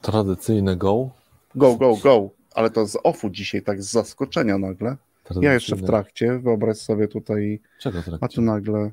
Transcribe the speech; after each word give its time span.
Tradycyjne 0.00 0.76
go. 0.76 1.10
Go, 1.54 1.76
go, 1.76 1.96
go. 1.96 2.30
Ale 2.54 2.70
to 2.70 2.86
z 2.86 2.96
offu 3.04 3.30
dzisiaj, 3.30 3.62
tak 3.62 3.82
z 3.82 3.90
zaskoczenia 3.90 4.58
nagle. 4.58 4.96
Ja 5.40 5.54
jeszcze 5.54 5.76
w 5.76 5.86
trakcie, 5.86 6.38
wyobraź 6.38 6.76
sobie 6.78 7.08
tutaj, 7.08 7.60
Czego 7.80 7.98
a 7.98 8.02
trakcie? 8.02 8.28
tu 8.34 8.42
nagle 8.42 8.90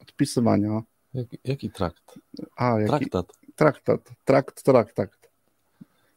odpisywania. 0.00 0.82
Jaki, 1.14 1.38
jaki 1.44 1.70
trakt? 1.70 2.18
A, 2.56 2.80
jaki 2.80 2.88
Traktat. 3.10 3.32
traktat, 3.56 4.10
trakt, 4.24 4.62
traktat. 4.62 5.10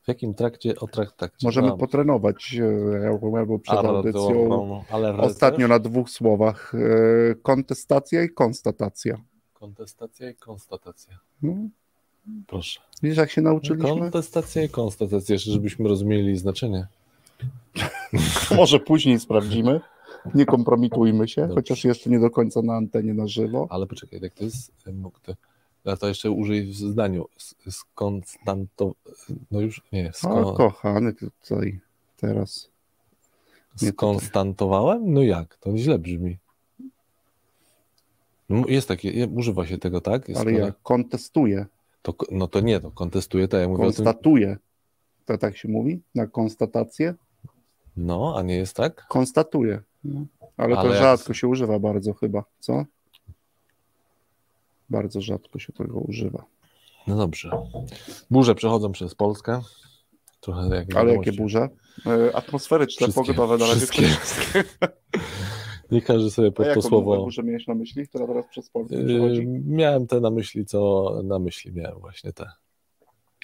W 0.03 0.07
jakim 0.07 0.33
trakcie 0.33 0.75
o 0.79 0.87
traktacie? 0.87 1.35
Możemy 1.43 1.67
A, 1.71 1.77
potrenować 1.77 2.55
e, 3.03 3.09
albo 3.37 3.59
przed 3.59 3.77
ale- 3.77 3.89
audycją. 3.89 4.49
no, 4.49 4.83
ale 4.89 5.17
Ostatnio 5.17 5.67
na 5.67 5.79
dwóch 5.79 6.09
słowach. 6.09 6.73
e, 7.31 7.35
Kontestacja 7.35 8.23
i 8.23 8.29
konstatacja. 8.29 9.17
Kontestacja 9.53 10.29
i 10.29 10.35
konstatacja. 10.35 11.19
No, 11.41 11.53
Proszę. 12.47 12.79
widzisz, 13.03 13.17
jak 13.17 13.31
się 13.31 13.41
nauczyliśmy? 13.41 13.89
Kontestacja 13.99 14.63
i 14.63 14.69
konstatacja, 14.69 15.33
jeszcze 15.33 15.51
żebyśmy 15.51 15.89
rozumieli 15.89 16.37
znaczenie. 16.37 16.87
Może 18.57 18.79
później 18.79 19.19
sprawdzimy. 19.19 19.81
Nie 20.35 20.45
kompromitujmy 20.45 21.27
się, 21.27 21.41
Dobrze. 21.41 21.55
chociaż 21.55 21.83
jeszcze 21.83 22.09
nie 22.09 22.19
do 22.19 22.29
końca 22.29 22.61
na 22.61 22.73
antenie 22.75 23.13
na 23.13 23.27
żywo. 23.27 23.67
Ale 23.69 23.87
poczekaj, 23.87 24.19
jak 24.23 24.33
to 24.33 24.43
jest? 24.43 24.71
e, 24.87 24.91
mógł 24.91 25.19
to- 25.19 25.35
Ja 25.85 25.97
to 25.97 26.07
jeszcze 26.07 26.31
użyj 26.31 26.65
w 26.67 26.75
zdaniu. 26.75 27.25
Skonstanto... 27.69 28.95
No 29.51 29.61
już 29.61 29.81
nie. 29.91 30.09
O, 30.09 30.13
Sko... 30.13 30.53
kochany 30.53 31.13
tutaj 31.13 31.79
teraz. 32.17 32.69
nie 33.81 33.89
Skonstantowałem? 33.89 35.13
No 35.13 35.21
jak? 35.23 35.57
To 35.57 35.77
źle 35.77 35.99
brzmi. 35.99 36.37
Jest 38.67 38.87
takie, 38.87 39.27
używa 39.27 39.67
się 39.67 39.77
tego, 39.77 40.01
tak? 40.01 40.29
Jest 40.29 40.41
Ale 40.41 40.51
to- 40.51 40.57
ja 40.59 40.73
kontestuję, 40.83 41.65
To, 42.03 42.13
no 42.31 42.47
to 42.47 42.59
nie, 42.59 42.79
to 42.79 42.91
kontestuję, 42.91 43.47
to 43.47 43.57
ja 43.57 43.67
mówię 43.67 43.83
o 43.87 43.91
tym. 43.91 44.05
To 45.25 45.37
tak 45.37 45.57
się 45.57 45.67
mówi? 45.69 46.01
Na 46.15 46.27
konstatację? 46.27 47.13
No, 47.97 48.33
a 48.37 48.41
nie 48.41 48.55
jest 48.55 48.75
tak? 48.75 49.07
Konstatuję. 49.07 49.81
No. 50.03 50.25
Ale, 50.57 50.77
Ale 50.77 50.89
to 50.89 50.93
jak- 50.93 51.03
rzadko 51.03 51.33
się 51.33 51.47
używa 51.47 51.79
bardzo 51.79 52.13
chyba, 52.13 52.43
co? 52.59 52.85
Bardzo 54.89 55.21
rzadko 55.21 55.59
się 55.59 55.73
tego 55.73 55.99
używa. 55.99 56.45
No 57.07 57.15
dobrze. 57.17 57.51
Burze 58.31 58.55
przechodzą 58.55 58.91
przez 58.91 59.15
Polskę. 59.15 59.61
Trochę 60.39 60.75
jak 60.75 60.95
Ale 60.95 61.13
jakie 61.13 61.31
burze? 61.31 61.69
E, 62.05 62.35
Atmosferyczne, 62.35 63.07
Wszystkie, 63.07 63.33
pogodowe 63.33 63.57
na 63.57 63.65
razie. 63.67 63.77
wszystkie. 63.77 64.07
Nie 65.93 66.01
każdy 66.01 66.31
sobie 66.31 66.47
A 66.47 66.51
pod 66.51 66.65
to 66.65 66.69
jaką 66.69 66.81
słowo. 66.81 67.23
burzę 67.23 67.43
miałeś 67.43 67.67
na 67.67 67.75
myśli, 67.75 68.07
która 68.07 68.27
teraz 68.27 68.47
przez 68.47 68.69
Polskę 68.69 68.95
Yy, 68.95 69.05
przechodzi? 69.05 69.47
miałem 69.65 70.07
te 70.07 70.19
na 70.19 70.29
myśli, 70.31 70.65
co 70.65 71.11
na 71.23 71.39
myśli 71.39 71.71
miałem 71.73 71.99
właśnie 71.99 72.33
te. 72.33 72.45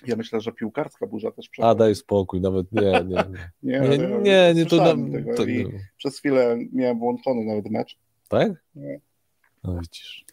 Ja 0.08 0.16
myślę, 0.16 0.42
że 0.42 0.52
piłkarska 0.52 1.08
burza 1.08 1.31
też 1.31 1.45
A 1.47 1.50
przechodzi. 1.52 1.80
daj 1.80 1.95
spokój, 1.95 2.42
nawet 2.42 2.72
nie, 2.72 2.81
nie, 2.81 3.02
nie. 3.03 3.23
Nie, 3.64 3.80
Nie, 3.80 3.80
ale 3.80 3.97
nie, 4.22 4.53
nie 4.55 4.66
to, 4.66 4.75
nam- 4.75 5.11
tego 5.11 5.31
Przez 5.97 6.20
chwilę 6.20 6.58
miałem 6.73 7.00
włączony 7.00 7.45
nawet 7.45 7.70
mecz, 7.72 7.97
Tak? 8.30 8.52
Nie. 8.75 9.00
No 9.64 9.80
widzisz. 9.80 10.25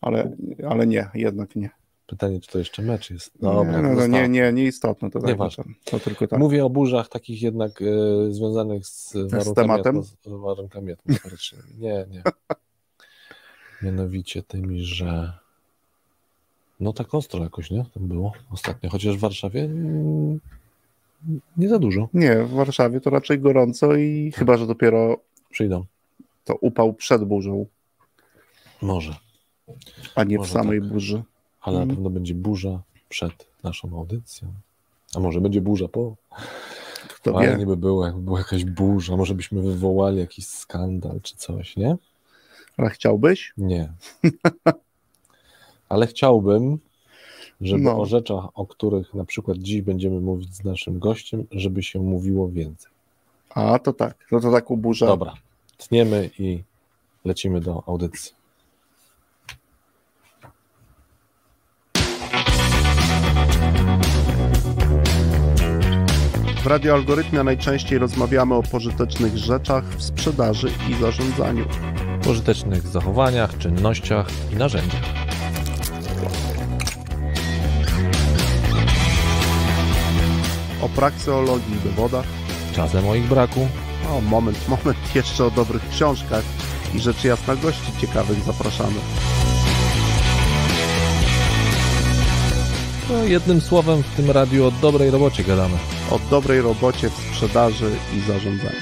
ale, 0.00 0.36
ale 0.68 0.86
nie, 0.86 1.08
jednak 1.14 1.56
nie. 1.56 1.70
Pytanie, 2.08 2.40
czy 2.40 2.48
to 2.50 2.58
jeszcze 2.58 2.82
mecz 2.82 3.10
jest. 3.10 3.34
nie, 3.34 3.40
Dobra, 3.48 3.72
no, 3.72 3.82
no, 3.82 3.88
zostało. 3.88 4.08
nie, 4.08 4.28
nie, 4.28 4.52
nieistotne 4.52 5.10
to, 5.10 5.20
tak, 5.20 5.36
to, 5.36 5.64
to 5.84 6.00
tylko 6.00 6.26
tak. 6.26 6.38
Mówię 6.38 6.64
o 6.64 6.70
burzach 6.70 7.08
takich 7.08 7.42
jednak 7.42 7.82
e, 7.82 8.32
związanych 8.32 8.86
z 8.86 9.12
warunkami, 9.14 9.54
tematem? 9.54 9.96
atmos- 10.00 10.40
warunkami 10.42 10.92
atmosferycznymi. 10.92 11.64
Nie, 11.78 12.06
nie. 12.10 12.22
Mianowicie 13.82 14.42
tymi, 14.42 14.84
że 14.84 15.32
no 16.80 16.92
tak 16.92 17.14
ostro 17.14 17.42
jakoś, 17.42 17.70
nie? 17.70 17.84
Tam 17.94 18.08
było 18.08 18.32
ostatnio, 18.50 18.90
chociaż 18.90 19.16
w 19.16 19.20
Warszawie 19.20 19.64
mm, 19.64 20.40
nie 21.56 21.68
za 21.68 21.78
dużo. 21.78 22.08
Nie, 22.14 22.36
w 22.44 22.50
Warszawie 22.50 23.00
to 23.00 23.10
raczej 23.10 23.38
gorąco 23.40 23.96
i 23.96 24.32
chyba, 24.36 24.56
że 24.56 24.66
dopiero 24.66 25.16
Przyjdą. 25.50 25.84
to 26.44 26.54
upał 26.54 26.94
przed 26.94 27.24
burzą, 27.24 27.66
Może. 28.82 29.16
a 30.14 30.24
nie 30.24 30.36
w 30.36 30.38
Może 30.38 30.52
samej 30.52 30.80
tak. 30.80 30.88
burzy. 30.88 31.22
Ale 31.68 31.76
na 31.76 31.82
Mhm. 31.82 31.96
pewno 31.96 32.10
będzie 32.10 32.34
burza 32.34 32.82
przed 33.08 33.46
naszą 33.62 33.98
audycją. 33.98 34.48
A 35.14 35.20
może 35.20 35.40
będzie 35.40 35.60
burza 35.60 35.88
po? 35.88 36.16
Kto 37.08 37.32
Fajnie 37.32 37.56
wie. 37.56 37.66
by 37.66 37.76
było, 37.76 38.06
jakby 38.06 38.20
była 38.20 38.38
jakaś 38.38 38.64
burza. 38.64 39.16
Może 39.16 39.34
byśmy 39.34 39.62
wywołali 39.62 40.18
jakiś 40.18 40.46
skandal 40.46 41.20
czy 41.22 41.36
coś, 41.36 41.76
nie? 41.76 41.96
Ale 42.76 42.90
chciałbyś? 42.90 43.52
Nie. 43.58 43.92
Ale 45.88 46.06
chciałbym, 46.06 46.78
żeby 47.60 47.82
No. 47.82 48.00
o 48.00 48.06
rzeczach, 48.06 48.44
o 48.54 48.66
których 48.66 49.14
na 49.14 49.24
przykład 49.24 49.58
dziś 49.58 49.82
będziemy 49.82 50.20
mówić 50.20 50.54
z 50.54 50.64
naszym 50.64 50.98
gościem, 50.98 51.46
żeby 51.50 51.82
się 51.82 51.98
mówiło 52.00 52.48
więcej. 52.48 52.90
A, 53.50 53.78
to 53.78 53.92
tak. 53.92 54.16
No 54.32 54.40
to 54.40 54.52
taką 54.52 54.76
burzę. 54.76 55.06
Dobra, 55.06 55.34
tniemy 55.78 56.30
i 56.38 56.62
lecimy 57.24 57.60
do 57.60 57.82
audycji. 57.86 58.32
W 66.68 66.70
radioalgorytmie 66.70 67.42
najczęściej 67.42 67.98
rozmawiamy 67.98 68.54
o 68.54 68.62
pożytecznych 68.62 69.38
rzeczach 69.38 69.84
w 69.84 70.02
sprzedaży 70.02 70.70
i 70.90 70.94
zarządzaniu. 70.94 71.64
Pożytecznych 72.24 72.86
zachowaniach, 72.86 73.58
czynnościach 73.58 74.26
i 74.52 74.56
narzędziach. 74.56 75.02
O 80.82 80.88
prakseologii 80.88 81.76
i 81.76 81.88
dowodach. 81.88 82.26
Czasem 82.72 83.08
o 83.08 83.14
ich 83.14 83.28
braku, 83.28 83.68
O, 84.10 84.20
moment, 84.20 84.68
moment, 84.68 84.98
jeszcze 85.14 85.44
o 85.44 85.50
dobrych 85.50 85.88
książkach 85.90 86.44
i 86.94 87.00
rzecz 87.00 87.24
jasna 87.24 87.56
gości 87.56 87.92
ciekawych 88.00 88.42
zapraszamy. 88.42 89.00
no 93.10 93.24
jednym 93.24 93.60
słowem 93.60 94.02
w 94.02 94.16
tym 94.16 94.30
radiu 94.30 94.66
o 94.66 94.70
dobrej 94.70 95.10
robocie 95.10 95.44
gadamy. 95.44 95.97
O 96.10 96.18
dobrej 96.30 96.60
robocie 96.60 97.10
w 97.10 97.12
sprzedaży 97.12 97.90
i 98.16 98.20
zarządzaniu. 98.20 98.80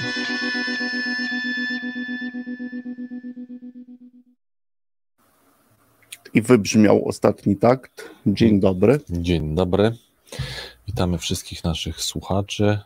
I 6.33 6.41
wybrzmiał 6.41 7.07
ostatni 7.07 7.55
takt. 7.55 8.09
Dzień 8.25 8.59
dobry. 8.59 8.99
Dzień 9.09 9.55
dobry. 9.55 9.91
Witamy 10.87 11.17
wszystkich 11.17 11.63
naszych 11.63 12.01
słuchaczy, 12.01 12.79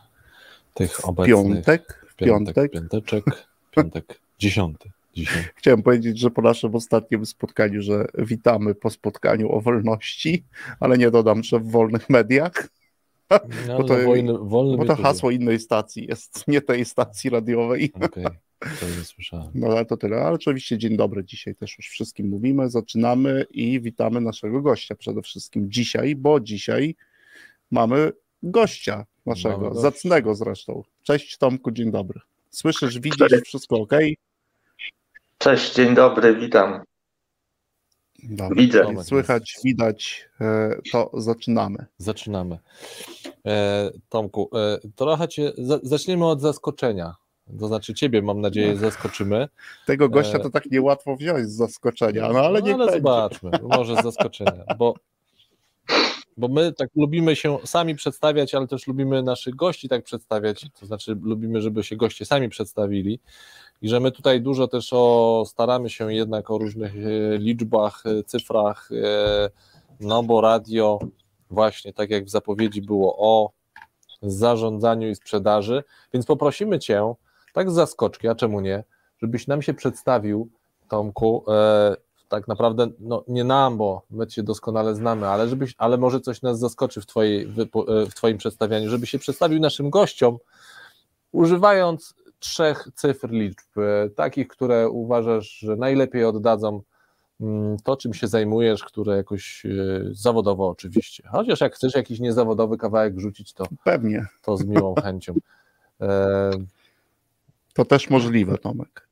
tych 0.74 1.08
obecnych. 1.08 1.36
Piątek. 1.36 2.06
Piątek. 2.16 2.54
piątek, 2.54 2.72
piąteczek, 2.72 3.24
piątek 3.70 4.20
dziesiąty 4.38 4.90
dzisiaj. 5.14 5.44
Chciałem 5.54 5.82
powiedzieć, 5.82 6.18
że 6.18 6.30
po 6.30 6.42
naszym 6.42 6.74
ostatnim 6.74 7.26
spotkaniu, 7.26 7.82
że 7.82 8.06
witamy 8.18 8.74
po 8.74 8.90
spotkaniu 8.90 9.52
o 9.52 9.60
wolności, 9.60 10.44
ale 10.80 10.98
nie 10.98 11.10
dodam, 11.10 11.42
że 11.42 11.60
w 11.60 11.70
wolnych 11.70 12.10
mediach, 12.10 12.68
No, 13.68 13.78
Bo 13.78 13.84
to- 13.84 14.02
wojny, 14.04 14.38
wolnym 14.38 14.76
bo 14.78 14.84
to 14.84 14.96
hasło 14.96 15.30
innej 15.30 15.58
stacji 15.58 16.06
jest, 16.08 16.44
nie 16.48 16.60
tej 16.60 16.84
stacji 16.84 17.30
radiowej. 17.30 17.92
Okej, 17.94 18.24
to 18.80 18.86
nie 18.98 19.04
słyszałem. 19.04 19.50
No 19.54 19.66
ale 19.66 19.84
to 19.86 19.96
tyle. 19.96 20.16
Ale 20.16 20.30
oczywiście 20.34 20.78
dzień 20.78 20.96
dobry. 20.96 21.24
Dzisiaj 21.24 21.54
też 21.54 21.78
już 21.78 21.88
wszystkim 21.88 22.28
mówimy. 22.28 22.70
Zaczynamy 22.70 23.46
i 23.50 23.80
witamy 23.80 24.20
naszego 24.20 24.62
gościa 24.62 24.94
przede 24.94 25.22
wszystkim 25.22 25.70
dzisiaj, 25.70 26.16
bo 26.16 26.40
dzisiaj 26.40 26.94
mamy 27.70 28.12
gościa 28.42 29.06
naszego, 29.26 29.56
Mamy 29.56 29.68
gościa. 29.68 29.80
zacnego 29.82 30.34
zresztą. 30.34 30.82
Cześć 31.02 31.38
Tomku, 31.38 31.70
dzień 31.70 31.90
dobry. 31.90 32.20
Słyszysz, 32.50 32.98
widzisz, 32.98 33.42
wszystko 33.44 33.76
ok? 33.76 33.92
Cześć, 35.38 35.74
dzień 35.74 35.94
dobry, 35.94 36.36
witam. 36.36 36.80
Dobra. 38.22 38.62
Widzę. 38.62 38.84
Czyli 38.86 39.04
Słychać, 39.04 39.56
widać, 39.64 40.28
e, 40.40 40.78
to 40.92 41.10
zaczynamy. 41.14 41.86
Zaczynamy. 41.98 42.58
E, 43.46 43.90
Tomku, 44.08 44.50
e, 44.54 44.78
trochę 44.96 45.28
cię, 45.28 45.52
za, 45.58 45.80
zaczniemy 45.82 46.26
od 46.26 46.40
zaskoczenia. 46.40 47.14
To 47.60 47.68
znaczy 47.68 47.94
ciebie, 47.94 48.22
mam 48.22 48.40
nadzieję, 48.40 48.76
zaskoczymy. 48.76 49.48
Tego 49.86 50.08
gościa 50.08 50.38
to 50.38 50.50
tak 50.50 50.70
niełatwo 50.70 51.16
wziąć 51.16 51.48
z 51.48 51.52
zaskoczenia, 51.56 52.28
no 52.32 52.38
ale 52.40 52.62
nie 52.62 52.74
ale 52.74 52.84
będzie. 52.86 53.00
zobaczmy, 53.00 53.50
może 53.62 53.96
z 53.96 54.02
zaskoczenia, 54.02 54.64
bo, 54.78 54.94
bo 56.36 56.48
my 56.48 56.72
tak 56.72 56.90
lubimy 56.96 57.36
się 57.36 57.58
sami 57.64 57.94
przedstawiać, 57.94 58.54
ale 58.54 58.66
też 58.66 58.86
lubimy 58.86 59.22
naszych 59.22 59.54
gości 59.54 59.88
tak 59.88 60.04
przedstawiać, 60.04 60.66
to 60.80 60.86
znaczy 60.86 61.16
lubimy, 61.22 61.60
żeby 61.60 61.84
się 61.84 61.96
goście 61.96 62.26
sami 62.26 62.48
przedstawili. 62.48 63.20
I 63.82 63.88
że 63.88 64.00
my 64.00 64.10
tutaj 64.10 64.40
dużo 64.40 64.68
też 64.68 64.92
o, 64.92 65.44
staramy 65.46 65.90
się 65.90 66.14
jednak 66.14 66.50
o 66.50 66.58
różnych 66.58 66.94
e, 66.96 67.38
liczbach, 67.38 68.02
e, 68.06 68.22
cyfrach, 68.24 68.90
e, 68.92 69.50
no 70.00 70.22
bo 70.22 70.40
radio 70.40 70.98
właśnie 71.50 71.92
tak 71.92 72.10
jak 72.10 72.24
w 72.24 72.30
zapowiedzi 72.30 72.82
było 72.82 73.16
o 73.18 73.50
zarządzaniu 74.22 75.08
i 75.08 75.14
sprzedaży, 75.14 75.82
więc 76.12 76.26
poprosimy 76.26 76.78
Cię 76.78 77.14
tak 77.52 77.70
z 77.70 77.74
zaskoczki, 77.74 78.28
a 78.28 78.34
czemu 78.34 78.60
nie, 78.60 78.84
żebyś 79.22 79.46
nam 79.46 79.62
się 79.62 79.74
przedstawił 79.74 80.48
Tomku, 80.88 81.44
tak 82.32 82.48
naprawdę 82.48 82.86
no, 82.98 83.24
nie 83.28 83.44
nam, 83.44 83.76
bo 83.76 84.02
my 84.10 84.26
Cię 84.26 84.42
doskonale 84.42 84.94
znamy, 84.94 85.28
ale, 85.28 85.48
żebyś, 85.48 85.74
ale 85.78 85.98
może 85.98 86.20
coś 86.20 86.42
nas 86.42 86.58
zaskoczy 86.58 87.00
w, 87.00 87.06
twojej, 87.06 87.46
w 88.10 88.14
Twoim 88.14 88.38
przedstawianiu, 88.38 88.90
żeby 88.90 89.06
się 89.06 89.18
przedstawił 89.18 89.60
naszym 89.60 89.90
gościom, 89.90 90.38
używając 91.32 92.14
trzech 92.38 92.88
cyfr 92.94 93.30
liczb, 93.30 93.68
takich, 94.16 94.48
które 94.48 94.88
uważasz, 94.88 95.48
że 95.48 95.76
najlepiej 95.76 96.24
oddadzą 96.24 96.82
mm, 97.40 97.76
to, 97.84 97.96
czym 97.96 98.14
się 98.14 98.26
zajmujesz, 98.26 98.84
które 98.84 99.16
jakoś 99.16 99.66
zawodowo 100.10 100.68
oczywiście. 100.68 101.28
Chociaż 101.32 101.60
jak 101.60 101.74
chcesz 101.74 101.94
jakiś 101.94 102.20
niezawodowy 102.20 102.76
kawałek 102.78 103.16
wrzucić, 103.16 103.52
to 103.52 103.64
pewnie. 103.84 104.26
To 104.42 104.56
z 104.56 104.64
miłą 104.64 104.94
chęcią. 105.04 105.34
To 107.74 107.84
też 107.84 108.10
możliwe, 108.10 108.58
Tomek. 108.58 109.08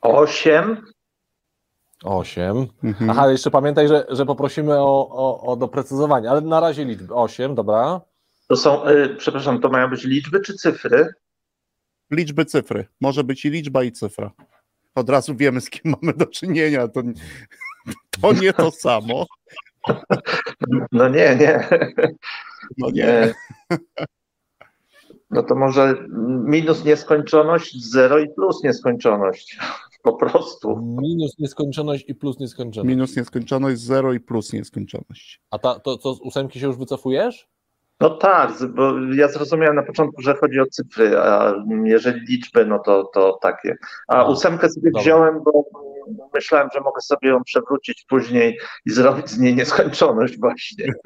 Osiem. 0.00 0.95
Osiem. 2.04 2.66
Mhm. 2.84 3.10
Aha, 3.10 3.30
jeszcze 3.30 3.50
pamiętaj, 3.50 3.88
że, 3.88 4.06
że 4.08 4.26
poprosimy 4.26 4.74
o, 4.80 5.08
o, 5.08 5.52
o 5.52 5.56
doprecyzowanie, 5.56 6.30
ale 6.30 6.40
na 6.40 6.60
razie 6.60 6.84
liczby. 6.84 7.14
Osiem, 7.14 7.54
dobra. 7.54 8.00
To 8.48 8.56
są, 8.56 8.88
y, 8.88 9.16
przepraszam, 9.18 9.60
to 9.60 9.68
mają 9.68 9.90
być 9.90 10.04
liczby 10.04 10.40
czy 10.40 10.54
cyfry? 10.54 11.08
Liczby, 12.10 12.44
cyfry. 12.44 12.86
Może 13.00 13.24
być 13.24 13.44
i 13.44 13.50
liczba, 13.50 13.84
i 13.84 13.92
cyfra. 13.92 14.30
Od 14.94 15.10
razu 15.10 15.34
wiemy, 15.34 15.60
z 15.60 15.70
kim 15.70 15.94
mamy 16.02 16.12
do 16.12 16.26
czynienia. 16.26 16.88
To, 16.88 17.02
to 18.20 18.32
nie 18.32 18.52
to 18.52 18.70
samo. 18.70 19.26
No 20.92 21.08
nie, 21.08 21.36
nie. 21.36 21.68
No 22.78 22.90
nie. 22.90 23.34
No 25.30 25.42
to 25.42 25.54
może 25.54 25.94
minus 26.44 26.84
nieskończoność, 26.84 27.90
zero 27.90 28.18
i 28.18 28.28
plus 28.28 28.62
nieskończoność. 28.64 29.58
Po 30.06 30.12
prostu. 30.12 30.76
Minus 30.76 31.38
nieskończoność 31.38 32.04
i 32.08 32.14
plus 32.14 32.38
nieskończoność. 32.38 32.88
Minus 32.88 33.16
nieskończoność, 33.16 33.80
zero 33.80 34.12
i 34.12 34.20
plus 34.20 34.52
nieskończoność. 34.52 35.42
A 35.50 35.58
ta, 35.58 35.80
to 35.80 35.98
co 35.98 36.14
z 36.14 36.20
ósemki 36.20 36.60
się 36.60 36.66
już 36.66 36.76
wycofujesz? 36.76 37.48
No 38.00 38.10
tak, 38.10 38.50
bo 38.74 38.92
ja 39.14 39.28
zrozumiałem 39.28 39.76
na 39.76 39.82
początku, 39.82 40.22
że 40.22 40.34
chodzi 40.34 40.60
o 40.60 40.66
cyfry, 40.66 41.18
a 41.18 41.54
jeżeli 41.84 42.20
liczby, 42.20 42.66
no 42.66 42.78
to, 42.78 43.04
to 43.04 43.38
takie. 43.42 43.76
A 44.08 44.16
no, 44.16 44.30
ósemkę 44.30 44.70
sobie 44.70 44.90
dobra. 44.90 45.02
wziąłem, 45.02 45.42
bo 45.44 45.64
myślałem, 46.34 46.68
że 46.74 46.80
mogę 46.80 47.00
sobie 47.00 47.28
ją 47.28 47.44
przewrócić 47.44 48.04
później 48.08 48.58
i 48.86 48.90
zrobić 48.90 49.30
z 49.30 49.38
niej 49.38 49.54
nieskończoność 49.54 50.38
właśnie. 50.38 50.92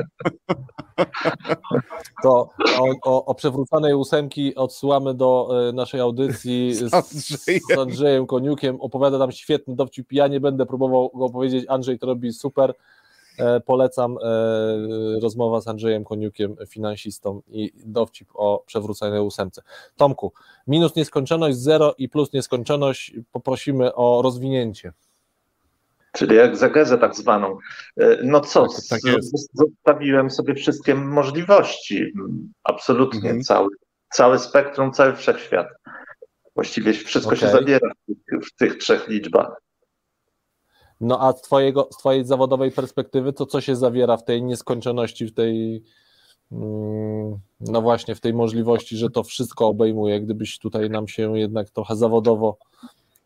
To 2.23 2.51
o, 2.79 2.95
o, 3.05 3.25
o 3.25 3.35
przewróconej 3.35 3.95
ósemki 3.95 4.55
odsyłamy 4.55 5.15
do 5.15 5.49
e, 5.69 5.73
naszej 5.73 6.01
audycji 6.01 6.75
z, 6.75 6.95
Andrzejem. 6.95 7.61
z 7.75 7.79
Andrzejem 7.79 8.27
Koniukiem. 8.27 8.81
Opowiada 8.81 9.19
nam 9.19 9.33
świetny 9.33 9.77
dowcip. 9.77 10.13
Ja 10.13 10.29
nie 10.29 10.41
będę 10.41 10.67
próbował 10.67 11.11
go 11.15 11.31
powiedzieć. 11.31 11.65
Andrzej 11.69 11.99
to 11.99 12.07
robi 12.07 12.33
super. 12.33 12.75
E, 13.41 13.61
polecam 13.61 14.19
e, 14.23 15.21
rozmowa 15.23 15.61
z 15.61 15.69
Andrzejem 15.69 16.05
Koniukiem, 16.05 16.57
finansistą 16.69 17.43
i 17.49 17.73
dowcip 17.85 18.29
o 18.35 18.63
przewróconej 18.67 19.21
ósemce. 19.21 19.63
Tomku, 19.97 20.33
minus 20.67 20.97
nieskończoność, 20.97 21.57
zero 21.57 21.95
i 21.99 22.09
plus 22.09 22.33
nieskończoność 22.33 23.15
poprosimy 23.33 23.95
o 23.95 24.23
rozwinięcie. 24.23 24.93
Czyli 26.13 26.37
jak 26.37 26.57
zagezę 26.57 26.99
tak 26.99 27.17
zwaną. 27.17 27.59
E, 27.97 28.19
no 28.23 28.41
co, 28.41 28.67
tak, 28.91 29.01
tak 29.05 29.23
zostawiłem 29.55 30.31
sobie 30.31 30.55
wszystkie 30.55 30.95
możliwości, 30.95 32.13
absolutnie 32.65 33.31
mhm. 33.31 33.43
cały, 33.43 33.69
cały 34.13 34.39
spektrum, 34.39 34.93
cały 34.93 35.17
wszechświat. 35.17 35.67
Właściwie 36.55 36.93
wszystko 36.93 37.35
okay. 37.35 37.41
się 37.41 37.49
zawiera 37.49 37.91
w 37.91 38.07
tych, 38.07 38.41
w 38.49 38.57
tych 38.57 38.77
trzech 38.79 39.09
liczbach. 39.09 39.61
No 41.01 41.21
a 41.21 41.33
z, 41.33 41.43
twojego, 41.43 41.89
z 41.93 41.97
Twojej 41.97 42.25
zawodowej 42.25 42.71
perspektywy, 42.71 43.33
to 43.33 43.47
co 43.47 43.61
się 43.61 43.77
zawiera 43.77 44.17
w 44.17 44.25
tej 44.25 44.43
nieskończoności, 44.43 45.27
w 45.27 45.35
tej, 45.35 45.83
mm, 46.53 47.39
no 47.61 47.83
właśnie, 47.83 48.15
w 48.15 48.21
tej 48.21 48.35
możliwości, 48.35 48.97
że 48.97 49.11
to 49.11 49.23
wszystko 49.23 49.67
obejmuje, 49.67 50.21
gdybyś 50.21 50.59
tutaj 50.59 50.91
nam 50.91 51.09
się 51.09 51.39
jednak 51.39 51.71
trochę 51.71 51.97
zawodowo 51.97 52.59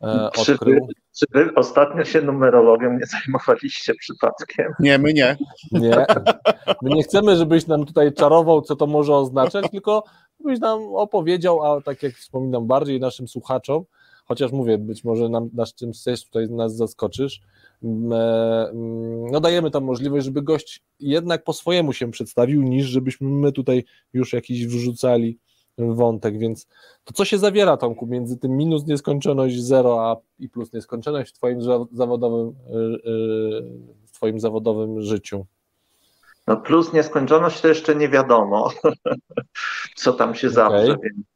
e, 0.02 0.30
odkrył. 0.38 0.56
Czy 0.56 0.64
wy, 0.64 0.80
czy 1.18 1.26
wy 1.32 1.54
ostatnio 1.54 2.04
się 2.04 2.22
numerologią 2.22 2.92
nie 2.92 3.06
zajmowaliście 3.06 3.94
przypadkiem? 3.94 4.72
Nie, 4.80 4.98
my 4.98 5.12
nie. 5.12 5.36
Nie. 5.72 6.06
My 6.82 6.90
nie 6.90 7.02
chcemy, 7.02 7.36
żebyś 7.36 7.66
nam 7.66 7.84
tutaj 7.84 8.12
czarował, 8.12 8.62
co 8.62 8.76
to 8.76 8.86
może 8.86 9.14
oznaczać, 9.14 9.70
tylko 9.70 10.04
byś 10.40 10.60
nam 10.60 10.80
opowiedział, 10.94 11.62
a 11.62 11.80
tak 11.80 12.02
jak 12.02 12.14
wspominam, 12.14 12.66
bardziej 12.66 13.00
naszym 13.00 13.28
słuchaczom, 13.28 13.84
chociaż 14.24 14.52
mówię, 14.52 14.78
być 14.78 15.04
może 15.04 15.28
nam, 15.28 15.50
nasz 15.52 15.74
czymś 15.74 15.98
tutaj 16.24 16.50
nas 16.50 16.76
zaskoczysz, 16.76 17.40
no 19.32 19.40
dajemy 19.40 19.70
tam 19.70 19.84
możliwość, 19.84 20.24
żeby 20.24 20.42
gość 20.42 20.82
jednak 21.00 21.44
po 21.44 21.52
swojemu 21.52 21.92
się 21.92 22.10
przedstawił, 22.10 22.62
niż 22.62 22.86
żebyśmy 22.86 23.28
my 23.28 23.52
tutaj 23.52 23.84
już 24.12 24.32
jakiś 24.32 24.66
wrzucali 24.66 25.38
wątek, 25.78 26.38
więc 26.38 26.68
to 27.04 27.14
co 27.14 27.24
się 27.24 27.38
zawiera 27.38 27.76
Tomku 27.76 28.06
między 28.06 28.36
tym 28.36 28.56
minus 28.56 28.86
nieskończoność 28.86 29.62
zero 29.62 30.10
a 30.10 30.16
i 30.38 30.48
plus 30.48 30.72
nieskończoność 30.72 31.30
w 31.30 31.34
twoim 31.34 31.60
zawodowym 31.92 32.48
e, 32.48 32.72
e, 32.72 32.80
w 34.06 34.12
twoim 34.12 34.40
zawodowym 34.40 35.00
życiu? 35.00 35.46
No 36.46 36.56
plus 36.56 36.92
nieskończoność 36.92 37.60
to 37.60 37.68
jeszcze 37.68 37.94
nie 37.94 38.08
wiadomo, 38.08 38.70
co 39.96 40.12
tam 40.12 40.34
się 40.34 40.48
okay. 40.48 40.54
zawrze, 40.54 40.96
więc 41.02 41.26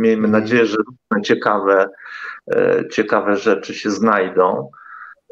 miejmy 0.00 0.28
nadzieję, 0.28 0.66
że 0.66 0.76
ciekawe, 1.24 1.88
ciekawe 2.92 3.36
rzeczy 3.36 3.74
się 3.74 3.90
znajdą. 3.90 4.70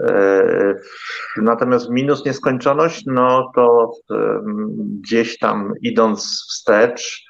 E, 0.00 0.74
natomiast 1.36 1.90
minus 1.90 2.24
nieskończoność, 2.24 3.02
no 3.06 3.50
to 3.54 3.92
gdzieś 5.00 5.38
tam 5.38 5.72
idąc 5.82 6.46
wstecz, 6.48 7.24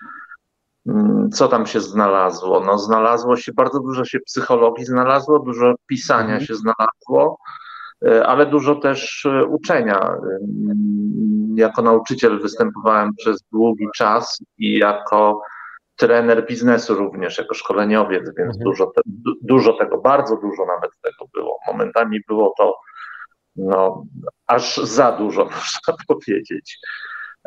mm, 0.87 1.31
co 1.31 1.49
tam 1.49 1.67
się 1.67 1.81
znalazło? 1.81 2.65
No 2.65 2.79
znalazło 2.79 3.37
się, 3.37 3.53
bardzo 3.53 3.81
dużo 3.81 4.05
się 4.05 4.21
psychologii 4.21 4.85
znalazło, 4.85 5.39
dużo 5.39 5.75
pisania 5.87 6.23
mhm. 6.23 6.45
się 6.45 6.55
znalazło, 6.55 7.39
e, 8.07 8.27
ale 8.27 8.47
dużo 8.47 8.75
też 8.75 9.27
e, 9.27 9.45
uczenia. 9.45 10.15
Jako 11.55 11.83
nauczyciel 11.83 12.41
występowałem 12.41 13.11
przez 13.17 13.43
długi 13.53 13.87
czas 13.97 14.39
i 14.59 14.79
jako 14.79 15.41
trener 15.99 16.47
biznesu 16.47 16.95
również, 16.95 17.39
jako 17.39 17.55
szkoleniowiec, 17.55 18.25
więc 18.25 18.57
mhm. 18.57 18.65
dużo, 18.65 18.87
te, 18.87 19.01
dużo 19.43 19.73
tego, 19.73 19.99
bardzo 19.99 20.37
dużo 20.37 20.67
nawet 20.67 20.91
tego 21.03 21.31
było. 21.35 21.59
Momentami 21.67 22.21
było 22.29 22.55
to 22.59 22.75
no, 23.59 24.05
aż 24.47 24.77
za 24.77 25.13
dużo, 25.13 25.45
można 25.59 25.97
powiedzieć. 26.09 26.79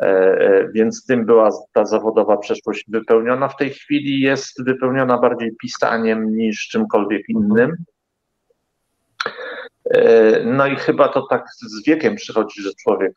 E, 0.02 0.06
e, 0.06 0.68
więc 0.74 1.06
tym 1.06 1.26
była 1.26 1.50
ta 1.72 1.84
zawodowa 1.84 2.36
przeszłość 2.36 2.84
wypełniona. 2.88 3.48
W 3.48 3.56
tej 3.56 3.70
chwili 3.70 4.20
jest 4.20 4.64
wypełniona 4.64 5.18
bardziej 5.18 5.56
pisaniem 5.56 6.36
niż 6.36 6.68
czymkolwiek 6.68 7.28
innym. 7.28 7.76
E, 9.90 10.44
no 10.44 10.66
i 10.66 10.76
chyba 10.76 11.08
to 11.08 11.26
tak 11.30 11.44
z 11.56 11.86
wiekiem 11.86 12.16
przychodzi, 12.16 12.62
że 12.62 12.70
człowiek 12.82 13.12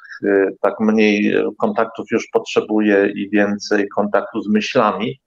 tak 0.61 0.79
mniej 0.79 1.35
kontaktów 1.59 2.05
już 2.11 2.27
potrzebuje 2.33 3.11
i 3.15 3.29
więcej 3.29 3.87
kontaktu 3.89 4.41
z 4.41 4.49
myślami. 4.49 5.19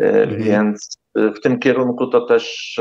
Mhm. 0.00 0.42
Więc 0.42 0.98
w 1.16 1.40
tym 1.40 1.58
kierunku 1.58 2.06
to 2.06 2.26
też 2.26 2.74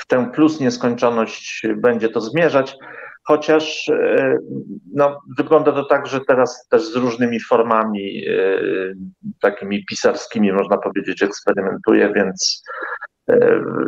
w 0.00 0.06
tę 0.06 0.30
plus 0.34 0.60
nieskończoność 0.60 1.66
będzie 1.76 2.08
to 2.08 2.20
zmierzać, 2.20 2.76
chociaż 3.24 3.90
no, 4.94 5.20
wygląda 5.38 5.72
to 5.72 5.84
tak, 5.84 6.06
że 6.06 6.20
teraz 6.20 6.68
też 6.70 6.82
z 6.82 6.96
różnymi 6.96 7.40
formami 7.40 8.24
takimi 9.40 9.84
pisarskimi, 9.84 10.52
można 10.52 10.76
powiedzieć, 10.76 11.22
eksperymentuje, 11.22 12.12
więc 12.12 12.62
E, 12.62 13.05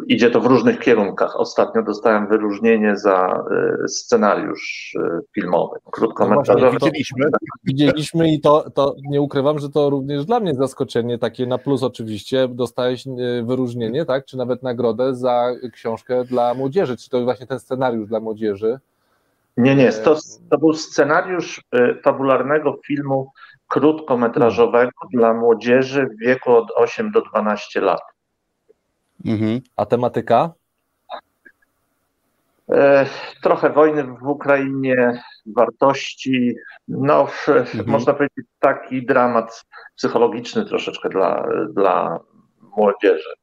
idzie 0.06 0.30
to 0.30 0.40
w 0.40 0.46
różnych 0.46 0.78
kierunkach. 0.78 1.36
Ostatnio 1.36 1.82
dostałem 1.82 2.28
wyróżnienie 2.28 2.96
za 2.96 3.44
e, 3.84 3.88
scenariusz 3.88 4.96
e, 5.00 5.20
filmowy, 5.34 5.78
krótkometrażowy. 5.90 6.64
No 6.64 6.86
widzieliśmy, 6.86 7.26
widzieliśmy 7.64 8.32
i 8.32 8.40
to, 8.40 8.70
to 8.70 8.94
nie 9.10 9.20
ukrywam, 9.20 9.58
że 9.58 9.68
to 9.68 9.90
również 9.90 10.24
dla 10.24 10.40
mnie 10.40 10.54
zaskoczenie, 10.54 11.18
takie 11.18 11.46
na 11.46 11.58
plus 11.58 11.82
oczywiście. 11.82 12.48
Dostałeś 12.48 13.04
wyróżnienie, 13.42 14.04
tak? 14.04 14.24
Czy 14.24 14.36
nawet 14.36 14.62
nagrodę 14.62 15.14
za 15.14 15.46
książkę 15.72 16.24
dla 16.24 16.54
młodzieży. 16.54 16.96
Czy 16.96 17.10
to 17.10 17.24
właśnie 17.24 17.46
ten 17.46 17.60
scenariusz 17.60 18.08
dla 18.08 18.20
młodzieży? 18.20 18.78
Nie, 19.56 19.74
nie. 19.74 19.92
To, 19.92 20.16
to 20.50 20.58
był 20.58 20.74
scenariusz 20.74 21.62
fabularnego 22.04 22.76
filmu 22.86 23.32
krótkometrażowego 23.68 24.90
dla 25.12 25.34
młodzieży 25.34 26.06
w 26.06 26.26
wieku 26.26 26.52
od 26.52 26.70
8 26.76 27.10
do 27.10 27.22
12 27.22 27.80
lat. 27.80 28.00
Mhm. 29.24 29.60
A 29.76 29.86
tematyka? 29.86 30.52
E, 32.70 33.06
trochę 33.42 33.70
wojny 33.70 34.04
w 34.04 34.22
Ukrainie, 34.22 35.22
wartości, 35.46 36.54
no 36.88 37.28
mhm. 37.48 37.86
można 37.86 38.14
powiedzieć 38.14 38.46
taki 38.60 39.06
dramat 39.06 39.64
psychologiczny 39.96 40.64
troszeczkę 40.64 41.08
dla, 41.08 41.48
dla 41.72 42.20
młodzieży, 42.76 43.34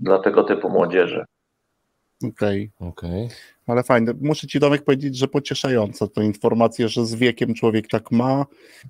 dla 0.00 0.18
tego 0.18 0.44
typu 0.44 0.70
młodzieży. 0.70 1.24
Okej. 2.24 2.70
Okej. 2.80 3.28
Ale 3.66 3.82
fajne. 3.82 4.12
Muszę 4.20 4.46
ci 4.46 4.60
Domek 4.60 4.84
powiedzieć, 4.84 5.16
że 5.16 5.28
pocieszająca 5.28 6.06
to 6.06 6.22
informacja, 6.22 6.88
że 6.88 7.06
z 7.06 7.14
wiekiem 7.14 7.54
człowiek 7.54 7.88
tak 7.88 8.10
ma. 8.10 8.46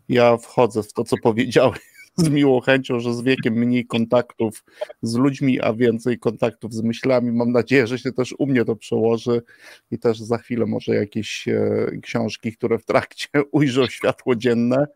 Ja 0.08 0.36
wchodzę 0.36 0.82
w 0.82 0.92
to, 0.92 1.04
co 1.04 1.16
powiedziałeś 1.22 1.97
z 2.18 2.28
miłą 2.28 2.60
chęcią, 2.60 3.00
że 3.00 3.14
z 3.14 3.20
wiekiem 3.20 3.54
mniej 3.54 3.86
kontaktów 3.86 4.64
z 5.02 5.14
ludźmi, 5.14 5.60
a 5.60 5.72
więcej 5.72 6.18
kontaktów 6.18 6.74
z 6.74 6.82
myślami. 6.82 7.32
Mam 7.32 7.52
nadzieję, 7.52 7.86
że 7.86 7.98
się 7.98 8.12
też 8.12 8.34
u 8.38 8.46
mnie 8.46 8.64
to 8.64 8.76
przełoży 8.76 9.42
i 9.90 9.98
też 9.98 10.18
za 10.18 10.38
chwilę 10.38 10.66
może 10.66 10.94
jakieś 10.94 11.48
e, 11.48 11.86
książki, 12.02 12.52
które 12.52 12.78
w 12.78 12.84
trakcie 12.84 13.28
ujrzą 13.52 13.86
światło 13.86 14.36
dzienne, 14.36 14.86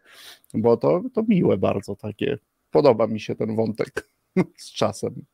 bo 0.54 0.76
to, 0.76 1.02
to 1.14 1.22
miłe 1.28 1.58
bardzo 1.58 1.96
takie. 1.96 2.38
Podoba 2.70 3.06
mi 3.06 3.20
się 3.20 3.34
ten 3.34 3.56
wątek 3.56 4.08
z 4.56 4.72
czasem. 4.72 5.24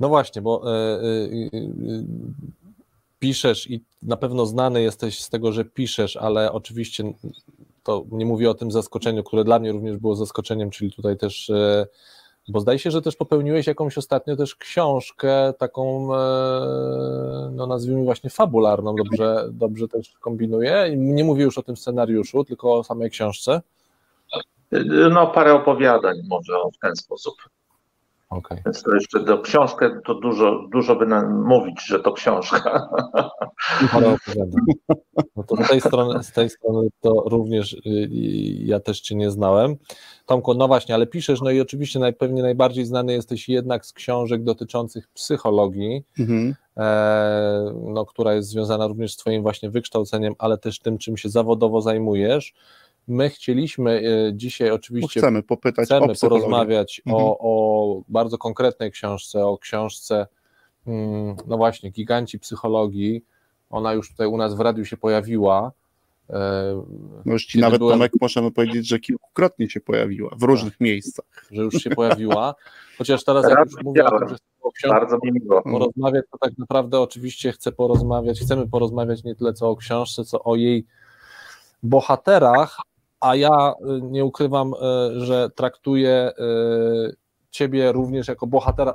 No 0.00 0.08
właśnie, 0.08 0.42
bo 0.42 0.62
e, 0.66 0.94
e, 0.94 1.50
piszesz 3.18 3.70
i 3.70 3.84
na 4.02 4.16
pewno 4.16 4.46
znany 4.46 4.82
jesteś 4.82 5.20
z 5.20 5.30
tego, 5.30 5.52
że 5.52 5.64
piszesz, 5.64 6.16
ale 6.16 6.52
oczywiście 6.52 7.12
to 7.88 8.04
nie 8.10 8.26
mówię 8.26 8.50
o 8.50 8.54
tym 8.54 8.70
zaskoczeniu, 8.70 9.24
które 9.24 9.44
dla 9.44 9.58
mnie 9.58 9.72
również 9.72 9.96
było 9.96 10.14
zaskoczeniem, 10.14 10.70
czyli 10.70 10.92
tutaj 10.92 11.16
też, 11.16 11.50
e, 11.50 11.86
bo 12.48 12.60
zdaje 12.60 12.78
się, 12.78 12.90
że 12.90 13.02
też 13.02 13.16
popełniłeś 13.16 13.66
jakąś 13.66 13.98
ostatnio 13.98 14.36
też 14.36 14.56
książkę 14.56 15.52
taką, 15.58 16.14
e, 16.14 17.50
no 17.52 17.66
nazwijmy 17.66 18.04
właśnie 18.04 18.30
fabularną, 18.30 18.94
dobrze, 18.94 19.48
dobrze 19.52 19.88
też 19.88 20.12
kombinuję. 20.20 20.94
Nie 20.96 21.24
mówię 21.24 21.44
już 21.44 21.58
o 21.58 21.62
tym 21.62 21.76
scenariuszu, 21.76 22.44
tylko 22.44 22.74
o 22.74 22.84
samej 22.84 23.10
książce. 23.10 23.62
No, 25.10 25.26
parę 25.26 25.54
opowiadań 25.54 26.16
może 26.28 26.52
w 26.74 26.78
ten 26.78 26.96
sposób. 26.96 27.34
Okay. 28.30 28.62
Więc 28.64 28.82
to 28.82 28.94
jeszcze 28.94 29.20
do 29.20 29.38
książkę 29.38 30.00
to 30.04 30.14
dużo, 30.14 30.68
dużo 30.72 30.96
by 30.96 31.06
nam 31.06 31.44
mówić, 31.44 31.86
że 31.86 32.00
to 32.00 32.12
książka. 32.12 32.88
Parę 33.92 34.08
opowiadań. 34.08 34.60
No 35.36 35.42
to 35.42 35.56
z 35.64 35.68
tej 35.68 35.80
strony, 35.80 36.22
z 36.22 36.32
tej 36.32 36.50
strony 36.50 36.88
to 37.00 37.24
również 37.26 37.72
y, 37.72 38.08
ja 38.64 38.80
też 38.80 39.00
Cię 39.00 39.14
nie 39.14 39.30
znałem. 39.30 39.76
Tomku, 40.26 40.54
no 40.54 40.68
właśnie, 40.68 40.94
ale 40.94 41.06
piszesz, 41.06 41.40
no 41.40 41.50
i 41.50 41.60
oczywiście 41.60 41.98
najpewnie 41.98 42.42
najbardziej 42.42 42.84
znany 42.84 43.12
jesteś 43.12 43.48
jednak 43.48 43.86
z 43.86 43.92
książek 43.92 44.44
dotyczących 44.44 45.08
psychologii, 45.08 46.04
mhm. 46.18 46.54
e, 46.76 47.74
no, 47.84 48.06
która 48.06 48.34
jest 48.34 48.48
związana 48.48 48.86
również 48.86 49.12
z 49.12 49.16
Twoim 49.16 49.42
właśnie 49.42 49.70
wykształceniem, 49.70 50.34
ale 50.38 50.58
też 50.58 50.78
tym, 50.78 50.98
czym 50.98 51.16
się 51.16 51.28
zawodowo 51.28 51.80
zajmujesz. 51.80 52.54
My 53.08 53.30
chcieliśmy 53.30 54.02
e, 54.28 54.34
dzisiaj 54.34 54.70
oczywiście 54.70 55.20
chcemy 55.20 55.42
popytać 55.42 55.86
chcemy 55.86 56.14
porozmawiać 56.20 57.02
mhm. 57.06 57.24
o, 57.24 57.38
o 57.40 58.02
bardzo 58.08 58.38
konkretnej 58.38 58.90
książce, 58.90 59.46
o 59.46 59.58
książce, 59.58 60.26
mm, 60.86 61.36
no 61.46 61.56
właśnie, 61.56 61.90
Giganci 61.90 62.38
Psychologii. 62.38 63.24
Ona 63.70 63.92
już 63.92 64.10
tutaj 64.10 64.26
u 64.26 64.36
nas 64.36 64.54
w 64.54 64.60
radiu 64.60 64.84
się 64.84 64.96
pojawiła. 64.96 65.72
E, 66.30 66.84
no 67.24 67.32
już 67.32 67.46
ci 67.46 67.58
nawet 67.58 67.78
byłem... 67.78 67.94
Tomek 67.94 68.12
możemy 68.20 68.50
powiedzieć, 68.50 68.88
że 68.88 68.98
kilkukrotnie 68.98 69.70
się 69.70 69.80
pojawiła 69.80 70.30
w 70.36 70.42
różnych 70.42 70.72
tak, 70.72 70.80
miejscach. 70.80 71.46
Że 71.50 71.62
już 71.62 71.74
się 71.74 71.90
pojawiła. 71.90 72.54
Chociaż 72.98 73.24
teraz 73.24 73.50
jak 73.50 73.58
już 73.64 73.82
mówię 73.84 74.04
o 74.04 74.18
tym, 74.18 74.28
że 74.28 74.36
o 74.60 74.72
książce 74.72 74.98
Bardzo 75.00 75.18
mi 75.22 75.32
miło. 75.32 75.62
porozmawiać, 75.62 76.24
to 76.32 76.38
tak 76.38 76.58
naprawdę 76.58 77.00
oczywiście 77.00 77.52
chcę 77.52 77.72
porozmawiać, 77.72 78.40
chcemy 78.40 78.68
porozmawiać 78.68 79.24
nie 79.24 79.34
tyle 79.34 79.52
co 79.52 79.70
o 79.70 79.76
książce, 79.76 80.24
co 80.24 80.44
o 80.44 80.56
jej 80.56 80.86
bohaterach, 81.82 82.78
a 83.20 83.36
ja 83.36 83.72
y, 83.72 84.02
nie 84.02 84.24
ukrywam, 84.24 84.72
y, 84.74 85.20
że 85.20 85.50
traktuję 85.50 86.30
y, 86.38 87.16
ciebie 87.50 87.92
również 87.92 88.28
jako 88.28 88.46
bohatera, 88.46 88.94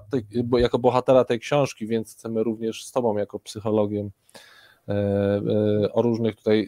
jako 0.58 0.80
bohatera 0.80 1.25
tej 1.25 1.39
książki, 1.39 1.88
więc 1.88 2.13
chcemy 2.13 2.44
również 2.44 2.86
z 2.86 2.92
tobą 2.92 3.18
jako 3.18 3.39
psychologiem 3.39 4.12
o 5.94 6.01
różnych 6.01 6.36
tutaj 6.36 6.68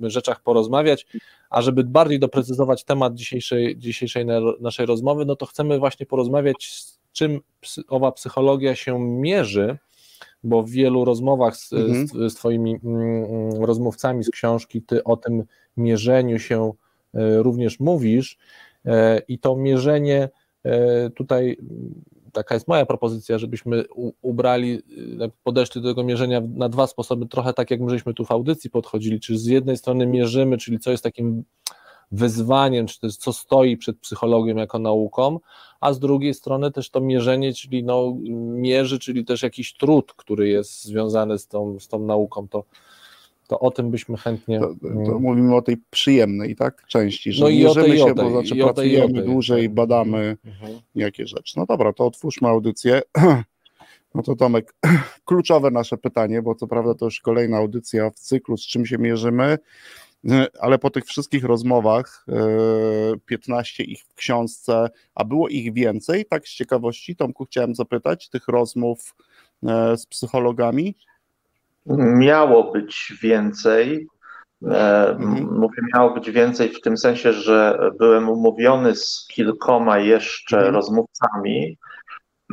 rzeczach 0.00 0.42
porozmawiać, 0.42 1.06
a 1.50 1.62
żeby 1.62 1.84
bardziej 1.84 2.18
doprecyzować 2.18 2.84
temat 2.84 3.14
dzisiejszej, 3.14 3.78
dzisiejszej 3.78 4.26
naszej 4.60 4.86
rozmowy, 4.86 5.24
no 5.24 5.36
to 5.36 5.46
chcemy 5.46 5.78
właśnie 5.78 6.06
porozmawiać 6.06 6.66
z 6.66 6.98
czym 7.12 7.40
owa 7.88 8.12
psychologia 8.12 8.74
się 8.74 9.00
mierzy, 9.00 9.78
bo 10.44 10.62
w 10.62 10.70
wielu 10.70 11.04
rozmowach 11.04 11.56
z, 11.56 11.72
mhm. 11.72 12.08
z, 12.08 12.32
z 12.32 12.34
Twoimi 12.34 12.76
mm, 12.84 13.24
mm, 13.24 13.64
rozmówcami 13.64 14.24
z 14.24 14.30
książki 14.30 14.82
Ty 14.82 15.04
o 15.04 15.16
tym 15.16 15.44
mierzeniu 15.78 16.38
się 16.38 16.72
e, 17.14 17.42
również 17.42 17.80
mówisz 17.80 18.38
e, 18.84 19.22
i 19.28 19.38
to 19.38 19.56
mierzenie 19.56 20.28
e, 20.64 21.10
tutaj 21.10 21.56
taka 22.32 22.54
jest 22.54 22.68
moja 22.68 22.86
propozycja, 22.86 23.38
żebyśmy 23.38 23.84
ubrali, 24.22 24.82
podeszli 25.42 25.82
do 25.82 25.88
tego 25.88 26.04
mierzenia 26.04 26.42
na 26.54 26.68
dwa 26.68 26.86
sposoby, 26.86 27.26
trochę 27.26 27.52
tak 27.52 27.70
jak 27.70 27.80
my 27.80 27.90
żeśmy 27.90 28.14
tu 28.14 28.24
w 28.24 28.30
audycji 28.30 28.70
podchodzili, 28.70 29.20
czy 29.20 29.38
z 29.38 29.46
jednej 29.46 29.76
strony 29.76 30.06
mierzymy, 30.06 30.58
czyli 30.58 30.78
co 30.78 30.90
jest 30.90 31.04
takim 31.04 31.44
wyzwaniem, 32.12 32.86
czy 32.86 33.00
też 33.00 33.16
co 33.16 33.32
stoi 33.32 33.76
przed 33.76 33.98
psychologią 33.98 34.56
jako 34.56 34.78
nauką, 34.78 35.38
a 35.80 35.92
z 35.92 35.98
drugiej 35.98 36.34
strony 36.34 36.70
też 36.70 36.90
to 36.90 37.00
mierzenie, 37.00 37.52
czyli 37.52 37.84
no, 37.84 38.16
mierzy, 38.38 38.98
czyli 38.98 39.24
też 39.24 39.42
jakiś 39.42 39.76
trud, 39.76 40.12
który 40.12 40.48
jest 40.48 40.84
związany 40.84 41.38
z 41.38 41.48
tą, 41.48 41.80
z 41.80 41.88
tą 41.88 41.98
nauką, 41.98 42.48
to, 42.48 42.64
to 43.48 43.60
o 43.60 43.70
tym 43.70 43.90
byśmy 43.90 44.16
chętnie... 44.16 44.60
To, 44.60 44.74
to 44.82 44.88
mm. 44.88 45.22
mówimy 45.22 45.56
o 45.56 45.62
tej 45.62 45.76
przyjemnej 45.90 46.56
tak, 46.56 46.86
części, 46.86 47.32
że 47.32 47.44
no 47.44 47.50
mierzymy 47.50 47.88
tej, 47.88 47.98
się, 47.98 48.04
tej, 48.04 48.14
bo 48.14 48.30
znaczy 48.30 48.56
pracujemy 48.56 49.14
tej, 49.14 49.24
dłużej, 49.24 49.68
badamy 49.68 50.36
mhm. 50.44 50.80
jakie 50.94 51.26
rzeczy. 51.26 51.54
No 51.56 51.66
dobra, 51.66 51.92
to 51.92 52.06
otwórzmy 52.06 52.48
audycję. 52.48 53.02
No 54.14 54.22
to 54.22 54.36
Tomek, 54.36 54.74
kluczowe 55.24 55.70
nasze 55.70 55.96
pytanie, 55.96 56.42
bo 56.42 56.54
co 56.54 56.66
prawda 56.66 56.94
to 56.94 57.04
już 57.04 57.20
kolejna 57.20 57.56
audycja 57.56 58.10
w 58.10 58.14
cyklu, 58.14 58.56
z 58.56 58.66
czym 58.66 58.86
się 58.86 58.98
mierzymy. 58.98 59.58
Ale 60.60 60.78
po 60.78 60.90
tych 60.90 61.04
wszystkich 61.04 61.44
rozmowach, 61.44 62.26
15 63.26 63.82
e, 63.82 63.86
ich 63.86 64.02
w 64.02 64.14
książce, 64.14 64.88
a 65.14 65.24
było 65.24 65.48
ich 65.48 65.72
więcej, 65.72 66.24
tak 66.24 66.48
z 66.48 66.50
ciekawości, 66.50 67.16
Tomku, 67.16 67.44
chciałem 67.44 67.74
zapytać, 67.74 68.28
tych 68.28 68.48
rozmów 68.48 69.14
e, 69.66 69.96
z 69.96 70.06
psychologami? 70.06 70.94
Miało 71.96 72.72
być 72.72 73.12
więcej. 73.22 74.06
Mhm. 74.62 75.58
Mówię, 75.58 75.82
miało 75.94 76.14
być 76.14 76.30
więcej 76.30 76.68
w 76.68 76.80
tym 76.80 76.96
sensie, 76.96 77.32
że 77.32 77.78
byłem 77.98 78.28
umówiony 78.28 78.94
z 78.94 79.26
kilkoma 79.30 79.98
jeszcze 79.98 80.56
mhm. 80.56 80.74
rozmówcami, 80.74 81.78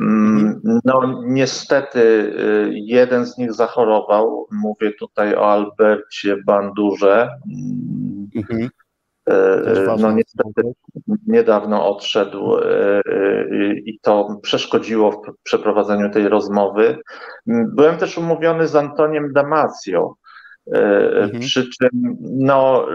Mhm. 0.00 0.80
No, 0.84 1.22
niestety 1.24 2.00
y, 2.00 2.70
jeden 2.74 3.26
z 3.26 3.38
nich 3.38 3.52
zachorował. 3.52 4.46
Mówię 4.50 4.92
tutaj 4.92 5.34
o 5.34 5.52
Albercie 5.52 6.36
Bandurze. 6.46 7.28
Y, 9.30 9.32
y, 9.32 9.86
no, 9.98 10.12
niestety 10.12 10.62
niedawno 11.26 11.88
odszedł 11.88 12.56
i 13.84 13.98
to 14.02 14.38
przeszkodziło 14.42 15.12
w 15.12 15.42
przeprowadzeniu 15.42 16.10
tej 16.10 16.28
rozmowy. 16.28 16.98
Byłem 17.46 17.96
też 17.96 18.18
umówiony 18.18 18.68
z 18.68 18.76
Antoniem 18.76 19.32
Damasio. 19.32 20.14
Mhm. 20.72 21.40
Przy 21.40 21.68
czym 21.70 21.88
no, 22.20 22.86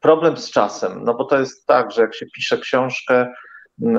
problem 0.00 0.36
z 0.36 0.50
czasem, 0.50 1.04
no 1.04 1.14
bo 1.14 1.24
to 1.24 1.38
jest 1.38 1.66
tak, 1.66 1.92
że 1.92 2.02
jak 2.02 2.14
się 2.14 2.26
pisze 2.34 2.58
książkę, 2.58 3.26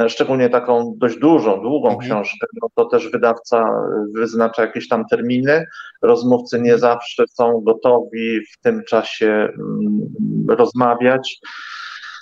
szczególnie 0.08 0.50
taką 0.50 0.94
dość 0.98 1.18
dużą, 1.18 1.62
długą 1.62 1.90
mhm. 1.90 2.00
książkę, 2.00 2.48
no 2.62 2.68
to 2.76 2.86
też 2.86 3.12
wydawca 3.12 3.70
wyznacza 4.16 4.62
jakieś 4.62 4.88
tam 4.88 5.06
terminy. 5.06 5.66
Rozmówcy 6.02 6.62
nie 6.62 6.78
zawsze 6.78 7.24
są 7.28 7.62
gotowi 7.62 8.40
w 8.46 8.60
tym 8.62 8.84
czasie 8.88 9.28
mm, 9.28 10.08
rozmawiać. 10.50 11.40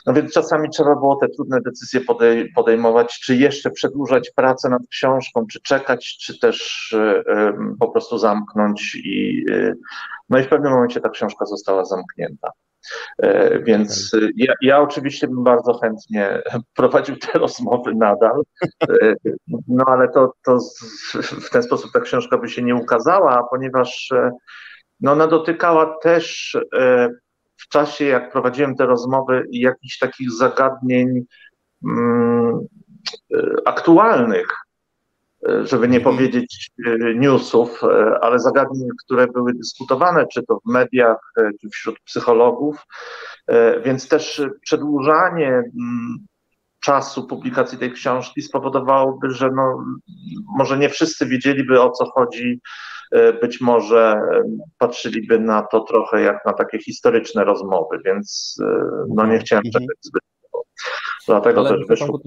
No 0.05 0.13
więc 0.13 0.33
czasami 0.33 0.69
trzeba 0.69 0.95
było 0.95 1.15
te 1.15 1.29
trudne 1.29 1.61
decyzje 1.61 2.01
podej 2.01 2.51
podejmować, 2.51 3.19
czy 3.19 3.35
jeszcze 3.35 3.71
przedłużać 3.71 4.31
pracę 4.35 4.69
nad 4.69 4.81
książką, 4.91 5.45
czy 5.51 5.61
czekać, 5.61 6.17
czy 6.21 6.39
też 6.39 6.91
y, 6.91 6.97
y, 6.97 7.53
po 7.79 7.91
prostu 7.91 8.17
zamknąć 8.17 8.95
i 8.95 9.45
no 10.29 10.39
i 10.39 10.43
w 10.43 10.49
pewnym 10.49 10.71
momencie 10.71 11.01
ta 11.01 11.09
książka 11.09 11.45
została 11.45 11.85
zamknięta. 11.85 12.51
E, 13.17 13.59
więc 13.59 14.13
okay. 14.13 14.29
ja, 14.35 14.53
ja, 14.61 14.81
oczywiście 14.81 15.27
bym 15.27 15.43
bardzo 15.43 15.73
chętnie 15.73 16.41
prowadził 16.75 17.17
te 17.17 17.39
rozmowy 17.39 17.95
nadal, 17.95 18.41
e, 18.83 19.13
no 19.67 19.85
ale 19.87 20.09
to, 20.09 20.33
to 20.43 20.59
w 21.41 21.49
ten 21.49 21.63
sposób 21.63 21.91
ta 21.91 21.99
książka 21.99 22.37
by 22.37 22.49
się 22.49 22.61
nie 22.61 22.75
ukazała, 22.75 23.47
ponieważ 23.51 24.11
e, 24.11 24.31
no 24.99 25.11
ona 25.11 25.27
dotykała 25.27 25.95
też 26.03 26.57
w 27.57 27.67
czasie, 27.69 28.05
jak 28.05 28.31
prowadziłem 28.31 28.75
te 28.75 28.85
rozmowy, 28.85 29.43
jakichś 29.51 29.97
takich 29.97 30.31
zagadnień 30.31 31.25
mm, 31.85 32.59
aktualnych, 33.65 34.47
żeby 35.63 35.87
nie 35.87 35.97
mhm. 35.97 36.15
powiedzieć 36.15 36.71
e, 36.85 37.15
newsów, 37.15 37.83
e, 37.83 38.19
ale 38.21 38.39
zagadnień, 38.39 38.89
które 39.05 39.27
były 39.27 39.53
dyskutowane, 39.53 40.25
czy 40.33 40.43
to 40.43 40.59
w 40.65 40.71
mediach, 40.71 41.17
e, 41.37 41.49
czy 41.61 41.69
wśród 41.69 41.99
psychologów, 41.99 42.85
więc 43.85 44.07
też 44.07 44.41
przedłużanie 44.61 45.47
mm, 45.47 46.17
czasu 46.79 47.27
publikacji 47.27 47.77
tej 47.77 47.91
książki 47.91 48.41
spowodowałoby, 48.41 49.31
że 49.31 49.49
no, 49.55 49.85
może 50.57 50.77
nie 50.77 50.89
wszyscy 50.89 51.25
wiedzieliby 51.25 51.81
o 51.81 51.91
co 51.91 52.05
chodzi, 52.05 52.59
być 53.41 53.61
może 53.61 54.21
patrzyliby 54.77 55.39
na 55.39 55.61
to 55.61 55.79
trochę 55.79 56.21
jak 56.21 56.45
na 56.45 56.53
takie 56.53 56.79
historyczne 56.79 57.43
rozmowy, 57.43 57.99
więc 58.05 58.57
no 59.15 59.25
nie 59.25 59.39
chciałem 59.39 59.63
mhm. 59.65 59.83
czekać 59.83 59.97
zbyt 60.01 60.23
Dlatego 61.27 61.59
Ale 61.59 61.69
też 61.69 61.87
wyszło. 61.87 62.19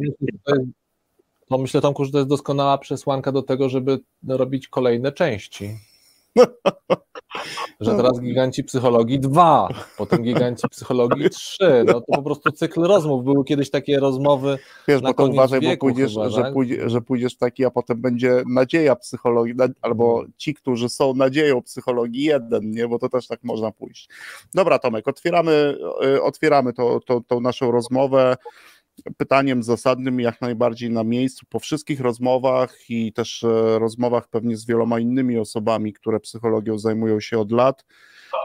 No 1.52 1.58
myślę, 1.58 1.80
Tomku, 1.80 2.04
że 2.04 2.10
to 2.10 2.18
jest 2.18 2.30
doskonała 2.30 2.78
przesłanka 2.78 3.32
do 3.32 3.42
tego, 3.42 3.68
żeby 3.68 3.98
robić 4.28 4.68
kolejne 4.68 5.12
części. 5.12 5.76
Że 7.80 7.94
teraz 7.96 8.20
giganci 8.20 8.64
psychologii 8.64 9.20
dwa, 9.20 9.68
potem 9.96 10.22
giganci 10.22 10.68
psychologii 10.68 11.30
trzy. 11.40 11.84
No 11.86 11.92
to 11.92 12.06
po 12.06 12.22
prostu 12.22 12.52
cykl 12.52 12.82
rozmów. 12.82 13.24
Były 13.24 13.44
kiedyś 13.44 13.70
takie 13.70 14.00
rozmowy. 14.00 14.58
Wiesz, 14.88 15.00
bo 15.00 15.14
to 15.14 15.26
uważaj, 15.26 15.60
bo 15.60 15.76
pójdziesz, 15.76 16.12
chyba, 16.12 16.28
że, 16.28 16.52
pójdziesz, 16.52 16.92
że 16.92 17.00
pójdziesz 17.00 17.36
taki, 17.36 17.64
a 17.64 17.70
potem 17.70 18.00
będzie 18.00 18.42
nadzieja 18.46 18.96
psychologii, 18.96 19.54
albo 19.82 20.24
ci, 20.36 20.54
którzy 20.54 20.88
są 20.88 21.14
nadzieją 21.14 21.62
psychologii 21.62 22.24
jeden, 22.24 22.70
nie? 22.70 22.88
Bo 22.88 22.98
to 22.98 23.08
też 23.08 23.26
tak 23.26 23.44
można 23.44 23.72
pójść. 23.72 24.08
Dobra, 24.54 24.78
Tomek, 24.78 25.08
otwieramy, 25.08 25.78
y, 26.04 26.22
otwieramy 26.22 26.72
to, 26.72 27.00
to, 27.06 27.20
tą 27.26 27.40
naszą 27.40 27.70
rozmowę 27.70 28.36
pytaniem 29.16 29.62
zasadnym, 29.62 30.20
jak 30.20 30.40
najbardziej 30.40 30.90
na 30.90 31.04
miejscu 31.04 31.46
po 31.48 31.58
wszystkich 31.58 32.00
rozmowach 32.00 32.90
i 32.90 33.12
też 33.12 33.44
e, 33.44 33.78
rozmowach 33.78 34.28
pewnie 34.28 34.56
z 34.56 34.66
wieloma 34.66 34.98
innymi 34.98 35.38
osobami, 35.38 35.92
które 35.92 36.20
psychologią 36.20 36.78
zajmują 36.78 37.20
się 37.20 37.38
od 37.38 37.52
lat. 37.52 37.84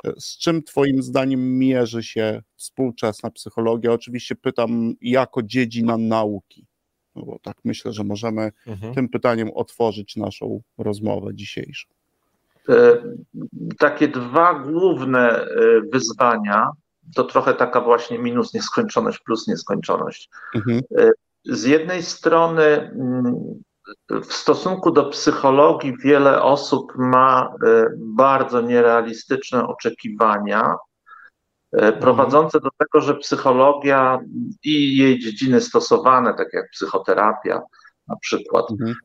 E, 0.05 0.11
z 0.19 0.37
czym 0.37 0.63
Twoim 0.63 1.01
zdaniem 1.03 1.57
mierzy 1.57 2.03
się 2.03 2.41
współczesna 2.55 3.31
psychologia? 3.31 3.93
Oczywiście 3.93 4.35
pytam 4.35 4.93
jako 5.01 5.43
dziedzina 5.43 5.97
nauki, 5.97 6.65
no 7.15 7.25
bo 7.25 7.39
tak 7.39 7.57
myślę, 7.63 7.93
że 7.93 8.03
możemy 8.03 8.51
mhm. 8.67 8.93
tym 8.93 9.09
pytaniem 9.09 9.51
otworzyć 9.53 10.15
naszą 10.15 10.61
rozmowę 10.77 11.35
dzisiejszą. 11.35 11.87
E, 12.69 13.03
takie 13.79 14.07
dwa 14.07 14.59
główne 14.59 15.45
wyzwania 15.93 16.69
to 17.15 17.23
trochę 17.23 17.53
taka 17.53 17.81
właśnie 17.81 18.19
minus 18.19 18.53
nieskończoność 18.53 19.19
plus 19.19 19.47
nieskończoność. 19.47 20.29
Mhm. 20.55 20.81
E, 20.97 21.11
z 21.45 21.63
jednej 21.63 22.03
strony 22.03 22.63
mm, 22.63 23.35
w 24.09 24.33
stosunku 24.33 24.91
do 24.91 25.03
psychologii 25.03 25.93
wiele 26.03 26.41
osób 26.41 26.93
ma 26.95 27.53
e, 27.65 27.85
bardzo 27.97 28.61
nierealistyczne 28.61 29.67
oczekiwania, 29.67 30.75
e, 31.73 31.77
mhm. 31.77 32.01
prowadzące 32.01 32.59
do 32.59 32.69
tego, 32.77 33.05
że 33.05 33.15
psychologia 33.15 34.19
i 34.63 34.97
jej 34.97 35.19
dziedziny 35.19 35.61
stosowane, 35.61 36.33
tak 36.33 36.47
jak 36.53 36.69
psychoterapia 36.71 37.61
na 38.07 38.15
przykład, 38.15 38.71
mhm. 38.71 38.95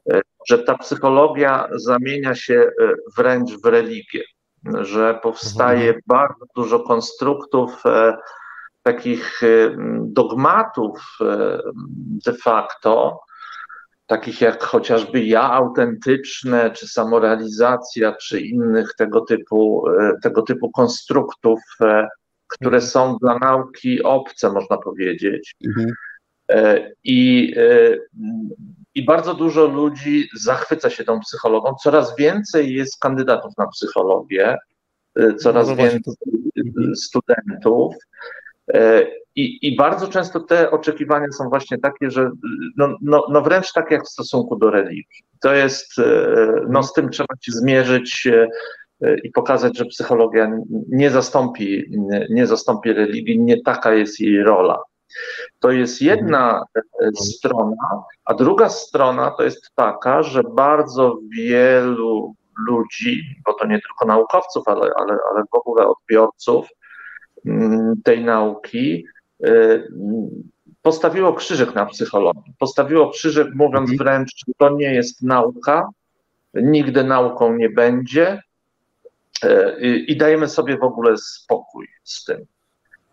że 0.48 0.58
ta 0.58 0.78
psychologia 0.78 1.68
zamienia 1.74 2.34
się 2.34 2.70
wręcz 3.16 3.50
w 3.62 3.66
religię 3.66 4.22
że 4.80 5.20
powstaje 5.22 5.86
mhm. 5.86 6.02
bardzo 6.06 6.44
dużo 6.56 6.80
konstruktów, 6.80 7.86
e, 7.86 8.16
takich 8.82 9.42
e, 9.42 9.76
dogmatów 10.00 11.00
e, 11.20 11.58
de 12.26 12.32
facto, 12.32 13.20
takich 14.06 14.40
jak 14.40 14.62
chociażby 14.62 15.24
ja 15.24 15.52
autentyczne, 15.52 16.70
czy 16.70 16.88
samorealizacja, 16.88 18.12
czy 18.12 18.40
innych 18.40 18.94
tego 18.98 19.20
typu, 19.20 19.84
tego 20.22 20.42
typu 20.42 20.70
konstruktów, 20.70 21.60
które 22.48 22.76
mhm. 22.76 22.82
są 22.82 23.16
dla 23.20 23.38
nauki 23.38 24.02
obce, 24.02 24.52
można 24.52 24.78
powiedzieć. 24.78 25.54
Mhm. 25.66 25.92
I 27.04 27.54
i 28.94 29.04
bardzo 29.04 29.34
dużo 29.34 29.66
ludzi 29.66 30.28
zachwyca 30.40 30.90
się 30.90 31.04
tą 31.04 31.20
psychologią. 31.20 31.74
Coraz 31.82 32.16
więcej 32.16 32.74
jest 32.74 33.00
kandydatów 33.00 33.52
na 33.58 33.66
psychologię, 33.66 34.56
y, 35.18 35.34
coraz 35.34 35.68
no 35.68 35.76
więcej 35.76 36.00
mhm. 36.66 36.96
studentów. 36.96 37.94
I, 39.34 39.58
I 39.62 39.76
bardzo 39.76 40.08
często 40.08 40.40
te 40.40 40.70
oczekiwania 40.70 41.26
są 41.38 41.48
właśnie 41.48 41.78
takie, 41.78 42.10
że 42.10 42.30
no, 42.76 42.96
no, 43.02 43.26
no 43.30 43.42
wręcz 43.42 43.72
tak 43.72 43.90
jak 43.90 44.04
w 44.04 44.08
stosunku 44.08 44.56
do 44.56 44.70
religii. 44.70 45.24
To 45.40 45.54
jest, 45.54 45.92
no 46.68 46.82
z 46.82 46.92
tym 46.92 47.10
trzeba 47.10 47.34
się 47.40 47.52
zmierzyć 47.52 48.28
i 49.24 49.30
pokazać, 49.30 49.78
że 49.78 49.84
psychologia 49.84 50.50
nie 50.88 51.10
zastąpi, 51.10 51.84
nie 52.30 52.46
zastąpi 52.46 52.92
religii, 52.92 53.40
nie 53.40 53.62
taka 53.62 53.94
jest 53.94 54.20
jej 54.20 54.42
rola. 54.42 54.82
To 55.60 55.70
jest 55.70 56.02
jedna 56.02 56.64
mhm. 56.74 57.14
strona, 57.14 58.02
a 58.24 58.34
druga 58.34 58.68
strona 58.68 59.30
to 59.30 59.42
jest 59.42 59.70
taka, 59.74 60.22
że 60.22 60.42
bardzo 60.42 61.18
wielu 61.36 62.34
ludzi, 62.68 63.22
bo 63.46 63.54
to 63.54 63.66
nie 63.66 63.80
tylko 63.80 64.06
naukowców, 64.06 64.68
ale, 64.68 64.90
ale, 64.96 65.18
ale 65.30 65.42
w 65.52 65.54
ogóle 65.54 65.86
odbiorców 65.86 66.66
mm, 67.46 67.94
tej 68.04 68.24
nauki, 68.24 69.04
y, 69.46 69.88
postawiło 70.82 71.34
krzyżyk 71.34 71.74
na 71.74 71.86
psychologii. 71.86 72.52
Postawiło 72.58 73.10
krzyżyk, 73.10 73.48
mówiąc 73.54 73.90
mhm. 73.90 73.98
wręcz, 73.98 74.30
że 74.36 74.52
to 74.58 74.70
nie 74.70 74.94
jest 74.94 75.22
nauka, 75.22 75.88
nigdy 76.54 77.04
nauką 77.04 77.56
nie 77.56 77.70
będzie 77.70 78.42
y, 79.44 80.04
i 80.08 80.16
dajemy 80.16 80.48
sobie 80.48 80.78
w 80.78 80.82
ogóle 80.82 81.16
spokój 81.16 81.88
z 82.04 82.24
tym. 82.24 82.46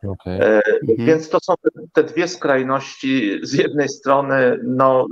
Okay. 0.03 0.33
E, 0.33 0.61
mhm. 0.89 1.07
Więc 1.07 1.29
to 1.29 1.37
są 1.43 1.53
te 1.93 2.03
dwie 2.03 2.27
skrajności. 2.27 3.39
Z 3.43 3.53
jednej 3.53 3.89
strony 3.89 4.59
no, 4.63 5.07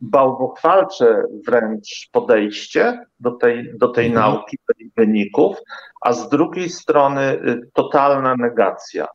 bałwochwalcze 0.00 1.22
wręcz 1.46 2.08
podejście 2.12 3.00
do 3.20 3.30
tej, 3.30 3.78
do 3.78 3.88
tej 3.88 4.06
mhm. 4.06 4.24
nauki, 4.24 4.56
tych 4.76 4.88
wyników, 4.96 5.56
a 6.00 6.12
z 6.12 6.28
drugiej 6.28 6.68
strony 6.68 7.32
y, 7.32 7.70
totalna 7.74 8.34
negacja. 8.36 9.06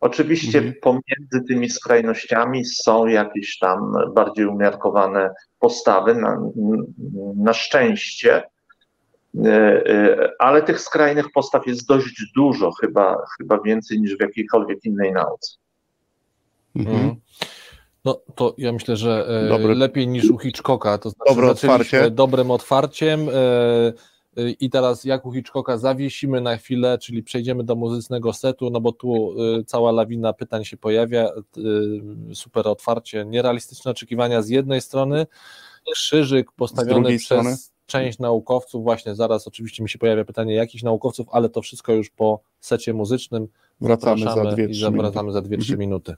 Oczywiście 0.00 0.58
mhm. 0.58 0.74
pomiędzy 0.82 1.48
tymi 1.48 1.70
skrajnościami 1.70 2.64
są 2.64 3.06
jakieś 3.06 3.58
tam 3.58 3.92
bardziej 4.14 4.46
umiarkowane 4.46 5.30
postawy, 5.58 6.14
na, 6.14 6.40
na 7.36 7.52
szczęście, 7.52 8.42
ale 10.38 10.62
tych 10.62 10.80
skrajnych 10.80 11.32
postaw 11.34 11.66
jest 11.66 11.88
dość 11.88 12.32
dużo, 12.36 12.72
chyba, 12.72 13.16
chyba 13.38 13.60
więcej 13.60 14.00
niż 14.00 14.16
w 14.16 14.20
jakiejkolwiek 14.20 14.84
innej 14.84 15.12
nauce. 15.12 15.56
Mhm. 16.76 16.96
mhm. 16.96 17.16
No 18.04 18.20
to 18.34 18.54
ja 18.58 18.72
myślę, 18.72 18.96
że 18.96 19.26
e, 19.28 19.48
Dobry. 19.48 19.74
lepiej 19.74 20.08
niż 20.08 20.30
u 20.30 20.38
Hitchcocka, 20.38 20.98
to 20.98 21.10
znaczy 21.10 21.30
Dobre 21.30 21.50
otwarcie. 21.50 22.10
dobrym 22.10 22.50
otwarciem 22.50 23.28
i 24.60 24.70
teraz 24.70 25.04
jak 25.04 25.26
u 25.26 25.32
Hitchcocka 25.32 25.78
zawiesimy 25.78 26.40
na 26.40 26.56
chwilę, 26.56 26.98
czyli 26.98 27.22
przejdziemy 27.22 27.64
do 27.64 27.76
muzycznego 27.76 28.32
setu, 28.32 28.70
no 28.70 28.80
bo 28.80 28.92
tu 28.92 29.34
cała 29.66 29.92
lawina 29.92 30.32
pytań 30.32 30.64
się 30.64 30.76
pojawia, 30.76 31.30
super 32.34 32.68
otwarcie, 32.68 33.24
nierealistyczne 33.24 33.90
oczekiwania 33.90 34.42
z 34.42 34.48
jednej 34.48 34.80
strony, 34.80 35.26
krzyżyk 35.92 36.52
postawiony 36.52 37.16
przez 37.16 37.24
strony 37.24 37.56
część 37.88 38.18
naukowców, 38.18 38.82
właśnie 38.82 39.14
zaraz 39.14 39.46
oczywiście 39.46 39.82
mi 39.82 39.88
się 39.88 39.98
pojawia 39.98 40.24
pytanie 40.24 40.54
jakich 40.54 40.82
naukowców, 40.82 41.26
ale 41.32 41.48
to 41.48 41.62
wszystko 41.62 41.92
już 41.92 42.10
po 42.10 42.40
secie 42.60 42.94
muzycznym. 42.94 43.48
Wracamy 43.80 45.32
za 45.32 45.40
2-3 45.40 45.76
minuty. 45.76 45.76
minuty. 45.76 46.14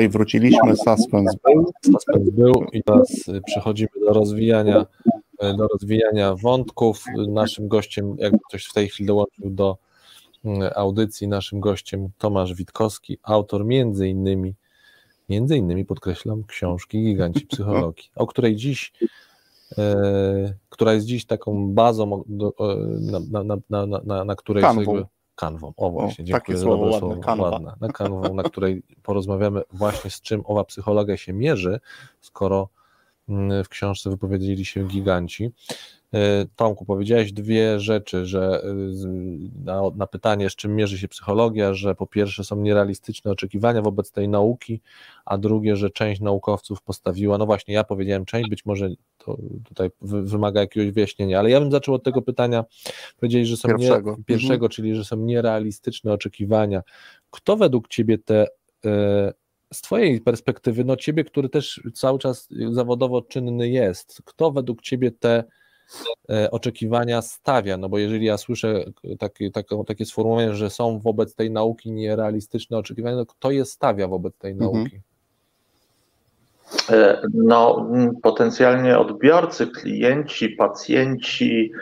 I 0.00 0.08
wróciliśmy, 0.08 0.76
suspens 0.76 1.36
był. 1.44 1.72
Suspens 1.84 2.30
był 2.30 2.54
i 2.72 2.82
teraz 2.82 3.28
y, 3.28 3.40
przechodzimy 3.46 3.90
do 4.06 4.12
rozwijania, 4.12 4.86
y, 5.44 5.56
do 5.56 5.68
rozwijania 5.68 6.34
wątków. 6.34 7.04
Naszym 7.28 7.68
gościem, 7.68 8.16
jak 8.18 8.32
ktoś 8.48 8.64
w 8.64 8.72
tej 8.72 8.88
chwili 8.88 9.06
dołączył 9.06 9.50
do 9.50 9.78
y, 10.44 10.74
audycji, 10.74 11.28
naszym 11.28 11.60
gościem 11.60 12.08
Tomasz 12.18 12.54
Witkowski, 12.54 13.18
autor 13.22 13.64
między 13.64 14.08
innymi, 14.08 14.54
między 15.28 15.56
innymi 15.56 15.84
podkreślam, 15.84 16.44
książki 16.44 17.02
Giganci 17.02 17.46
Psychologii, 17.46 18.10
o 18.16 18.26
której 18.26 18.56
dziś 18.56 18.92
która 20.68 20.92
jest 20.92 21.06
dziś 21.06 21.26
taką 21.26 21.68
bazą, 21.74 22.24
na, 23.30 23.44
na, 23.44 23.56
na, 23.70 23.86
na, 24.04 24.24
na 24.24 24.36
której 24.36 24.64
sobie, 24.64 25.04
kanwą. 25.40 25.72
O 25.76 25.90
właśnie, 25.90 26.24
o, 26.24 26.26
dziękuję 26.26 26.58
za 26.58 26.66
dobre 26.66 26.98
słowo. 26.98 27.42
Ładne, 27.42 27.74
na 27.80 27.88
kanwą, 27.88 28.34
na 28.34 28.42
której 28.42 28.82
porozmawiamy 29.02 29.62
właśnie 29.72 30.10
z 30.10 30.20
czym 30.20 30.42
owa 30.44 30.64
psychologia 30.64 31.16
się 31.16 31.32
mierzy, 31.32 31.80
skoro 32.20 32.68
mm, 33.28 33.64
w 33.64 33.68
książce 33.68 34.10
wypowiedzieli 34.10 34.64
się 34.64 34.86
giganci. 34.86 35.50
E, 36.14 36.46
Tomku, 36.56 36.84
powiedziałeś 36.84 37.32
dwie 37.32 37.80
rzeczy, 37.80 38.26
że 38.26 38.62
y, 38.64 39.64
na, 39.64 39.82
na, 39.94 40.06
pytanie, 40.06 40.50
z 40.50 40.56
czym 40.56 40.76
mierzy 40.76 40.98
się 40.98 41.08
psychologia, 41.08 41.74
że 41.74 41.94
po 41.94 42.06
pierwsze 42.06 42.44
są 42.44 42.56
nierealistyczne 42.56 43.30
oczekiwania 43.30 43.82
wobec 43.82 44.12
tej 44.12 44.28
nauki, 44.28 44.80
a 45.24 45.38
drugie, 45.38 45.76
że 45.76 45.90
część 45.90 46.20
naukowców 46.20 46.82
postawiła, 46.82 47.38
no 47.38 47.46
właśnie, 47.46 47.74
ja 47.74 47.84
powiedziałem 47.84 48.24
część, 48.24 48.50
być 48.50 48.66
może 48.66 48.88
to 49.24 49.36
tutaj 49.64 49.90
wymaga 50.00 50.60
jakiegoś 50.60 50.90
wyjaśnienia, 50.90 51.38
ale 51.38 51.50
ja 51.50 51.60
bym 51.60 51.70
zaczął 51.70 51.94
od 51.94 52.04
tego 52.04 52.22
pytania, 52.22 52.64
powiedzieli, 53.16 53.46
że 53.46 53.56
są 53.56 53.68
pierwszego, 53.68 54.16
nie, 54.18 54.24
pierwszego 54.24 54.54
mhm. 54.54 54.70
czyli 54.70 54.94
że 54.94 55.04
są 55.04 55.16
nierealistyczne 55.16 56.12
oczekiwania. 56.12 56.82
Kto 57.30 57.56
według 57.56 57.88
Ciebie 57.88 58.18
te 58.18 58.46
e, 58.84 59.32
z 59.72 59.80
Twojej 59.80 60.20
perspektywy, 60.20 60.84
no 60.84 60.96
Ciebie, 60.96 61.24
który 61.24 61.48
też 61.48 61.82
cały 61.94 62.18
czas 62.18 62.48
zawodowo 62.70 63.22
czynny 63.22 63.68
jest, 63.68 64.22
kto 64.24 64.52
według 64.52 64.82
Ciebie 64.82 65.10
te 65.10 65.44
E, 66.30 66.50
oczekiwania 66.50 67.22
stawia, 67.22 67.76
no 67.76 67.88
bo 67.88 67.98
jeżeli 67.98 68.26
ja 68.26 68.38
słyszę 68.38 68.84
takie, 69.18 69.50
takie, 69.50 69.84
takie 69.86 70.06
sformułowanie, 70.06 70.54
że 70.54 70.70
są 70.70 70.98
wobec 70.98 71.34
tej 71.34 71.50
nauki 71.50 71.92
nierealistyczne 71.92 72.78
oczekiwania, 72.78 73.16
to 73.16 73.26
kto 73.26 73.50
je 73.50 73.64
stawia 73.64 74.08
wobec 74.08 74.36
tej 74.38 74.52
mhm. 74.52 74.72
nauki? 74.72 74.96
E, 74.96 75.00
no, 77.34 77.90
potencjalnie 78.22 78.98
odbiorcy, 78.98 79.66
klienci, 79.66 80.48
pacjenci, 80.48 81.72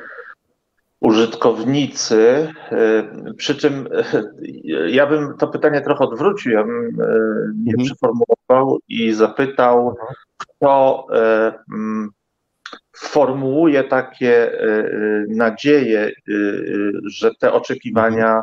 użytkownicy. 1.01 2.53
E, 2.73 3.33
przy 3.37 3.55
czym 3.55 3.89
ja 4.87 5.07
bym 5.07 5.37
to 5.39 5.49
pytanie 5.49 5.81
trochę 5.81 6.05
odwrócił, 6.05 6.53
ja 6.53 6.65
bym 6.65 6.97
nie 7.65 7.73
mhm. 7.73 7.85
przeformułował 7.85 8.79
i 8.89 9.13
zapytał, 9.13 9.89
mhm. 9.89 10.15
kto 10.39 11.07
formułuje 12.99 13.85
takie 13.85 14.53
e, 14.53 14.65
e, 14.65 15.25
nadzieje, 15.29 16.01
e, 16.01 16.13
że 17.05 17.31
te 17.41 17.53
oczekiwania 17.53 18.41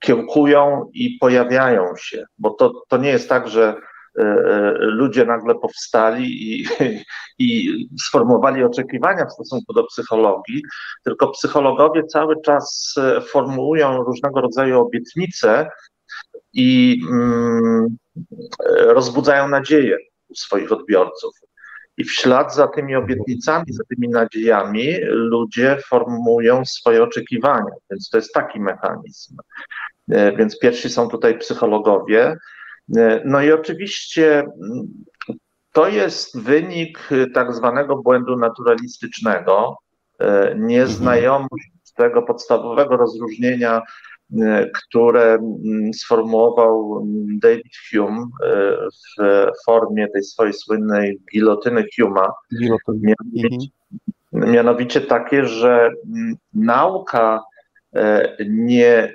kiełkują 0.00 0.90
i 0.92 1.18
pojawiają 1.20 1.96
się, 1.96 2.24
bo 2.38 2.50
to, 2.50 2.82
to 2.88 2.96
nie 2.96 3.08
jest 3.08 3.28
tak, 3.28 3.48
że 3.48 3.74
ludzie 4.78 5.24
nagle 5.24 5.54
powstali 5.54 6.52
i, 6.52 6.66
i 7.38 7.88
sformułowali 8.00 8.64
oczekiwania 8.64 9.26
w 9.26 9.32
stosunku 9.32 9.72
do 9.72 9.84
psychologii, 9.84 10.62
tylko 11.04 11.30
psychologowie 11.30 12.04
cały 12.04 12.34
czas 12.44 12.94
formułują 13.28 14.02
różnego 14.02 14.40
rodzaju 14.40 14.80
obietnice 14.80 15.70
i 16.52 17.00
mm, 17.10 17.96
rozbudzają 18.68 19.48
nadzieję 19.48 19.98
u 20.28 20.34
swoich 20.34 20.72
odbiorców. 20.72 21.34
I 21.96 22.04
w 22.04 22.12
ślad 22.12 22.54
za 22.54 22.68
tymi 22.68 22.96
obietnicami, 22.96 23.72
za 23.72 23.84
tymi 23.84 24.08
nadziejami 24.08 24.96
ludzie 25.04 25.76
formują 25.88 26.64
swoje 26.64 27.02
oczekiwania. 27.02 27.74
Więc 27.90 28.10
to 28.10 28.18
jest 28.18 28.32
taki 28.34 28.60
mechanizm. 28.60 29.36
E, 30.10 30.36
więc 30.36 30.58
pierwsi 30.58 30.90
są 30.90 31.08
tutaj 31.08 31.38
psychologowie. 31.38 32.36
E, 32.96 33.22
no 33.24 33.42
i 33.42 33.52
oczywiście 33.52 34.38
mm, 34.38 35.04
to 35.72 35.88
jest 35.88 36.40
wynik 36.40 37.08
tak 37.34 37.54
zwanego 37.54 37.96
błędu 37.96 38.36
naturalistycznego, 38.36 39.76
e, 40.18 40.54
nieznajomość 40.58 41.70
tego 41.96 42.22
podstawowego 42.22 42.96
rozróżnienia 42.96 43.82
E, 44.38 44.70
które 44.70 45.34
mm, 45.34 45.94
sformułował 45.94 47.06
David 47.42 47.72
Hume 47.90 48.26
e, 48.44 48.76
w 49.18 49.64
formie 49.66 50.08
tej 50.08 50.22
swojej 50.22 50.52
słynnej 50.52 51.20
gilotyny 51.32 51.84
Huma. 51.96 52.32
Mianowicie, 52.88 53.66
mhm. 54.32 54.52
mianowicie 54.52 55.00
takie, 55.00 55.44
że 55.44 55.90
mm, 56.06 56.36
nauka 56.54 57.42
nie, 58.48 59.12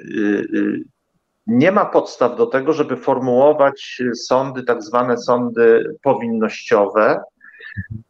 nie 1.47 1.71
ma 1.71 1.85
podstaw 1.85 2.37
do 2.37 2.45
tego, 2.45 2.73
żeby 2.73 2.97
formułować 2.97 4.01
sądy, 4.15 4.63
tak 4.63 4.83
zwane 4.83 5.17
sądy 5.17 5.95
powinnościowe, 6.01 7.21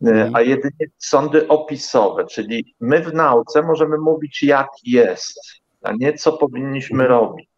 mhm. 0.02 0.36
a 0.36 0.42
jedynie 0.42 0.86
sądy 0.98 1.48
opisowe, 1.48 2.26
czyli 2.26 2.76
my 2.80 3.04
w 3.04 3.14
nauce 3.14 3.62
możemy 3.62 3.98
mówić, 3.98 4.44
jak 4.44 4.70
jest 4.84 5.40
a 5.86 5.92
nie 6.00 6.14
co 6.14 6.38
powinniśmy 6.38 7.04
mhm. 7.04 7.12
robić. 7.12 7.50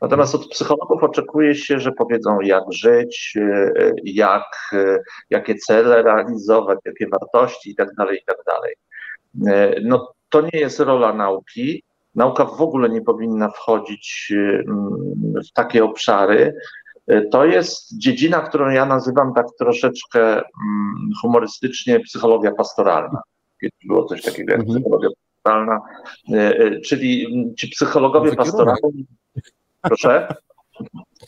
Natomiast 0.00 0.34
od 0.34 0.48
psychologów 0.48 1.02
oczekuje 1.02 1.54
się, 1.54 1.80
że 1.80 1.92
powiedzą, 1.92 2.40
jak 2.40 2.64
żyć, 2.72 3.34
e, 3.36 3.92
jak, 4.04 4.70
e, 4.72 4.98
jakie 5.30 5.54
cele 5.54 6.02
realizować, 6.02 6.78
jakie 6.84 7.06
wartości 7.08 7.70
itd. 7.70 7.92
Tak 7.96 8.12
itd. 8.12 8.42
Tak 8.46 8.62
e, 9.54 9.80
no, 9.82 10.12
to 10.28 10.40
nie 10.40 10.60
jest 10.60 10.80
rola 10.80 11.12
nauki. 11.12 11.82
Nauka 12.14 12.44
w 12.44 12.60
ogóle 12.60 12.88
nie 12.88 13.02
powinna 13.02 13.48
wchodzić 13.48 14.32
w 15.48 15.52
takie 15.54 15.84
obszary. 15.84 16.54
To 17.30 17.44
jest 17.44 17.98
dziedzina, 17.98 18.40
którą 18.40 18.70
ja 18.70 18.86
nazywam 18.86 19.34
tak 19.34 19.46
troszeczkę 19.58 20.42
humorystycznie 21.22 22.00
psychologia 22.00 22.52
pastoralna. 22.52 23.20
Kiedyś 23.60 23.86
było 23.86 24.04
coś 24.04 24.22
takiego 24.22 24.52
jak 24.52 24.60
mhm. 24.60 24.78
psychologia 24.78 25.08
pastoralna, 25.42 25.80
e, 26.32 26.80
czyli 26.80 27.26
ci 27.58 27.68
psychologowie 27.68 28.36
pastoralni. 28.36 29.06
Proszę. 29.82 30.34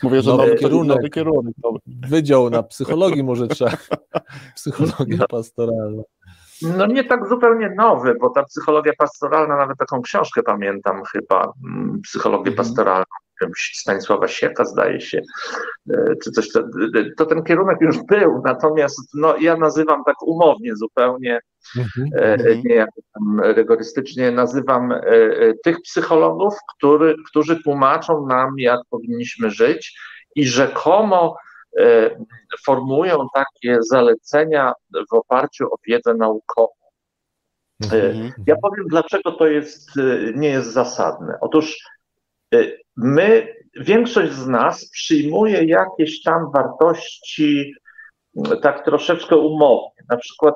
Mówię, 0.03 0.23
że 0.23 0.31
nowy, 0.31 0.45
nowy 0.45 0.59
kierunek, 0.59 0.97
nowy 0.97 1.11
kierunek. 1.11 1.55
Wydział 1.87 2.51
na 2.51 2.63
psychologii 2.63 3.25
może 3.25 3.49
trzeba. 3.49 3.77
Psychologia 4.57 5.27
pastoralna. 5.29 6.03
No 6.77 6.87
nie 6.87 7.05
tak 7.05 7.29
zupełnie 7.29 7.75
nowy, 7.77 8.15
bo 8.21 8.31
ta 8.31 8.43
psychologia 8.43 8.93
pastoralna, 8.99 9.57
nawet 9.57 9.79
taką 9.79 10.03
książkę 10.03 10.43
pamiętam 10.43 11.03
chyba, 11.13 11.53
mm, 11.65 12.01
psychologię 12.03 12.51
mhm. 12.51 12.57
pastoralną, 12.57 13.05
Stanisława 13.73 14.29
Sieka 14.29 14.65
zdaje 14.65 15.01
się, 15.01 15.23
e, 15.91 16.15
czy 16.25 16.31
coś, 16.31 16.53
to, 16.53 16.63
to, 17.17 17.27
ten 17.27 17.43
kierunek 17.43 17.77
już 17.81 17.99
był, 18.03 18.43
natomiast 18.45 19.15
no, 19.15 19.37
ja 19.37 19.57
nazywam 19.57 20.05
tak 20.05 20.23
umownie 20.23 20.77
zupełnie, 20.77 21.41
mhm. 21.79 22.09
E, 22.17 22.33
mhm. 22.33 22.61
nie 22.65 22.75
jak 22.75 22.91
tam 23.15 23.41
rygorystycznie, 23.41 24.31
nazywam 24.31 24.93
e, 24.93 25.01
tych 25.65 25.83
psychologów, 25.83 26.55
który, 26.77 27.15
którzy 27.27 27.63
tłumaczą 27.63 28.27
nam, 28.27 28.55
jak 28.59 28.81
powinniśmy 28.91 29.51
żyć 29.51 29.99
i 30.37 30.47
rzekomo 30.47 31.37
formułują 32.67 33.27
takie 33.35 33.79
zalecenia 33.81 34.73
w 35.11 35.15
oparciu 35.15 35.67
o 35.67 35.77
wiedzę 35.87 36.15
naukową. 36.15 36.73
Ja 38.47 38.57
powiem, 38.63 38.87
dlaczego 38.91 39.33
to 39.33 39.47
jest, 39.47 39.91
nie 40.35 40.49
jest 40.49 40.73
zasadne. 40.73 41.39
Otóż 41.41 41.77
my, 42.97 43.55
większość 43.81 44.33
z 44.33 44.47
nas 44.47 44.91
przyjmuje 44.91 45.65
jakieś 45.65 46.23
tam 46.23 46.51
wartości 46.55 47.75
tak 48.63 48.85
troszeczkę 48.85 49.37
umownie. 49.37 50.03
Na 50.11 50.17
przykład 50.17 50.55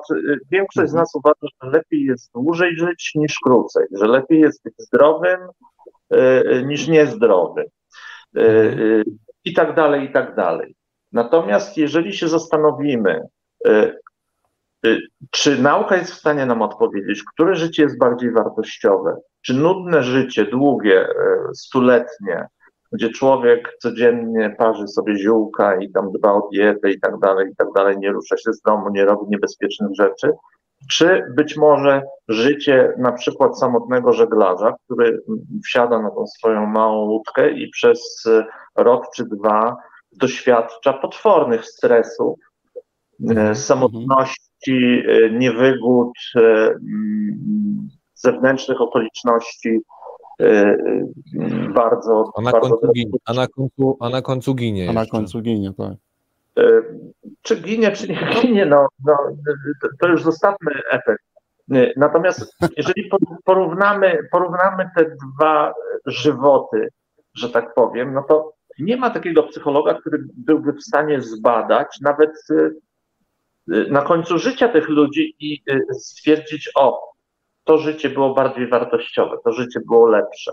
większość 0.51 0.91
z 0.91 0.93
nas 0.93 1.15
uważa, 1.15 1.47
że 1.63 1.69
lepiej 1.69 2.03
jest 2.03 2.31
dłużej 2.33 2.77
żyć 2.77 3.11
niż 3.15 3.39
krócej, 3.43 3.85
że 3.91 4.07
lepiej 4.07 4.39
jest 4.39 4.63
być 4.63 4.73
zdrowym 4.77 5.39
niż 6.65 6.87
niezdrowym 6.87 7.65
i 9.43 9.53
tak 9.53 9.75
dalej, 9.75 10.03
i 10.03 10.11
tak 10.11 10.35
dalej. 10.35 10.75
Natomiast 11.11 11.77
jeżeli 11.77 12.13
się 12.13 12.27
zastanowimy, 12.27 13.21
czy 15.31 15.61
nauka 15.61 15.95
jest 15.95 16.11
w 16.11 16.19
stanie 16.19 16.45
nam 16.45 16.61
odpowiedzieć, 16.61 17.23
które 17.33 17.55
życie 17.55 17.83
jest 17.83 17.99
bardziej 17.99 18.31
wartościowe? 18.31 19.15
Czy 19.41 19.53
nudne 19.53 20.03
życie, 20.03 20.45
długie, 20.45 21.07
stuletnie, 21.53 22.47
gdzie 22.91 23.09
człowiek 23.09 23.73
codziennie 23.79 24.55
parzy 24.57 24.87
sobie 24.87 25.17
ziółka 25.17 25.75
i 25.75 25.91
tam 25.91 26.11
dba 26.11 26.31
o 26.33 26.49
dietę 26.53 26.91
i 26.91 26.99
tak 26.99 27.19
dalej, 27.19 27.49
i 27.51 27.55
tak 27.55 27.67
dalej, 27.75 27.97
nie 27.97 28.11
rusza 28.11 28.37
się 28.37 28.53
z 28.53 28.61
domu, 28.61 28.89
nie 28.89 29.05
robi 29.05 29.25
niebezpiecznych 29.29 29.91
rzeczy, 29.95 30.31
czy 30.91 31.23
być 31.35 31.57
może 31.57 32.01
życie 32.27 32.93
na 32.97 33.11
przykład 33.11 33.59
samotnego 33.59 34.13
żeglarza, 34.13 34.75
który 34.85 35.21
wsiada 35.65 36.01
na 36.01 36.09
tą 36.11 36.27
swoją 36.27 36.65
małą 36.65 37.05
łódkę 37.05 37.51
i 37.51 37.69
przez 37.69 38.23
rok 38.75 39.05
czy 39.15 39.25
dwa 39.25 39.77
doświadcza 40.17 40.93
potwornych 40.93 41.65
stresów, 41.65 42.39
mhm. 43.21 43.55
samotności, 43.55 45.03
niewygód, 45.31 46.13
zewnętrznych 48.13 48.81
okoliczności, 48.81 49.79
bardzo. 51.73 52.31
A 52.37 52.41
na, 52.41 52.51
bardzo 52.51 52.69
końcu, 52.69 52.93
ginie, 52.93 53.17
a, 53.25 53.33
na 53.33 53.47
końcu, 53.47 53.97
a 53.99 54.09
na 54.09 54.21
końcu 54.21 54.55
ginie. 54.55 54.89
A 54.89 54.93
na 54.93 55.05
końcu 55.05 55.41
ginie, 55.41 55.73
tak. 55.77 55.93
Czy 57.41 57.61
ginie, 57.61 57.91
czy 57.91 58.07
nie 58.07 58.19
ginie, 58.41 58.65
no, 58.65 58.87
no 59.05 59.17
to 59.99 60.07
już 60.07 60.23
zostawmy 60.23 60.71
efekt. 60.91 61.23
Natomiast 61.97 62.55
jeżeli 62.77 63.09
porównamy, 63.45 64.19
porównamy 64.31 64.89
te 64.95 65.05
dwa 65.05 65.73
żywoty, 66.05 66.87
że 67.33 67.49
tak 67.49 67.73
powiem, 67.73 68.13
no 68.13 68.23
to 68.23 68.53
nie 68.79 68.97
ma 68.97 69.09
takiego 69.09 69.43
psychologa, 69.43 69.93
który 69.93 70.23
byłby 70.33 70.73
w 70.73 70.83
stanie 70.83 71.21
zbadać 71.21 71.87
nawet 72.01 72.31
na 73.67 74.01
końcu 74.01 74.39
życia 74.39 74.69
tych 74.69 74.89
ludzi 74.89 75.35
i 75.39 75.63
stwierdzić, 75.99 76.71
o, 76.75 77.13
to 77.63 77.77
życie 77.77 78.09
było 78.09 78.33
bardziej 78.33 78.67
wartościowe, 78.67 79.37
to 79.43 79.51
życie 79.53 79.79
było 79.87 80.07
lepsze. 80.07 80.51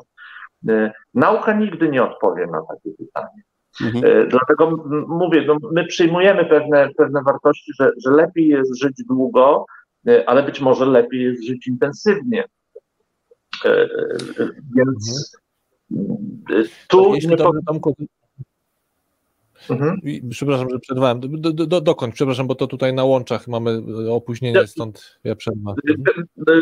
Nauka 1.15 1.53
nigdy 1.53 1.89
nie 1.89 2.03
odpowie 2.03 2.47
na 2.47 2.63
takie 2.63 2.97
pytanie. 2.99 3.43
Mhm. 3.81 4.29
Dlatego 4.29 4.85
mówię, 5.09 5.45
no 5.47 5.57
my 5.73 5.87
przyjmujemy 5.87 6.45
pewne, 6.45 6.89
pewne 6.97 7.23
wartości, 7.23 7.73
że, 7.81 7.91
że 8.05 8.11
lepiej 8.11 8.49
jest 8.49 8.81
żyć 8.83 8.97
długo, 9.09 9.65
ale 10.27 10.43
być 10.43 10.61
może 10.61 10.87
lepiej 10.87 11.23
jest 11.23 11.45
żyć 11.47 11.67
intensywnie. 11.67 12.45
Więc 14.77 15.33
tu 16.89 17.15
nie 17.15 17.37
to, 17.37 17.51
Tomku, 17.67 17.95
Mhm. 19.71 20.01
Przepraszam, 20.31 20.71
że 20.71 20.79
przerwałem. 20.79 21.21
Do, 21.21 21.53
do, 21.53 21.81
dokończ, 21.81 22.15
przepraszam, 22.15 22.47
bo 22.47 22.55
to 22.55 22.67
tutaj 22.67 22.95
na 22.95 23.05
łączach 23.05 23.49
mamy 23.49 23.83
opóźnienie, 24.11 24.67
stąd 24.67 25.19
ja 25.25 25.37
przerwam. 25.37 25.75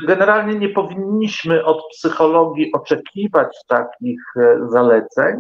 Generalnie 0.07 0.55
nie 0.55 0.69
powinniśmy 0.69 1.65
od 1.65 1.83
psychologii 1.93 2.73
oczekiwać 2.73 3.57
takich 3.69 4.21
zaleceń, 4.71 5.37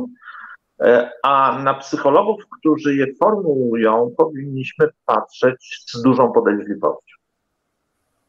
E, 0.82 1.10
a 1.22 1.62
na 1.62 1.74
psychologów, 1.74 2.46
którzy 2.58 2.96
je 2.96 3.06
formułują, 3.20 4.14
powinniśmy 4.16 4.88
patrzeć 5.06 5.84
z 5.86 6.02
dużą 6.02 6.32
podejrzliwością. 6.32 7.16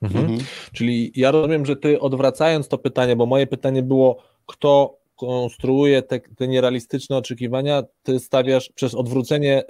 Mhm. 0.01 0.25
Mhm. 0.25 0.39
Czyli 0.73 1.11
ja 1.15 1.31
rozumiem, 1.31 1.65
że 1.65 1.75
ty 1.75 1.99
odwracając 1.99 2.67
to 2.67 2.77
pytanie, 2.77 3.15
bo 3.15 3.25
moje 3.25 3.47
pytanie 3.47 3.83
było, 3.83 4.23
kto 4.45 4.97
konstruuje 5.25 6.01
te, 6.01 6.19
te 6.19 6.47
nierealistyczne 6.47 7.17
oczekiwania, 7.17 7.83
ty 8.03 8.19
stawiasz 8.19 8.71
przez 8.75 8.95
odwrócenie 8.95 9.63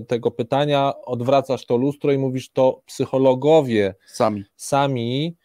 y, 0.00 0.04
tego 0.04 0.30
pytania, 0.30 0.92
odwracasz 1.04 1.66
to 1.66 1.76
lustro 1.76 2.12
i 2.12 2.18
mówisz 2.18 2.50
to 2.50 2.82
psychologowie 2.86 3.94
sami, 4.06 4.44
sami 4.56 5.36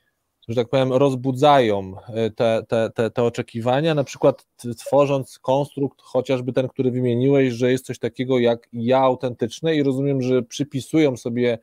że 0.47 0.55
tak 0.55 0.69
powiem, 0.69 0.93
rozbudzają 0.93 1.93
e, 2.07 2.29
te, 2.29 2.63
te, 2.67 2.89
te, 2.95 3.11
te 3.11 3.23
oczekiwania, 3.23 3.95
na 3.95 4.03
przykład 4.03 4.47
tworząc 4.77 5.39
konstrukt, 5.39 6.01
chociażby 6.01 6.53
ten, 6.53 6.67
który 6.67 6.91
wymieniłeś, 6.91 7.53
że 7.53 7.71
jest 7.71 7.85
coś 7.85 7.99
takiego 7.99 8.39
jak 8.39 8.69
ja 8.73 8.99
autentyczne 8.99 9.75
i 9.75 9.83
rozumiem, 9.83 10.21
że 10.21 10.43
przypisują 10.43 11.17
sobie 11.17 11.59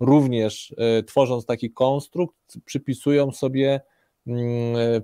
również, 0.00 0.74
e, 0.78 1.02
tworząc 1.02 1.46
taki 1.46 1.70
konstrukt, 1.70 2.36
przypisują 2.64 3.32
sobie 3.32 3.74
e, 3.74 3.91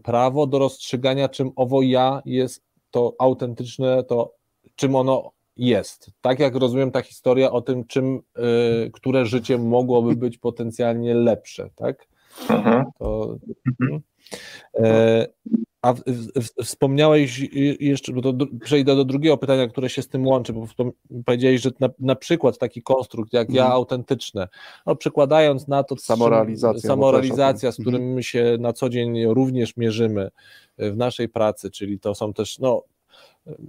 prawo 0.02 0.46
do 0.46 0.58
rozstrzygania, 0.58 1.28
czym 1.28 1.50
owo 1.56 1.82
ja 1.82 2.22
jest 2.24 2.64
to 2.90 3.14
autentyczne, 3.18 4.04
to 4.04 4.34
czym 4.76 4.96
ono 4.96 5.30
jest. 5.56 6.10
Tak 6.20 6.38
jak 6.38 6.54
rozumiem 6.54 6.90
ta 6.90 7.02
historia 7.02 7.50
o 7.50 7.60
tym, 7.60 7.86
czym, 7.86 8.20
które 8.92 9.26
życie 9.26 9.58
mogłoby 9.58 10.16
być 10.16 10.38
potencjalnie 10.38 11.14
lepsze, 11.14 11.70
tak? 11.74 12.08
Mhm. 12.50 12.84
To, 12.98 13.36
mhm. 13.80 14.02
E, 15.84 15.88
a 15.88 15.92
w, 15.92 16.00
w, 16.36 16.64
wspomniałeś 16.64 17.48
jeszcze, 17.80 18.12
bo 18.12 18.22
to 18.22 18.46
przejdę 18.60 18.96
do 18.96 19.04
drugiego 19.04 19.36
pytania, 19.36 19.68
które 19.68 19.90
się 19.90 20.02
z 20.02 20.08
tym 20.08 20.26
łączy, 20.26 20.52
bo 20.52 20.66
powiedziałeś, 21.24 21.60
że 21.60 21.70
na, 21.80 21.88
na 21.98 22.14
przykład 22.14 22.58
taki 22.58 22.82
konstrukt 22.82 23.32
jak 23.32 23.50
ja 23.50 23.62
mhm. 23.62 23.76
autentyczne, 23.76 24.48
no 24.86 24.96
przekładając 24.96 25.68
na 25.68 25.84
to 25.84 25.96
samorealizacja, 25.96 26.88
samorealizacja 26.88 27.72
z 27.72 27.80
którym 27.80 28.12
my 28.12 28.22
się 28.22 28.56
na 28.60 28.72
co 28.72 28.88
dzień 28.88 29.26
również 29.26 29.76
mierzymy 29.76 30.30
w 30.78 30.96
naszej 30.96 31.28
pracy, 31.28 31.70
czyli 31.70 32.00
to 32.00 32.14
są 32.14 32.32
też 32.32 32.58
no, 32.58 32.82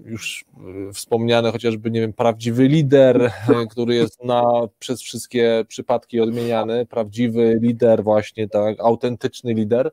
już 0.05 0.45
e, 0.89 0.93
wspomniany 0.93 1.51
chociażby, 1.51 1.91
nie 1.91 2.01
wiem, 2.01 2.13
prawdziwy 2.13 2.67
lider, 2.67 3.21
e, 3.21 3.31
który 3.69 3.95
jest 3.95 4.23
na, 4.23 4.43
przez 4.79 5.01
wszystkie 5.01 5.65
przypadki 5.67 6.19
odmieniany, 6.19 6.85
prawdziwy 6.85 7.59
lider 7.61 8.03
właśnie, 8.03 8.47
tak, 8.47 8.79
autentyczny 8.79 9.53
lider. 9.53 9.91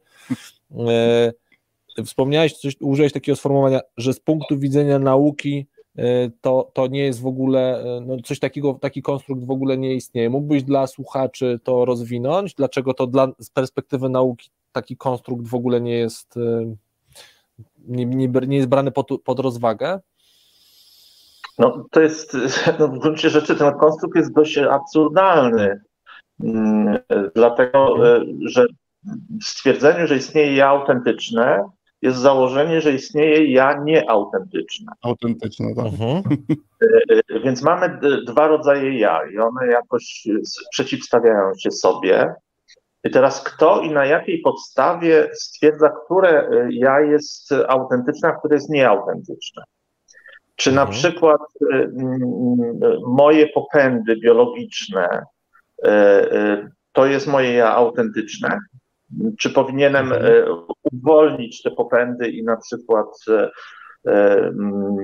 E, 0.88 1.32
wspomniałeś, 2.04 2.52
coś, 2.52 2.76
użyłeś 2.80 3.12
takiego 3.12 3.36
sformułowania, 3.36 3.80
że 3.96 4.12
z 4.12 4.20
punktu 4.20 4.58
widzenia 4.58 4.98
nauki 4.98 5.66
to, 6.40 6.70
to 6.72 6.86
nie 6.86 7.00
jest 7.00 7.20
w 7.20 7.26
ogóle, 7.26 7.84
no 8.06 8.16
coś 8.24 8.38
takiego, 8.38 8.74
taki 8.74 9.02
konstrukt 9.02 9.44
w 9.44 9.50
ogóle 9.50 9.78
nie 9.78 9.94
istnieje. 9.94 10.30
Mógłbyś 10.30 10.62
dla 10.62 10.86
słuchaczy 10.86 11.60
to 11.64 11.84
rozwinąć? 11.84 12.54
Dlaczego 12.54 12.94
to 12.94 13.06
dla, 13.06 13.28
z 13.38 13.50
perspektywy 13.50 14.08
nauki 14.08 14.50
taki 14.72 14.96
konstrukt 14.96 15.48
w 15.48 15.54
ogóle 15.54 15.80
nie 15.80 15.94
jest 15.94 16.38
nie, 17.88 18.06
nie, 18.06 18.28
nie 18.28 18.56
jest 18.56 18.68
brany 18.68 18.92
pod, 18.92 19.08
pod 19.24 19.40
rozwagę? 19.40 20.00
No 21.58 21.86
to 21.90 22.00
jest, 22.00 22.36
no 22.78 22.88
w 22.88 22.98
gruncie 22.98 23.30
rzeczy 23.30 23.54
ten 23.54 23.74
konstrukt 23.74 24.16
jest 24.16 24.32
dość 24.32 24.58
absurdalny, 24.58 25.80
mm, 26.40 26.98
dlatego, 27.34 28.08
e, 28.16 28.24
że 28.44 28.66
w 29.40 29.44
stwierdzeniu, 29.44 30.06
że 30.06 30.16
istnieje 30.16 30.56
ja 30.56 30.68
autentyczne, 30.68 31.68
jest 32.02 32.18
założenie, 32.18 32.80
że 32.80 32.92
istnieje 32.92 33.52
ja 33.52 33.80
nieautentyczne. 33.84 34.92
Autentyczne, 35.02 35.74
tak. 35.74 35.86
Mhm. 35.86 36.22
E, 37.30 37.40
więc 37.44 37.62
mamy 37.62 37.98
dwa 38.26 38.48
rodzaje 38.48 38.98
ja 38.98 39.20
i 39.32 39.38
one 39.38 39.66
jakoś 39.66 40.28
przeciwstawiają 40.70 41.52
się 41.58 41.70
sobie. 41.70 42.34
I 43.04 43.10
teraz 43.10 43.42
kto 43.42 43.80
i 43.80 43.90
na 43.90 44.06
jakiej 44.06 44.40
podstawie 44.40 45.30
stwierdza, 45.34 45.92
które 46.04 46.50
y, 46.50 46.68
ja 46.70 47.00
jest 47.00 47.52
autentyczne, 47.68 48.28
a 48.28 48.32
które 48.32 48.56
jest 48.56 48.70
nieautentyczne? 48.70 49.62
Czy 50.56 50.72
na 50.72 50.82
mhm. 50.82 50.98
przykład 50.98 51.40
moje 53.06 53.46
popędy 53.46 54.16
biologiczne 54.16 55.22
y, 55.86 55.90
to 56.92 57.06
jest 57.06 57.26
moje 57.26 57.52
ja 57.52 57.74
autentyczne? 57.74 58.58
Czy 59.40 59.50
powinienem 59.50 60.12
mhm. 60.12 60.56
uwolnić 60.92 61.62
te 61.62 61.70
popędy 61.70 62.28
i 62.28 62.44
na 62.44 62.56
przykład 62.56 63.06
mm, 64.04 64.96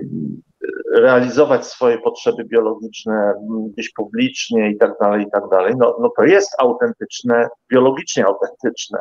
realizować 0.95 1.67
swoje 1.67 1.99
potrzeby 1.99 2.45
biologiczne 2.45 3.35
gdzieś 3.73 3.93
publicznie 3.93 4.71
i 4.71 4.79
tak 4.79 4.93
dalej, 5.01 5.23
i 5.23 5.31
tak 5.31 5.45
dalej, 5.51 5.75
no, 5.79 5.97
no 6.01 6.11
to 6.17 6.25
jest 6.25 6.55
autentyczne, 6.59 7.49
biologicznie 7.73 8.27
autentyczne 8.27 8.99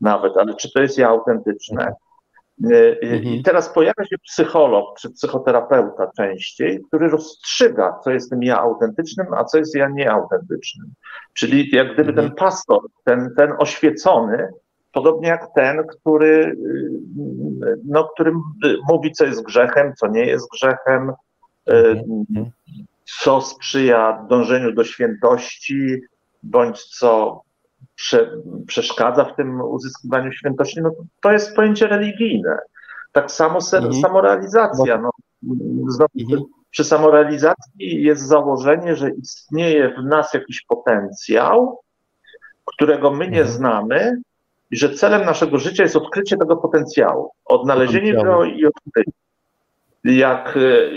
nawet, 0.00 0.36
ale 0.36 0.54
czy 0.54 0.72
to 0.72 0.82
jest 0.82 0.98
ja 0.98 1.08
autentyczne? 1.08 1.92
Y, 2.64 2.74
y, 2.74 2.98
I 3.02 3.26
mhm. 3.26 3.42
teraz 3.42 3.68
pojawia 3.68 4.04
się 4.04 4.16
psycholog 4.18 4.98
czy 5.00 5.10
psychoterapeuta 5.10 6.10
częściej, 6.16 6.80
który 6.88 7.08
rozstrzyga, 7.08 7.98
co 8.04 8.10
jest 8.10 8.30
tym 8.30 8.42
ja 8.42 8.58
autentycznym, 8.58 9.26
a 9.34 9.44
co 9.44 9.58
jest 9.58 9.74
ja 9.74 9.88
nieautentycznym. 9.88 10.92
Czyli 11.34 11.76
jak 11.76 11.94
gdyby 11.94 12.12
ten 12.12 12.24
mhm. 12.24 12.34
pastor, 12.34 12.80
ten, 13.04 13.30
ten 13.36 13.52
oświecony, 13.58 14.48
Podobnie 14.92 15.28
jak 15.28 15.46
ten, 15.54 15.86
który, 15.86 16.56
no, 17.84 18.04
który 18.04 18.32
mówi, 18.88 19.12
co 19.12 19.24
jest 19.24 19.44
grzechem, 19.44 19.92
co 19.96 20.06
nie 20.06 20.26
jest 20.26 20.48
grzechem, 20.52 21.12
e, 21.68 22.02
co 23.22 23.40
sprzyja 23.40 24.26
dążeniu 24.28 24.72
do 24.72 24.84
świętości, 24.84 26.00
bądź 26.42 26.84
co 26.84 27.40
prze, 27.94 28.30
przeszkadza 28.66 29.24
w 29.24 29.36
tym 29.36 29.60
uzyskiwaniu 29.60 30.32
świętości, 30.32 30.82
no 30.82 30.90
to 31.22 31.32
jest 31.32 31.56
pojęcie 31.56 31.86
religijne. 31.86 32.58
Tak 33.12 33.30
samo 33.30 33.60
ser, 33.60 33.84
mhm. 33.84 34.02
samorealizacja. 34.02 34.98
No, 34.98 35.10
znowu, 35.88 36.12
mhm. 36.20 36.42
Przy 36.70 36.84
samorealizacji 36.84 38.02
jest 38.02 38.22
założenie, 38.22 38.96
że 38.96 39.10
istnieje 39.10 39.94
w 39.94 40.04
nas 40.04 40.34
jakiś 40.34 40.62
potencjał, 40.62 41.80
którego 42.64 43.10
my 43.10 43.28
nie 43.28 43.40
mhm. 43.40 43.56
znamy, 43.56 44.22
i 44.70 44.76
że 44.76 44.90
celem 44.90 45.24
naszego 45.24 45.58
życia 45.58 45.82
jest 45.82 45.96
odkrycie 45.96 46.36
tego 46.36 46.56
potencjału, 46.56 47.30
odnalezienie 47.44 48.14
go 48.14 48.44
i 48.44 48.66
odkrycie. 48.66 49.12
Jak, 50.04 50.56
e, 50.56 50.90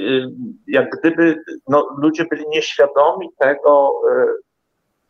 jak 0.68 0.98
gdyby 1.00 1.44
no, 1.68 1.88
ludzie 1.98 2.26
byli 2.26 2.44
nieświadomi 2.50 3.30
tego, 3.40 3.92
e, 4.12 4.26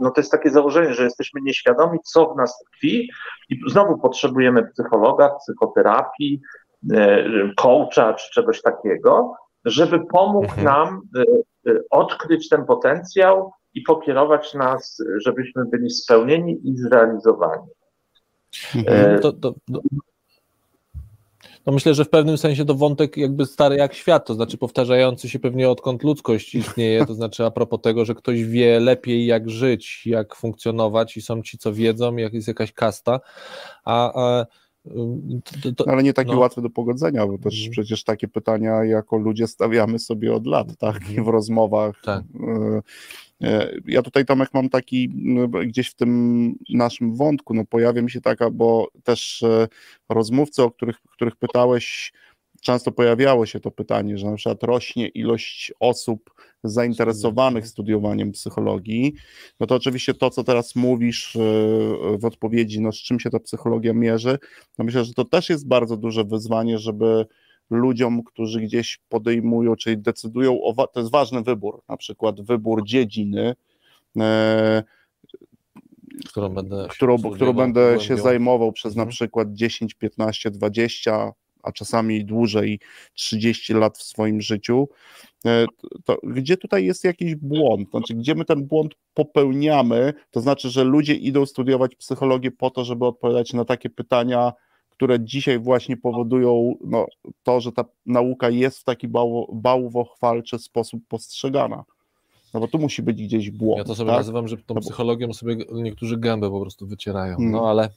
no 0.01 0.11
to 0.11 0.21
jest 0.21 0.31
takie 0.31 0.49
założenie, 0.49 0.93
że 0.93 1.03
jesteśmy 1.03 1.41
nieświadomi, 1.41 1.99
co 2.03 2.33
w 2.33 2.37
nas 2.37 2.63
tkwi 2.65 3.09
i 3.49 3.59
znowu 3.67 3.97
potrzebujemy 3.97 4.67
psychologa, 4.67 5.29
psychoterapii, 5.29 6.41
e, 6.93 7.25
coacha 7.55 8.13
czy 8.13 8.31
czegoś 8.31 8.61
takiego, 8.61 9.35
żeby 9.65 9.99
pomógł 10.05 10.45
mhm. 10.45 10.63
nam 10.65 11.01
odkryć 11.89 12.49
ten 12.49 12.65
potencjał 12.65 13.51
i 13.73 13.81
pokierować 13.81 14.53
nas, 14.53 14.97
żebyśmy 15.25 15.65
byli 15.65 15.89
spełnieni 15.89 16.59
i 16.63 16.77
zrealizowani. 16.77 17.67
Mhm. 18.75 19.19
To, 19.19 19.33
to, 19.33 19.53
to, 19.73 19.81
no 21.65 21.73
myślę, 21.73 21.93
że 21.93 22.05
w 22.05 22.09
pewnym 22.09 22.37
sensie 22.37 22.65
to 22.65 22.75
wątek 22.75 23.17
jakby 23.17 23.45
stary 23.45 23.75
jak 23.75 23.93
świat, 23.93 24.25
to 24.25 24.33
znaczy 24.33 24.57
powtarzający 24.57 25.29
się 25.29 25.39
pewnie 25.39 25.69
odkąd 25.69 26.03
ludzkość 26.03 26.55
istnieje, 26.55 27.05
to 27.05 27.13
znaczy 27.13 27.45
a 27.45 27.51
propos 27.51 27.81
tego, 27.81 28.05
że 28.05 28.15
ktoś 28.15 28.43
wie 28.43 28.79
lepiej 28.79 29.25
jak 29.25 29.49
żyć, 29.49 30.05
jak 30.05 30.35
funkcjonować 30.35 31.17
i 31.17 31.21
są 31.21 31.41
ci, 31.41 31.57
co 31.57 31.73
wiedzą, 31.73 32.15
jak 32.15 32.33
jest 32.33 32.47
jakaś 32.47 32.73
kasta, 32.73 33.19
a, 33.85 34.23
a 34.23 34.45
to, 35.63 35.71
to, 35.75 35.91
ale 35.91 36.03
nie 36.03 36.13
takie 36.13 36.31
no. 36.31 36.39
łatwe 36.39 36.61
do 36.61 36.69
pogodzenia, 36.69 37.27
bo 37.27 37.37
też 37.37 37.57
mhm. 37.57 37.71
przecież 37.71 38.03
takie 38.03 38.27
pytania 38.27 38.83
jako 38.83 39.17
ludzie 39.17 39.47
stawiamy 39.47 39.99
sobie 39.99 40.33
od 40.33 40.47
lat, 40.47 40.77
tak, 40.77 40.95
mhm. 40.95 41.23
w 41.23 41.27
rozmowach. 41.27 42.01
Tak. 42.03 42.23
E, 43.41 43.47
e, 43.47 43.71
ja 43.85 44.01
tutaj, 44.01 44.25
Tomek, 44.25 44.49
mam 44.53 44.69
taki 44.69 45.09
no, 45.15 45.47
gdzieś 45.47 45.89
w 45.89 45.95
tym 45.95 46.55
naszym 46.69 47.15
wątku, 47.15 47.53
no 47.53 47.65
pojawia 47.65 48.01
mi 48.01 48.11
się 48.11 48.21
taka, 48.21 48.49
bo 48.49 48.87
też 49.03 49.43
e, 49.43 49.67
rozmówcy, 50.09 50.63
o 50.63 50.71
których, 50.71 50.97
których 51.11 51.35
pytałeś, 51.35 52.13
często 52.61 52.91
pojawiało 52.91 53.45
się 53.45 53.59
to 53.59 53.71
pytanie, 53.71 54.17
że 54.17 54.29
na 54.29 54.35
przykład 54.35 54.63
rośnie 54.63 55.07
ilość 55.07 55.73
osób 55.79 56.31
zainteresowanych 56.63 57.67
studiowaniem 57.67 58.31
psychologii, 58.31 59.13
no 59.59 59.67
to 59.67 59.75
oczywiście 59.75 60.13
to, 60.13 60.29
co 60.29 60.43
teraz 60.43 60.75
mówisz 60.75 61.35
e, 61.35 61.39
w 62.17 62.25
odpowiedzi, 62.25 62.81
no 62.81 62.91
z 62.91 62.95
czym 62.95 63.19
się 63.19 63.29
ta 63.29 63.39
psychologia 63.39 63.93
mierzy, 63.93 64.37
no 64.77 64.85
myślę, 64.85 65.05
że 65.05 65.13
to 65.13 65.25
też 65.25 65.49
jest 65.49 65.67
bardzo 65.67 65.97
duże 65.97 66.23
wyzwanie, 66.23 66.77
żeby 66.77 67.25
ludziom, 67.69 68.23
którzy 68.23 68.61
gdzieś 68.61 68.99
podejmują, 69.09 69.75
czyli 69.75 69.97
decydują 69.97 70.61
o, 70.63 70.87
to 70.87 70.99
jest 70.99 71.11
ważny 71.11 71.41
wybór, 71.41 71.81
na 71.89 71.97
przykład 71.97 72.41
wybór 72.41 72.85
dziedziny, 72.85 73.55
e, 74.17 74.83
którą 76.25 76.49
będę, 76.49 76.87
którą, 76.89 77.17
którą 77.17 77.53
będę 77.53 77.99
się 77.99 78.17
zajmował 78.17 78.71
przez 78.71 78.95
na 78.95 79.01
mhm. 79.01 79.11
przykład 79.11 79.53
10, 79.53 79.93
15, 79.93 80.51
20 80.51 81.31
a 81.63 81.71
czasami 81.71 82.25
dłużej 82.25 82.79
30 83.13 83.73
lat 83.73 83.97
w 83.97 84.03
swoim 84.03 84.41
życiu, 84.41 84.89
to 86.05 86.17
gdzie 86.23 86.57
tutaj 86.57 86.85
jest 86.85 87.03
jakiś 87.03 87.35
błąd? 87.35 87.89
Znaczy, 87.89 88.13
gdzie 88.13 88.35
my 88.35 88.45
ten 88.45 88.67
błąd 88.67 88.95
popełniamy? 89.13 90.13
To 90.31 90.41
znaczy, 90.41 90.69
że 90.69 90.83
ludzie 90.83 91.15
idą 91.15 91.45
studiować 91.45 91.95
psychologię 91.95 92.51
po 92.51 92.69
to, 92.69 92.85
żeby 92.85 93.05
odpowiadać 93.05 93.53
na 93.53 93.65
takie 93.65 93.89
pytania, 93.89 94.53
które 94.89 95.19
dzisiaj 95.19 95.59
właśnie 95.59 95.97
powodują 95.97 96.75
no, 96.83 97.05
to, 97.43 97.61
że 97.61 97.71
ta 97.71 97.85
nauka 98.05 98.49
jest 98.49 98.79
w 98.79 98.83
taki 98.83 99.07
bałwochwalczy 99.53 100.59
sposób 100.59 101.01
postrzegana. 101.07 101.83
No 102.53 102.59
bo 102.59 102.67
tu 102.67 102.79
musi 102.79 103.03
być 103.03 103.23
gdzieś 103.23 103.51
błąd. 103.51 103.77
Ja 103.77 103.83
to 103.83 103.95
sobie 103.95 104.09
tak? 104.09 104.19
nazywam, 104.19 104.47
że 104.47 104.57
tą 104.57 104.73
no 104.73 104.81
psychologią 104.81 105.33
sobie 105.33 105.55
niektórzy 105.71 106.17
gębę 106.17 106.49
po 106.49 106.61
prostu 106.61 106.87
wycierają. 106.87 107.37
No 107.39 107.57
hmm. 107.57 107.65
ale 107.65 107.89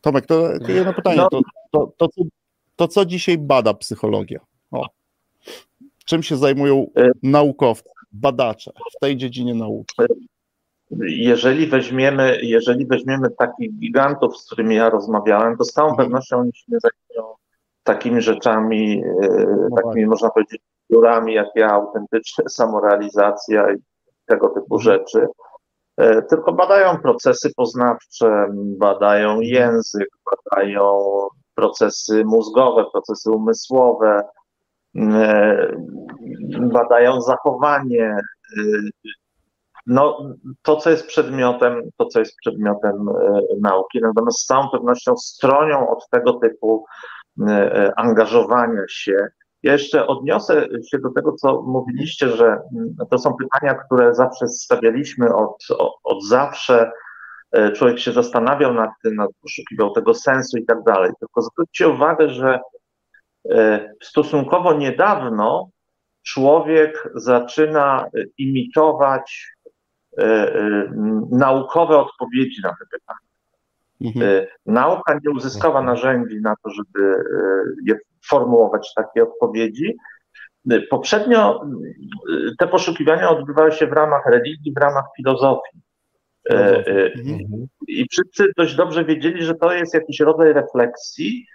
Tomek, 0.00 0.26
to 0.26 0.52
jedno 0.68 0.94
pytanie. 0.94 1.16
No. 1.16 1.28
To, 1.28 1.42
to, 1.72 1.92
to, 1.98 2.08
to 2.76 2.88
co 2.88 3.04
dzisiaj 3.04 3.38
bada 3.38 3.74
psychologia? 3.74 4.40
Czym 6.04 6.22
się 6.22 6.36
zajmują 6.36 6.86
e, 6.96 7.10
naukowcy, 7.22 7.90
badacze 8.12 8.72
w 8.96 9.00
tej 9.00 9.16
dziedzinie 9.16 9.54
nauki? 9.54 9.96
Jeżeli 11.00 11.66
weźmiemy, 11.66 12.38
jeżeli 12.42 12.86
weźmiemy 12.86 13.30
takich 13.38 13.78
gigantów, 13.78 14.38
z 14.38 14.46
którymi 14.46 14.76
ja 14.76 14.90
rozmawiałem, 14.90 15.56
to 15.56 15.64
z 15.64 15.72
całą 15.72 15.90
mhm. 15.90 16.06
pewnością 16.08 16.38
oni 16.38 16.52
się 16.54 16.64
nie 16.68 16.78
zajmują 16.80 17.34
takimi 17.82 18.22
rzeczami, 18.22 19.02
e, 19.22 19.46
no 19.70 19.76
takimi 19.82 20.06
można 20.06 20.30
powiedzieć 20.30 20.62
biurami, 20.90 21.34
jak 21.34 21.48
ja, 21.54 21.70
autentyczna 21.70 22.44
samorealizacja 22.58 23.72
i 23.72 23.76
tego 24.26 24.48
typu 24.48 24.74
mhm. 24.76 24.80
rzeczy. 24.80 25.26
E, 25.96 26.22
tylko 26.22 26.52
badają 26.52 26.98
procesy 26.98 27.50
poznawcze, 27.56 28.46
badają 28.78 29.40
język, 29.40 30.08
badają 30.30 30.98
procesy 31.54 32.24
mózgowe, 32.24 32.84
procesy 32.92 33.30
umysłowe, 33.30 34.08
e, 34.08 34.24
badają 36.72 37.20
zachowanie. 37.20 38.18
E, 38.58 38.62
no, 39.86 40.34
to, 40.62 40.76
co 40.76 40.90
jest 40.90 41.06
przedmiotem, 41.06 41.82
to, 41.96 42.06
co 42.06 42.18
jest 42.18 42.36
przedmiotem 42.36 43.06
nauki, 43.60 44.00
natomiast 44.02 44.38
z 44.38 44.46
całą 44.46 44.68
pewnością 44.68 45.16
stronią 45.16 45.88
od 45.88 46.08
tego 46.10 46.32
typu 46.32 46.84
angażowania 47.96 48.82
się 48.88 49.28
ja 49.64 49.72
jeszcze 49.72 50.06
odniosę 50.06 50.66
się 50.90 50.98
do 50.98 51.10
tego, 51.10 51.32
co 51.32 51.62
mówiliście, 51.62 52.28
że 52.28 52.46
mm, 52.46 52.96
to 53.10 53.18
są 53.18 53.34
pytania, 53.34 53.74
które 53.74 54.14
zawsze 54.14 54.48
stawialiśmy 54.48 55.34
od, 55.34 55.66
od 56.04 56.24
zawsze. 56.24 56.90
E, 57.52 57.72
człowiek 57.72 57.98
się 57.98 58.12
zastanawiał 58.12 58.74
nad 58.74 58.90
tym, 59.02 59.14
nad, 59.14 59.30
poszukiwał 59.42 59.90
tego 59.90 60.14
sensu 60.14 60.58
i 60.58 60.64
tak 60.64 60.82
dalej. 60.82 61.10
Tylko 61.20 61.42
zwróćcie 61.42 61.88
uwagę, 61.88 62.28
że 62.28 62.54
e, 62.54 62.60
stosunkowo 64.02 64.74
niedawno 64.74 65.68
człowiek 66.22 67.08
zaczyna 67.14 68.06
imitować 68.38 69.52
e, 70.18 70.90
naukowe 71.30 71.98
odpowiedzi 71.98 72.62
na 72.62 72.68
te 72.68 72.84
pytania. 72.90 73.18
Mhm. 74.00 74.46
Nauka 74.66 75.18
nie 75.24 75.30
uzyskała 75.30 75.82
narzędzi 75.82 76.40
na 76.40 76.54
to, 76.62 76.70
żeby 76.70 77.24
je 77.86 77.98
formułować 78.26 78.92
takie 78.96 79.22
odpowiedzi. 79.22 79.96
Poprzednio 80.90 81.60
te 82.58 82.68
poszukiwania 82.68 83.30
odbywały 83.30 83.72
się 83.72 83.86
w 83.86 83.92
ramach 83.92 84.26
religii, 84.26 84.72
w 84.76 84.80
ramach 84.80 85.04
filozofii. 85.16 85.78
E, 86.50 86.86
e, 86.86 87.12
mhm. 87.12 87.66
I 87.88 88.06
wszyscy 88.10 88.44
dość 88.56 88.74
dobrze 88.74 89.04
wiedzieli, 89.04 89.44
że 89.44 89.54
to 89.54 89.72
jest 89.72 89.94
jakiś 89.94 90.20
rodzaj 90.20 90.52
refleksji, 90.52 91.46
e, 91.46 91.54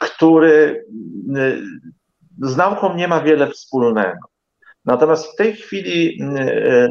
który 0.00 0.84
z 2.42 2.56
nauką 2.56 2.94
nie 2.94 3.08
ma 3.08 3.20
wiele 3.20 3.46
wspólnego. 3.46 4.18
Natomiast 4.84 5.32
w 5.32 5.36
tej 5.36 5.52
chwili 5.52 6.18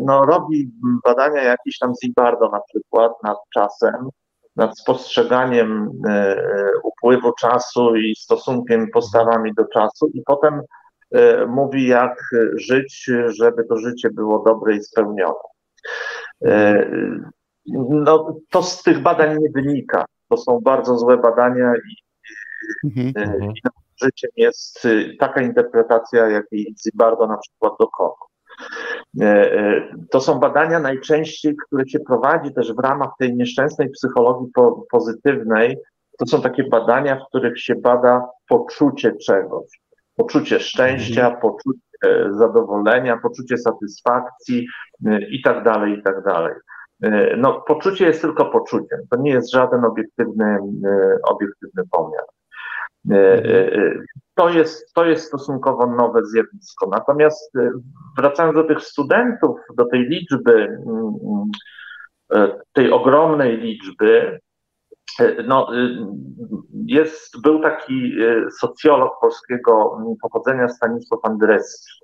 no, 0.06 0.26
robi 0.26 0.72
badania 1.04 1.44
jakieś 1.44 1.78
tam 1.78 1.94
Zimbardo 2.04 2.50
na 2.50 2.60
przykład 2.70 3.12
nad 3.24 3.38
czasem, 3.54 4.10
nad 4.56 4.80
spostrzeganiem 4.80 5.90
upływu 6.84 7.32
czasu 7.40 7.96
i 7.96 8.16
stosunkiem, 8.16 8.88
postawami 8.94 9.54
do 9.54 9.66
czasu, 9.66 10.12
i 10.14 10.22
potem 10.26 10.62
mówi, 11.48 11.88
jak 11.88 12.20
żyć, 12.56 13.12
żeby 13.28 13.64
to 13.64 13.78
życie 13.78 14.10
było 14.10 14.44
dobre 14.46 14.76
i 14.76 14.84
spełnione. 14.84 15.34
No, 17.90 18.36
to 18.50 18.64
z 18.64 18.84
tych 18.84 19.02
badań 19.02 19.38
nie 19.40 19.50
wynika. 19.50 20.06
To 20.30 20.38
są 20.38 20.60
bardzo 20.64 20.98
złe 20.98 21.18
badania 21.18 21.74
i, 21.76 21.96
mhm, 22.84 23.14
mhm. 23.16 23.52
i 23.52 23.62
życiem 24.04 24.32
jest 24.36 24.88
taka 25.20 25.42
interpretacja, 25.42 26.30
jakiej 26.30 26.76
Zibardo 26.84 27.28
na 27.28 27.38
przykład 27.38 27.74
dokonał. 27.80 28.32
E, 29.22 29.26
e, 29.26 29.82
to 30.12 30.22
są 30.22 30.40
badania 30.40 30.80
najczęściej, 30.80 31.56
które 31.68 31.88
się 31.88 32.00
prowadzi 32.00 32.54
też 32.54 32.74
w 32.74 32.80
ramach 32.80 33.10
tej 33.20 33.36
nieszczęsnej 33.36 33.90
psychologii 33.90 34.48
po, 34.54 34.86
pozytywnej. 34.92 35.78
To 36.20 36.28
są 36.28 36.42
takie 36.42 36.64
badania, 36.64 37.16
w 37.16 37.28
których 37.30 37.60
się 37.62 37.76
bada 37.76 38.28
poczucie 38.48 39.16
czegoś, 39.16 39.82
poczucie 40.16 40.60
szczęścia, 40.60 41.26
mhm. 41.26 41.42
poczucie 41.42 41.80
zadowolenia, 42.30 43.18
poczucie 43.18 43.58
satysfakcji 43.58 44.68
e, 45.06 45.22
i 45.22 45.42
tak 45.42 45.64
dalej, 45.64 46.00
i 46.00 46.04
tak 46.04 46.24
dalej. 46.24 46.54
No, 47.38 47.62
poczucie 47.62 48.06
jest 48.06 48.22
tylko 48.22 48.46
poczuciem, 48.46 49.00
to 49.10 49.18
nie 49.18 49.32
jest 49.32 49.52
żaden 49.52 49.86
obiektywny, 49.86 50.58
obiektywny 51.24 51.84
pomiar. 51.92 52.24
To 54.36 54.50
jest, 54.50 54.94
to 54.94 55.06
jest 55.06 55.28
stosunkowo 55.28 55.88
nowe 55.88 56.26
zjawisko. 56.26 56.90
Natomiast 56.92 57.54
wracając 58.18 58.56
do 58.56 58.64
tych 58.64 58.82
studentów, 58.82 59.60
do 59.76 59.86
tej 59.86 60.00
liczby, 60.00 60.78
mm, 62.32 62.56
tej 62.74 62.92
ogromnej 62.92 63.58
liczby, 63.58 64.40
no, 65.48 65.68
jest, 66.86 67.42
był 67.42 67.60
taki 67.60 68.14
socjolog 68.60 69.20
polskiego 69.22 69.98
pochodzenia 70.22 70.68
Stanisław 70.68 71.20
Andreski. 71.24 72.02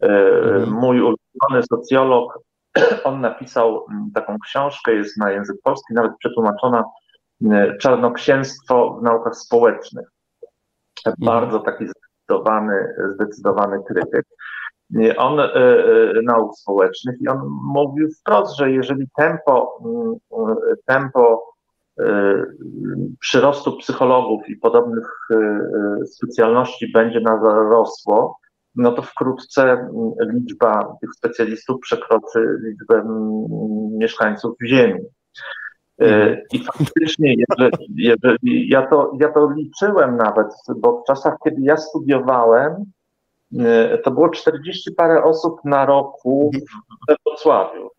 Mhm. 0.00 0.72
Mój 0.72 1.00
ulubiony 1.00 1.62
socjolog, 1.70 2.38
on 3.04 3.20
napisał 3.20 3.86
taką 4.14 4.36
książkę, 4.38 4.94
jest 4.94 5.16
na 5.16 5.30
język 5.30 5.56
polski, 5.62 5.94
nawet 5.94 6.12
przetłumaczona 6.18 6.84
Czarnoksięstwo 7.80 8.98
w 9.00 9.02
naukach 9.02 9.36
społecznych. 9.36 10.08
Mhm. 11.10 11.26
Bardzo 11.26 11.60
taki 11.60 11.84
zdecydowany, 11.88 12.94
zdecydowany 13.14 13.78
krytyk. 13.88 14.26
On 15.16 15.40
e, 15.40 15.44
e, 15.44 16.22
nauk 16.22 16.56
społecznych 16.56 17.16
i 17.20 17.28
on 17.28 17.38
mówił 17.74 18.08
wprost, 18.20 18.56
że 18.56 18.70
jeżeli 18.70 19.08
tempo, 19.16 19.78
mm, 19.84 20.56
tempo 20.86 21.54
e, 22.00 22.04
przyrostu 23.20 23.76
psychologów 23.76 24.48
i 24.48 24.56
podobnych 24.56 25.06
specjalności 26.06 26.92
będzie 26.92 27.20
narosło, 27.20 28.38
no 28.74 28.92
to 28.92 29.02
wkrótce 29.02 29.62
mm, 29.62 30.12
liczba 30.20 30.96
tych 31.00 31.10
specjalistów 31.14 31.80
przekroczy 31.80 32.58
liczbę 32.64 32.94
mm, 32.94 33.46
mieszkańców 33.98 34.56
Ziemi. 34.66 35.00
E, 36.00 36.42
I 36.52 36.64
faktycznie, 36.64 37.34
jeżeli, 37.38 37.72
jeżeli 37.96 38.68
ja, 38.68 38.86
to, 38.86 39.12
ja 39.20 39.32
to 39.32 39.50
liczyłem 39.56 40.16
nawet, 40.16 40.46
bo 40.76 41.00
w 41.00 41.06
czasach, 41.06 41.36
kiedy 41.44 41.62
ja 41.62 41.76
studiowałem, 41.76 42.84
e, 43.58 43.98
to 43.98 44.10
było 44.10 44.28
40 44.28 44.92
parę 44.92 45.24
osób 45.24 45.60
na 45.64 45.86
roku 45.86 46.50
we 47.08 47.16
Wrocławiu. 47.26 47.90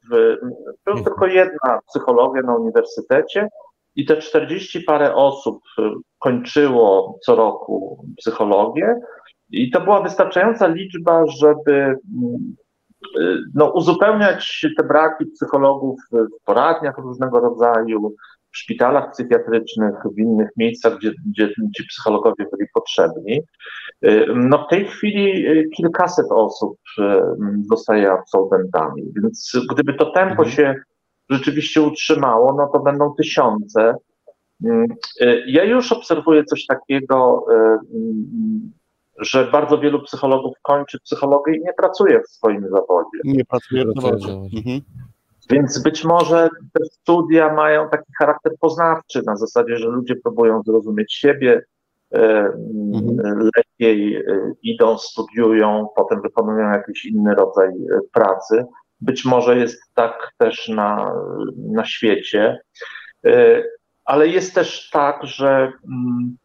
Była 0.86 1.04
tylko 1.04 1.28
jedna 1.28 1.80
psychologia 1.90 2.42
na 2.42 2.56
uniwersytecie 2.56 3.50
i 3.96 4.06
te 4.06 4.18
40 4.18 4.82
parę 4.82 5.16
osób 5.16 5.62
e, 5.80 5.92
kończyło 6.20 7.20
co 7.26 7.36
roku 7.36 8.06
psychologię. 8.18 8.96
I 9.50 9.72
to 9.72 9.82
była 9.82 10.02
wystarczająca 10.02 10.68
liczba, 10.68 11.24
żeby 11.28 11.96
no, 13.54 13.72
uzupełniać 13.72 14.66
te 14.78 14.84
braki 14.84 15.26
psychologów 15.26 16.00
w 16.12 16.46
poradniach 16.46 16.98
różnego 16.98 17.40
rodzaju, 17.40 18.16
w 18.52 18.58
szpitalach 18.58 19.12
psychiatrycznych, 19.12 19.96
w 20.16 20.20
innych 20.20 20.50
miejscach, 20.58 20.98
gdzie, 20.98 21.12
gdzie 21.32 21.50
ci 21.78 21.88
psychologowie 21.88 22.46
byli 22.52 22.70
potrzebni. 22.74 23.42
No 24.36 24.66
w 24.66 24.70
tej 24.70 24.86
chwili 24.86 25.46
kilkaset 25.70 26.26
osób 26.30 26.78
zostaje 27.70 28.12
absolwentami, 28.12 29.04
więc 29.16 29.52
gdyby 29.72 29.94
to 29.94 30.12
tempo 30.12 30.44
mhm. 30.44 30.50
się 30.50 30.76
rzeczywiście 31.30 31.82
utrzymało, 31.82 32.54
no 32.58 32.70
to 32.74 32.80
będą 32.80 33.14
tysiące. 33.14 33.96
Ja 35.48 35.64
już 35.64 35.92
obserwuję 35.92 36.44
coś 36.44 36.66
takiego 36.66 37.46
że 39.20 39.46
bardzo 39.52 39.78
wielu 39.78 40.02
psychologów 40.02 40.54
kończy 40.62 41.00
psychologię 41.00 41.56
i 41.56 41.62
nie 41.62 41.74
pracuje 41.74 42.22
w 42.22 42.30
swoim 42.30 42.62
zawodzie. 42.70 43.20
Nie 43.24 43.46
pracuje 43.46 43.86
w 43.86 44.02
zawodzie. 44.02 44.32
Mhm. 44.32 44.82
Więc 45.50 45.84
być 45.84 46.04
może 46.04 46.50
te 46.74 46.86
studia 46.86 47.54
mają 47.54 47.90
taki 47.90 48.14
charakter 48.20 48.52
poznawczy, 48.60 49.22
na 49.26 49.36
zasadzie, 49.36 49.78
że 49.78 49.88
ludzie 49.88 50.16
próbują 50.16 50.62
zrozumieć 50.66 51.14
siebie, 51.14 51.66
e, 52.14 52.20
mhm. 52.84 53.50
lepiej 53.58 54.16
e, 54.16 54.22
idą, 54.64 54.98
studiują, 54.98 55.88
potem 55.96 56.22
wykonują 56.22 56.72
jakiś 56.72 57.06
inny 57.06 57.36
rodzaj 57.36 57.70
e, 57.70 58.00
pracy. 58.14 58.66
Być 59.02 59.26
może 59.26 59.58
jest 59.58 59.82
tak 59.94 60.32
też 60.38 60.68
na, 60.68 61.14
na 61.58 61.86
świecie, 61.86 62.60
ale 64.06 64.28
jest 64.28 64.56
też 64.56 64.90
tak, 64.90 65.24
że 65.24 65.72
mm, 65.88 66.38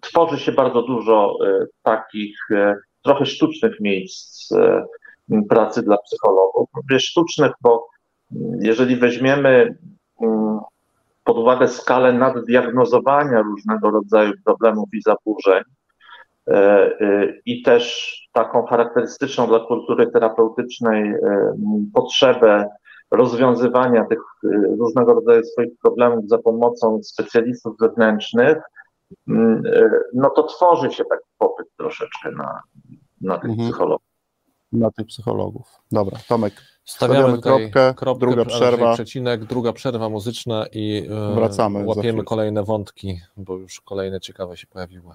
tworzy 0.00 0.38
się 0.38 0.52
bardzo 0.52 0.82
dużo 0.82 1.36
e, 1.46 1.66
takich 1.82 2.36
e, 2.50 2.76
trochę 3.02 3.26
sztucznych 3.26 3.80
miejsc 3.80 4.48
pracy 5.48 5.82
dla 5.82 5.98
psychologów. 5.98 6.68
Mówię 6.74 7.00
sztucznych, 7.00 7.52
bo 7.60 7.88
jeżeli 8.60 8.96
weźmiemy 8.96 9.78
pod 11.24 11.38
uwagę 11.38 11.68
skalę 11.68 12.12
naddiagnozowania 12.12 13.42
różnego 13.42 13.90
rodzaju 13.90 14.32
problemów 14.44 14.88
i 14.92 15.02
zaburzeń 15.02 15.62
i 17.46 17.62
też 17.62 18.14
taką 18.32 18.66
charakterystyczną 18.66 19.46
dla 19.46 19.60
kultury 19.60 20.10
terapeutycznej 20.10 21.14
potrzebę 21.94 22.68
rozwiązywania 23.10 24.04
tych 24.04 24.20
różnego 24.78 25.14
rodzaju 25.14 25.44
swoich 25.44 25.72
problemów 25.82 26.28
za 26.28 26.38
pomocą 26.38 27.00
specjalistów 27.02 27.76
zewnętrznych, 27.80 28.58
Mm, 28.58 28.79
no 30.14 30.30
to 30.30 30.42
tworzy 30.42 30.90
się 30.90 31.04
taki 31.04 31.24
popyt 31.38 31.66
troszeczkę 31.76 32.30
na, 32.30 32.62
na 33.20 33.38
tych 33.38 33.50
mhm. 33.50 33.68
psychologów. 33.68 34.06
Na 34.72 34.90
tych 34.90 35.06
psychologów. 35.06 35.66
Dobra, 35.92 36.18
Tomek. 36.28 36.54
Stawiamy, 36.84 37.40
kropkę, 37.40 37.94
kropkę, 37.96 38.26
druga 38.26 38.44
przerwa. 38.44 38.94
Przecinek, 38.94 39.44
druga 39.44 39.72
przerwa 39.72 40.08
muzyczna 40.08 40.66
i 40.72 41.08
e, 41.10 41.34
wracamy. 41.34 41.84
Łapiemy 41.84 42.24
kolejne 42.24 42.64
wątki, 42.64 43.20
bo 43.36 43.56
już 43.56 43.80
kolejne 43.80 44.20
ciekawe 44.20 44.56
się 44.56 44.66
pojawiły. 44.66 45.14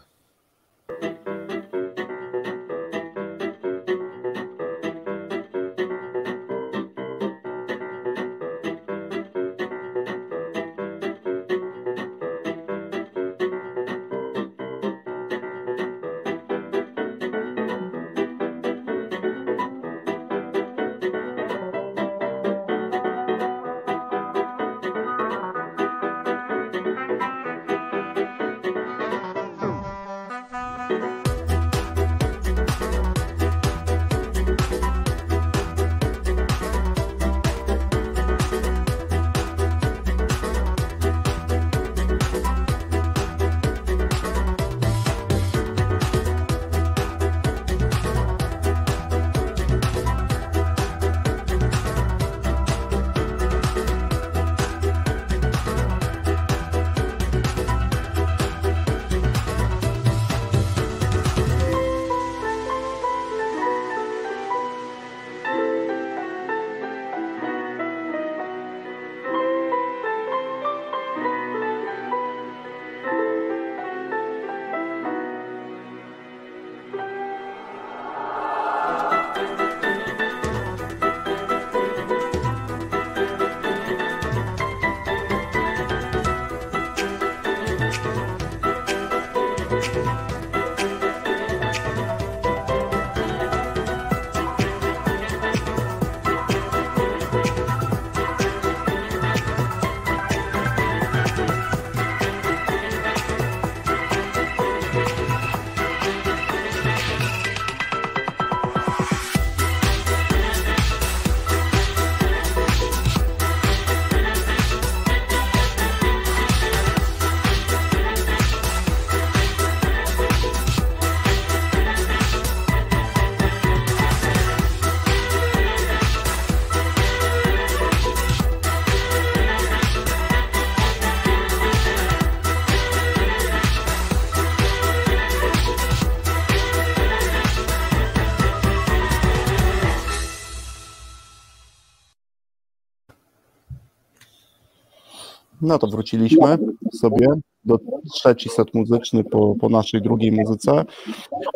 No 145.66 145.80
to 145.80 145.88
wróciliśmy 145.88 146.58
sobie 146.94 147.28
do 147.64 147.80
trzeci 148.14 148.50
set 148.50 148.74
muzyczny 148.74 149.24
po, 149.24 149.56
po 149.56 149.70
naszej 149.70 150.02
drugiej 150.02 150.32
muzyce. 150.32 150.86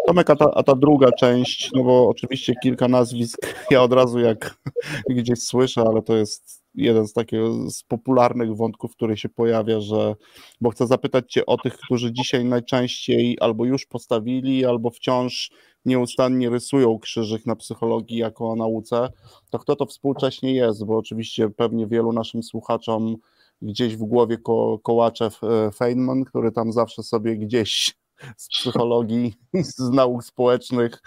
Tomek, 0.07 0.29
a 0.29 0.35
ta, 0.35 0.51
a 0.53 0.63
ta 0.63 0.75
druga 0.75 1.11
część, 1.11 1.69
no 1.75 1.83
bo 1.83 2.09
oczywiście 2.09 2.53
kilka 2.63 2.87
nazwisk 2.87 3.37
ja 3.71 3.83
od 3.83 3.93
razu 3.93 4.19
jak 4.19 4.55
gdzieś 5.09 5.43
słyszę, 5.43 5.81
ale 5.81 6.01
to 6.01 6.15
jest 6.15 6.63
jeden 6.75 7.07
z 7.07 7.13
takich 7.13 7.39
z 7.67 7.83
popularnych 7.83 8.55
wątków, 8.55 8.95
który 8.95 9.17
się 9.17 9.29
pojawia, 9.29 9.81
że 9.81 10.15
bo 10.61 10.69
chcę 10.69 10.87
zapytać 10.87 11.31
Cię 11.31 11.45
o 11.45 11.57
tych, 11.57 11.77
którzy 11.77 12.13
dzisiaj 12.13 12.45
najczęściej 12.45 13.37
albo 13.39 13.65
już 13.65 13.85
postawili, 13.85 14.65
albo 14.65 14.89
wciąż 14.89 15.51
nieustannie 15.85 16.49
rysują 16.49 16.99
krzyżyk 16.99 17.45
na 17.45 17.55
psychologii 17.55 18.17
jako 18.17 18.49
o 18.49 18.55
nauce, 18.55 19.09
to 19.49 19.59
kto 19.59 19.75
to 19.75 19.85
współcześnie 19.85 20.53
jest, 20.53 20.85
bo 20.85 20.97
oczywiście 20.97 21.49
pewnie 21.49 21.87
wielu 21.87 22.13
naszym 22.13 22.43
słuchaczom 22.43 23.15
gdzieś 23.61 23.97
w 23.97 24.03
głowie 24.03 24.37
ko 24.37 24.79
Kołaczew 24.83 25.43
e, 25.43 25.71
Feynman, 25.71 26.25
który 26.25 26.51
tam 26.51 26.71
zawsze 26.71 27.03
sobie 27.03 27.37
gdzieś 27.37 27.99
z 28.37 28.49
psychologii, 28.49 29.33
z 29.53 29.89
nauk 29.89 30.23
społecznych, 30.23 31.01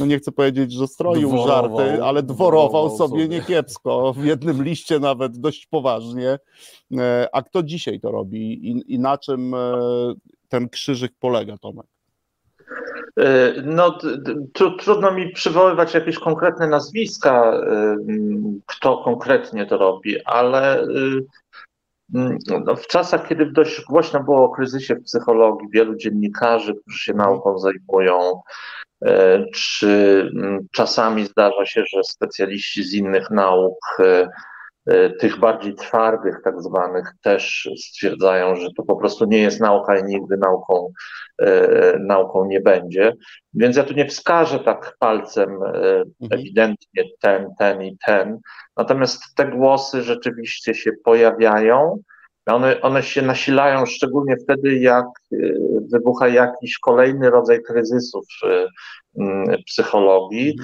no 0.00 0.06
nie 0.06 0.18
chcę 0.18 0.32
powiedzieć, 0.32 0.72
że 0.72 0.86
stroił 0.86 1.28
dworował, 1.28 1.78
żarty, 1.78 2.04
ale 2.04 2.22
dworował, 2.22 2.68
dworował 2.68 2.96
sobie, 2.96 3.22
sobie 3.22 3.28
niekiepsko, 3.28 4.12
w 4.12 4.24
jednym 4.24 4.62
liście 4.62 4.98
nawet 4.98 5.38
dość 5.38 5.66
poważnie. 5.66 6.38
E, 6.98 7.28
a 7.32 7.42
kto 7.42 7.62
dzisiaj 7.62 8.00
to 8.00 8.10
robi 8.10 8.70
i, 8.70 8.94
i 8.94 8.98
na 8.98 9.18
czym 9.18 9.54
e, 9.54 9.78
ten 10.48 10.68
krzyżyk 10.68 11.12
polega, 11.20 11.58
Tomek? 11.58 11.86
No, 13.64 13.98
trudno 14.78 15.10
mi 15.10 15.32
przywoływać 15.32 15.94
jakieś 15.94 16.18
konkretne 16.18 16.68
nazwiska, 16.68 17.60
kto 18.66 18.98
konkretnie 18.98 19.66
to 19.66 19.78
robi, 19.78 20.24
ale 20.24 20.86
no, 22.14 22.76
w 22.76 22.86
czasach, 22.86 23.28
kiedy 23.28 23.46
dość 23.46 23.84
głośno 23.84 24.24
było 24.24 24.44
o 24.44 24.48
kryzysie 24.48 24.94
w 24.94 25.04
psychologii, 25.04 25.68
wielu 25.70 25.96
dziennikarzy, 25.96 26.74
którzy 26.74 26.98
się 26.98 27.14
nauką 27.14 27.58
zajmują, 27.58 28.40
e, 29.04 29.44
czy 29.54 30.22
mm, 30.36 30.66
czasami 30.72 31.26
zdarza 31.26 31.66
się, 31.66 31.84
że 31.88 32.04
specjaliści 32.04 32.84
z 32.84 32.94
innych 32.94 33.30
nauk, 33.30 33.78
e, 34.00 34.28
tych 35.18 35.38
bardziej 35.38 35.74
twardych, 35.74 36.40
tak 36.44 36.62
zwanych, 36.62 37.12
też 37.22 37.68
stwierdzają, 37.76 38.56
że 38.56 38.68
to 38.76 38.82
po 38.82 38.96
prostu 38.96 39.24
nie 39.24 39.38
jest 39.38 39.60
nauka 39.60 39.98
i 39.98 40.04
nigdy 40.04 40.36
nauką, 40.36 40.92
nauką 42.00 42.44
nie 42.44 42.60
będzie. 42.60 43.12
Więc 43.54 43.76
ja 43.76 43.84
tu 43.84 43.94
nie 43.94 44.06
wskażę 44.06 44.58
tak 44.58 44.96
palcem 44.98 45.50
mhm. 45.52 46.04
ewidentnie 46.30 47.04
ten, 47.20 47.46
ten 47.58 47.82
i 47.82 47.96
ten, 48.06 48.40
Natomiast 48.76 49.34
te 49.34 49.46
głosy 49.46 50.02
rzeczywiście 50.02 50.74
się 50.74 50.90
pojawiają. 51.04 51.98
One, 52.46 52.80
one 52.80 53.02
się 53.02 53.22
nasilają 53.22 53.86
szczególnie 53.86 54.36
wtedy, 54.36 54.78
jak 54.78 55.06
wybucha 55.92 56.28
jakiś 56.28 56.78
kolejny 56.78 57.30
rodzaj 57.30 57.62
kryzysów 57.62 58.26
psychologii. 59.66 60.56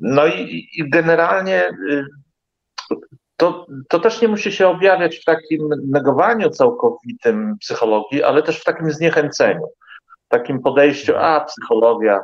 No 0.00 0.26
i, 0.26 0.68
i 0.72 0.90
generalnie 0.90 1.68
y, 1.68 2.04
to, 3.36 3.66
to 3.88 4.00
też 4.00 4.22
nie 4.22 4.28
musi 4.28 4.52
się 4.52 4.68
objawiać 4.68 5.16
w 5.16 5.24
takim 5.24 5.68
negowaniu 5.86 6.50
całkowitym 6.50 7.56
psychologii, 7.60 8.22
ale 8.22 8.42
też 8.42 8.60
w 8.60 8.64
takim 8.64 8.90
zniechęceniu, 8.90 9.66
takim 10.28 10.62
podejściu, 10.62 11.12
a 11.16 11.40
psychologia, 11.40 12.20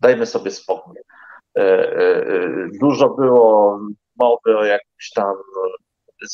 dajmy 0.00 0.26
sobie 0.26 0.50
spokój. 0.50 0.96
E, 1.58 1.60
e, 1.60 2.26
e, 2.26 2.68
dużo 2.80 3.08
było 3.08 3.80
mowy 4.18 4.58
o 4.58 4.64
jakimś 4.64 5.10
tam 5.14 5.34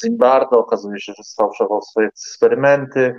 Zimbardo, 0.03 0.59
okazuje 0.59 1.01
się, 1.01 1.13
że 1.17 1.23
sfałszował 1.23 1.83
swoje 1.83 2.09
eksperymenty. 2.09 3.15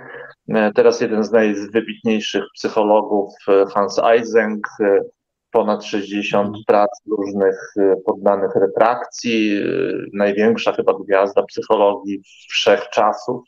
Teraz 0.74 1.00
jeden 1.00 1.24
z 1.24 1.30
najwybitniejszych 1.30 2.44
psychologów, 2.54 3.34
Hans 3.74 3.98
Eysenck, 3.98 4.68
ponad 5.50 5.84
60 5.84 6.46
mhm. 6.46 6.64
prac 6.66 6.90
różnych 7.18 7.74
poddanych 8.06 8.54
retrakcji, 8.54 9.62
największa 10.12 10.72
chyba 10.72 10.94
gwiazda 10.98 11.42
psychologii 11.42 12.22
wszechczasów. 12.50 13.42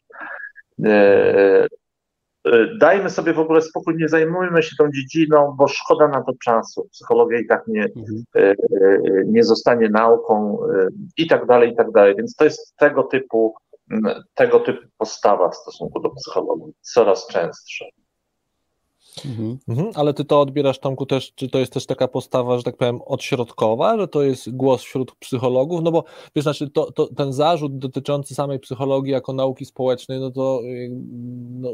Y, 2.47 2.79
dajmy 2.79 3.11
sobie 3.11 3.33
w 3.33 3.39
ogóle 3.39 3.63
spokój, 3.63 3.97
nie 3.97 4.09
zajmujmy 4.09 4.63
się 4.63 4.77
tą 4.79 4.91
dziedziną, 4.91 5.55
bo 5.59 5.69
szkoda 5.69 6.09
na 6.09 6.23
to 6.23 6.33
czasu. 6.45 6.89
Psychologia 6.93 7.39
i 7.39 7.47
tak 7.47 7.67
nie, 7.67 7.85
mhm. 7.85 8.25
Y, 8.37 8.41
y, 8.41 9.25
nie 9.27 9.45
zostanie 9.45 9.89
nauką 9.89 10.59
i 11.17 11.27
tak 11.27 11.47
dalej, 11.47 11.73
i 11.73 11.77
tak 11.77 11.91
dalej. 11.91 12.15
Więc 12.17 12.37
to 12.37 12.45
jest 12.45 12.77
tego 12.77 13.03
typu, 13.03 13.55
tego 14.35 14.61
typu 14.61 14.89
postawa 14.99 15.49
w 15.49 15.57
stosunku 15.57 16.01
do 16.01 16.11
psychologii, 16.11 16.73
coraz 16.81 17.27
częstsza. 17.27 17.85
Mhm. 19.27 19.59
Mhm, 19.69 19.91
ale 19.95 20.15
ty 20.15 20.25
to 20.25 20.41
odbierasz, 20.41 20.79
Tomku, 20.79 21.07
też, 21.07 21.33
czy 21.35 21.49
to 21.49 21.59
jest 21.59 21.73
też 21.73 21.87
taka 21.87 22.09
postawa, 22.09 22.57
że 22.59 22.63
tak 22.63 22.77
powiem, 22.77 23.01
odśrodkowa, 23.07 23.99
że 23.99 24.09
to 24.09 24.23
jest 24.23 24.57
głos 24.57 24.83
wśród 24.83 25.13
psychologów, 25.13 25.81
no 25.83 25.93
bo 25.93 26.05
wiesz, 26.35 26.43
znaczy 26.43 26.71
to, 26.71 26.93
to, 26.93 27.07
ten 27.07 27.33
zarzut 27.33 27.79
dotyczący 27.79 28.35
samej 28.35 28.59
psychologii 28.61 29.13
jako 29.13 29.33
nauki 29.33 29.65
społecznej, 29.65 30.21
no 30.21 30.31
to 30.31 30.61
no, 31.51 31.71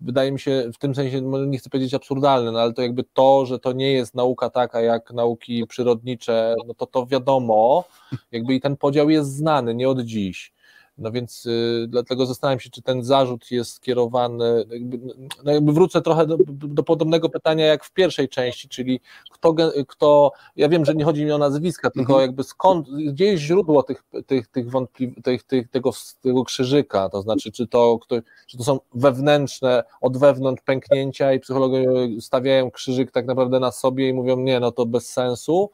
wydaje 0.00 0.32
mi 0.32 0.40
się 0.40 0.70
w 0.74 0.78
tym 0.78 0.94
sensie, 0.94 1.20
nie 1.22 1.58
chcę 1.58 1.70
powiedzieć 1.70 1.94
absurdalne, 1.94 2.52
no, 2.52 2.60
ale 2.60 2.72
to 2.72 2.82
jakby 2.82 3.04
to, 3.12 3.46
że 3.46 3.58
to 3.58 3.72
nie 3.72 3.92
jest 3.92 4.14
nauka 4.14 4.50
taka 4.50 4.80
jak 4.80 5.12
nauki 5.12 5.66
przyrodnicze, 5.66 6.54
no 6.66 6.74
to 6.74 6.86
to 6.86 7.06
wiadomo, 7.06 7.84
jakby 8.32 8.54
i 8.54 8.60
ten 8.60 8.76
podział 8.76 9.10
jest 9.10 9.36
znany, 9.36 9.74
nie 9.74 9.88
od 9.88 10.00
dziś. 10.00 10.51
No 10.98 11.12
więc 11.12 11.46
y, 11.46 11.86
dlatego 11.88 12.26
zastanawiam 12.26 12.60
się, 12.60 12.70
czy 12.70 12.82
ten 12.82 13.04
zarzut 13.04 13.50
jest 13.50 13.72
skierowany. 13.72 14.64
Jakby, 14.70 14.98
no 15.44 15.52
jakby 15.52 15.72
wrócę 15.72 16.02
trochę 16.02 16.26
do, 16.26 16.36
do, 16.48 16.82
podobnego 16.82 17.28
pytania 17.28 17.66
jak 17.66 17.84
w 17.84 17.92
pierwszej 17.92 18.28
części, 18.28 18.68
czyli 18.68 19.00
kto, 19.30 19.54
kto. 19.88 20.32
Ja 20.56 20.68
wiem, 20.68 20.84
że 20.84 20.94
nie 20.94 21.04
chodzi 21.04 21.24
mi 21.24 21.32
o 21.32 21.38
nazwiska, 21.38 21.90
tylko 21.90 22.12
mhm. 22.12 22.28
jakby 22.28 22.44
skąd, 22.44 22.88
gdzie 22.90 23.24
jest 23.24 23.42
źródło 23.42 23.82
tych, 23.82 24.04
tych, 24.26 24.46
tych 24.46 24.70
wątpli, 24.70 25.14
tych, 25.22 25.42
tych, 25.42 25.70
tego, 25.70 25.90
tego 26.22 26.44
krzyżyka, 26.44 27.08
to 27.08 27.22
znaczy, 27.22 27.52
czy 27.52 27.66
to, 27.66 27.98
kto, 27.98 28.16
czy 28.46 28.58
to 28.58 28.64
są 28.64 28.80
wewnętrzne, 28.94 29.84
od 30.00 30.18
wewnątrz 30.18 30.62
pęknięcia 30.62 31.32
i 31.32 31.40
psychologowie 31.40 31.86
stawiają 32.20 32.70
krzyżyk 32.70 33.10
tak 33.10 33.26
naprawdę 33.26 33.60
na 33.60 33.72
sobie 33.72 34.08
i 34.08 34.12
mówią, 34.12 34.36
nie, 34.36 34.60
no 34.60 34.72
to 34.72 34.86
bez 34.86 35.08
sensu 35.08 35.70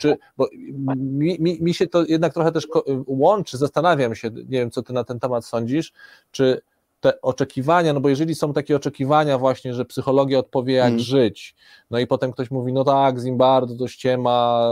czy, 0.00 0.16
bo 0.36 0.48
mi, 0.96 1.36
mi, 1.40 1.62
mi 1.62 1.74
się 1.74 1.86
to 1.86 2.04
jednak 2.04 2.34
trochę 2.34 2.52
też 2.52 2.68
łączy, 3.06 3.58
zastanawiam 3.58 4.14
się, 4.14 4.30
nie 4.30 4.58
wiem, 4.58 4.70
co 4.70 4.82
ty 4.82 4.92
na 4.92 5.04
ten 5.04 5.20
temat 5.20 5.44
sądzisz, 5.44 5.92
czy 6.30 6.60
te 7.00 7.20
oczekiwania, 7.20 7.92
no 7.92 8.00
bo 8.00 8.08
jeżeli 8.08 8.34
są 8.34 8.52
takie 8.52 8.76
oczekiwania 8.76 9.38
właśnie, 9.38 9.74
że 9.74 9.84
psychologia 9.84 10.38
odpowie 10.38 10.74
jak 10.74 10.88
mm. 10.88 10.98
żyć, 10.98 11.54
no 11.90 11.98
i 11.98 12.06
potem 12.06 12.32
ktoś 12.32 12.50
mówi, 12.50 12.72
no 12.72 12.84
tak, 12.84 13.18
Zimbardo 13.20 13.74
to 13.76 13.88
ściema, 13.88 14.70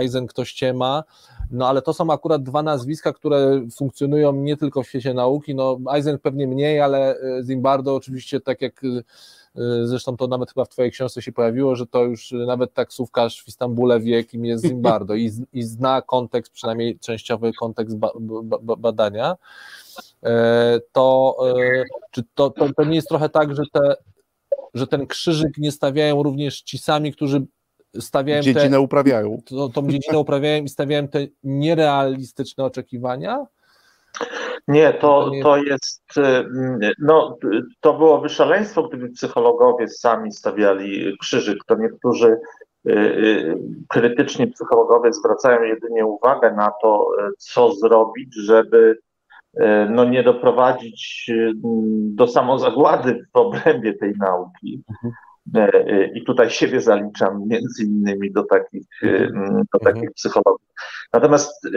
Eisen 0.00 0.26
to 0.26 0.44
ściema, 0.44 1.04
no 1.50 1.68
ale 1.68 1.82
to 1.82 1.92
są 1.94 2.12
akurat 2.12 2.42
dwa 2.42 2.62
nazwiska, 2.62 3.12
które 3.12 3.66
funkcjonują 3.76 4.32
nie 4.32 4.56
tylko 4.56 4.82
w 4.82 4.88
świecie 4.88 5.14
nauki, 5.14 5.54
no 5.54 5.78
Eisen 5.94 6.18
pewnie 6.18 6.46
mniej, 6.46 6.80
ale 6.80 7.16
e, 7.16 7.42
Zimbardo 7.44 7.94
oczywiście 7.94 8.40
tak 8.40 8.62
jak 8.62 8.82
zresztą 9.84 10.16
to 10.16 10.26
nawet 10.26 10.48
chyba 10.52 10.64
w 10.64 10.68
Twojej 10.68 10.90
książce 10.90 11.22
się 11.22 11.32
pojawiło, 11.32 11.76
że 11.76 11.86
to 11.86 12.04
już 12.04 12.32
nawet 12.46 12.74
taksówkarz 12.74 13.42
w 13.42 13.48
Istambule 13.48 14.00
wie, 14.00 14.24
kim 14.24 14.44
jest 14.44 14.66
Zimbardo 14.66 15.14
i, 15.14 15.30
i 15.52 15.62
zna 15.62 16.02
kontekst, 16.02 16.52
przynajmniej 16.52 16.98
częściowy 16.98 17.52
kontekst 17.52 17.96
ba, 17.96 18.10
ba, 18.42 18.76
badania. 18.76 19.36
E, 20.22 20.80
to 20.92 21.36
e, 21.58 21.84
czy 22.10 22.22
to, 22.34 22.50
to, 22.50 22.72
to 22.76 22.84
nie 22.84 22.94
jest 22.94 23.08
trochę 23.08 23.28
tak, 23.28 23.56
że, 23.56 23.62
te, 23.72 23.96
że 24.74 24.86
ten 24.86 25.06
krzyżyk 25.06 25.58
nie 25.58 25.72
stawiają 25.72 26.22
również 26.22 26.62
ci 26.62 26.78
sami, 26.78 27.12
którzy 27.12 27.46
stawiają 28.00 28.42
dziedzinę 28.42 28.70
te, 28.70 28.80
uprawiają. 28.80 29.38
To, 29.44 29.68
tą 29.68 29.88
dziedzinę 29.90 30.18
uprawiają 30.18 30.64
i 30.64 30.68
stawiają 30.68 31.08
te 31.08 31.26
nierealistyczne 31.44 32.64
oczekiwania? 32.64 33.46
Nie, 34.68 34.92
to, 34.92 35.30
to 35.42 35.56
jest, 35.56 36.04
y, 36.18 36.92
no, 36.98 37.38
to 37.80 37.94
byłoby 37.94 38.28
szaleństwo, 38.28 38.82
gdyby 38.82 39.08
psychologowie 39.08 39.88
sami 39.88 40.32
stawiali 40.32 41.16
krzyżyk. 41.20 41.58
To 41.66 41.76
niektórzy 41.76 42.36
y, 42.88 42.92
y, 42.92 43.56
krytyczni 43.88 44.46
psychologowie 44.46 45.12
zwracają 45.12 45.62
jedynie 45.62 46.06
uwagę 46.06 46.52
na 46.52 46.70
to, 46.82 47.06
co 47.38 47.72
zrobić, 47.72 48.34
żeby 48.34 48.98
no, 49.90 50.04
nie 50.04 50.22
doprowadzić 50.22 51.30
do 51.94 52.26
samozagłady 52.26 53.26
w 53.34 53.36
obrębie 53.36 53.94
tej 53.94 54.12
nauki. 54.18 54.82
E, 55.54 55.60
e, 55.60 56.04
I 56.14 56.24
tutaj 56.24 56.50
siebie 56.50 56.80
zaliczam 56.80 57.48
między 57.48 57.84
innymi 57.84 58.32
do 58.32 58.44
takich, 58.44 58.86
e, 59.02 59.06
mhm. 59.06 59.62
do 59.72 59.78
takich 59.78 60.02
mhm. 60.02 60.12
psychologów. 60.14 60.66
Natomiast 61.12 61.68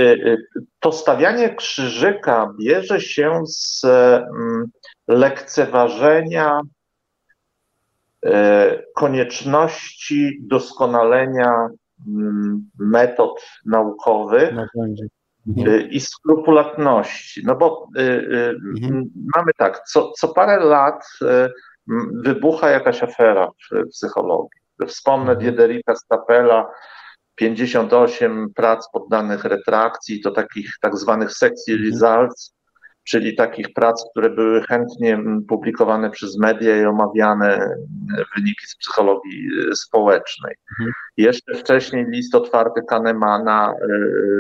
to 0.80 0.92
stawianie 0.92 1.56
krzyżyka 1.56 2.54
bierze 2.60 3.02
się 3.02 3.42
z 3.46 3.82
lekceważenia 5.08 6.62
konieczności 8.96 10.40
doskonalenia 10.42 11.68
metod 12.80 13.42
naukowych 13.66 14.54
mhm. 15.48 15.90
i 15.90 16.00
skrupulatności. 16.00 17.42
No 17.46 17.56
bo 17.56 17.88
mamy 19.36 19.52
tak, 19.58 19.84
co, 19.88 20.12
co 20.12 20.28
parę 20.28 20.60
lat 20.60 21.04
wybucha 22.24 22.70
jakaś 22.70 23.04
afera 23.04 23.48
w 23.48 23.90
psychologii. 23.90 24.62
Wspomnę 24.88 25.32
mhm. 25.32 25.40
Diederika 25.40 25.96
Stapela, 25.96 26.72
58 27.36 28.54
prac 28.56 28.90
poddanych 28.92 29.44
retrakcji, 29.44 30.22
to 30.22 30.32
takich 30.32 30.72
tak 30.82 30.98
zwanych 30.98 31.32
sexy 31.32 31.72
mhm. 31.72 31.90
results, 31.90 32.58
czyli 33.04 33.36
takich 33.36 33.74
prac, 33.74 34.06
które 34.12 34.30
były 34.30 34.64
chętnie 34.64 35.20
publikowane 35.48 36.10
przez 36.10 36.38
media 36.40 36.78
i 36.78 36.86
omawiane 36.86 37.76
wyniki 38.36 38.68
z 38.68 38.76
psychologii 38.76 39.48
e, 39.72 39.76
społecznej. 39.76 40.56
Mhm. 40.72 40.94
Jeszcze 41.18 41.54
wcześniej 41.54 42.06
list 42.06 42.36
otwarty 42.36 42.82
Kahnemana 42.90 43.72
e, 43.72 43.88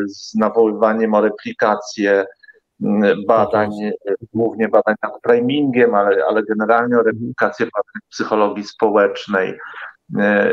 z 0.08 0.36
nawoływaniem 0.36 1.14
o 1.14 1.22
replikację 1.22 2.26
badań, 3.28 3.70
głównie 4.34 4.70
badań 4.70 4.96
nad 5.04 5.22
primingiem, 5.22 5.96
ale, 5.96 6.26
ale 6.26 6.44
generalnie 6.44 6.98
o 6.98 7.04
replikację 7.04 7.66
badań 7.66 8.02
psychologii 8.10 8.64
społecznej. 8.64 9.60
E, 10.18 10.50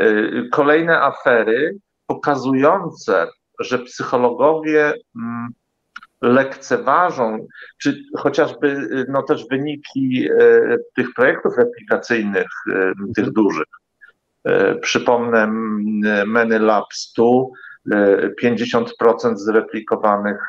kolejne 0.51 1.01
afery 1.01 1.77
pokazujące, 2.07 3.27
że 3.59 3.79
psychologowie 3.79 4.93
mm, 5.15 5.49
lekceważą, 6.21 7.47
czy 7.77 8.03
chociażby 8.17 8.87
no 9.09 9.23
też 9.23 9.47
wyniki 9.47 10.27
e, 10.29 10.77
tych 10.95 11.13
projektów 11.13 11.57
replikacyjnych, 11.57 12.47
e, 12.73 12.91
tych 13.15 13.31
dużych. 13.31 13.65
Przypomnę 14.81 15.47
Many 16.25 16.59
Lab 16.59 16.93
100, 16.93 17.49
50% 18.43 19.35
zreplikowanych 19.35 20.41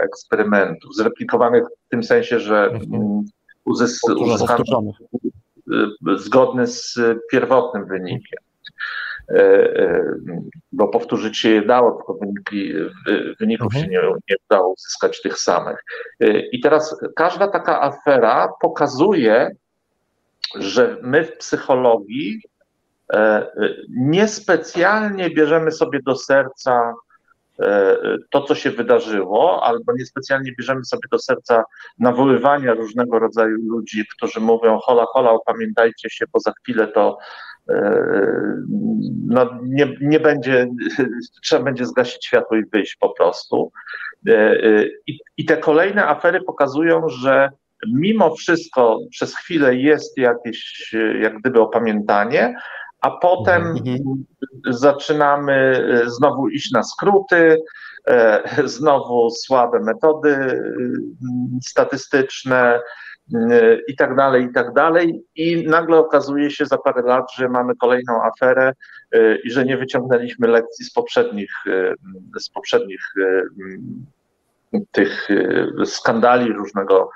eksperymentów. 0.00 0.96
Zreplikowanych 0.96 1.64
w 1.86 1.88
tym 1.90 2.02
sensie, 2.02 2.40
że 2.40 2.64
mhm. 2.64 3.24
uzyskano 3.64 4.92
zgodny 6.16 6.66
z 6.66 6.98
pierwotnym 7.30 7.86
wynikiem. 7.86 8.38
E, 9.28 9.40
e, 9.76 10.14
bo 10.72 10.88
powtórzyć 10.88 11.38
się 11.38 11.48
je 11.48 11.62
dało, 11.62 11.90
tylko 11.90 12.14
wyniki, 12.14 12.72
wyników 13.40 13.66
mhm. 13.66 13.84
się 13.84 13.90
nie, 13.90 14.00
nie 14.30 14.36
udało 14.50 14.72
uzyskać 14.72 15.22
tych 15.22 15.38
samych. 15.38 15.84
E, 16.20 16.40
I 16.40 16.60
teraz 16.60 17.00
każda 17.16 17.48
taka 17.48 17.82
afera 17.82 18.48
pokazuje, 18.60 19.50
że 20.54 20.96
my 21.02 21.24
w 21.24 21.36
psychologii 21.36 22.42
niespecjalnie 23.88 25.30
bierzemy 25.30 25.72
sobie 25.72 25.98
do 26.02 26.16
serca 26.16 26.94
to, 28.30 28.42
co 28.42 28.54
się 28.54 28.70
wydarzyło, 28.70 29.64
albo 29.64 29.92
niespecjalnie 29.98 30.52
bierzemy 30.58 30.84
sobie 30.84 31.08
do 31.10 31.18
serca 31.18 31.64
nawoływania 31.98 32.74
różnego 32.74 33.18
rodzaju 33.18 33.56
ludzi, 33.68 34.04
którzy 34.16 34.40
mówią: 34.40 34.78
hola, 34.82 35.04
hola, 35.12 35.30
opamiętajcie 35.30 36.10
się, 36.10 36.24
bo 36.32 36.40
za 36.40 36.52
chwilę 36.52 36.88
to 36.88 37.18
no, 39.26 39.58
nie, 39.62 39.96
nie 40.00 40.20
będzie, 40.20 40.68
trzeba 41.44 41.64
będzie 41.64 41.86
zgasić 41.86 42.26
światło 42.26 42.56
i 42.56 42.64
wyjść 42.72 42.96
po 42.96 43.08
prostu. 43.08 43.72
I, 45.06 45.18
I 45.36 45.44
te 45.44 45.56
kolejne 45.56 46.06
afery 46.06 46.40
pokazują, 46.42 47.08
że 47.08 47.48
mimo 47.94 48.34
wszystko 48.34 48.98
przez 49.10 49.36
chwilę 49.36 49.76
jest 49.76 50.18
jakieś 50.18 50.92
jak 51.20 51.38
gdyby 51.38 51.60
opamiętanie, 51.60 52.54
a 53.00 53.10
potem 53.10 53.62
mhm. 53.66 54.24
zaczynamy 54.66 55.84
znowu 56.06 56.48
iść 56.48 56.72
na 56.72 56.82
skróty, 56.82 57.62
znowu 58.64 59.30
słabe 59.30 59.80
metody 59.80 60.62
statystyczne, 61.62 62.80
i 63.88 63.96
tak 63.96 64.16
dalej, 64.16 64.44
i 64.44 64.52
tak 64.52 64.72
dalej. 64.72 65.22
I 65.34 65.66
nagle 65.66 65.98
okazuje 65.98 66.50
się 66.50 66.66
za 66.66 66.78
parę 66.78 67.02
lat, 67.02 67.24
że 67.36 67.48
mamy 67.48 67.76
kolejną 67.76 68.22
aferę 68.22 68.72
i 69.44 69.50
że 69.50 69.64
nie 69.64 69.76
wyciągnęliśmy 69.76 70.48
lekcji 70.48 70.84
z 70.84 70.92
poprzednich, 70.92 71.50
z 72.40 72.50
poprzednich 72.50 73.00
tych 74.92 75.28
skandali 75.84 76.52
różnego 76.52 77.10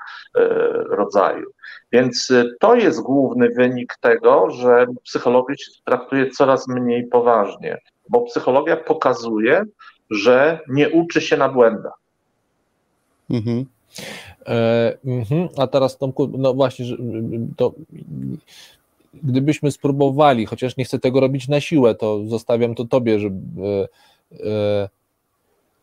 rodzaju. 0.89 1.45
Więc 1.91 2.33
to 2.59 2.75
jest 2.75 3.01
główny 3.01 3.49
wynik 3.49 3.97
tego, 4.01 4.49
że 4.49 4.85
psychologię 5.03 5.57
się 5.57 5.71
traktuje 5.85 6.29
coraz 6.29 6.67
mniej 6.67 7.07
poważnie, 7.07 7.77
bo 8.09 8.21
psychologia 8.21 8.77
pokazuje, 8.77 9.63
że 10.09 10.59
nie 10.69 10.89
uczy 10.89 11.21
się 11.21 11.37
na 11.37 11.49
błędach. 11.49 11.93
Mhm. 13.29 13.65
E, 14.47 14.97
mhm. 15.05 15.49
A 15.57 15.67
teraz 15.67 15.97
Tomku, 15.97 16.29
no 16.37 16.53
właśnie, 16.53 16.85
to 17.57 17.73
gdybyśmy 19.13 19.71
spróbowali, 19.71 20.45
chociaż 20.45 20.77
nie 20.77 20.85
chcę 20.85 20.99
tego 20.99 21.19
robić 21.19 21.47
na 21.47 21.61
siłę, 21.61 21.95
to 21.95 22.25
zostawiam 22.25 22.75
to 22.75 22.85
tobie, 22.85 23.19
żeby 23.19 23.87
e, 24.31 24.89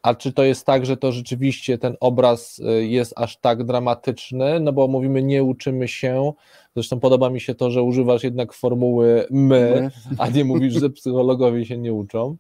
a 0.03 0.15
czy 0.15 0.33
to 0.33 0.45
jest 0.45 0.67
tak, 0.67 0.87
że 0.87 0.97
to 0.97 1.13
rzeczywiście 1.13 1.79
ten 1.79 1.97
obraz 2.01 2.61
e, 2.67 2.73
jest 2.73 3.13
aż 3.17 3.37
tak 3.37 3.65
dramatyczny? 3.65 4.61
No 4.61 4.73
bo 4.73 4.89
mówimy, 4.89 5.23
nie 5.23 5.45
uczymy 5.45 5.89
się. 5.89 6.33
Zresztą 6.75 7.01
podoba 7.01 7.31
mi 7.31 7.41
się 7.41 7.55
to, 7.55 7.71
że 7.71 7.83
używasz 7.83 8.25
jednak 8.25 8.53
formuły 8.53 9.27
my, 9.31 9.91
a 10.19 10.29
nie 10.29 10.45
mówisz, 10.45 10.75
że 10.75 10.91
psychologowie 10.91 11.67
się 11.67 11.79
nie 11.79 11.93
uczą. 11.93 12.37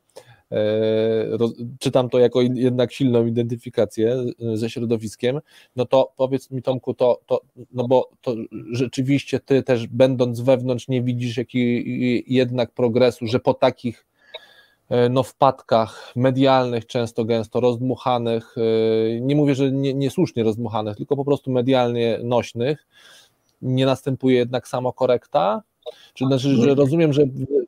E, 0.53 1.39
czytam 1.79 2.09
to 2.09 2.19
jako 2.19 2.43
jednak 2.43 2.93
silną 2.93 3.27
identyfikację 3.27 4.25
ze 4.55 4.71
środowiskiem, 4.71 5.41
no 5.77 5.85
to 5.85 6.13
powiedz 6.17 6.51
mi 6.51 6.63
Tomku, 6.63 6.95
to, 6.95 7.21
to 7.27 7.41
no 7.73 7.89
bo 7.89 8.11
to 8.21 8.35
rzeczywiście 8.73 9.41
ty 9.41 9.63
też 9.63 9.87
będąc 9.87 10.41
wewnątrz 10.41 10.89
nie 10.89 11.03
widzisz 11.03 11.37
jaki 11.37 12.25
jednak 12.35 12.73
progresu, 12.73 13.27
że 13.27 13.41
po 13.41 13.55
takich 13.55 14.10
no, 15.11 15.23
wpadkach 15.23 16.13
medialnych, 16.17 16.87
często 16.87 17.25
gęsto 17.25 17.61
rozdmuchanych, 17.61 18.55
e, 18.59 19.21
nie 19.21 19.37
mówię, 19.37 19.55
że 19.55 19.73
nie, 19.73 19.95
niesłusznie 19.95 20.45
rozdmuchanych, 20.45 20.97
tylko 20.97 21.17
po 21.17 21.25
prostu 21.25 21.51
medialnie 21.51 22.19
nośnych, 22.23 22.87
nie 23.63 23.87
następuje 23.87 24.37
jednak 24.37 24.69
samokorekta, 24.69 25.63
czy 26.15 26.27
znaczy, 26.27 26.49
że 26.57 26.75
rozumiem, 26.75 27.13
że 27.13 27.23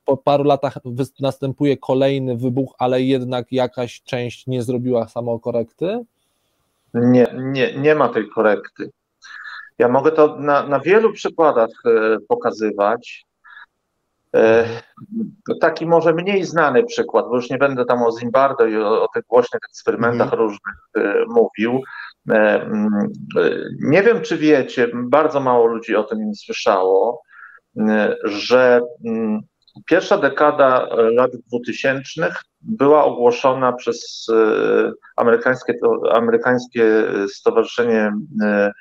po 0.05 0.17
paru 0.17 0.45
latach 0.45 0.79
następuje 1.21 1.77
kolejny 1.77 2.37
wybuch, 2.37 2.75
ale 2.79 3.03
jednak 3.03 3.53
jakaś 3.53 4.03
część 4.03 4.47
nie 4.47 4.63
zrobiła 4.63 5.09
samokorekty? 5.09 6.05
Nie, 6.95 7.27
nie, 7.35 7.75
nie 7.79 7.95
ma 7.95 8.09
tej 8.09 8.29
korekty. 8.29 8.91
Ja 9.79 9.89
mogę 9.89 10.13
to 10.13 10.37
na, 10.39 10.67
na 10.67 10.81
wielu 10.81 11.13
przykładach 11.13 11.71
e, 11.87 12.19
pokazywać. 12.29 13.25
E, 14.37 14.65
taki 15.61 15.87
może 15.87 16.13
mniej 16.13 16.45
znany 16.45 16.85
przykład, 16.85 17.27
bo 17.29 17.37
już 17.37 17.51
nie 17.51 17.59
będę 17.59 17.85
tam 17.85 18.03
o 18.03 18.19
Zimbardo 18.19 18.67
i 18.67 18.77
o, 18.77 19.03
o 19.03 19.09
tych 19.09 19.25
głośnych 19.27 19.61
eksperymentach 19.71 20.33
mm. 20.33 20.39
różnych 20.39 20.77
e, 20.97 21.25
mówił. 21.29 21.83
Mm, 22.29 22.89
nie 23.81 24.03
wiem, 24.03 24.21
czy 24.21 24.39
wiecie, 24.39 24.89
bardzo 24.95 25.41
mało 25.41 25.67
ludzi 25.67 25.97
o 25.97 26.05
tym 26.05 26.29
nie 26.29 26.35
słyszało, 26.35 27.23
że 28.25 28.81
mm, 29.07 29.41
pierwsza 29.87 30.19
dekada 30.19 30.89
lat 30.97 31.31
2000 31.49 32.35
była 32.61 33.05
ogłoszona 33.05 33.73
przez 33.73 34.27
e, 34.33 34.93
amerykańskie, 35.17 35.75
amerykańskie 36.13 36.85
Stowarzyszenie 37.29 38.13
e, 38.43 38.73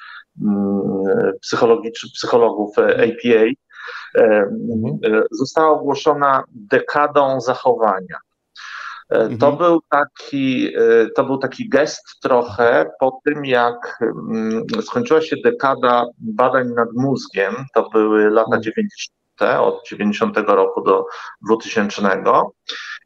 mm, 0.42 1.32
Psychologów 2.14 2.78
APA. 2.78 3.46
E, 4.16 4.24
mhm. 4.24 5.00
Została 5.32 5.70
ogłoszona 5.70 6.44
dekadą 6.52 7.42
zachowania. 7.42 8.18
Mhm. 9.10 9.38
To, 9.38 9.52
był 9.52 9.82
taki, 9.90 10.74
to 11.16 11.24
był 11.24 11.38
taki 11.38 11.70
gest 11.70 12.04
trochę 12.22 12.92
po 13.00 13.20
tym, 13.26 13.46
jak 13.46 14.00
mm, 14.02 14.64
skończyła 14.82 15.22
się 15.22 15.36
dekada 15.44 16.06
badań 16.18 16.68
nad 16.68 16.90
mózgiem, 16.96 17.56
to 17.74 17.90
były 17.90 18.30
lata 18.30 18.60
90 18.60 19.22
od 19.60 19.88
90 19.88 20.38
roku 20.38 20.82
do 20.82 21.06
2000. 21.48 22.24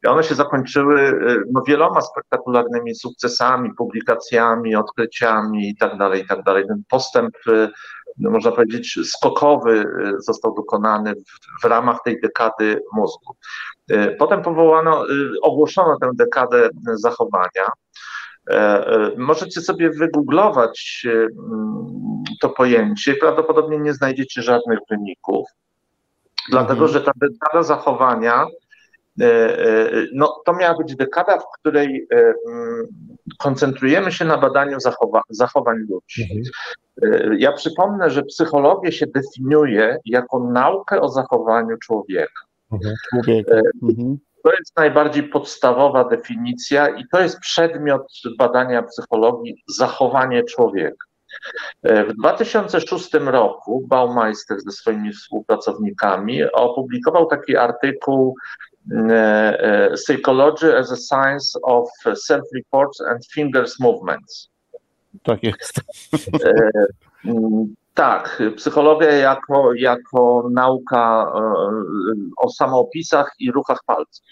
I 0.04 0.06
one 0.06 0.24
się 0.24 0.34
zakończyły 0.34 1.18
no, 1.52 1.62
wieloma 1.66 2.00
spektakularnymi 2.00 2.94
sukcesami, 2.94 3.74
publikacjami, 3.78 4.76
odkryciami 4.76 5.68
itd. 5.68 5.96
Tak 5.98 6.18
itd. 6.18 6.42
Tak 6.44 6.66
Ten 6.66 6.82
postęp, 6.88 7.34
można 8.18 8.52
powiedzieć, 8.52 8.98
skokowy 9.04 9.72
y, 9.72 10.20
został 10.20 10.54
dokonany 10.54 11.14
w, 11.14 11.62
w 11.62 11.64
ramach 11.64 11.98
tej 12.04 12.20
dekady 12.20 12.80
mózgu. 12.92 13.36
Potem 14.18 14.42
powołano, 14.42 15.04
ogłoszono 15.42 15.98
tę 16.00 16.10
dekadę 16.14 16.68
zachowania. 16.94 17.66
Możecie 19.16 19.60
sobie 19.60 19.90
wygooglować 19.90 21.06
to 22.40 22.48
pojęcie, 22.48 23.14
prawdopodobnie 23.14 23.78
nie 23.78 23.94
znajdziecie 23.94 24.42
żadnych 24.42 24.78
wyników 24.90 25.46
dlatego 26.48 26.84
mhm. 26.84 26.92
że 26.92 27.00
ta 27.00 27.12
dekada 27.16 27.62
zachowania 27.62 28.46
no, 30.12 30.42
to 30.46 30.52
miała 30.52 30.78
być 30.78 30.96
dekada, 30.96 31.38
w 31.38 31.60
której 31.60 32.08
mm, 32.10 32.86
koncentrujemy 33.38 34.12
się 34.12 34.24
na 34.24 34.38
badaniu 34.38 34.80
zachowa 34.80 35.22
zachowań 35.30 35.76
ludzi. 35.78 36.28
Mhm. 37.02 37.38
Ja 37.38 37.52
przypomnę, 37.52 38.10
że 38.10 38.22
psychologię 38.22 38.92
się 38.92 39.06
definiuje 39.06 39.98
jako 40.04 40.40
naukę 40.40 41.00
o 41.00 41.08
zachowaniu 41.08 41.76
człowieka. 41.76 42.40
Mhm. 42.72 42.94
Człowieka. 43.10 43.60
Mhm. 43.82 44.18
To 44.44 44.52
jest 44.52 44.76
najbardziej 44.76 45.22
podstawowa 45.22 46.04
definicja 46.04 46.88
i 46.88 47.04
to 47.12 47.20
jest 47.20 47.40
przedmiot 47.40 48.02
badania 48.38 48.82
psychologii 48.82 49.62
zachowanie 49.68 50.44
człowieka. 50.44 51.06
W 51.84 52.12
2006 52.18 53.10
roku 53.14 53.86
Baumeister 53.88 54.60
ze 54.60 54.70
swoimi 54.70 55.12
współpracownikami 55.12 56.44
opublikował 56.52 57.26
taki 57.26 57.56
artykuł 57.56 58.34
e, 58.34 58.75
e, 58.75 58.75
Psychology 59.94 60.66
as 60.66 60.92
a 60.92 60.96
Science 60.96 61.60
of 61.62 61.88
Self-Reports 62.14 63.00
and 63.00 63.26
Fingers 63.26 63.80
Movements. 63.80 64.48
Tak 65.22 65.42
jest. 65.42 65.80
E, 66.44 66.70
tak, 67.94 68.42
psychologia 68.56 69.12
jako, 69.12 69.74
jako 69.74 70.48
nauka 70.52 71.32
o 72.38 72.50
samoopisach 72.50 73.32
i 73.38 73.50
ruchach 73.52 73.78
palców. 73.86 74.24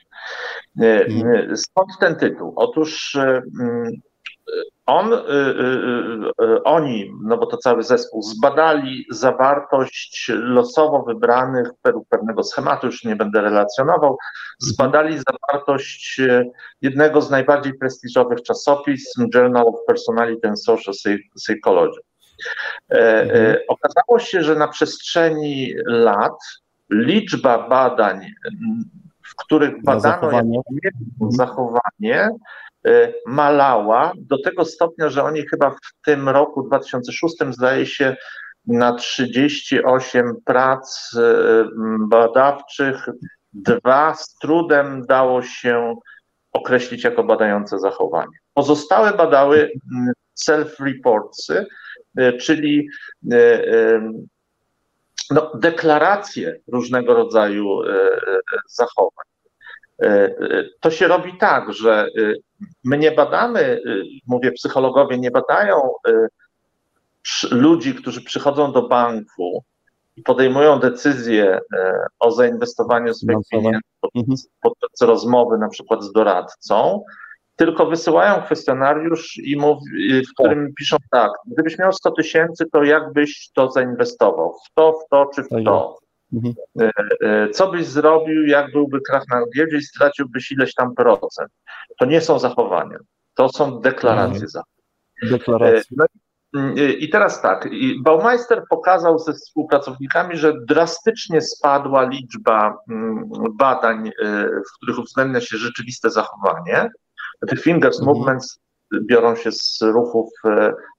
Mhm. 0.79 1.57
Skąd 1.57 1.99
ten 2.01 2.17
tytuł? 2.17 2.53
Otóż 2.57 3.17
on, 4.87 5.13
y, 5.13 5.17
y, 5.17 6.45
y, 6.45 6.63
oni, 6.63 7.11
no 7.23 7.39
bo 7.39 7.47
to 7.47 7.57
cały 7.57 7.83
zespół, 7.83 8.23
zbadali 8.23 9.07
zawartość 9.11 10.31
losowo 10.35 11.03
wybranych 11.03 11.71
według 11.85 12.09
pewnego 12.09 12.43
schematu, 12.43 12.87
już 12.87 13.05
nie 13.05 13.17
będę 13.17 13.41
relacjonował, 13.41 14.19
zbadali 14.59 15.19
zawartość 15.31 16.21
jednego 16.81 17.21
z 17.21 17.31
najbardziej 17.31 17.75
prestiżowych 17.75 18.43
czasopism 18.43 19.27
Journal 19.35 19.69
of 19.69 19.75
Personality 19.87 20.49
and 20.49 20.63
Social 20.63 20.95
Psychology. 21.37 22.01
E, 22.91 22.97
e, 22.97 23.23
mhm. 23.23 23.57
Okazało 23.69 24.19
się, 24.19 24.43
że 24.43 24.55
na 24.55 24.69
przestrzeni 24.69 25.75
lat 25.87 26.39
liczba 26.91 27.69
badań, 27.69 28.27
w 29.23 29.37
których 29.37 29.83
badano 29.83 30.01
zachowanie. 30.01 30.61
zachowanie 31.29 32.31
Y, 32.31 32.39
malała 33.27 34.13
do 34.17 34.43
tego 34.43 34.65
stopnia, 34.65 35.09
że 35.09 35.25
oni 35.25 35.49
chyba 35.49 35.71
w 35.71 35.79
tym 36.05 36.29
roku 36.29 36.63
2006 36.63 37.35
zdaje 37.51 37.87
się 37.87 38.17
na 38.67 38.95
38 38.95 40.37
prac 40.45 41.11
y, 41.15 41.21
badawczych 42.09 43.09
dwa 43.53 44.15
z 44.15 44.35
trudem 44.35 45.07
dało 45.07 45.43
się 45.43 45.95
określić 46.53 47.05
jako 47.05 47.25
badające 47.25 47.79
zachowanie. 47.79 48.39
Pozostałe 48.55 49.13
badały 49.13 49.73
self-reportsy, 50.49 51.65
y, 52.21 52.33
czyli 52.33 52.89
no, 55.31 55.53
deklaracje 55.55 56.61
różnego 56.73 57.15
rodzaju 57.15 57.81
zachowań. 58.69 59.25
To 60.81 60.91
się 60.91 61.09
robi 61.09 61.39
tak, 61.39 61.73
że 61.73 62.09
My 62.85 62.99
nie 62.99 63.13
badamy, 63.13 63.61
y, 63.61 64.03
mówię, 64.27 64.53
psychologowie 64.53 65.19
nie 65.19 65.31
badają 65.31 65.77
y, 66.09 66.29
ludzi, 67.51 67.95
którzy 67.95 68.23
przychodzą 68.23 68.73
do 68.73 68.89
banku 68.89 69.65
i 70.17 70.23
podejmują 70.23 70.79
decyzję 70.79 71.59
y, 71.59 71.79
o 72.19 72.31
zainwestowaniu 72.31 73.15
swoich 73.15 73.49
pieniędzy 73.51 73.81
mhm. 74.15 74.37
podczas 74.63 75.01
rozmowy 75.01 75.59
na 75.59 75.69
przykład 75.69 76.03
z 76.03 76.13
doradcą, 76.13 77.05
tylko 77.57 77.87
wysyłają 77.87 78.43
kwestionariusz, 78.43 79.39
i 79.39 79.57
mów, 79.57 79.79
w 80.29 80.33
którym 80.39 80.67
tak. 80.67 80.75
piszą 80.75 80.97
tak, 81.11 81.31
gdybyś 81.47 81.79
miał 81.79 81.93
100 81.93 82.11
tysięcy, 82.11 82.65
to 82.73 82.85
jak 82.85 83.13
byś 83.13 83.51
to 83.55 83.71
zainwestował? 83.71 84.53
W 84.53 84.75
to, 84.75 84.93
w 84.93 85.09
to 85.11 85.31
czy 85.35 85.43
w 85.43 85.49
tak 85.49 85.65
to? 85.65 85.99
Mhm. 86.35 86.55
E, 86.81 86.91
e, 87.21 87.51
co 87.51 87.71
byś 87.71 87.87
zrobił, 87.87 88.47
jak 88.47 88.73
byłby 88.73 89.01
krach 89.01 89.25
na 89.31 89.43
giełdzie 89.57 89.77
i 89.77 89.83
straciłbyś 89.83 90.53
ileś 90.53 90.75
tam 90.75 90.95
procent? 90.95 91.51
To 91.99 92.05
nie 92.05 92.21
są 92.21 92.39
zachowania, 92.39 92.99
to 93.35 93.49
są 93.49 93.81
deklaracje 93.81 94.35
mhm. 94.35 94.49
zachowań. 94.49 94.75
Deklaracje. 95.23 95.81
E, 95.81 95.85
no 95.97 96.75
I 96.99 97.09
teraz 97.09 97.43
tak, 97.43 97.69
Baumeister 98.05 98.63
pokazał 98.71 99.19
ze 99.19 99.33
współpracownikami, 99.33 100.37
że 100.37 100.53
drastycznie 100.69 101.41
spadła 101.41 102.09
liczba 102.09 102.79
mm, 102.91 103.31
badań, 103.59 104.11
w 104.69 104.77
których 104.77 104.99
uwzględnia 104.99 105.41
się 105.41 105.57
rzeczywiste 105.57 106.11
zachowanie. 106.11 106.89
Tych 107.49 107.63
fingers 107.63 108.01
mhm. 108.01 108.17
movements 108.19 108.59
biorą 109.03 109.37
się 109.37 109.53
z 109.53 109.79
ruchów 109.83 110.31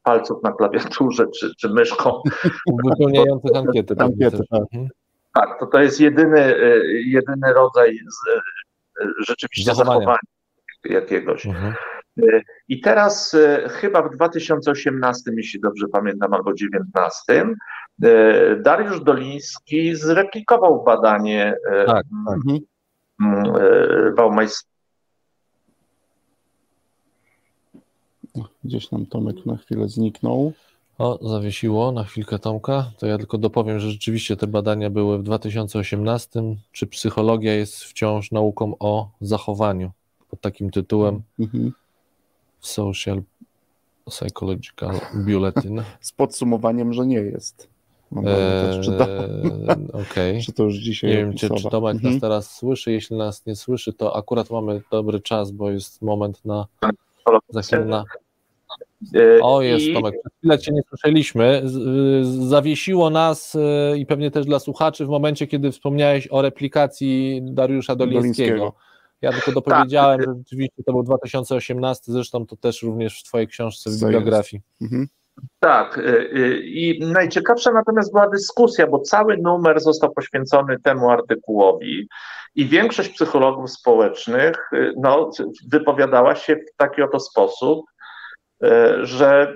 palców 0.03 0.43
na 0.43 0.51
klawiaturze 0.51 1.25
czy, 1.39 1.51
czy 1.57 1.69
myszką. 1.69 2.21
Wypełniających 2.85 3.55
ankiety. 3.55 3.95
ankiety 3.97 4.39
tak. 4.51 4.63
Tak, 5.35 5.59
to, 5.59 5.65
to 5.65 5.79
jest 5.79 5.99
jedyny, 5.99 6.39
e, 6.39 6.85
jedyny 6.91 7.53
rodzaj 7.53 7.97
z, 7.97 8.29
e, 9.01 9.07
rzeczywiście 9.27 9.73
zachowania, 9.73 9.99
zachowania 9.99 10.19
jakiegoś. 10.83 11.45
Mhm. 11.45 11.73
E, 12.19 12.41
I 12.67 12.81
teraz 12.81 13.35
chyba 13.69 14.01
w 14.01 14.15
2018, 14.15 15.31
jeśli 15.37 15.59
dobrze 15.59 15.87
pamiętam, 15.87 16.33
albo 16.33 16.53
2019, 16.53 17.55
Dariusz 18.61 19.03
Doliński 19.03 19.95
zreplikował 19.95 20.83
badanie 20.83 21.55
tak, 21.85 22.05
tak. 22.27 22.37
Baumeister. 24.15 24.71
Gdzieś 28.63 28.91
nam 28.91 29.05
Tomek 29.05 29.45
na 29.45 29.57
chwilę 29.57 29.87
zniknął. 29.87 30.53
O, 30.97 31.29
zawiesiło 31.29 31.91
na 31.91 32.03
chwilkę 32.03 32.39
Tomka. 32.39 32.91
To 32.97 33.07
ja 33.07 33.17
tylko 33.17 33.37
dopowiem, 33.37 33.79
że 33.79 33.91
rzeczywiście 33.91 34.37
te 34.37 34.47
badania 34.47 34.89
były 34.89 35.17
w 35.17 35.23
2018. 35.23 36.43
Czy 36.71 36.87
psychologia 36.87 37.53
jest 37.53 37.83
wciąż 37.83 38.31
nauką 38.31 38.73
o 38.79 39.09
zachowaniu? 39.21 39.91
Pod 40.29 40.41
takim 40.41 40.71
tytułem 40.71 41.21
mhm. 41.39 41.71
Social 42.59 43.21
Psychological 44.05 44.99
Bulletin. 45.13 45.83
Z 45.99 46.11
podsumowaniem, 46.11 46.93
że 46.93 47.05
nie 47.05 47.17
jest. 47.17 47.67
Eee, 48.15 48.81
okay. 49.93 50.39
Czy 50.45 50.53
to 50.53 50.63
już 50.63 50.75
dzisiaj 50.75 51.09
Nie 51.09 51.17
wiem, 51.17 51.33
czy, 51.33 51.49
czy 51.49 51.69
Tomek 51.69 51.95
mhm. 51.95 52.13
nas 52.13 52.21
teraz 52.21 52.55
słyszy. 52.55 52.91
Jeśli 52.91 53.17
nas 53.17 53.45
nie 53.45 53.55
słyszy, 53.55 53.93
to 53.93 54.15
akurat 54.15 54.49
mamy 54.49 54.81
dobry 54.91 55.21
czas, 55.21 55.51
bo 55.51 55.71
jest 55.71 56.01
moment 56.01 56.45
na 56.45 56.67
za 57.49 57.61
chwilę 57.61 57.85
na 57.85 58.03
o, 59.41 59.61
jest 59.61 59.85
I... 59.85 59.93
Tomek, 59.93 60.15
przed 60.19 60.33
chwilę 60.37 60.59
Cię 60.59 60.71
nie 60.71 60.81
słyszeliśmy. 60.89 61.61
Zawiesiło 62.23 63.09
nas 63.09 63.55
e, 63.55 63.97
i 63.97 64.05
pewnie 64.05 64.31
też 64.31 64.45
dla 64.45 64.59
słuchaczy 64.59 65.05
w 65.05 65.09
momencie, 65.09 65.47
kiedy 65.47 65.71
wspomniałeś 65.71 66.27
o 66.31 66.41
replikacji 66.41 67.41
Dariusza 67.43 67.95
Dolińskiego. 67.95 68.57
Dolińskiego. 68.57 68.73
Ja 69.21 69.31
tylko 69.31 69.51
dopowiedziałem, 69.51 70.19
tak. 70.19 70.27
że 70.27 70.35
rzeczywiście 70.37 70.83
to 70.83 70.91
był 70.91 71.03
2018, 71.03 72.11
zresztą 72.11 72.45
to 72.45 72.55
też 72.55 72.83
również 72.83 73.19
w 73.19 73.23
Twojej 73.23 73.47
książce 73.47 73.89
w 73.89 73.93
bibliografii. 73.93 74.63
Mhm. 74.81 75.07
Tak, 75.59 75.97
e, 75.97 76.27
i 76.59 76.99
najciekawsza 76.99 77.71
natomiast 77.71 78.11
była 78.11 78.29
dyskusja, 78.29 78.87
bo 78.87 78.99
cały 78.99 79.37
numer 79.37 79.81
został 79.81 80.13
poświęcony 80.13 80.79
temu 80.79 81.09
artykułowi 81.09 82.07
i 82.55 82.65
większość 82.65 83.09
psychologów 83.09 83.71
społecznych 83.71 84.69
no, 84.97 85.29
wypowiadała 85.71 86.35
się 86.35 86.55
w 86.55 86.77
taki 86.77 87.01
oto 87.01 87.19
sposób, 87.19 87.85
E, 87.94 87.94
że 89.01 89.55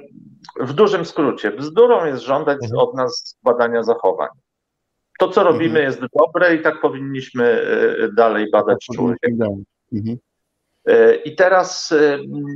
w 0.60 0.74
dużym 0.74 1.06
skrócie, 1.06 1.52
bzdurą 1.52 2.06
jest 2.06 2.24
żądać 2.24 2.58
mhm. 2.64 2.80
od 2.80 2.96
nas 2.96 3.38
badania 3.44 3.84
zachowań. 3.84 4.30
To, 5.20 5.30
co 5.30 5.44
robimy, 5.44 5.80
mhm. 5.80 5.86
jest 5.86 6.00
dobre 6.18 6.56
i 6.56 6.62
tak 6.62 6.82
powinniśmy 6.82 7.46
e, 7.46 8.12
dalej 8.12 8.52
badać 8.52 8.86
tak 8.88 8.96
człowieka. 8.96 9.46
Mhm. 9.94 10.18
E, 10.86 11.16
I 11.16 11.36
teraz, 11.36 11.94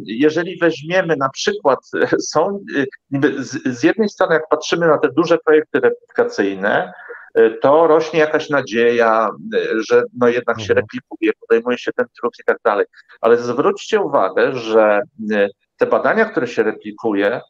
jeżeli 0.05 0.57
weźmiemy 0.59 1.15
na 1.15 1.29
przykład, 1.29 1.79
są 2.19 2.59
z 3.65 3.83
jednej 3.83 4.09
strony, 4.09 4.33
jak 4.33 4.49
patrzymy 4.49 4.87
na 4.87 4.97
te 4.97 5.09
duże 5.11 5.37
projekty 5.37 5.79
replikacyjne, 5.79 6.93
to 7.61 7.87
rośnie 7.87 8.19
jakaś 8.19 8.49
nadzieja, 8.49 9.29
że 9.89 10.03
no 10.17 10.27
jednak 10.27 10.61
się 10.61 10.73
replikuje, 10.73 11.31
podejmuje 11.39 11.77
się 11.77 11.91
ten 11.93 12.05
trud 12.19 12.33
i 12.39 12.43
tak 12.43 12.57
dalej. 12.65 12.85
Ale 13.21 13.37
zwróćcie 13.37 14.01
uwagę, 14.01 14.55
że 14.55 15.01
te 15.77 15.85
badania, 15.85 16.25
które 16.25 16.47
się 16.47 16.63
replikuje, 16.63 17.41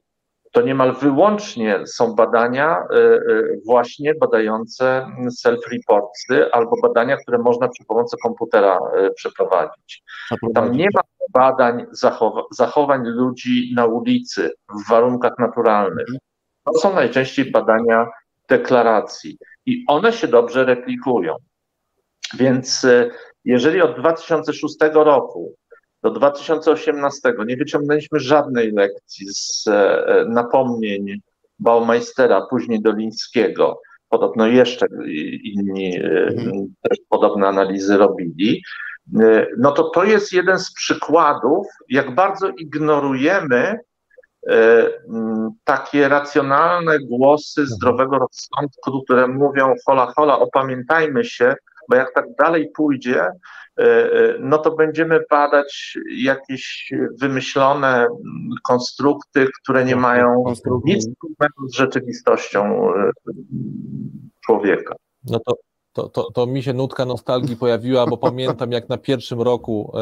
to 0.53 0.61
niemal 0.61 0.95
wyłącznie 0.95 1.87
są 1.87 2.15
badania 2.15 2.83
y, 2.91 2.97
y, 2.97 3.61
właśnie 3.65 4.13
badające 4.15 5.07
self-reportsy 5.45 6.49
albo 6.51 6.75
badania, 6.81 7.17
które 7.17 7.37
można 7.37 7.67
przy 7.67 7.85
pomocy 7.85 8.17
komputera 8.23 8.77
y, 8.77 9.11
przeprowadzić. 9.13 10.03
Tam 10.55 10.71
nie 10.71 10.87
ma 10.93 11.01
badań 11.33 11.85
zachowa 11.91 12.41
zachowań 12.51 13.03
ludzi 13.05 13.73
na 13.75 13.85
ulicy 13.85 14.51
w 14.69 14.89
warunkach 14.89 15.39
naturalnych. 15.39 16.07
To 16.65 16.73
są 16.73 16.95
najczęściej 16.95 17.51
badania 17.51 18.07
deklaracji 18.49 19.37
i 19.65 19.83
one 19.87 20.13
się 20.13 20.27
dobrze 20.27 20.65
replikują. 20.65 21.35
Więc 22.37 22.85
jeżeli 23.45 23.81
od 23.81 23.99
2006 23.99 24.75
roku 24.93 25.55
do 26.03 26.11
2018 26.11 27.33
nie 27.47 27.57
wyciągnęliśmy 27.57 28.19
żadnej 28.19 28.71
lekcji 28.71 29.27
z 29.29 29.65
napomnień 30.27 31.05
Baumeistera, 31.59 32.47
później 32.49 32.81
Dolińskiego, 32.81 33.81
podobno 34.09 34.47
jeszcze 34.47 34.85
inni 35.43 35.97
mhm. 35.97 36.73
też 36.81 36.97
podobne 37.09 37.47
analizy 37.47 37.97
robili, 37.97 38.61
no 39.57 39.71
to 39.71 39.89
to 39.89 40.03
jest 40.03 40.33
jeden 40.33 40.59
z 40.59 40.73
przykładów, 40.73 41.67
jak 41.89 42.15
bardzo 42.15 42.49
ignorujemy 42.49 43.57
e, 43.57 43.79
takie 45.63 46.09
racjonalne 46.09 46.99
głosy 46.99 47.61
mhm. 47.61 47.75
zdrowego 47.75 48.19
rozsądku, 48.19 49.03
które 49.03 49.27
mówią 49.27 49.73
hola 49.85 50.13
hola, 50.15 50.39
opamiętajmy 50.39 51.25
się, 51.25 51.55
bo 51.89 51.95
jak 51.95 52.13
tak 52.13 52.25
dalej 52.39 52.71
pójdzie, 52.75 53.21
e, 53.21 53.31
e, 53.79 54.35
no 54.39 54.57
to 54.57 54.71
będziemy 54.71 55.19
badać 55.29 55.97
jakieś 56.17 56.93
wymyślone 57.21 58.07
konstrukty, 58.63 59.47
które 59.61 59.85
nie 59.85 59.95
mają 59.95 60.43
nic 60.85 61.09
wspólnego 61.09 61.67
z 61.67 61.75
rzeczywistością 61.75 62.91
człowieka. 64.45 64.95
No 65.29 65.39
to 65.39 65.53
to, 65.93 66.09
to, 66.09 66.31
to 66.31 66.45
mi 66.47 66.63
się 66.63 66.73
nutka 66.73 67.05
nostalgii 67.05 67.57
pojawiła, 67.57 68.07
bo 68.07 68.17
pamiętam 68.17 68.71
jak 68.71 68.89
na 68.89 68.97
pierwszym 68.97 69.41
roku 69.41 69.91
e, 69.93 69.99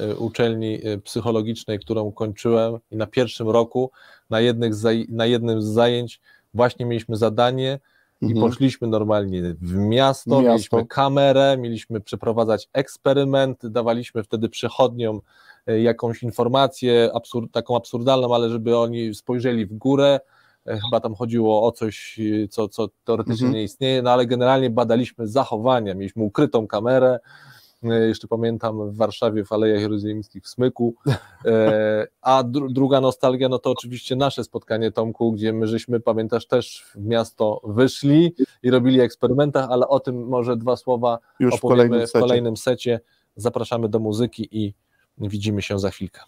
e 0.00 0.16
uczelni 0.16 0.80
e, 0.84 0.98
psychologicznej, 0.98 1.78
którą 1.78 2.12
kończyłem 2.12 2.78
i 2.90 2.96
na 2.96 3.06
pierwszym 3.06 3.48
roku 3.50 3.90
na, 4.30 4.40
jednych 4.40 4.72
na 5.08 5.26
jednym 5.26 5.62
z 5.62 5.64
zajęć 5.64 6.20
właśnie 6.54 6.86
mieliśmy 6.86 7.16
zadanie 7.16 7.78
i 8.20 8.26
mhm. 8.26 8.46
poszliśmy 8.46 8.88
normalnie 8.88 9.42
w 9.60 9.74
miasto, 9.74 10.30
miasto, 10.30 10.50
mieliśmy 10.50 10.86
kamerę, 10.86 11.56
mieliśmy 11.58 12.00
przeprowadzać 12.00 12.68
eksperyment, 12.72 13.66
dawaliśmy 13.66 14.22
wtedy 14.22 14.48
przechodniom 14.48 15.20
e, 15.66 15.80
jakąś 15.80 16.22
informację 16.22 17.10
taką 17.52 17.76
absurdalną, 17.76 18.34
ale 18.34 18.50
żeby 18.50 18.78
oni 18.78 19.14
spojrzeli 19.14 19.66
w 19.66 19.74
górę, 19.74 20.20
chyba 20.66 21.00
tam 21.00 21.14
chodziło 21.14 21.66
o 21.66 21.72
coś, 21.72 22.20
co, 22.50 22.68
co 22.68 22.88
teoretycznie 23.04 23.46
mhm. 23.46 23.54
nie 23.54 23.62
istnieje, 23.62 24.02
no 24.02 24.10
ale 24.10 24.26
generalnie 24.26 24.70
badaliśmy 24.70 25.26
zachowania, 25.26 25.94
mieliśmy 25.94 26.22
ukrytą 26.22 26.66
kamerę, 26.66 27.18
e, 27.82 28.08
jeszcze 28.08 28.28
pamiętam 28.28 28.90
w 28.90 28.96
Warszawie 28.96 29.44
w 29.44 29.52
Alejach 29.52 29.80
Jerozolimskich 29.80 30.44
w 30.44 30.48
Smyku, 30.48 30.94
e, 31.44 32.06
a 32.22 32.42
dru 32.42 32.68
druga 32.68 33.00
nostalgia, 33.00 33.48
no 33.48 33.58
to 33.58 33.70
oczywiście 33.70 34.16
nasze 34.16 34.44
spotkanie 34.44 34.90
Tomku, 34.92 35.32
gdzie 35.32 35.52
my 35.52 35.66
żeśmy, 35.66 36.00
pamiętasz, 36.00 36.46
też 36.46 36.84
w 36.94 37.06
miasto 37.06 37.60
wyszli 37.64 38.34
i 38.62 38.70
robili 38.70 39.00
eksperymentach, 39.00 39.70
ale 39.70 39.88
o 39.88 40.00
tym 40.00 40.28
może 40.28 40.56
dwa 40.56 40.76
słowa 40.76 41.18
Już 41.40 41.54
opowiemy 41.54 41.82
w 41.82 41.86
kolejnym, 41.88 42.08
w 42.08 42.12
kolejnym 42.12 42.56
secie. 42.56 43.00
Zapraszamy 43.36 43.88
do 43.88 43.98
muzyki 43.98 44.48
i 44.50 44.74
widzimy 45.18 45.62
się 45.62 45.78
za 45.78 45.90
chwilkę. 45.90 46.20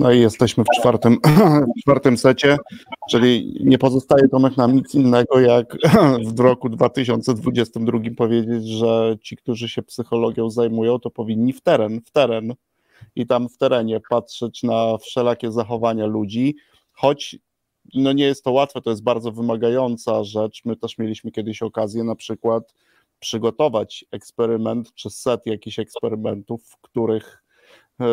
No 0.00 0.12
i 0.12 0.20
jesteśmy 0.20 0.64
w 0.64 0.80
czwartym, 0.80 1.18
w 1.78 1.82
czwartym 1.82 2.18
secie, 2.18 2.56
czyli 3.10 3.60
nie 3.64 3.78
pozostaje 3.78 4.28
Tomek 4.28 4.56
nam 4.56 4.74
nic 4.74 4.94
innego, 4.94 5.40
jak 5.40 5.76
w 6.36 6.40
roku 6.40 6.68
2022 6.68 7.98
powiedzieć, 8.16 8.68
że 8.68 9.16
ci, 9.22 9.36
którzy 9.36 9.68
się 9.68 9.82
psychologią 9.82 10.50
zajmują, 10.50 10.98
to 10.98 11.10
powinni 11.10 11.52
w 11.52 11.60
teren, 11.60 12.00
w 12.06 12.10
teren 12.10 12.54
i 13.16 13.26
tam 13.26 13.48
w 13.48 13.56
terenie 13.58 14.00
patrzeć 14.10 14.62
na 14.62 14.98
wszelakie 14.98 15.52
zachowania 15.52 16.06
ludzi, 16.06 16.56
choć 16.92 17.38
no 17.94 18.12
nie 18.12 18.24
jest 18.24 18.44
to 18.44 18.52
łatwe, 18.52 18.80
to 18.80 18.90
jest 18.90 19.02
bardzo 19.02 19.32
wymagająca 19.32 20.24
rzecz. 20.24 20.62
My 20.64 20.76
też 20.76 20.98
mieliśmy 20.98 21.30
kiedyś 21.30 21.62
okazję 21.62 22.04
na 22.04 22.14
przykład 22.14 22.74
przygotować 23.18 24.04
eksperyment 24.10 24.94
czy 24.94 25.10
set 25.10 25.46
jakichś 25.46 25.78
eksperymentów, 25.78 26.62
w 26.64 26.76
których 26.80 27.39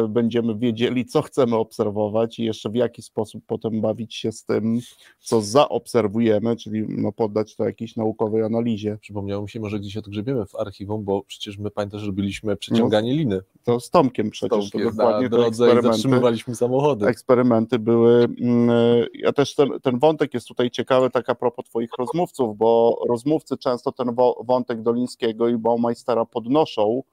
będziemy 0.09 0.55
wiedzieli, 0.55 1.05
co 1.05 1.21
chcemy 1.21 1.55
obserwować 1.55 2.39
i 2.39 2.43
jeszcze 2.43 2.69
w 2.69 2.75
jaki 2.75 3.01
sposób 3.01 3.43
potem 3.47 3.81
bawić 3.81 4.15
się 4.15 4.31
z 4.31 4.43
tym, 4.43 4.79
co 5.19 5.41
zaobserwujemy, 5.41 6.55
czyli 6.55 6.85
no, 6.89 7.11
poddać 7.11 7.55
to 7.55 7.65
jakiejś 7.65 7.95
naukowej 7.95 8.43
analizie. 8.43 8.97
Przypomniało 9.01 9.43
mi 9.43 9.49
się, 9.49 9.59
może 9.59 9.79
gdzieś 9.79 9.97
odgrzebiemy 9.97 10.45
w 10.45 10.55
archiwum, 10.55 11.03
bo 11.03 11.23
przecież 11.23 11.57
my 11.57 11.71
pamiętasz, 11.71 12.01
że 12.01 12.07
robiliśmy 12.07 12.57
przeciąganie 12.57 13.11
no, 13.11 13.17
liny. 13.17 13.41
To 13.63 13.79
z 13.79 13.89
Tomkiem 13.89 14.29
przecież, 14.29 14.49
Tomkiem, 14.59 14.81
to 14.81 14.89
dokładnie 14.89 15.29
na 15.29 15.29
drodze 15.29 15.75
te 15.75 15.81
zatrzymywaliśmy 15.81 16.55
samochody. 16.55 17.05
Eksperymenty 17.05 17.79
były, 17.79 18.23
mm, 18.23 18.69
e, 18.69 19.07
ja 19.13 19.33
też 19.33 19.55
ten, 19.55 19.69
ten 19.81 19.99
wątek 19.99 20.33
jest 20.33 20.47
tutaj 20.47 20.71
ciekawy, 20.71 21.09
tak 21.09 21.29
a 21.29 21.35
propos 21.35 21.65
twoich 21.65 21.89
rozmówców, 21.99 22.57
bo 22.57 22.99
rozmówcy 23.09 23.57
często 23.57 23.91
ten 23.91 24.15
wątek 24.43 24.81
Dolińskiego 24.81 25.47
i 25.47 25.57
Baumeistera 25.57 26.25
podnoszą, 26.25 27.03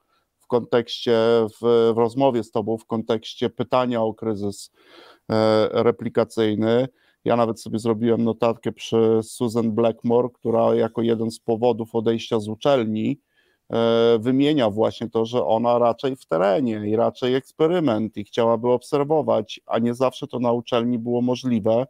w 0.45 0.47
kontekście, 0.47 1.17
w, 1.61 1.91
w 1.95 1.97
rozmowie 1.97 2.43
z 2.43 2.51
Tobą, 2.51 2.77
w 2.77 2.85
kontekście 2.85 3.49
pytania 3.49 4.01
o 4.01 4.13
kryzys 4.13 4.71
e, 5.29 5.83
replikacyjny. 5.83 6.87
Ja 7.25 7.35
nawet 7.35 7.61
sobie 7.61 7.79
zrobiłem 7.79 8.23
notatkę 8.23 8.71
przy 8.71 9.19
Susan 9.23 9.71
Blackmore, 9.71 10.29
która 10.33 10.75
jako 10.75 11.01
jeden 11.01 11.31
z 11.31 11.39
powodów 11.39 11.95
odejścia 11.95 12.39
z 12.39 12.47
uczelni 12.47 13.19
e, 13.69 14.17
wymienia 14.19 14.69
właśnie 14.69 15.09
to, 15.09 15.25
że 15.25 15.45
ona 15.45 15.79
raczej 15.79 16.15
w 16.15 16.25
terenie 16.25 16.87
i 16.87 16.95
raczej 16.95 17.35
eksperyment 17.35 18.17
i 18.17 18.23
chciałaby 18.23 18.69
obserwować, 18.69 19.61
a 19.65 19.79
nie 19.79 19.93
zawsze 19.93 20.27
to 20.27 20.39
na 20.39 20.51
uczelni 20.51 20.99
było 20.99 21.21
możliwe 21.21 21.87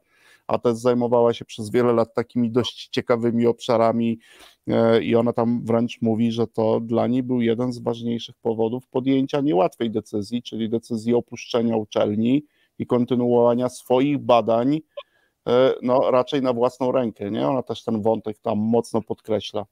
a 0.47 0.57
też 0.57 0.77
zajmowała 0.77 1.33
się 1.33 1.45
przez 1.45 1.71
wiele 1.71 1.93
lat 1.93 2.13
takimi 2.13 2.51
dość 2.51 2.87
ciekawymi 2.87 3.47
obszarami 3.47 4.19
e, 4.67 5.03
i 5.03 5.15
ona 5.15 5.33
tam 5.33 5.65
wręcz 5.65 6.01
mówi, 6.01 6.31
że 6.31 6.47
to 6.47 6.79
dla 6.79 7.07
niej 7.07 7.23
był 7.23 7.41
jeden 7.41 7.73
z 7.73 7.79
ważniejszych 7.79 8.35
powodów 8.41 8.87
podjęcia 8.87 9.41
niełatwej 9.41 9.91
decyzji, 9.91 10.43
czyli 10.43 10.69
decyzji 10.69 11.13
opuszczenia 11.13 11.77
uczelni 11.77 12.45
i 12.79 12.85
kontynuowania 12.85 13.69
swoich 13.69 14.17
badań 14.17 14.79
e, 15.47 15.73
no, 15.81 16.11
raczej 16.11 16.41
na 16.41 16.53
własną 16.53 16.91
rękę. 16.91 17.31
Nie? 17.31 17.47
Ona 17.47 17.63
też 17.63 17.83
ten 17.83 18.01
wątek 18.01 18.39
tam 18.39 18.57
mocno 18.57 19.01
podkreśla 19.01 19.65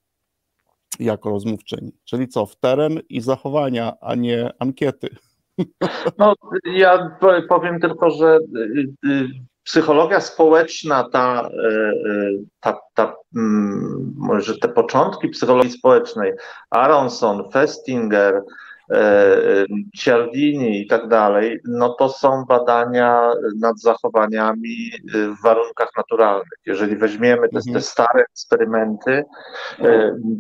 jako 1.00 1.30
rozmówczyni. 1.30 1.92
Czyli 2.04 2.28
co, 2.28 2.46
w 2.46 2.56
teren 2.56 3.00
i 3.10 3.22
zachowania, 3.22 3.94
a 4.02 4.16
nie 4.16 4.50
ankiety. 4.60 5.10
No, 6.18 6.34
ja 6.66 7.18
powiem 7.50 7.80
tylko, 7.80 8.10
że 8.10 8.40
y, 8.58 9.10
y, 9.10 9.30
psychologia 9.64 10.22
społeczna, 10.22 11.10
ta, 11.12 11.42
e, 11.42 11.68
e, 11.68 12.30
ta, 12.60 12.80
ta, 12.94 13.16
mm, 13.36 14.14
może 14.18 14.58
te 14.58 14.68
początki 14.68 15.30
psychologii 15.30 15.72
społecznej, 15.72 16.34
Aronson, 16.70 17.52
Festinger, 17.52 18.42
e, 18.92 19.66
Cialdini 19.96 20.82
i 20.82 20.88
tak 20.88 21.08
dalej, 21.08 21.60
no 21.66 21.90
to 21.90 22.10
są 22.10 22.46
badania 22.46 23.32
nad 23.60 23.80
zachowaniami 23.80 24.92
w 25.14 25.44
warunkach 25.44 25.90
naturalnych. 25.98 26.60
Jeżeli 26.66 26.96
weźmiemy 26.96 27.50
te, 27.50 27.62
te 27.62 27.70
mhm. 27.70 27.82
stare 27.82 28.24
eksperymenty, 28.32 29.24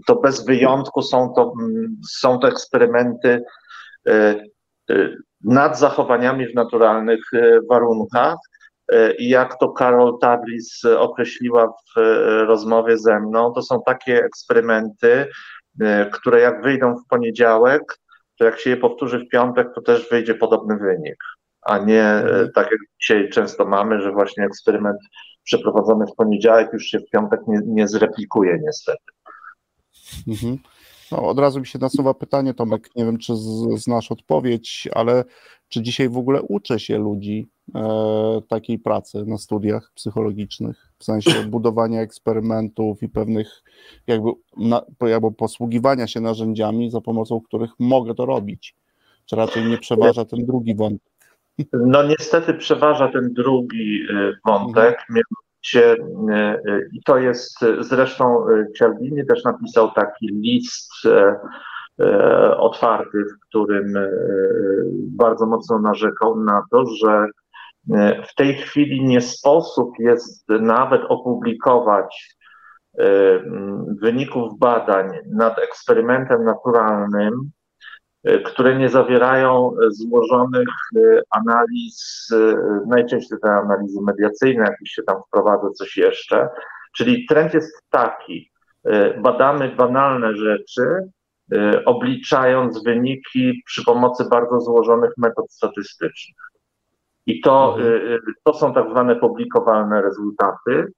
to 0.08 0.16
bez 0.16 0.46
wyjątku 0.46 1.02
są 1.02 1.34
to, 1.36 1.54
mm, 1.62 1.98
są 2.10 2.40
to 2.40 2.48
eksperymenty 2.48 3.44
nad 5.44 5.80
zachowaniami 5.80 6.48
w 6.48 6.56
naturalnych 6.56 7.22
warunkach. 7.70 8.38
E, 8.92 9.14
i 9.14 9.30
jak 9.30 9.60
to 9.60 9.74
Carol 9.78 10.18
Tablis 10.22 10.86
określiła 10.86 11.68
w 11.68 11.98
e, 11.98 12.02
rozmowie 12.46 12.98
ze 12.98 13.20
mną, 13.20 13.52
to 13.54 13.62
są 13.62 13.82
takie 13.86 14.24
eksperymenty, 14.24 15.28
e, 15.82 16.10
które 16.10 16.40
jak 16.40 16.64
wyjdą 16.64 16.96
w 16.96 17.08
poniedziałek, 17.10 17.82
to 18.38 18.46
jak 18.46 18.60
się 18.60 18.70
je 18.70 18.78
powtórzy 18.78 19.20
w 19.20 19.30
piątek, 19.30 19.68
to 19.76 19.82
też 19.82 20.10
wyjdzie 20.10 20.36
podobny 20.36 20.78
wynik, 20.78 21.18
a 21.62 21.78
nie 21.78 22.04
mhm. 22.04 22.52
tak 22.56 22.72
jak 22.72 22.80
dzisiaj 23.02 23.30
często 23.30 23.66
mamy, 23.66 24.02
że 24.02 24.12
właśnie 24.12 24.46
eksperyment 24.46 25.00
przeprowadzony 25.44 26.06
w 26.08 26.16
poniedziałek 26.16 26.74
już 26.74 26.84
się 26.84 27.00
w 27.00 27.10
piątek 27.10 27.40
nie, 27.48 27.60
nie 27.66 27.88
zreplikuje 27.88 28.60
niestety. 28.64 29.04
Mhm. 30.28 30.58
No, 31.14 31.24
od 31.24 31.40
razu 31.40 31.60
mi 31.60 31.68
się 31.68 31.80
nasuwa 31.80 32.14
pytanie, 32.14 32.54
Tomek, 32.54 32.90
nie 32.96 33.06
wiem, 33.06 33.18
czy 33.18 33.34
znasz 33.76 34.12
odpowiedź, 34.12 34.88
ale 34.96 35.24
czy 35.70 35.82
dzisiaj 35.82 36.10
w 36.10 36.18
ogóle 36.18 36.42
uczy 36.42 36.80
się 36.80 36.98
ludzi 36.98 37.48
e, 37.76 38.42
takiej 38.48 38.80
pracy 38.80 39.26
na 39.26 39.38
studiach 39.38 39.92
psychologicznych, 39.96 40.88
w 40.98 41.04
sensie 41.04 41.44
budowania 41.44 42.02
eksperymentów 42.02 43.04
i 43.04 43.10
pewnych 43.10 43.64
jakby, 44.08 44.30
na, 44.58 44.82
jakby 45.02 45.32
posługiwania 45.32 46.08
się 46.08 46.22
narzędziami, 46.22 46.92
za 46.92 47.02
pomocą 47.02 47.42
których 47.42 47.72
mogę 47.80 48.16
to 48.16 48.26
robić? 48.26 48.76
Czy 49.26 49.36
raczej 49.36 49.66
nie 49.66 49.78
przeważa 49.78 50.26
ten 50.26 50.46
drugi 50.46 50.76
wątek? 50.76 51.14
No 51.74 52.04
niestety 52.04 52.54
przeważa 52.54 53.08
ten 53.08 53.34
drugi 53.34 54.00
e, 54.10 54.34
wątek, 54.46 54.98
mhm. 55.10 55.26
E, 55.76 55.80
e, 55.82 56.58
i 56.94 57.04
to 57.06 57.18
jest 57.18 57.66
zresztą 57.80 58.46
Cialdini 58.78 59.26
też 59.26 59.44
napisał 59.44 59.92
taki 59.92 60.28
list 60.28 60.92
otwarty, 62.58 63.18
w 63.18 63.48
którym 63.48 63.94
bardzo 64.94 65.46
mocno 65.46 65.80
narzekał 65.80 66.40
na 66.40 66.64
to, 66.72 66.86
że 66.86 67.26
w 68.28 68.36
tej 68.36 68.54
chwili 68.54 69.04
nie 69.04 69.22
sposób 69.22 69.90
jest 70.00 70.50
nawet 70.50 71.02
opublikować 71.10 72.38
wyników 74.02 74.60
badań 74.60 75.10
nad 75.32 75.60
eksperymentem 75.60 76.44
naturalnym, 76.44 77.52
E, 77.63 77.63
które 78.24 78.78
nie 78.78 78.90
zawierają 78.90 79.72
e, 79.72 79.92
złożonych 79.92 80.68
e, 80.96 81.00
analiz, 81.30 82.30
najczęściej 82.88 83.40
te 83.42 83.50
analizy 83.50 84.00
mediacyjne, 84.02 84.64
jakieś 84.64 84.90
się 84.90 85.04
tam 85.04 85.18
wprowadza 85.28 85.70
coś 85.70 85.98
jeszcze. 85.98 86.50
Czyli 86.96 87.26
trend 87.26 87.54
jest 87.54 87.82
taki, 87.90 88.52
badamy 89.22 89.76
banalne 89.76 90.36
rzeczy, 90.36 91.10
obliczając 91.86 92.84
wyniki 92.84 93.64
przy 93.66 93.84
pomocy 93.86 94.26
bardzo 94.30 94.60
złożonych 94.60 95.12
metod 95.18 95.52
statystycznych. 95.52 96.38
I 97.26 97.42
to, 97.42 97.76
mhm. 97.78 98.20
to 98.44 98.54
są 98.54 98.74
tak 98.74 98.90
zwane 98.90 99.16
publikowalne 99.16 100.02
rezultaty. 100.02 100.94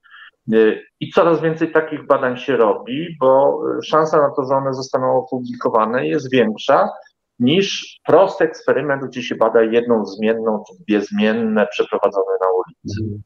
I 1.00 1.10
coraz 1.10 1.40
więcej 1.40 1.72
takich 1.72 2.06
badań 2.06 2.36
się 2.36 2.56
robi, 2.56 3.16
bo 3.20 3.62
szansa 3.84 4.18
na 4.18 4.30
to, 4.36 4.44
że 4.44 4.54
one 4.54 4.74
zostaną 4.74 5.16
opublikowane 5.16 6.06
jest 6.06 6.30
większa, 6.30 6.88
niż 7.38 7.98
prosty 8.06 8.44
eksperyment, 8.44 9.04
gdzie 9.04 9.22
się 9.22 9.34
bada 9.34 9.62
jedną 9.62 10.06
zmienną 10.06 10.64
czy 10.68 10.84
dwie 10.84 11.00
zmienne 11.00 11.66
przeprowadzone 11.66 12.32
na 12.40 12.46
ulicy. 12.50 13.02
Mhm. 13.04 13.22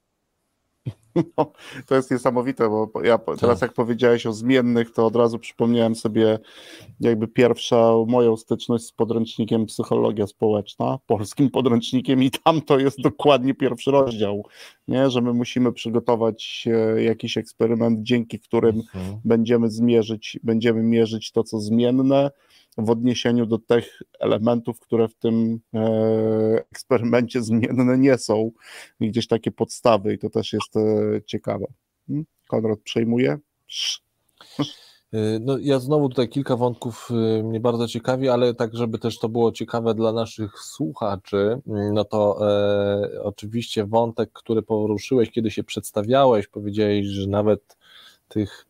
No, 1.39 1.53
to 1.87 1.95
jest 1.95 2.11
niesamowite, 2.11 2.69
bo 2.69 2.91
ja 3.05 3.19
teraz 3.19 3.61
tak. 3.61 3.63
jak 3.63 3.73
powiedziałeś 3.73 4.27
o 4.27 4.33
zmiennych, 4.33 4.93
to 4.93 5.07
od 5.07 5.17
razu 5.17 5.39
przypomniałem 5.39 5.95
sobie 5.95 6.39
jakby 7.01 7.29
pierwszą 7.29 8.07
moją 8.09 8.37
styczność 8.37 8.85
z 8.85 8.93
podręcznikiem 8.93 9.67
Psychologia 9.67 10.27
Społeczna, 10.27 10.99
polskim 11.07 11.51
podręcznikiem 11.51 12.23
i 12.23 12.31
tam 12.31 12.63
to 12.63 12.79
jest 12.79 13.01
dokładnie 13.01 13.55
pierwszy 13.55 13.91
rozdział, 13.91 14.47
nie? 14.89 15.11
że 15.11 15.21
my 15.21 15.33
musimy 15.33 15.73
przygotować 15.73 16.69
e, 16.73 17.03
jakiś 17.03 17.37
eksperyment, 17.37 18.03
dzięki 18.03 18.41
którym 18.41 18.77
mhm. 18.77 19.21
będziemy 19.25 19.71
zmierzyć, 19.71 20.39
będziemy 20.43 20.83
mierzyć 20.83 21.33
to, 21.33 21.45
co 21.45 21.61
zmienne, 21.61 22.31
w 22.79 22.91
odniesieniu 22.91 23.47
do 23.47 23.59
tych 23.59 24.03
elementów, 24.21 24.81
które 24.81 25.09
w 25.09 25.15
tym 25.15 25.61
e, 25.75 26.65
eksperymencie 26.73 27.43
zmienne 27.43 27.99
nie 27.99 28.19
są. 28.19 28.51
Gdzieś 29.01 29.27
takie 29.27 29.51
podstawy 29.51 30.15
i 30.15 30.19
to 30.19 30.31
też 30.31 30.53
jest 30.53 30.77
e, 30.77 30.81
ciekawe. 31.27 31.67
Hmm? 32.07 32.27
Konrad 32.49 32.79
przejmuje? 32.81 33.39
E, 35.13 35.39
no, 35.41 35.59
ja 35.59 35.79
znowu 35.79 36.09
tutaj 36.09 36.29
kilka 36.29 36.57
wątków 36.57 37.09
mnie 37.45 37.61
bardzo 37.61 37.89
ciekawi, 37.89 38.29
ale 38.29 38.55
tak, 38.55 38.77
żeby 38.77 38.99
też 38.99 39.19
to 39.19 39.29
było 39.29 39.53
ciekawe 39.53 39.95
dla 39.95 40.13
naszych 40.13 40.59
słuchaczy, 40.59 41.61
no 41.67 42.05
to 42.05 42.49
e, 42.51 43.23
oczywiście 43.23 43.87
wątek, 43.87 44.31
który 44.33 44.63
poruszyłeś, 44.63 45.31
kiedy 45.31 45.51
się 45.51 45.65
przedstawiałeś, 45.65 46.49
powiedziałeś, 46.49 47.07
że 47.07 47.27
nawet 47.27 47.77
tych 48.29 48.70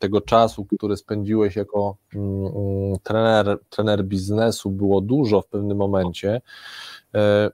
tego 0.00 0.20
czasu, 0.20 0.66
który 0.76 0.96
spędziłeś 0.96 1.56
jako 1.56 1.96
mm, 2.14 2.46
mm, 2.46 2.98
trener, 3.02 3.58
trener 3.70 4.04
biznesu, 4.04 4.70
było 4.70 5.00
dużo 5.00 5.40
w 5.40 5.46
pewnym 5.46 5.76
momencie, 5.76 6.40
e, 7.14 7.50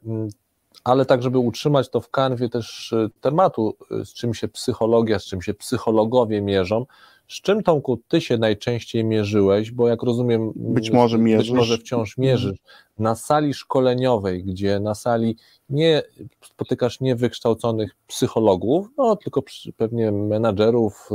ale 0.85 1.05
tak, 1.05 1.23
żeby 1.23 1.39
utrzymać 1.39 1.91
to 1.91 2.01
w 2.01 2.11
kanwie 2.11 2.49
też 2.49 2.93
e, 2.93 3.09
tematu, 3.21 3.77
z 4.05 4.15
czym 4.15 4.35
się 4.35 4.49
psychologia, 4.49 5.19
z 5.19 5.25
czym 5.25 5.43
się 5.43 5.55
psychologowie 5.55 6.43
mierzą, 6.43 6.87
z 7.29 7.41
czym 7.41 7.63
Tomku 7.63 8.01
ty 8.09 8.21
się 8.21 8.39
najczęściej 8.39 9.05
mierzyłeś, 9.05 9.71
bo 9.71 9.89
jak 9.89 10.03
rozumiem, 10.03 10.53
być 10.57 10.91
może 10.91 11.19
mierzysz. 11.19 11.51
Być 11.51 11.57
może 11.57 11.79
wciąż 11.79 12.19
mierzysz 12.19 12.59
na 12.99 13.15
sali 13.15 13.55
szkoleniowej, 13.55 14.45
gdzie 14.45 14.81
na 14.81 14.95
sali 14.95 15.37
nie 15.69 16.03
spotykasz 16.45 17.01
niewykształconych 17.01 17.97
psychologów, 18.07 18.89
no 18.99 19.17
tylko 19.17 19.43
pewnie 19.77 20.13
menadżerów, 20.13 21.09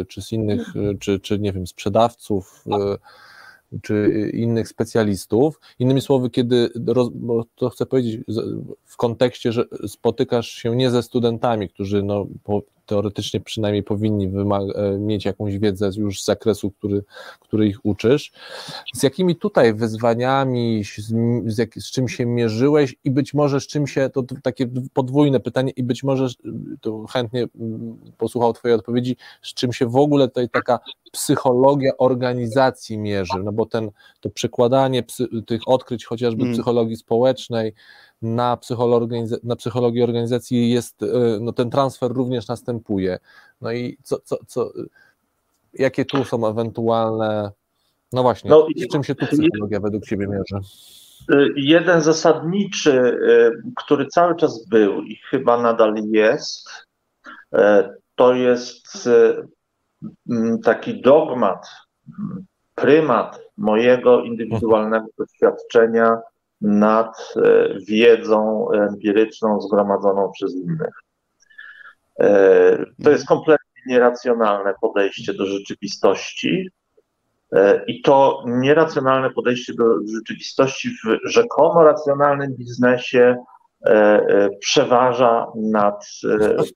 y, 0.00 0.04
czy 0.04 0.22
z 0.22 0.32
innych, 0.32 0.76
y, 0.76 0.98
czy, 1.00 1.20
czy 1.20 1.38
nie 1.38 1.52
wiem, 1.52 1.66
sprzedawców, 1.66 2.64
y, 2.66 3.80
czy 3.82 4.30
innych 4.34 4.68
specjalistów. 4.68 5.60
Innymi 5.78 6.00
słowy, 6.00 6.30
kiedy, 6.30 6.70
bo 7.14 7.44
to 7.54 7.70
chcę 7.70 7.86
powiedzieć 7.86 8.20
w 8.84 8.96
kontekście, 8.96 9.52
że 9.52 9.64
spotykasz 9.86 10.48
się 10.48 10.76
nie 10.76 10.90
ze 10.90 11.02
studentami, 11.02 11.68
którzy 11.68 12.02
no, 12.02 12.26
teoretycznie 12.90 13.40
przynajmniej 13.40 13.82
powinni 13.82 14.26
e, 14.26 14.98
mieć 14.98 15.24
jakąś 15.24 15.58
wiedzę 15.58 15.90
już 15.96 16.22
z 16.22 16.24
zakresu, 16.24 16.70
który, 16.70 17.04
który 17.40 17.66
ich 17.66 17.78
uczysz. 17.82 18.32
Z 18.94 19.02
jakimi 19.02 19.36
tutaj 19.36 19.74
wyzwaniami, 19.74 20.84
z, 20.84 21.12
z, 21.46 21.58
jak, 21.58 21.74
z 21.74 21.90
czym 21.90 22.08
się 22.08 22.26
mierzyłeś 22.26 22.94
i 23.04 23.10
być 23.10 23.34
może 23.34 23.60
z 23.60 23.66
czym 23.66 23.86
się, 23.86 24.10
to 24.10 24.22
takie 24.42 24.66
podwójne 24.92 25.40
pytanie 25.40 25.72
i 25.76 25.82
być 25.82 26.02
może, 26.02 26.26
to 26.80 27.06
chętnie 27.06 27.46
mm, 27.60 27.98
posłuchał 28.18 28.52
Twojej 28.52 28.74
odpowiedzi, 28.74 29.16
z 29.42 29.54
czym 29.54 29.72
się 29.72 29.86
w 29.86 29.96
ogóle 29.96 30.28
tutaj 30.28 30.48
taka 30.48 30.78
psychologia 31.12 31.92
organizacji 31.98 32.98
mierzy, 32.98 33.38
no 33.44 33.52
bo 33.52 33.66
ten, 33.66 33.90
to 34.20 34.30
przekładanie 34.30 35.02
psy, 35.02 35.26
tych 35.46 35.60
odkryć 35.66 36.04
chociażby 36.04 36.40
hmm. 36.40 36.54
psychologii 36.54 36.96
społecznej, 36.96 37.74
na, 38.22 38.58
na 39.42 39.56
psychologię 39.56 40.04
organizacji 40.04 40.70
jest, 40.70 41.02
e, 41.02 41.06
no 41.40 41.52
ten 41.52 41.70
transfer 41.70 42.12
również 42.12 42.48
następuje. 42.48 43.18
No 43.60 43.72
i 43.72 43.98
co, 44.02 44.18
co, 44.18 44.36
co, 44.46 44.72
jakie 45.74 46.04
tu 46.04 46.24
są 46.24 46.46
ewentualne, 46.46 47.50
no 48.12 48.22
właśnie, 48.22 48.50
no, 48.50 48.66
z 48.76 48.92
czym 48.92 49.04
się 49.04 49.14
tu 49.14 49.26
psychologia 49.26 49.80
według 49.80 50.04
Ciebie 50.04 50.26
mierzy? 50.26 50.68
E, 51.32 51.46
jeden 51.56 52.00
zasadniczy, 52.00 53.18
e, 53.28 53.50
który 53.76 54.06
cały 54.06 54.36
czas 54.36 54.66
był 54.66 55.02
i 55.02 55.16
chyba 55.16 55.62
nadal 55.62 55.94
jest, 56.12 56.68
to 58.14 58.34
jest 58.34 59.08
taki 60.64 61.00
dogmat, 61.00 61.66
prymat 62.74 63.40
mojego 63.56 64.22
indywidualnego 64.22 65.06
doświadczenia 65.18 66.18
nad 66.60 67.34
e, 67.36 67.68
wiedzą 67.88 68.70
empiryczną 68.70 69.60
zgromadzoną 69.60 70.30
przez 70.32 70.54
innych. 70.54 70.94
E, 72.20 72.84
to 73.04 73.10
jest 73.10 73.26
kompletnie 73.26 73.82
nieracjonalne 73.86 74.74
podejście 74.80 75.34
do 75.34 75.46
rzeczywistości. 75.46 76.70
E, 77.52 77.84
I 77.86 78.02
to 78.02 78.42
nieracjonalne 78.46 79.30
podejście 79.30 79.74
do 79.74 79.84
rzeczywistości 80.14 80.88
w 80.88 81.18
rzekomo 81.24 81.84
racjonalnym 81.84 82.54
biznesie 82.56 83.36
przeważa 84.60 85.46
nad 85.56 86.06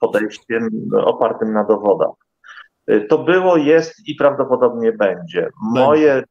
podejściem 0.01 0.69
opartym 0.97 1.53
na 1.53 1.65
dowodach. 1.65 2.24
Y, 2.91 3.07
to 3.09 3.19
było, 3.19 3.57
jest 3.57 4.09
i 4.09 4.15
prawdopodobnie 4.15 4.93
będzie. 4.93 5.49
Moje, 5.63 6.23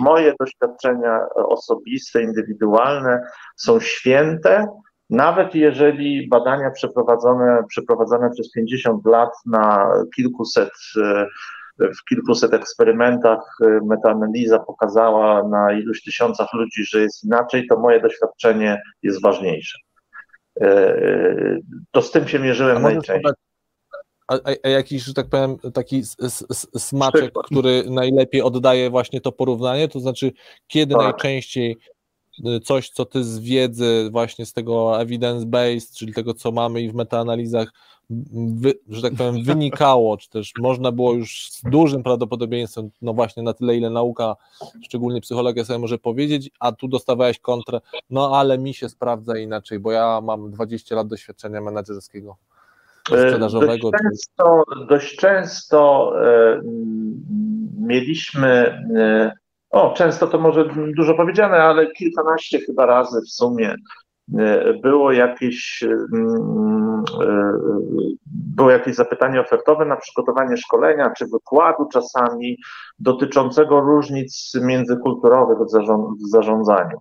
moje 0.00 0.34
doświadczenia 0.40 1.20
osobiste, 1.34 2.22
indywidualne 2.22 3.22
są 3.56 3.80
święte, 3.80 4.66
nawet 5.10 5.54
jeżeli 5.54 6.28
badania 6.28 6.70
przeprowadzone, 7.68 8.30
przez 8.34 8.52
50 8.52 9.06
lat 9.06 9.30
na 9.46 9.92
kilkuset, 10.16 10.70
y, 10.96 11.88
w 11.88 12.04
kilkuset 12.08 12.54
eksperymentach 12.54 13.40
y, 13.62 13.80
metaanaliza 13.86 14.58
pokazała 14.58 15.48
na 15.48 15.72
iluś 15.72 16.02
tysiącach 16.02 16.48
ludzi, 16.52 16.84
że 16.84 17.00
jest 17.00 17.24
inaczej, 17.24 17.66
to 17.66 17.78
moje 17.78 18.00
doświadczenie 18.00 18.82
jest 19.02 19.22
ważniejsze. 19.22 19.78
To 21.90 22.02
z 22.02 22.10
tym 22.10 22.28
się 22.28 22.38
mierzyłem 22.38 22.82
najczęściej 22.82 23.49
a, 24.30 24.50
a, 24.62 24.68
jakiś, 24.68 25.02
że 25.02 25.14
tak 25.14 25.28
powiem, 25.28 25.56
taki 25.74 26.02
smaczek, 26.78 27.32
który 27.44 27.84
najlepiej 27.90 28.42
oddaje 28.42 28.90
właśnie 28.90 29.20
to 29.20 29.32
porównanie, 29.32 29.88
to 29.88 30.00
znaczy 30.00 30.32
kiedy 30.66 30.94
tak. 30.94 31.02
najczęściej 31.02 31.76
y, 32.46 32.60
coś, 32.60 32.90
co 32.90 33.04
ty 33.04 33.24
z 33.24 33.38
wiedzy 33.38 34.08
właśnie 34.12 34.46
z 34.46 34.52
tego 34.52 34.92
evidence-based, 34.92 35.94
czyli 35.96 36.12
tego, 36.12 36.34
co 36.34 36.52
mamy 36.52 36.82
i 36.82 36.90
w 36.90 36.94
metaanalizach, 36.94 37.72
wy, 38.34 38.74
że 38.88 39.02
tak 39.02 39.14
powiem, 39.14 39.44
wynikało, 39.44 40.16
czy 40.16 40.30
też 40.30 40.52
można 40.58 40.92
było 40.92 41.12
już 41.12 41.50
z 41.50 41.62
dużym 41.62 42.02
prawdopodobieństwem, 42.02 42.90
no 43.02 43.14
właśnie 43.14 43.42
na 43.42 43.52
tyle, 43.52 43.76
ile 43.76 43.90
nauka, 43.90 44.36
szczególnie 44.82 45.20
psychologia 45.20 45.64
sobie 45.64 45.78
może 45.78 45.98
powiedzieć, 45.98 46.50
a 46.60 46.72
tu 46.72 46.88
dostawałeś 46.88 47.38
kontrę, 47.38 47.80
no 48.10 48.36
ale 48.38 48.58
mi 48.58 48.74
się 48.74 48.88
sprawdza 48.88 49.38
inaczej, 49.38 49.78
bo 49.78 49.92
ja 49.92 50.20
mam 50.20 50.50
20 50.50 50.94
lat 50.94 51.08
doświadczenia 51.08 51.60
menedżerskiego. 51.60 52.36
E, 53.12 53.28
sprzedażowego? 53.28 53.90
Dość 53.90 54.02
często, 54.02 54.62
dość 54.88 55.16
często 55.16 56.12
e, 56.24 56.60
mieliśmy, 57.80 58.48
e, 58.96 59.32
o 59.70 59.94
często 59.96 60.26
to 60.26 60.38
może 60.38 60.64
dużo 60.96 61.14
powiedziane, 61.14 61.56
ale 61.56 61.90
kilkanaście 61.90 62.58
chyba 62.60 62.86
razy 62.86 63.20
w 63.20 63.30
sumie 63.30 63.74
było 64.82 65.12
jakieś, 65.12 65.84
było 68.56 68.70
jakieś 68.70 68.94
zapytanie 68.94 69.40
ofertowe 69.40 69.84
na 69.84 69.96
przygotowanie 69.96 70.56
szkolenia 70.56 71.12
czy 71.18 71.26
wykładu 71.26 71.88
czasami 71.92 72.56
dotyczącego 72.98 73.80
różnic 73.80 74.52
międzykulturowych 74.62 75.58
w 75.58 76.30
zarządzaniu. 76.30 76.98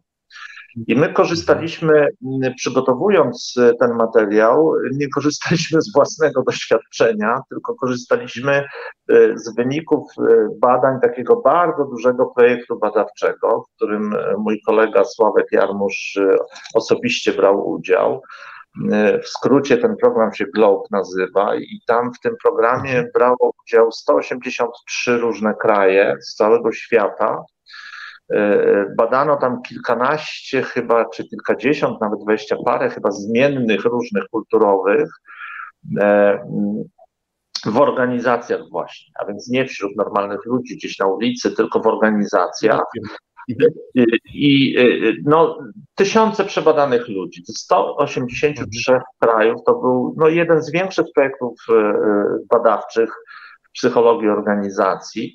I 0.87 0.95
my 0.95 1.13
korzystaliśmy, 1.13 2.07
przygotowując 2.55 3.55
e, 3.59 3.73
ten 3.73 3.93
materiał, 3.93 4.73
nie 4.93 5.09
korzystaliśmy 5.09 5.81
z 5.81 5.93
własnego 5.93 6.43
doświadczenia, 6.43 7.41
tylko 7.49 7.75
korzystaliśmy 7.75 8.53
e, 8.53 8.65
z 9.37 9.55
wyników 9.55 10.03
e, 10.19 10.47
badań 10.61 10.99
takiego 11.01 11.35
bardzo 11.35 11.85
dużego 11.85 12.25
projektu 12.25 12.79
badawczego, 12.79 13.63
w 13.63 13.75
którym 13.75 14.15
mój 14.37 14.61
kolega 14.61 15.03
Sławek 15.03 15.47
Jarmusz 15.51 16.19
osobiście 16.73 17.33
brał 17.33 17.69
udział. 17.69 18.21
W 19.23 19.27
skrócie 19.27 19.77
ten 19.77 19.95
program 19.95 20.33
się 20.33 20.45
GLOBE 20.45 20.83
nazywa 20.91 21.55
i 21.55 21.79
tam 21.87 22.13
w 22.13 22.19
tym 22.19 22.35
programie 22.43 23.05
brało 23.13 23.51
udział 23.63 23.91
183 23.91 25.17
różne 25.17 25.53
kraje 25.53 26.15
z 26.21 26.35
całego 26.35 26.71
świata 26.71 27.43
badano 28.97 29.35
tam 29.35 29.61
kilkanaście 29.61 30.61
chyba, 30.61 31.05
czy 31.05 31.27
kilkadziesiąt, 31.27 32.01
nawet 32.01 32.19
dwadzieścia 32.19 32.55
parę 32.65 32.89
chyba 32.89 33.11
zmiennych 33.11 33.85
różnych 33.85 34.23
kulturowych 34.31 35.09
e, 35.99 36.39
w 37.65 37.77
organizacjach 37.77 38.61
właśnie, 38.71 39.11
a 39.19 39.25
więc 39.25 39.49
nie 39.49 39.65
wśród 39.65 39.95
normalnych 39.97 40.45
ludzi 40.45 40.75
gdzieś 40.75 40.99
na 40.99 41.07
ulicy, 41.07 41.51
tylko 41.51 41.79
w 41.79 41.87
organizacjach. 41.87 42.81
I 44.33 44.75
no, 45.25 45.57
tysiące 45.95 46.45
przebadanych 46.45 47.07
ludzi, 47.07 47.43
183 47.47 48.99
krajów, 49.19 49.61
to 49.65 49.73
był 49.73 50.15
no, 50.17 50.27
jeden 50.27 50.61
z 50.61 50.71
większych 50.71 51.05
projektów 51.15 51.53
e, 51.69 51.93
badawczych 52.49 53.09
w 53.63 53.71
psychologii 53.71 54.29
organizacji. 54.29 55.33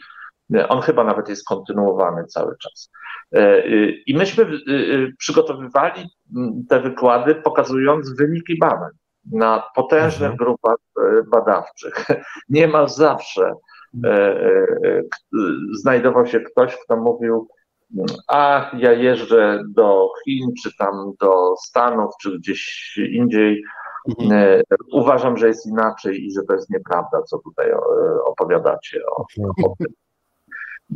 On 0.68 0.80
chyba 0.80 1.04
nawet 1.04 1.28
jest 1.28 1.44
kontynuowany 1.44 2.24
cały 2.24 2.56
czas. 2.58 2.90
E, 3.32 3.60
I 4.06 4.16
myśmy 4.16 4.44
e, 4.44 4.46
e, 4.46 5.12
przygotowywali 5.18 6.08
te 6.68 6.80
wykłady, 6.80 7.34
pokazując 7.34 8.16
wyniki 8.16 8.58
badań 8.58 8.90
na 9.32 9.62
potężnych 9.74 10.30
mhm. 10.30 10.36
grupach 10.36 10.76
badawczych. 11.32 12.06
Niemal 12.48 12.88
zawsze 12.88 13.52
znajdował 15.72 16.26
się 16.26 16.40
ktoś, 16.40 16.76
kto 16.84 16.96
mówił, 16.96 17.48
a 18.28 18.70
ja 18.78 18.92
jeżdżę 18.92 19.62
do 19.68 20.08
Chin, 20.24 20.50
czy 20.62 20.76
tam 20.78 21.12
do 21.20 21.54
Stanów, 21.56 22.10
czy 22.22 22.38
gdzieś 22.38 22.94
indziej. 23.10 23.62
Mhm. 24.20 24.62
Uważam, 24.92 25.36
że 25.36 25.48
jest 25.48 25.66
inaczej 25.66 26.26
i 26.26 26.32
że 26.32 26.42
to 26.42 26.54
jest 26.54 26.70
nieprawda, 26.70 27.22
co 27.22 27.38
tutaj 27.38 27.72
opowiadacie 28.26 29.00
o, 29.06 29.24
o 29.64 29.74
tym. 29.78 29.86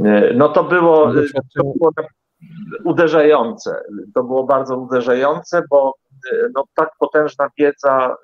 E, 0.05 0.35
no 0.35 0.49
to 0.49 0.65
było, 0.65 1.11
e, 1.11 1.25
to 1.57 1.63
było 1.63 1.93
uderzające. 2.85 3.83
To 4.15 4.23
było 4.23 4.45
bardzo 4.45 4.77
uderzające, 4.77 5.63
bo 5.71 5.95
e, 6.33 6.49
no, 6.55 6.65
tak 6.75 6.91
potężna 6.99 7.49
wiedza 7.59 8.17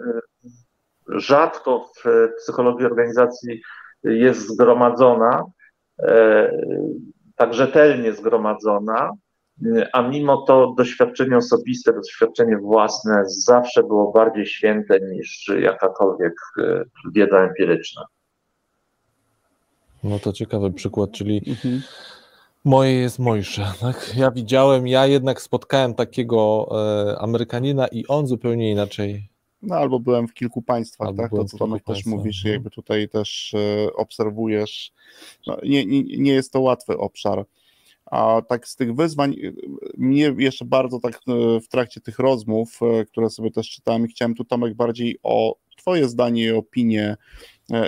rzadko 1.09 1.91
w 1.97 2.29
psychologii 2.37 2.87
organizacji 2.87 3.61
jest 4.05 4.49
zgromadzona, 4.49 5.45
tak 7.37 7.55
rzetelnie 7.55 8.13
zgromadzona, 8.13 9.11
a 9.93 10.03
mimo 10.03 10.37
to 10.37 10.75
doświadczenie 10.79 11.37
osobiste, 11.37 11.93
doświadczenie 11.93 12.59
własne 12.59 13.23
zawsze 13.27 13.83
było 13.83 14.13
bardziej 14.13 14.47
święte 14.47 15.01
niż 15.01 15.53
jakakolwiek 15.61 16.35
wiedza 17.15 17.39
empiryczna. 17.39 18.05
No 20.05 20.19
to 20.19 20.33
ciekawy 20.33 20.73
przykład, 20.73 21.11
czyli 21.11 21.43
mhm. 21.47 21.83
moje 22.65 22.93
jest 22.93 23.19
mojsze. 23.19 23.73
Tak? 23.81 24.13
Ja 24.17 24.31
widziałem, 24.31 24.89
ja 24.89 25.07
jednak 25.07 25.43
spotkałem 25.43 25.95
takiego 25.95 26.69
e, 27.11 27.19
Amerykanina 27.19 27.87
i 27.87 28.07
on 28.07 28.27
zupełnie 28.27 28.71
inaczej. 28.71 29.29
No 29.63 29.75
albo 29.75 30.01
byłem 30.01 30.29
w 30.29 30.35
kilku 30.35 30.63
państwach, 30.63 31.09
albo 31.09 31.23
tak? 31.23 31.31
To 31.31 31.45
co 31.45 31.59
Tomek 31.59 31.85
też 31.85 32.07
mówisz, 32.07 32.45
no. 32.45 32.51
jakby 32.51 32.71
tutaj 32.71 33.09
też 33.09 33.55
e, 33.55 33.93
obserwujesz. 33.93 34.93
No, 35.47 35.57
nie, 35.63 35.87
nie, 35.87 36.03
nie 36.03 36.33
jest 36.33 36.53
to 36.53 36.61
łatwy 36.61 36.99
obszar. 36.99 37.45
A 38.07 38.43
tak 38.49 38.69
z 38.69 38.77
tych 38.77 38.95
wyzwań, 38.95 39.37
mnie 39.99 40.35
jeszcze 40.39 40.65
bardzo 40.65 41.01
tak 41.01 41.15
e, 41.15 41.61
w 41.61 41.69
trakcie 41.69 42.01
tych 42.01 42.19
rozmów, 42.19 42.81
e, 42.83 43.05
które 43.05 43.31
sobie 43.31 43.51
też 43.51 43.71
czytałem, 43.71 44.07
chciałem 44.07 44.35
tu 44.35 44.45
Tomek 44.45 44.75
bardziej 44.75 45.19
o 45.23 45.57
Twoje 45.77 46.09
zdanie 46.09 46.45
i 46.45 46.51
opinię 46.51 47.05
e, 47.05 47.17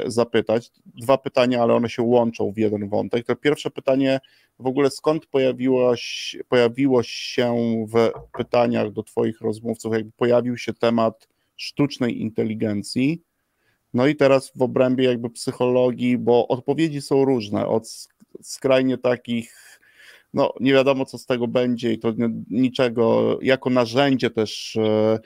zapytać. 0.07 0.71
Dwa 0.87 1.19
pytania, 1.19 1.63
ale 1.63 1.75
one 1.75 1.89
się 1.89 2.03
łączą 2.03 2.53
w 2.53 2.59
jeden 2.59 2.89
wątek. 2.89 3.27
To 3.27 3.37
pierwsze 3.37 3.71
pytanie, 3.71 4.21
w 4.59 4.67
ogóle 4.67 4.91
skąd 4.91 5.27
pojawiło, 5.27 5.95
pojawiło 6.49 7.03
się 7.03 7.57
w 7.89 8.11
pytaniach 8.39 8.93
do 8.93 9.03
Twoich 9.03 9.41
rozmówców, 9.41 9.93
jakby 9.95 10.13
pojawił 10.13 10.59
się 10.59 10.75
temat 10.75 11.29
sztucznej 11.57 12.21
inteligencji. 12.21 13.23
No 13.95 14.07
i 14.07 14.17
teraz 14.17 14.53
w 14.55 14.63
obrębie 14.63 15.05
jakby 15.05 15.31
psychologii, 15.31 16.19
bo 16.19 16.49
odpowiedzi 16.49 17.03
są 17.03 17.25
różne, 17.25 17.67
od 17.67 18.09
skrajnie 18.43 18.99
takich 18.99 19.77
no 20.35 20.53
nie 20.61 20.73
wiadomo 20.73 21.05
co 21.05 21.19
z 21.19 21.27
tego 21.27 21.49
będzie 21.49 21.93
i 21.93 21.99
to 21.99 22.13
niczego, 22.51 23.39
jako 23.43 23.71
narzędzie 23.71 24.31
też 24.31 24.77
e, 24.77 25.19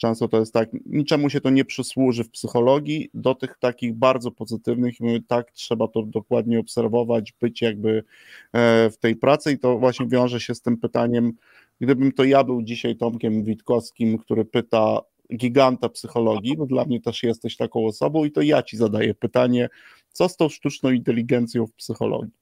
często 0.00 0.28
to 0.28 0.38
jest 0.38 0.54
tak, 0.54 0.68
niczemu 0.86 1.30
się 1.30 1.40
to 1.40 1.50
nie 1.50 1.64
przysłuży 1.64 2.24
w 2.24 2.30
psychologii, 2.30 3.10
do 3.14 3.34
tych 3.34 3.58
takich 3.58 3.94
bardzo 3.94 4.30
pozytywnych, 4.30 4.94
tak 5.28 5.50
trzeba 5.50 5.88
to 5.88 6.02
dokładnie 6.02 6.60
obserwować, 6.60 7.32
być 7.40 7.62
jakby 7.62 8.04
e, 8.52 8.90
w 8.90 8.96
tej 8.96 9.16
pracy 9.16 9.52
i 9.52 9.58
to 9.58 9.78
właśnie 9.78 10.06
wiąże 10.06 10.40
się 10.40 10.54
z 10.54 10.62
tym 10.62 10.76
pytaniem, 10.76 11.32
gdybym 11.80 12.12
to 12.12 12.24
ja 12.24 12.44
był 12.44 12.62
dzisiaj 12.62 12.96
Tomkiem 12.96 13.44
Witkowskim, 13.44 14.18
który 14.18 14.44
pyta 14.44 15.00
giganta 15.36 15.88
psychologii, 15.88 16.56
no 16.58 16.66
dla 16.66 16.84
mnie 16.84 17.00
też 17.00 17.22
jesteś 17.22 17.56
taką 17.56 17.86
osobą 17.86 18.24
i 18.24 18.32
to 18.32 18.42
ja 18.42 18.62
ci 18.62 18.76
zadaję 18.76 19.14
pytanie, 19.14 19.68
co 20.12 20.28
z 20.28 20.36
tą 20.36 20.48
sztuczną 20.48 20.90
inteligencją 20.90 21.66
w 21.66 21.74
psychologii? 21.74 22.34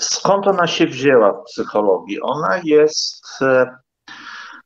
Skąd 0.00 0.46
ona 0.46 0.66
się 0.66 0.86
wzięła 0.86 1.32
w 1.32 1.44
psychologii? 1.44 2.20
Ona 2.20 2.60
jest, 2.64 3.26
e, 3.40 3.66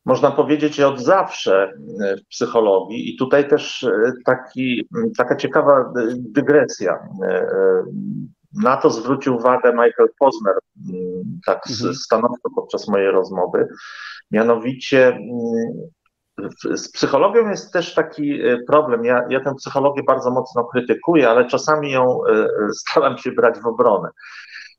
można 0.05 0.31
powiedzieć, 0.31 0.81
od 0.81 1.01
zawsze 1.01 1.73
e, 2.01 2.17
w 2.17 2.27
psychologii 2.29 3.15
i 3.15 3.17
tutaj 3.17 3.49
też 3.49 3.85
e, 3.85 4.13
taki, 4.25 4.89
taka 5.17 5.37
ciekawa 5.37 5.93
dygresja. 6.17 7.09
Na 8.63 8.77
to 8.77 8.91
zwrócił 8.91 9.37
uwagę 9.37 9.73
Michael 9.73 10.09
Posner, 10.19 10.55
tak 11.47 11.63
mhm. 11.71 11.95
stanowczo 11.95 12.49
podczas 12.55 12.89
mojej 12.89 13.11
rozmowy. 13.11 13.69
Mianowicie 14.31 15.19
z 16.75 16.93
psychologią 16.93 17.51
jest 17.51 17.73
też 17.73 17.95
taki 17.95 18.41
problem. 18.67 19.05
Ja, 19.05 19.25
ja 19.31 19.41
tę 19.41 19.55
psychologię 19.55 20.03
bardzo 20.07 20.31
mocno 20.31 20.65
krytykuję, 20.65 21.31
ale 21.31 21.47
czasami 21.47 21.91
ją 21.91 22.19
staram 22.77 23.19
się 23.19 23.33
brać 23.33 23.59
w 23.59 23.67
obronę. 23.67 24.09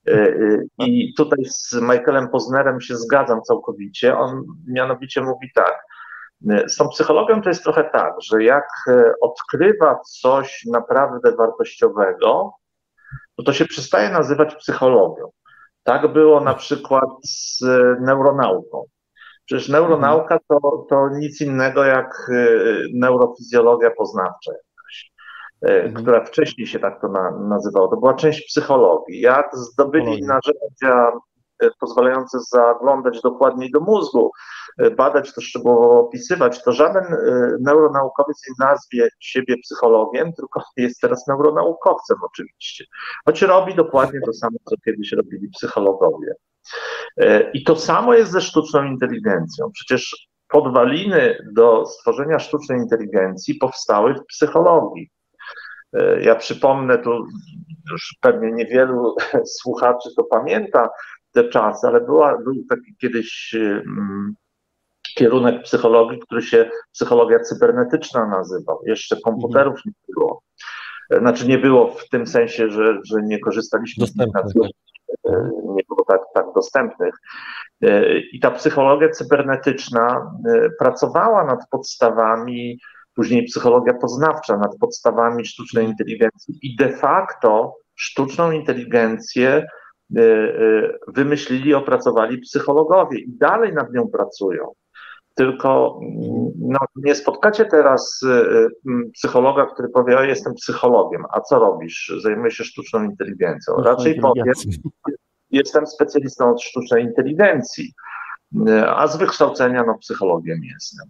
E, 0.08 0.12
e, 0.12 0.64
I 0.80 1.14
tutaj 1.18 1.46
z 1.46 1.74
Michaelem 1.74 2.30
Poznerem 2.30 2.82
się 2.82 2.96
zgadzam 2.96 3.42
całkowicie. 3.42 4.18
On 4.18 4.44
mianowicie 4.68 5.22
mówi 5.22 5.48
tak. 5.56 5.86
E, 6.50 6.70
z 6.70 6.76
tą 6.76 6.90
psychologią 6.90 7.42
to 7.42 7.50
jest 7.50 7.64
trochę 7.64 7.84
tak, 7.84 8.14
że 8.22 8.44
jak 8.44 8.68
odkrywa 9.22 10.00
coś 10.22 10.66
naprawdę 10.72 11.36
wartościowego, 11.36 12.52
to 13.36 13.44
to 13.44 13.54
się 13.54 13.66
przestaje 13.66 14.10
nazywać 14.10 14.56
psychologią. 14.56 15.32
Tak 15.84 16.14
było 16.14 16.40
na 16.40 16.54
przykład 16.54 17.10
z 17.24 17.62
neuronauką. 18.02 18.84
Przecież 19.46 19.70
neuronauka 19.70 20.40
to, 20.48 20.86
to 20.90 21.10
nic 21.10 21.42
innego 21.42 21.84
jak 21.84 22.32
neurofizjologia 22.94 23.92
poznawcza. 23.98 24.52
E, 25.64 25.84
mhm. 25.84 25.94
która 25.94 26.26
wcześniej 26.26 26.68
się 26.68 26.80
tak 26.80 27.02
to 27.02 27.08
na, 27.08 27.32
nazywało. 27.32 27.88
To 27.88 27.98
była 27.98 28.14
część 28.14 28.48
psychologii. 28.48 29.22
Jak 29.22 29.50
zdobyli 29.54 30.22
narzędzia 30.22 31.12
e, 31.64 31.70
pozwalające 31.80 32.38
zaglądać 32.40 33.22
dokładniej 33.22 33.72
do 33.72 33.80
mózgu, 33.80 34.32
e, 34.78 34.92
badać 34.92 35.34
to 35.34 35.42
szczegółowo, 35.42 36.00
opisywać, 36.00 36.64
to 36.64 36.72
żaden 36.72 37.04
neuronaukowiec 37.60 38.38
nie 38.50 38.66
nazwie 38.66 39.08
siebie 39.20 39.58
psychologiem, 39.58 40.34
tylko 40.34 40.64
jest 40.78 41.02
teraz 41.02 41.28
neuronaukowcem 41.28 42.18
oczywiście. 42.24 42.86
Choć 43.26 43.42
robi 43.42 43.76
dokładnie 43.76 44.20
to 44.26 44.34
samo, 44.34 44.58
co 44.66 44.76
kiedyś 44.86 45.12
robili 45.12 45.50
psychologowie. 45.50 46.34
I 47.54 47.64
to 47.64 47.76
samo 47.76 48.14
jest 48.14 48.32
ze 48.32 48.42
sztuczną 48.42 48.84
inteligencją. 48.84 49.72
Przecież 49.74 50.28
podwaliny 50.50 51.38
do 51.54 51.86
stworzenia 51.86 52.40
sztucznej 52.40 52.80
inteligencji 52.80 53.56
powstały 53.56 54.14
w 54.14 54.26
psychologii. 54.26 55.10
E, 55.94 56.22
ja 56.22 56.36
przypomnę, 56.36 56.98
tu 56.98 57.26
już 57.92 58.16
pewnie 58.22 58.52
niewielu 58.52 59.16
słuchaczy 59.60 60.10
to 60.18 60.24
pamięta 60.24 60.90
te 61.32 61.50
czasy, 61.50 61.88
ale 61.88 62.02
była, 62.02 62.38
był 62.38 62.54
taki 62.70 62.96
kiedyś 63.02 63.56
mm, 63.56 64.36
kierunek 65.16 65.64
psychologii, 65.64 66.20
który 66.20 66.42
się 66.42 66.70
psychologia 66.94 67.40
cybernetyczna 67.40 68.28
nazywał. 68.28 68.82
Jeszcze 68.86 69.22
komputerów 69.22 69.86
nie 69.86 69.92
było. 70.08 70.42
E, 71.12 71.20
znaczy 71.20 71.48
nie 71.48 71.58
było 71.58 71.88
w 71.88 72.10
tym 72.10 72.28
sensie, 72.28 72.70
że, 72.70 73.00
że 73.04 73.22
nie 73.24 73.40
korzystaliśmy 73.40 74.08
z 74.08 74.16
nich 74.16 74.28
na 74.34 74.42
e, 74.42 75.50
nie 75.66 75.84
było 75.90 76.06
tak, 76.08 76.22
tak 76.34 76.46
dostępnych. 76.56 77.16
I 78.32 78.40
ta 78.40 78.52
psychologia 78.52 79.10
cybernetyczna 79.10 80.32
pracowała 80.80 81.44
nad 81.46 81.60
podstawami 81.70 82.80
później 83.16 83.46
psychologia 83.46 83.94
poznawcza 83.94 84.58
nad 84.58 84.78
podstawami 84.78 85.46
sztucznej 85.46 85.86
inteligencji 85.86 86.60
i 86.62 86.76
de 86.76 86.90
facto 86.90 87.76
sztuczną 87.96 88.52
inteligencję 88.52 89.66
y, 90.18 90.22
y, 90.22 91.00
wymyślili, 91.08 91.74
opracowali 91.74 92.38
psychologowie 92.38 93.20
i 93.20 93.38
dalej 93.38 93.74
nad 93.74 93.94
nią 93.94 94.08
pracują. 94.08 94.72
Tylko 95.36 96.00
no, 96.60 96.80
nie 96.96 97.16
spotkacie 97.16 97.66
teraz 97.66 98.20
y, 98.24 99.12
psychologa, 99.14 99.66
który 99.66 99.90
powie, 99.90 100.18
o 100.18 100.24
jestem 100.24 100.54
psychologiem, 100.54 101.24
a 101.34 101.42
co 101.42 101.60
robisz? 101.60 102.14
Zajmuję 102.22 102.52
się 102.52 102.64
sztuczną 102.64 103.04
inteligencją. 103.04 103.76
Raczej 103.76 104.20
powie, 104.20 104.44
jestem 105.52 105.88
specjalistą 105.88 106.52
od 106.52 106.62
sztucznej 106.62 107.04
inteligencji 107.04 107.94
a 108.88 109.08
z 109.08 109.18
wykształcenia 109.18 109.84
no, 109.88 109.98
psychologiem 109.98 110.60
jestem. 110.74 111.08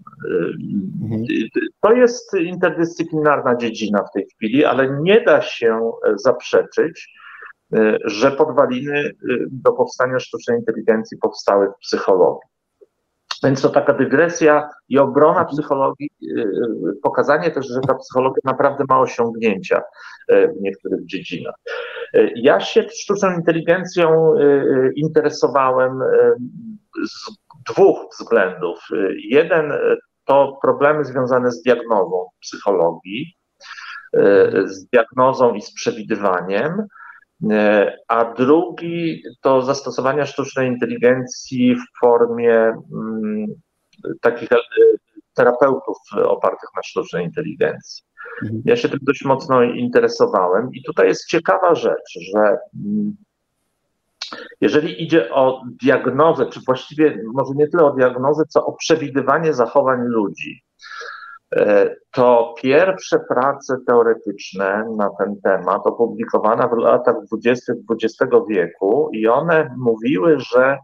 Mhm. 1.01 1.25
To 1.81 1.93
jest 1.93 2.33
interdyscyplinarna 2.33 3.55
dziedzina 3.55 4.03
w 4.03 4.11
tej 4.11 4.27
chwili, 4.35 4.65
ale 4.65 4.97
nie 5.01 5.21
da 5.21 5.41
się 5.41 5.91
zaprzeczyć, 6.15 7.13
że 8.05 8.31
podwaliny 8.31 9.11
do 9.51 9.71
powstania 9.71 10.19
sztucznej 10.19 10.59
inteligencji 10.59 11.17
powstały 11.17 11.67
w 11.67 11.79
psychologii. 11.81 12.49
Więc 13.43 13.61
to 13.61 13.69
taka 13.69 13.93
dygresja 13.93 14.69
i 14.89 14.99
obrona 14.99 15.39
mhm. 15.39 15.47
psychologii, 15.47 16.09
pokazanie 17.03 17.51
też, 17.51 17.67
że 17.67 17.79
ta 17.87 17.95
psychologia 17.95 18.41
naprawdę 18.43 18.83
ma 18.89 18.99
osiągnięcia 18.99 19.81
w 20.29 20.61
niektórych 20.61 21.05
dziedzinach. 21.05 21.55
Ja 22.35 22.59
się 22.59 22.83
sztuczną 22.89 23.35
inteligencją 23.35 24.33
interesowałem 24.95 25.99
z 27.03 27.31
dwóch 27.69 28.07
względów. 28.11 28.79
Jeden 29.29 29.73
to 30.25 30.59
problemy 30.61 31.05
związane 31.05 31.51
z 31.51 31.61
diagnozą 31.61 32.29
psychologii, 32.41 33.35
z 34.65 34.85
diagnozą 34.85 35.53
i 35.53 35.61
z 35.61 35.73
przewidywaniem, 35.73 36.87
a 38.07 38.33
drugi 38.33 39.23
to 39.41 39.61
zastosowania 39.61 40.25
sztucznej 40.25 40.67
inteligencji 40.67 41.75
w 41.75 41.99
formie 41.99 42.73
mm, 42.93 43.47
takich 44.21 44.51
e, 44.51 44.57
terapeutów 45.33 45.97
opartych 46.23 46.69
na 46.75 46.83
sztucznej 46.83 47.25
inteligencji. 47.25 48.03
Mhm. 48.43 48.61
Ja 48.65 48.75
się 48.75 48.89
tym 48.89 48.99
dość 49.01 49.25
mocno 49.25 49.63
interesowałem 49.63 50.69
i 50.73 50.83
tutaj 50.83 51.07
jest 51.07 51.27
ciekawa 51.27 51.75
rzecz, 51.75 52.19
że 52.33 52.57
mm, 52.85 53.15
jeżeli 54.61 55.03
idzie 55.03 55.33
o 55.33 55.61
diagnozę, 55.83 56.45
czy 56.45 56.59
właściwie 56.65 57.17
może 57.33 57.53
nie 57.55 57.67
tyle 57.67 57.83
o 57.83 57.93
diagnozę, 57.93 58.43
co 58.49 58.65
o 58.65 58.73
przewidywanie 58.73 59.53
zachowań 59.53 59.99
ludzi, 60.01 60.63
e, 61.55 61.95
to 62.11 62.53
pierwsze 62.61 63.19
prace 63.29 63.77
teoretyczne 63.87 64.85
na 64.97 65.09
ten 65.19 65.41
temat 65.43 65.81
opublikowane 65.85 66.69
w 66.69 66.77
latach 66.77 67.15
20. 67.31 67.73
XX 67.91 68.31
wieku 68.49 69.09
i 69.13 69.27
one 69.27 69.75
mówiły, 69.77 70.39
że 70.39 70.77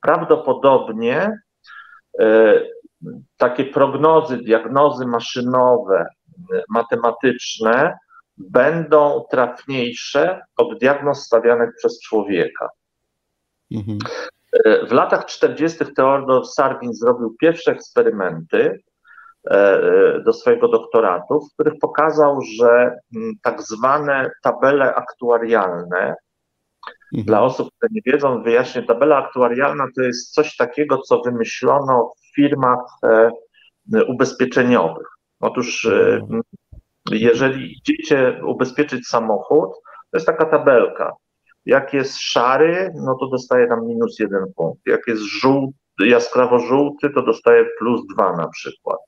prawdopodobnie 0.00 1.38
e, 2.20 2.60
takie 3.36 3.64
prognozy, 3.64 4.36
diagnozy 4.36 5.06
maszynowe, 5.06 6.06
matematyczne 6.68 7.98
będą 8.40 9.24
trafniejsze 9.30 10.40
od 10.56 10.78
diagnoz 10.78 11.22
stawianych 11.22 11.70
przez 11.76 12.00
człowieka. 12.00 12.68
Mhm. 13.74 13.98
E, 14.64 14.86
w 14.86 14.92
latach 14.92 15.26
40. 15.26 15.78
Teodor 15.96 16.46
Sarwin 16.46 16.94
zrobił 16.94 17.36
pierwsze 17.40 17.72
eksperymenty 17.72 18.82
e, 19.50 19.54
e, 19.54 20.20
do 20.20 20.32
swojego 20.32 20.68
doktoratu, 20.68 21.40
w 21.40 21.54
których 21.54 21.74
pokazał, 21.80 22.40
że 22.58 22.96
mm, 23.16 23.32
tak 23.42 23.62
zwane 23.62 24.30
tabele 24.42 24.94
aktuarialne, 24.94 26.14
mhm. 27.12 27.26
dla 27.26 27.42
osób, 27.42 27.68
które 27.76 27.90
nie 27.92 28.12
wiedzą, 28.12 28.42
wyjaśnię, 28.42 28.82
tabela 28.82 29.16
aktuarialna 29.16 29.86
to 29.96 30.02
jest 30.02 30.34
coś 30.34 30.56
takiego, 30.56 30.98
co 30.98 31.22
wymyślono 31.22 32.12
w 32.16 32.34
firmach 32.34 32.84
ubezpieczeniowych. 34.08 35.06
Otóż 35.40 35.84
mhm. 35.84 36.40
jeżeli 37.10 37.72
idziecie 37.72 38.40
ubezpieczyć 38.46 39.06
samochód, 39.06 39.70
to 40.10 40.16
jest 40.16 40.26
taka 40.26 40.44
tabelka. 40.44 41.12
Jak 41.66 41.94
jest 41.94 42.16
szary, 42.20 42.92
no 42.94 43.16
to 43.20 43.28
dostaje 43.28 43.68
tam 43.68 43.86
minus 43.86 44.18
jeden 44.18 44.44
punkt. 44.56 44.80
Jak 44.86 45.00
jest 45.06 45.22
żółty, 45.22 46.06
jaskrawo 46.06 46.58
żółty, 46.58 47.10
to 47.10 47.22
dostaje 47.22 47.64
plus 47.78 48.00
dwa 48.14 48.36
na 48.36 48.48
przykład. 48.48 48.98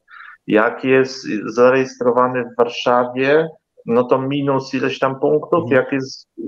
Jak 0.46 0.84
jest 0.84 1.26
zarejestrowany 1.46 2.44
w 2.44 2.56
Warszawie, 2.58 3.48
no 3.86 4.04
to 4.04 4.18
minus 4.18 4.74
ileś 4.74 4.98
tam 4.98 5.20
punktów. 5.20 5.62
Mhm. 5.62 5.82
Jak 5.82 5.92
jest 5.92 6.28
y, 6.38 6.42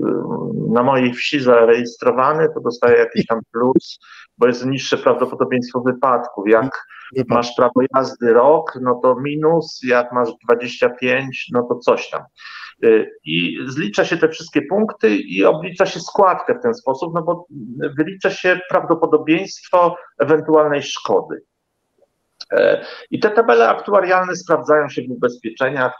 na 0.69 0.83
mojej 0.83 1.13
wsi 1.13 1.39
zarejestrowany, 1.39 2.47
to 2.53 2.61
dostaje 2.61 2.97
jakiś 2.97 3.25
tam 3.25 3.39
plus, 3.51 3.99
bo 4.37 4.47
jest 4.47 4.65
niższe 4.65 4.97
prawdopodobieństwo 4.97 5.81
wypadków. 5.81 6.47
Jak 6.47 6.69
masz 7.29 7.55
prawo 7.55 7.81
jazdy 7.95 8.33
rok, 8.33 8.77
no 8.81 8.99
to 9.03 9.15
minus, 9.15 9.79
jak 9.83 10.11
masz 10.11 10.29
25, 10.49 11.47
no 11.53 11.63
to 11.69 11.75
coś 11.75 12.09
tam. 12.09 12.21
Y, 12.83 13.11
I 13.25 13.57
zlicza 13.67 14.05
się 14.05 14.17
te 14.17 14.29
wszystkie 14.29 14.61
punkty 14.61 15.17
i 15.17 15.45
oblicza 15.45 15.85
się 15.85 15.99
składkę 15.99 16.59
w 16.59 16.61
ten 16.61 16.73
sposób, 16.73 17.13
no 17.13 17.21
bo 17.21 17.45
wylicza 17.97 18.29
się 18.29 18.59
prawdopodobieństwo 18.69 19.95
ewentualnej 20.19 20.83
szkody. 20.83 21.41
E, 22.51 22.85
I 23.11 23.19
te 23.19 23.29
tabele 23.29 23.69
aktuarialne 23.69 24.35
sprawdzają 24.35 24.89
się 24.89 25.01
w 25.01 25.11
ubezpieczeniach 25.11 25.93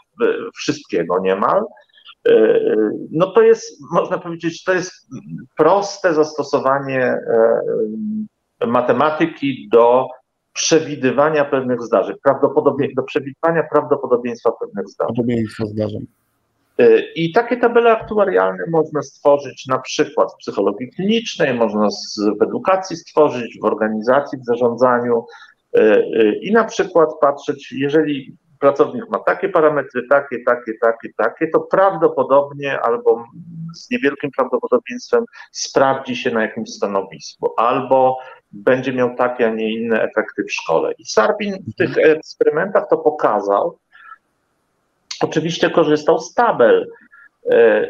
wszystkiego 0.56 1.18
niemal. 1.20 1.64
E, 2.28 2.60
no 3.10 3.26
to 3.32 3.42
jest, 3.42 3.80
można 3.92 4.18
powiedzieć, 4.18 4.64
to 4.64 4.72
jest 4.72 4.92
proste 5.56 6.14
zastosowanie 6.14 7.02
e, 8.60 8.66
matematyki 8.66 9.68
do 9.72 10.08
przewidywania 10.52 11.44
pewnych 11.44 11.82
zdarzeń, 11.82 12.16
do 12.96 13.02
przewidywania 13.02 13.62
prawdopodobieństwa 13.72 14.52
pewnych 14.60 14.88
zdarzeń. 14.88 15.14
Prawdopodobieństwa 15.14 15.66
zdarzeń. 15.66 16.06
I 17.14 17.32
takie 17.32 17.56
tabele 17.56 17.92
aktuarialne 17.92 18.64
można 18.70 19.02
stworzyć 19.02 19.66
na 19.66 19.78
przykład 19.78 20.32
w 20.32 20.36
psychologii 20.36 20.90
klinicznej, 20.90 21.54
można 21.54 21.88
w 22.38 22.42
edukacji 22.42 22.96
stworzyć, 22.96 23.58
w 23.60 23.64
organizacji, 23.64 24.38
w 24.38 24.44
zarządzaniu, 24.44 25.24
E, 25.76 25.80
e, 25.80 26.32
i 26.40 26.52
na 26.52 26.64
przykład 26.64 27.10
patrzeć, 27.20 27.72
jeżeli 27.72 28.36
pracownik 28.60 29.08
ma 29.10 29.18
takie 29.18 29.48
parametry, 29.48 30.02
takie, 30.10 30.38
takie, 30.46 30.72
takie, 30.80 31.08
takie, 31.16 31.48
to 31.48 31.60
prawdopodobnie 31.60 32.80
albo 32.80 33.24
z 33.74 33.90
niewielkim 33.90 34.30
prawdopodobieństwem 34.36 35.24
sprawdzi 35.52 36.16
się 36.16 36.30
na 36.30 36.42
jakimś 36.42 36.70
stanowisku, 36.70 37.54
albo 37.56 38.18
będzie 38.52 38.92
miał 38.92 39.16
takie, 39.16 39.46
a 39.46 39.50
nie 39.50 39.72
inne 39.72 40.02
efekty 40.02 40.44
w 40.44 40.52
szkole. 40.52 40.92
I 40.98 41.04
Sarbin 41.04 41.54
w 41.54 41.74
tych 41.74 41.98
eksperymentach 41.98 42.88
to 42.90 42.96
pokazał. 42.96 43.78
Oczywiście 45.20 45.70
korzystał 45.70 46.18
z 46.18 46.34
tabel. 46.34 46.90
E, 47.50 47.88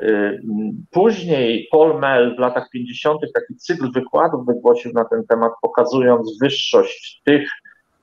później 0.91 1.69
Paul 1.71 2.01
Mell 2.01 2.37
w 2.37 2.39
latach 2.39 2.71
50. 2.71 3.21
taki 3.35 3.57
cykl 3.57 3.93
wykładów 3.93 4.47
wygłosił 4.47 4.93
na 4.93 5.05
ten 5.05 5.27
temat, 5.27 5.53
pokazując 5.63 6.39
wyższość 6.41 7.23
tych 7.25 7.49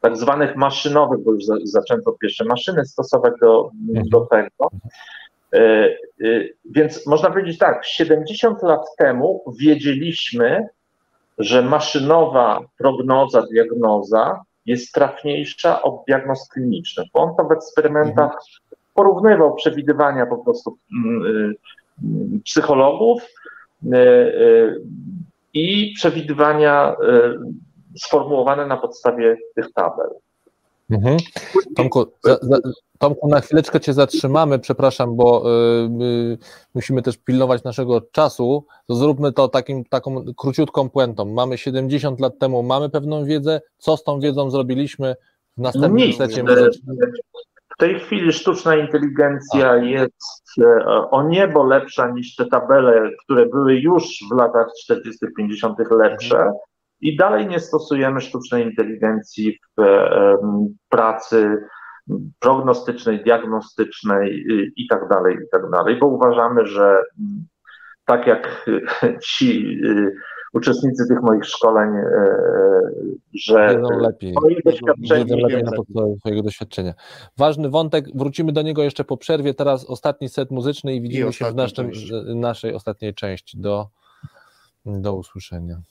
tak 0.01 0.17
zwanych 0.17 0.55
maszynowych, 0.55 1.23
bo 1.23 1.31
już 1.31 1.45
za, 1.45 1.55
zaczęto 1.63 2.11
pierwsze 2.21 2.45
maszyny 2.45 2.85
stosować 2.85 3.33
do, 3.41 3.69
mhm. 3.89 4.09
do 4.09 4.25
tego. 4.25 4.71
E, 5.53 5.59
e, 5.59 5.95
więc 6.65 7.07
można 7.07 7.29
powiedzieć 7.29 7.57
tak, 7.57 7.85
70 7.85 8.63
lat 8.63 8.81
temu 8.97 9.43
wiedzieliśmy, 9.59 10.67
że 11.37 11.61
maszynowa 11.61 12.61
prognoza, 12.77 13.41
diagnoza 13.51 14.41
jest 14.65 14.93
trafniejsza 14.93 15.81
od 15.81 16.03
diagnoz 16.07 16.49
klinicznych, 16.49 17.07
bo 17.13 17.19
on 17.19 17.35
to 17.37 17.43
w 17.43 17.51
eksperymentach 17.51 18.31
mhm. 18.31 18.39
Porównywał 18.93 19.55
przewidywania 19.55 20.25
po 20.25 20.37
prostu 20.37 20.77
mm, 21.05 21.25
y, 21.25 21.55
mm, 22.03 22.41
psychologów 22.45 23.21
y, 23.83 23.95
y, 23.95 24.81
i 25.53 25.93
przewidywania 25.95 26.95
sformułowane 27.97 28.67
na 28.67 28.77
podstawie 28.77 29.37
tych 29.55 29.73
tabel. 29.73 30.09
Mhm. 30.89 31.17
Tomku, 31.75 32.05
za, 32.23 32.37
za, 32.41 32.57
Tomku, 32.97 33.27
na 33.27 33.41
chwileczkę 33.41 33.79
Cię 33.79 33.93
zatrzymamy, 33.93 34.59
przepraszam, 34.59 35.15
bo 35.15 35.43
musimy 36.73 37.01
też 37.01 37.17
pilnować 37.17 37.63
naszego 37.63 38.01
czasu, 38.01 38.65
to 38.87 38.95
zróbmy 38.95 39.31
to 39.31 39.47
takim, 39.47 39.85
taką 39.85 40.25
króciutką 40.37 40.89
puentą. 40.89 41.25
Mamy 41.25 41.57
70 41.57 42.19
lat 42.19 42.39
temu, 42.39 42.63
mamy 42.63 42.89
pewną 42.89 43.25
wiedzę, 43.25 43.61
co 43.77 43.97
z 43.97 44.03
tą 44.03 44.19
wiedzą 44.19 44.49
zrobiliśmy 44.49 45.15
w 45.57 45.61
następnym 45.61 45.95
Nic, 45.95 46.17
secie. 46.17 46.43
W 47.73 47.77
tej 47.77 47.99
chwili 47.99 48.33
sztuczna 48.33 48.75
inteligencja 48.75 49.69
A. 49.69 49.75
jest 49.75 50.43
e, 50.61 50.85
o 50.87 51.23
niebo 51.23 51.63
lepsza 51.63 52.11
niż 52.11 52.35
te 52.35 52.45
tabele, 52.45 53.09
które 53.23 53.45
były 53.45 53.75
już 53.75 54.03
w 54.31 54.35
latach 54.35 54.67
40., 54.83 55.25
50. 55.37 55.77
lepsze. 55.91 56.37
Mhm 56.37 56.53
i 57.03 57.15
dalej 57.15 57.47
nie 57.47 57.59
stosujemy 57.59 58.21
sztucznej 58.21 58.65
inteligencji 58.65 59.59
w 59.77 59.81
e, 59.81 60.37
pracy 60.89 61.57
prognostycznej, 62.39 63.23
diagnostycznej 63.23 64.45
i 64.75 64.87
tak 64.87 65.09
dalej, 65.09 65.35
i 65.35 65.49
tak 65.51 65.61
dalej, 65.71 65.97
bo 65.99 66.07
uważamy, 66.07 66.67
że 66.67 67.03
tak 68.05 68.27
jak 68.27 68.69
ci 69.27 69.79
y, 69.85 70.15
uczestnicy 70.53 71.07
tych 71.07 71.21
moich 71.21 71.45
szkoleń, 71.45 71.89
e, 71.95 72.05
że 73.34 73.67
wiedzą 73.67 73.97
lepiej, 73.97 74.35
wiedzą 74.97 75.38
lepiej 75.38 75.63
na 75.63 75.71
podstawie 75.71 76.15
swojego 76.19 76.43
doświadczenia. 76.43 76.93
Ważny 77.38 77.69
wątek, 77.69 78.05
wrócimy 78.15 78.51
do 78.51 78.61
niego 78.61 78.84
jeszcze 78.84 79.03
po 79.03 79.17
przerwie, 79.17 79.53
teraz 79.53 79.85
ostatni 79.85 80.30
set 80.30 80.51
muzyczny 80.51 80.95
i 80.95 81.01
widzimy 81.01 81.30
I 81.30 81.34
się 81.34 81.45
w 81.45 81.55
naszym, 81.55 81.91
naszej 82.35 82.73
ostatniej 82.73 83.13
części. 83.13 83.57
Do, 83.59 83.88
do 84.85 85.15
usłyszenia. 85.15 85.81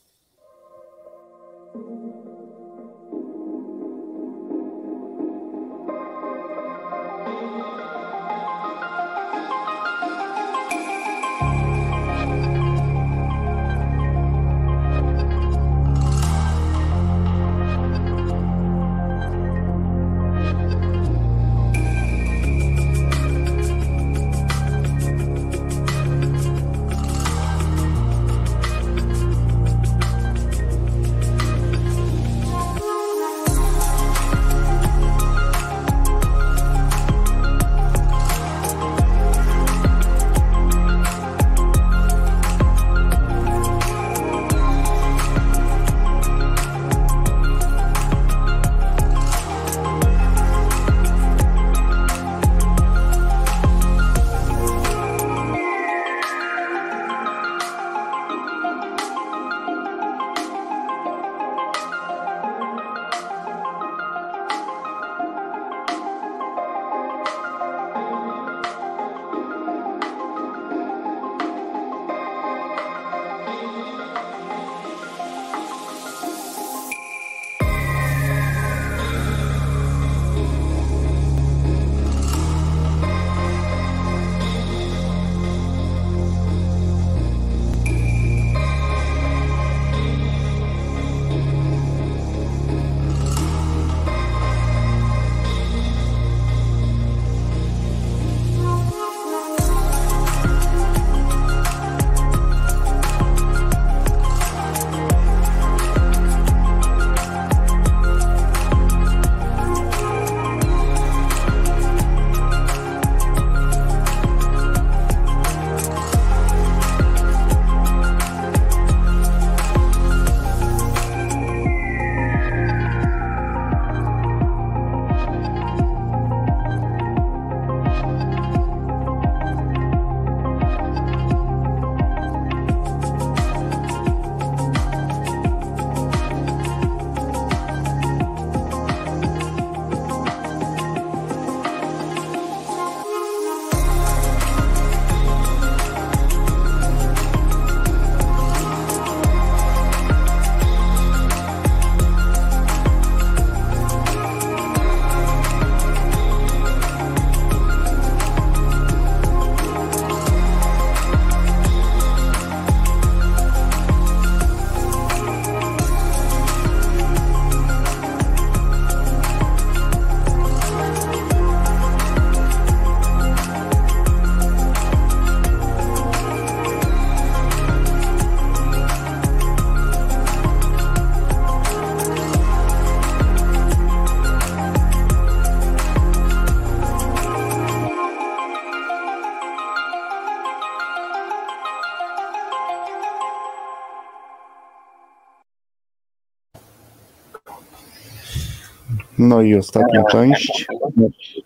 No 199.32 199.42
i 199.42 199.54
ostatnia 199.54 200.04
część 200.04 200.66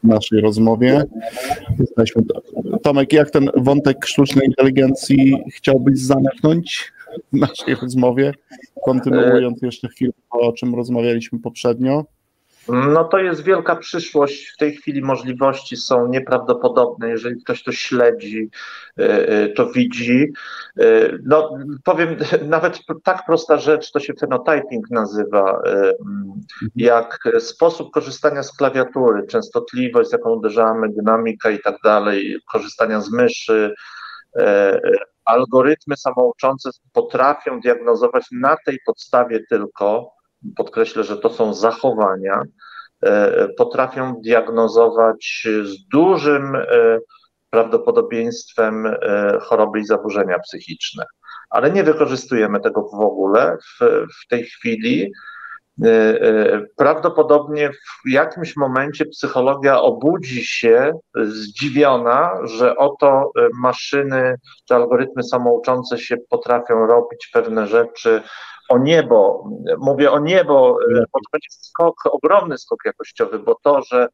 naszej 0.04 0.40
rozmowie. 0.40 1.04
Jesteśmy. 1.78 2.22
Tomek, 2.82 3.12
jak 3.12 3.30
ten 3.30 3.50
wątek 3.56 4.06
sztucznej 4.06 4.46
inteligencji 4.46 5.36
chciałbyś 5.54 6.00
zamknąć 6.00 6.92
w 7.32 7.36
naszej 7.36 7.74
rozmowie, 7.74 8.32
kontynuując 8.84 9.62
jeszcze 9.62 9.88
chwilę 9.88 10.12
o 10.30 10.52
czym 10.52 10.74
rozmawialiśmy 10.74 11.38
poprzednio? 11.38 12.04
No 12.68 13.05
to 13.05 13.18
jest 13.18 13.43
wielka 13.43 13.76
przyszłość. 13.76 14.48
W 14.48 14.56
tej 14.56 14.76
chwili 14.76 15.02
możliwości 15.02 15.76
są 15.76 16.09
nieprawdopodobne. 16.09 17.09
Jeżeli 17.09 17.43
ktoś 17.43 17.62
to 17.62 17.72
śledzi, 17.72 18.51
e, 18.98 19.28
e, 19.28 19.48
to 19.48 19.70
widzi. 19.70 20.32
E, 20.78 20.84
no 21.24 21.59
powiem, 21.84 22.16
nawet 22.48 22.78
tak 23.02 23.26
prosta 23.26 23.59
rzecz, 23.59 23.93
to 23.93 24.01
się 24.01 24.14
phenotyping 24.20 24.90
nazywa, 24.90 25.62
jak 26.76 27.28
sposób 27.38 27.90
korzystania 27.90 28.43
z 28.43 28.56
klawiatury, 28.56 29.26
częstotliwość, 29.26 30.09
z 30.09 30.12
jaką 30.12 30.30
uderzamy, 30.30 30.88
dynamika 30.88 31.51
i 31.51 31.59
tak 31.59 31.76
dalej, 31.84 32.36
korzystania 32.52 33.01
z 33.01 33.10
myszy, 33.10 33.74
algorytmy 35.24 35.97
samouczące 35.97 36.70
potrafią 36.93 37.60
diagnozować 37.60 38.26
na 38.32 38.56
tej 38.66 38.78
podstawie 38.86 39.40
tylko 39.51 40.15
podkreślę, 40.56 41.05
że 41.05 41.16
to 41.16 41.31
są 41.31 41.55
zachowania, 41.55 42.43
e, 43.02 43.48
potrafią 43.48 44.14
diagnozować 44.24 45.47
z 45.62 45.89
dużym 45.89 46.55
e, 46.56 46.64
prawdopodobieństwem 47.51 48.86
e, 48.86 49.39
choroby 49.40 49.81
i 49.81 49.85
zaburzenia 49.85 50.39
psychiczne. 50.39 51.05
Ale 51.51 51.70
nie 51.70 51.85
wykorzystujemy 51.85 52.60
tego 52.60 52.82
w 52.82 53.01
ogóle 53.01 53.56
w, 53.56 53.85
w 54.24 54.28
tej 54.28 54.44
chwili. 54.44 55.12
Prawdopodobnie 56.77 57.70
w 57.70 58.10
jakimś 58.10 58.56
momencie 58.56 59.06
psychologia 59.06 59.81
obudzi 59.81 60.44
się 60.44 60.93
zdziwiona, 61.14 62.31
że 62.44 62.77
oto 62.77 63.31
maszyny 63.55 64.35
czy 64.68 64.74
algorytmy 64.74 65.23
samouczące 65.23 65.98
się 65.98 66.16
potrafią 66.31 66.86
robić 66.86 67.31
pewne 67.32 67.66
rzeczy 67.66 68.23
o 68.68 68.78
niebo, 68.78 69.44
mówię 69.78 70.12
o 70.12 70.18
niebo, 70.18 70.78
bo 71.12 71.18
to 71.20 71.30
będzie 71.32 71.48
skok, 71.51 71.97
ogromny 72.10 72.59
skok 72.59 72.78
jakościowy, 72.84 73.38
bo 73.38 73.55
to, 73.62 73.82
że 73.82 74.09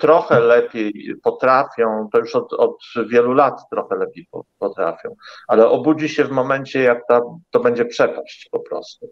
trochę 0.00 0.40
lepiej 0.40 1.14
potrafią, 1.22 2.08
to 2.12 2.18
już 2.18 2.36
od, 2.36 2.52
od 2.52 2.76
wielu 3.08 3.32
lat 3.32 3.60
trochę 3.70 3.96
lepiej 3.96 4.26
potrafią, 4.58 5.16
ale 5.48 5.68
obudzi 5.68 6.08
się 6.08 6.24
w 6.24 6.30
momencie, 6.30 6.82
jak 6.82 7.06
ta, 7.08 7.20
to 7.50 7.60
będzie 7.60 7.84
przepaść 7.84 8.48
po 8.50 8.60
prostu. 8.60 9.08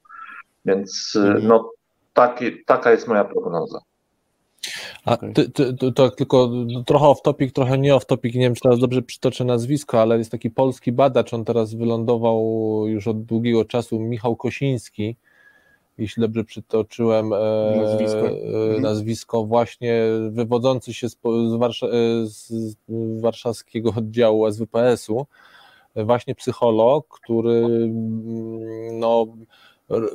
Więc 0.64 1.16
mhm. 1.16 1.46
no, 1.46 1.70
taki, 2.12 2.64
taka 2.64 2.90
jest 2.90 3.08
moja 3.08 3.24
prognoza. 3.24 3.78
A 5.04 5.16
ty, 5.16 5.50
ty, 5.50 5.74
ty, 5.74 5.92
to 5.92 6.10
tylko 6.10 6.50
trochę 6.86 7.06
off 7.06 7.22
topic, 7.22 7.52
trochę 7.52 7.78
nie 7.78 7.94
off 7.94 8.06
topic, 8.06 8.34
nie 8.34 8.40
wiem 8.40 8.54
czy 8.54 8.60
teraz 8.60 8.78
dobrze 8.78 9.02
przytoczę 9.02 9.44
nazwisko, 9.44 10.00
ale 10.00 10.18
jest 10.18 10.30
taki 10.30 10.50
polski 10.50 10.92
badacz, 10.92 11.34
on 11.34 11.44
teraz 11.44 11.74
wylądował 11.74 12.42
już 12.86 13.08
od 13.08 13.22
długiego 13.22 13.64
czasu, 13.64 14.00
Michał 14.00 14.36
Kosiński, 14.36 15.16
jeśli 15.98 16.20
dobrze 16.20 16.44
przytoczyłem 16.44 17.32
e, 17.32 17.36
nazwisko, 17.76 18.28
e, 18.28 18.80
nazwisko 18.80 19.44
właśnie 19.44 20.02
wywodzący 20.30 20.94
się 20.94 21.08
z, 21.08 21.18
z, 21.24 21.54
Warsza, 21.58 21.86
e, 21.86 21.90
z 22.26 22.76
warszawskiego 23.20 23.92
oddziału 23.96 24.52
SWPS-u, 24.52 25.26
właśnie 25.96 26.34
psycholog, 26.34 27.08
który 27.08 27.88
no 28.92 29.26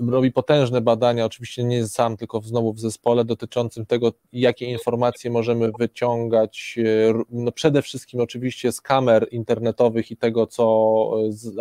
robi 0.10 0.32
potężne 0.32 0.82
badania, 0.82 1.26
oczywiście 1.26 1.64
nie 1.64 1.88
sam, 1.88 2.18
tylko 2.18 2.42
znowu 2.42 2.74
w 2.74 2.80
zespole 2.80 3.26
dotyczącym 3.26 3.86
tego, 3.86 4.14
jakie 4.34 4.66
informacje 4.66 5.32
możemy 5.32 5.72
wyciągać, 5.80 6.76
e, 7.10 7.14
no 7.30 7.52
przede 7.52 7.82
wszystkim 7.82 8.22
oczywiście 8.22 8.72
z 8.72 8.82
kamer 8.82 9.28
internetowych 9.32 10.12
i 10.12 10.18
tego, 10.18 10.48
co, 10.48 11.12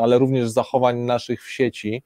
ale 0.00 0.18
również 0.18 0.48
z 0.50 0.52
zachowań 0.52 0.98
naszych 0.98 1.44
w 1.44 1.50
sieci, 1.50 2.02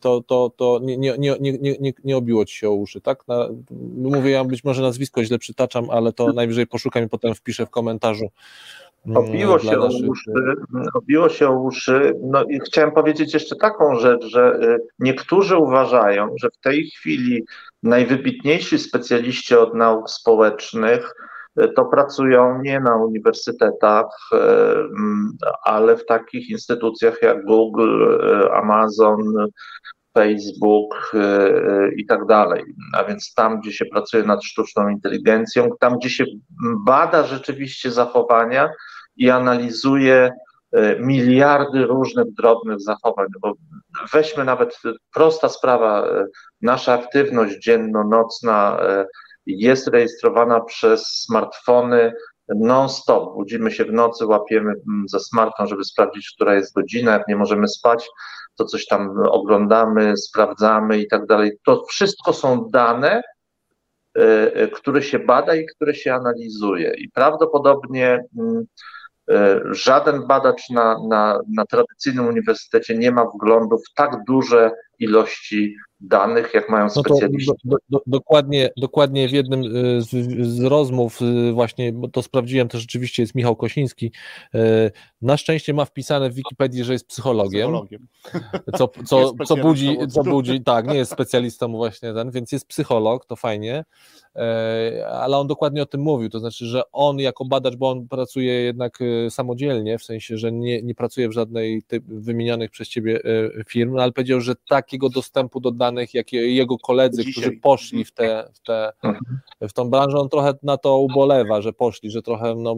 to, 0.00 0.20
to, 0.20 0.50
to 0.56 0.80
nie, 0.82 0.96
nie, 0.96 1.14
nie, 1.18 1.36
nie, 1.40 1.58
nie, 1.80 1.92
nie 2.04 2.16
obiło 2.16 2.44
ci 2.44 2.56
się 2.56 2.68
o 2.68 2.72
uszy, 2.72 3.00
tak? 3.00 3.28
Na, 3.28 3.48
mówię, 3.96 4.30
ja 4.30 4.44
być 4.44 4.64
może 4.64 4.82
nazwisko 4.82 5.24
źle 5.24 5.38
przytaczam, 5.38 5.90
ale 5.90 6.12
to 6.12 6.32
najwyżej 6.32 6.66
poszukam 6.66 7.04
i 7.04 7.08
potem 7.08 7.34
wpiszę 7.34 7.66
w 7.66 7.70
komentarzu 7.70 8.30
Obiło 9.14 9.58
się, 9.58 9.78
o 9.78 9.88
uszy, 10.08 10.32
obiło 10.94 11.28
się 11.28 11.48
o 11.48 11.60
uszy. 11.60 12.14
No 12.22 12.44
i 12.44 12.60
chciałem 12.60 12.92
powiedzieć 12.92 13.34
jeszcze 13.34 13.56
taką 13.56 13.98
rzecz, 13.98 14.24
że 14.24 14.54
y, 14.62 14.78
niektórzy 14.98 15.56
uważają, 15.56 16.34
że 16.36 16.48
w 16.50 16.58
tej 16.58 16.86
chwili 16.86 17.44
najwybitniejsi 17.82 18.78
specjaliści 18.78 19.54
od 19.54 19.74
nauk 19.74 20.10
społecznych 20.10 21.14
y, 21.60 21.68
to 21.76 21.84
pracują 21.84 22.62
nie 22.62 22.80
na 22.80 22.96
uniwersytetach, 22.96 24.06
y, 24.32 24.36
ale 25.64 25.96
w 25.96 26.06
takich 26.06 26.50
instytucjach 26.50 27.22
jak 27.22 27.44
Google, 27.44 28.18
Amazon, 28.52 29.18
Facebook 30.14 31.12
i 31.96 32.06
tak 32.06 32.26
dalej. 32.26 32.64
A 32.92 33.04
więc 33.04 33.34
tam, 33.34 33.60
gdzie 33.60 33.72
się 33.72 33.84
pracuje 33.84 34.22
nad 34.22 34.44
sztuczną 34.44 34.88
inteligencją, 34.88 35.68
tam, 35.80 35.98
gdzie 35.98 36.10
się 36.10 36.24
bada 36.84 37.22
rzeczywiście 37.22 37.90
zachowania, 37.90 38.70
i 39.16 39.30
analizuje 39.30 40.30
e, 40.72 41.00
miliardy 41.00 41.86
różnych 41.86 42.32
drobnych 42.34 42.80
zachowań, 42.80 43.26
bo 43.40 43.52
weźmy 44.12 44.44
nawet 44.44 44.78
prosta 45.14 45.48
sprawa, 45.48 46.06
nasza 46.62 46.92
aktywność 46.92 47.58
dzienno-nocna 47.58 48.80
jest 49.46 49.88
rejestrowana 49.88 50.60
przez 50.60 51.06
smartfony 51.06 52.12
non-stop. 52.48 53.34
Budzimy 53.34 53.70
się 53.70 53.84
w 53.84 53.92
nocy, 53.92 54.26
łapiemy 54.26 54.70
mm, 54.70 55.08
za 55.08 55.18
smartfon, 55.18 55.66
żeby 55.66 55.84
sprawdzić, 55.84 56.32
która 56.34 56.54
jest 56.54 56.74
godzina, 56.74 57.12
jak 57.12 57.28
nie 57.28 57.36
możemy 57.36 57.68
spać, 57.68 58.08
to 58.56 58.64
coś 58.64 58.86
tam 58.86 59.10
oglądamy, 59.30 60.16
sprawdzamy 60.16 60.98
i 60.98 61.08
tak 61.08 61.26
dalej. 61.26 61.52
To 61.64 61.84
wszystko 61.88 62.32
są 62.32 62.68
dane, 62.70 63.22
które 64.74 65.02
się 65.02 65.18
bada 65.18 65.54
i 65.54 65.66
które 65.66 65.94
się 65.94 66.14
analizuje. 66.14 66.94
I 66.98 67.10
prawdopodobnie 67.10 68.24
mm, 68.38 68.64
E, 69.30 69.60
żaden 69.70 70.26
badacz 70.26 70.70
na, 70.70 70.96
na, 71.08 71.40
na 71.48 71.66
tradycyjnym 71.66 72.26
uniwersytecie 72.26 72.98
nie 72.98 73.12
ma 73.12 73.24
wglądu 73.24 73.78
w 73.78 73.94
tak 73.94 74.24
duże 74.26 74.70
ilości 75.00 75.76
danych, 76.00 76.54
jak 76.54 76.68
mają 76.68 76.90
specjaliści. 76.90 77.50
No 77.50 77.54
do, 77.64 77.76
do, 77.88 78.02
dokładnie, 78.06 78.70
dokładnie 78.76 79.28
w 79.28 79.32
jednym 79.32 79.60
e, 79.60 80.00
z, 80.02 80.08
z, 80.46 80.60
rozmów 80.60 81.18
e, 81.22 81.52
właśnie, 81.52 81.92
bo 81.92 82.08
to 82.08 82.22
sprawdziłem, 82.22 82.68
to 82.68 82.78
rzeczywiście 82.78 83.22
jest 83.22 83.34
Michał 83.34 83.56
Kosiński, 83.56 84.12
na 85.22 85.36
szczęście 85.36 85.74
ma 85.74 85.84
wpisane 85.84 86.30
w 86.30 86.34
Wikipedii, 86.34 86.84
że 86.84 86.92
jest 86.92 87.06
psychologiem, 87.06 87.60
psychologiem. 87.60 88.06
Co, 88.78 88.88
co, 89.08 89.32
co, 89.46 89.56
budzi, 89.56 89.98
co 90.10 90.22
budzi, 90.22 90.62
tak, 90.62 90.86
nie 90.86 90.96
jest 90.96 91.12
specjalistą 91.12 91.72
właśnie 91.72 92.14
ten, 92.14 92.30
więc 92.30 92.52
jest 92.52 92.66
psycholog, 92.66 93.26
to 93.26 93.36
fajnie, 93.36 93.84
E, 94.36 95.06
ale 95.08 95.38
on 95.38 95.46
dokładnie 95.46 95.82
o 95.82 95.86
tym 95.86 96.00
mówił, 96.00 96.28
to 96.28 96.38
znaczy, 96.38 96.66
że 96.66 96.82
on 96.92 97.18
jako 97.18 97.44
badacz, 97.44 97.76
bo 97.76 97.90
on 97.90 98.08
pracuje 98.08 98.52
jednak 98.52 98.98
e, 99.02 99.30
samodzielnie, 99.30 99.98
w 99.98 100.04
sensie, 100.04 100.38
że 100.38 100.52
nie, 100.52 100.82
nie 100.82 100.94
pracuje 100.94 101.28
w 101.28 101.32
żadnej 101.32 101.82
typ 101.82 102.04
wymienionych 102.06 102.70
przez 102.70 102.88
ciebie 102.88 103.20
e, 103.24 103.64
firm, 103.64 103.98
ale 103.98 104.12
powiedział, 104.12 104.40
że 104.40 104.54
takiego 104.90 105.08
dostępu 105.08 105.60
do 105.60 105.70
danych, 105.70 106.14
jak 106.14 106.32
jego 106.32 106.78
koledzy, 106.78 107.24
Dzisiaj. 107.24 107.32
którzy 107.32 107.56
poszli 107.56 108.04
w, 108.04 108.12
te, 108.12 108.50
w, 108.54 108.60
te, 108.60 108.92
mhm. 109.02 109.40
w 109.60 109.72
tą 109.72 109.90
branżę, 109.90 110.18
on 110.18 110.28
trochę 110.28 110.54
na 110.62 110.76
to 110.76 110.98
ubolewa, 110.98 111.62
że 111.62 111.72
poszli, 111.72 112.10
że 112.10 112.22
trochę 112.22 112.54
no, 112.54 112.76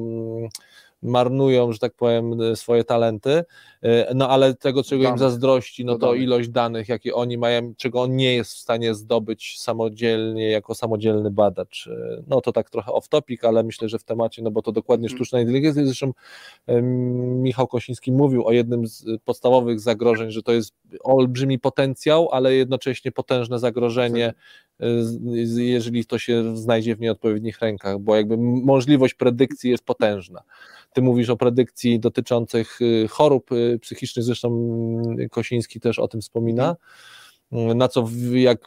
marnują, 1.02 1.72
że 1.72 1.78
tak 1.78 1.94
powiem, 1.94 2.56
swoje 2.56 2.84
talenty, 2.84 3.44
e, 3.82 4.14
no 4.14 4.28
ale 4.28 4.54
tego, 4.54 4.82
czego 4.82 5.08
im 5.08 5.18
zazdrości, 5.18 5.84
no 5.84 5.98
to 5.98 6.14
ilość 6.14 6.48
danych, 6.48 6.88
jakie 6.88 7.14
oni 7.14 7.38
mają, 7.38 7.74
czego 7.76 8.02
on 8.02 8.16
nie 8.16 8.34
jest 8.34 8.52
w 8.52 8.58
stanie 8.58 8.94
zdobyć 8.94 9.60
samodzielnie, 9.60 10.50
jako 10.50 10.74
samodzielny 10.74 11.30
badacz. 11.30 11.86
E, 11.86 12.22
no 12.26 12.40
to 12.40 12.52
tak 12.52 12.70
trochę 12.70 12.92
off 12.92 13.08
topic, 13.08 13.44
ale 13.44 13.62
myślę, 13.62 13.88
że 13.88 13.98
w 13.98 14.04
temacie, 14.04 14.42
no 14.42 14.50
bo 14.50 14.62
to 14.62 14.72
dokładnie 14.72 15.06
mhm. 15.06 15.18
sztuczna 15.18 15.40
inteligencja, 15.40 15.84
zresztą 15.84 16.12
Michał 17.22 17.66
Kosiński 17.66 18.12
mówił 18.12 18.46
o 18.46 18.52
jednym 18.52 18.86
z 18.86 19.04
podstawowych 19.24 19.80
zagrożeń, 19.80 20.30
że 20.30 20.42
to 20.42 20.52
jest 20.52 20.74
olbrzymi 21.00 21.58
potencjał, 21.58 22.28
ale 22.32 22.54
jednocześnie 22.54 23.12
potężne 23.12 23.58
zagrożenie, 23.58 24.34
jeżeli 25.56 26.06
to 26.06 26.18
się 26.18 26.56
znajdzie 26.56 26.96
w 26.96 27.00
nieodpowiednich 27.00 27.60
rękach, 27.60 27.98
bo 27.98 28.16
jakby 28.16 28.36
możliwość 28.64 29.14
predykcji 29.14 29.70
jest 29.70 29.84
potężna. 29.84 30.42
Ty 30.92 31.02
mówisz 31.02 31.30
o 31.30 31.36
predykcji 31.36 32.00
dotyczących 32.00 32.80
y, 32.80 33.08
chorób 33.08 33.52
y, 33.52 33.78
psychicznych, 33.78 34.24
zresztą 34.24 34.72
Kosiński 35.30 35.80
też 35.80 35.98
o 35.98 36.08
tym 36.08 36.20
wspomina. 36.20 36.76
Mm, 37.52 37.78
na 37.78 37.88
co, 37.88 38.08
jak, 38.32 38.64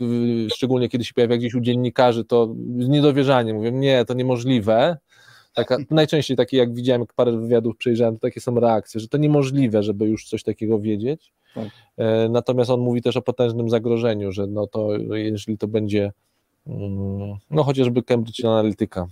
szczególnie 0.56 0.90
kiedy 0.90 1.06
się 1.06 1.14
pojawia 1.14 1.38
gdzieś 1.38 1.56
u 1.56 1.61
dziennikarzy, 1.61 2.26
to 2.26 2.56
z 2.80 2.88
niedowierzaniem 2.88 3.56
mówią, 3.56 3.72
nie, 3.72 4.06
to 4.06 4.14
niemożliwe. 4.14 4.98
Taka, 5.56 5.77
najczęściej 5.90 6.38
takie, 6.38 6.57
jak 6.57 6.73
widziałem, 6.73 7.02
jak 7.02 7.14
parę 7.14 7.32
wywiadów 7.32 7.77
przejrzałem, 7.77 8.15
to 8.15 8.22
takie 8.22 8.41
są 8.41 8.60
reakcje, 8.60 9.02
że 9.02 9.07
to 9.07 9.18
niemożliwe, 9.18 9.84
żeby 9.84 10.06
już 10.06 10.26
coś 10.26 10.44
takiego 10.44 10.80
wiedzieć. 10.80 11.32
Tak. 11.56 11.68
E, 11.98 12.30
natomiast 12.30 12.69
on 12.69 12.80
mówi 12.80 13.02
też 13.02 13.18
o 13.18 13.22
potężnym 13.22 13.69
zagrożeniu, 13.69 14.32
że 14.32 14.48
no 14.48 14.68
to 14.68 14.90
jeżeli 15.14 15.57
to 15.57 15.68
będzie 15.68 16.11
mm, 16.68 17.36
no 17.52 17.64
chociażby 17.64 18.03
Cambridge 18.03 18.45
Analytica 18.45 19.07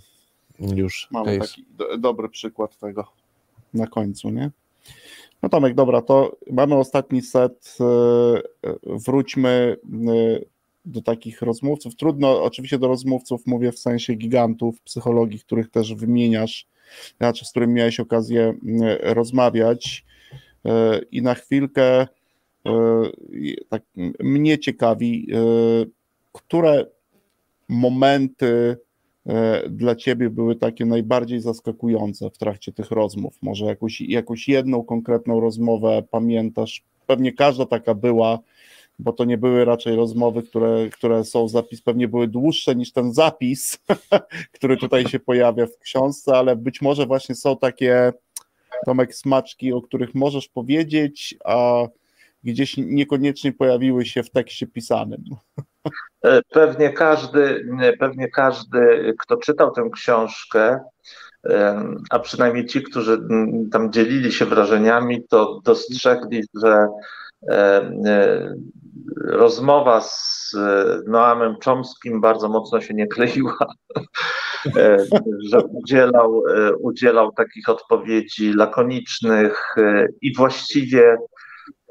już. 0.60 1.08
Mamy 1.10 1.38
case. 1.38 1.50
taki 1.50 1.64
do, 1.78 1.98
dobry 1.98 2.28
przykład 2.28 2.78
tego 2.78 3.04
na 3.74 3.86
końcu, 3.86 4.30
nie? 4.30 4.50
No 5.42 5.48
Tomek, 5.48 5.74
dobra, 5.74 6.02
to 6.02 6.36
mamy 6.50 6.74
ostatni 6.74 7.22
set. 7.22 7.76
Wróćmy 8.82 9.76
do 10.84 11.02
takich 11.02 11.42
rozmówców. 11.42 11.96
Trudno, 11.96 12.42
oczywiście 12.42 12.78
do 12.78 12.88
rozmówców 12.88 13.46
mówię 13.46 13.72
w 13.72 13.78
sensie 13.78 14.14
gigantów 14.14 14.80
psychologii, 14.80 15.40
których 15.40 15.70
też 15.70 15.94
wymieniasz, 15.94 16.66
znaczy 17.18 17.44
z 17.44 17.50
którymi 17.50 17.74
miałeś 17.74 18.00
okazję 18.00 18.54
rozmawiać. 19.00 20.04
I 21.12 21.22
na 21.22 21.34
chwilkę 21.34 22.06
tak 23.68 23.82
mnie 24.20 24.58
ciekawi, 24.58 25.28
które 26.32 26.86
momenty 27.68 28.76
dla 29.70 29.94
ciebie 29.94 30.30
były 30.30 30.56
takie 30.56 30.84
najbardziej 30.84 31.40
zaskakujące 31.40 32.30
w 32.30 32.38
trakcie 32.38 32.72
tych 32.72 32.90
rozmów? 32.90 33.38
Może 33.42 33.64
jakąś, 33.64 34.00
jakąś 34.00 34.48
jedną 34.48 34.84
konkretną 34.84 35.40
rozmowę 35.40 36.02
pamiętasz? 36.10 36.82
Pewnie 37.06 37.32
każda 37.32 37.66
taka 37.66 37.94
była, 37.94 38.38
bo 38.98 39.12
to 39.12 39.24
nie 39.24 39.38
były 39.38 39.64
raczej 39.64 39.96
rozmowy, 39.96 40.42
które, 40.42 40.88
które 40.92 41.24
są 41.24 41.48
zapis, 41.48 41.82
pewnie 41.82 42.08
były 42.08 42.28
dłuższe 42.28 42.74
niż 42.74 42.92
ten 42.92 43.14
zapis, 43.14 43.78
który 44.54 44.76
tutaj 44.76 45.08
się 45.08 45.20
pojawia 45.20 45.66
w 45.66 45.78
książce, 45.78 46.32
ale 46.36 46.56
być 46.56 46.82
może 46.82 47.06
właśnie 47.06 47.34
są 47.34 47.56
takie 47.56 48.12
Tomek 48.86 49.14
smaczki, 49.14 49.72
o 49.72 49.82
których 49.82 50.14
możesz 50.14 50.48
powiedzieć, 50.48 51.36
a 51.44 51.86
gdzieś 52.44 52.76
niekoniecznie 52.76 53.52
pojawiły 53.52 54.06
się 54.06 54.22
w 54.22 54.30
tekście 54.30 54.66
pisanym. 54.66 55.24
E, 56.24 56.40
pewnie 56.50 56.90
każdy, 56.90 57.66
pewnie 57.98 58.28
każdy, 58.28 59.14
kto 59.18 59.36
czytał 59.36 59.70
tę 59.70 59.88
książkę, 59.92 60.80
a 62.10 62.18
przynajmniej 62.18 62.66
ci, 62.66 62.82
którzy 62.82 63.18
tam 63.72 63.92
dzielili 63.92 64.32
się 64.32 64.46
wrażeniami, 64.46 65.22
to 65.28 65.60
dostrzegli, 65.64 66.42
że 66.62 66.88
e, 67.50 67.90
rozmowa 69.26 70.00
z 70.00 70.56
Noamem 71.06 71.56
Chomskim 71.64 72.20
bardzo 72.20 72.48
mocno 72.48 72.80
się 72.80 72.94
nie 72.94 73.06
kleiła, 73.06 73.56
e, 74.76 75.06
że 75.50 75.58
udzielał, 75.64 76.42
udzielał 76.80 77.32
takich 77.32 77.68
odpowiedzi 77.68 78.52
lakonicznych 78.52 79.74
i 80.20 80.34
właściwie 80.36 81.16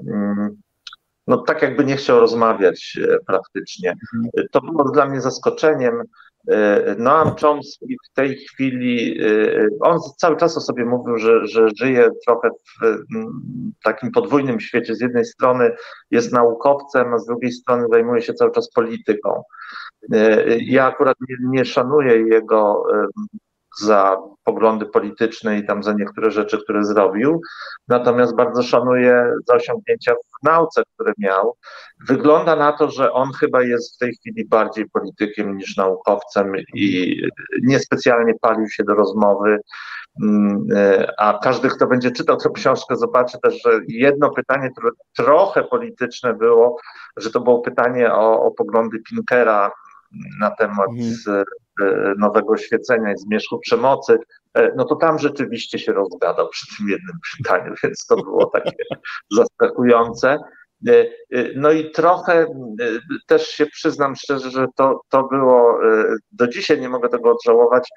mm, 0.07 0.63
no 1.27 1.37
tak 1.37 1.61
jakby 1.61 1.85
nie 1.85 1.95
chciał 1.95 2.19
rozmawiać 2.19 2.97
e, 3.01 3.17
praktycznie. 3.27 3.89
Mhm. 3.89 4.47
To 4.51 4.61
było 4.61 4.91
dla 4.91 5.05
mnie 5.05 5.21
zaskoczeniem. 5.21 6.01
E, 6.47 6.95
Noam 6.97 7.35
Chomsky 7.41 7.97
w 8.11 8.13
tej 8.13 8.35
chwili, 8.35 9.21
e, 9.21 9.67
on 9.79 9.99
cały 10.17 10.37
czas 10.37 10.57
o 10.57 10.61
sobie 10.61 10.85
mówił, 10.85 11.17
że, 11.17 11.47
że 11.47 11.67
żyje 11.77 12.09
trochę 12.27 12.49
w 12.49 13.03
takim 13.83 14.11
podwójnym 14.11 14.59
świecie. 14.59 14.95
Z 14.95 15.01
jednej 15.01 15.25
strony 15.25 15.71
jest 16.11 16.33
naukowcem, 16.33 17.13
a 17.13 17.17
z 17.17 17.25
drugiej 17.25 17.51
strony 17.51 17.87
zajmuje 17.91 18.21
się 18.21 18.33
cały 18.33 18.51
czas 18.51 18.71
polityką. 18.71 19.43
Ja 20.59 20.85
akurat 20.85 21.17
nie, 21.29 21.35
nie 21.49 21.65
szanuję 21.65 22.17
jego 22.17 22.83
za 23.79 24.17
poglądy 24.43 24.85
polityczne 24.85 25.57
i 25.57 25.65
tam 25.65 25.83
za 25.83 25.93
niektóre 25.93 26.31
rzeczy, 26.31 26.57
które 26.63 26.85
zrobił. 26.85 27.41
Natomiast 27.87 28.35
bardzo 28.35 28.63
szanuję 28.63 29.33
za 29.47 29.55
osiągnięcia 29.55 30.13
w 30.13 30.45
nauce, 30.45 30.83
które 30.93 31.13
miał. 31.17 31.57
Wygląda 32.07 32.55
na 32.55 32.71
to, 32.71 32.91
że 32.91 33.11
on 33.11 33.31
chyba 33.39 33.61
jest 33.61 33.95
w 33.95 33.97
tej 33.97 34.15
chwili 34.15 34.47
bardziej 34.47 34.89
politykiem 34.89 35.57
niż 35.57 35.77
naukowcem 35.77 36.53
i 36.73 37.17
niespecjalnie 37.61 38.33
palił 38.41 38.67
się 38.69 38.83
do 38.83 38.93
rozmowy. 38.93 39.57
Mm, 40.23 40.67
a 41.17 41.39
każdy, 41.43 41.69
kto 41.69 41.87
będzie 41.87 42.11
czytał 42.11 42.37
tę 42.37 42.49
książkę, 42.55 42.95
zobaczy 42.95 43.37
też, 43.43 43.61
że 43.65 43.79
jedno 43.87 44.29
pytanie, 44.29 44.69
które 44.71 44.91
trochę 45.15 45.63
polityczne 45.63 46.33
było, 46.33 46.77
że 47.17 47.31
to 47.31 47.39
było 47.39 47.61
pytanie 47.61 48.13
o, 48.13 48.41
o 48.43 48.51
poglądy 48.51 48.99
Pinkera 48.99 49.71
na 50.39 50.51
temat 50.51 50.89
mhm. 50.89 51.43
E, 51.81 52.13
nowego 52.17 52.57
świecenia 52.57 53.13
i 53.13 53.17
zmierzchu 53.17 53.59
przemocy, 53.59 54.19
e, 54.53 54.71
no 54.75 54.85
to 54.85 54.95
tam 54.95 55.19
rzeczywiście 55.19 55.79
się 55.79 55.93
rozgadał 55.93 56.49
przy 56.49 56.77
tym 56.77 56.89
jednym 56.89 57.15
pytaniu, 57.37 57.73
więc 57.83 58.05
to 58.05 58.15
było 58.15 58.45
takie 58.45 58.71
zaskakujące. 59.37 60.39
E, 60.87 61.05
no 61.55 61.71
i 61.71 61.91
trochę 61.91 62.47
też 63.27 63.47
się 63.47 63.65
przyznam 63.65 64.15
szczerze, 64.15 64.51
że 64.51 64.67
to, 64.75 65.01
to 65.09 65.23
było, 65.23 65.79
do 66.31 66.47
dzisiaj 66.47 66.81
nie 66.81 66.89
mogę 66.89 67.09
tego 67.09 67.31
odżałować, 67.31 67.89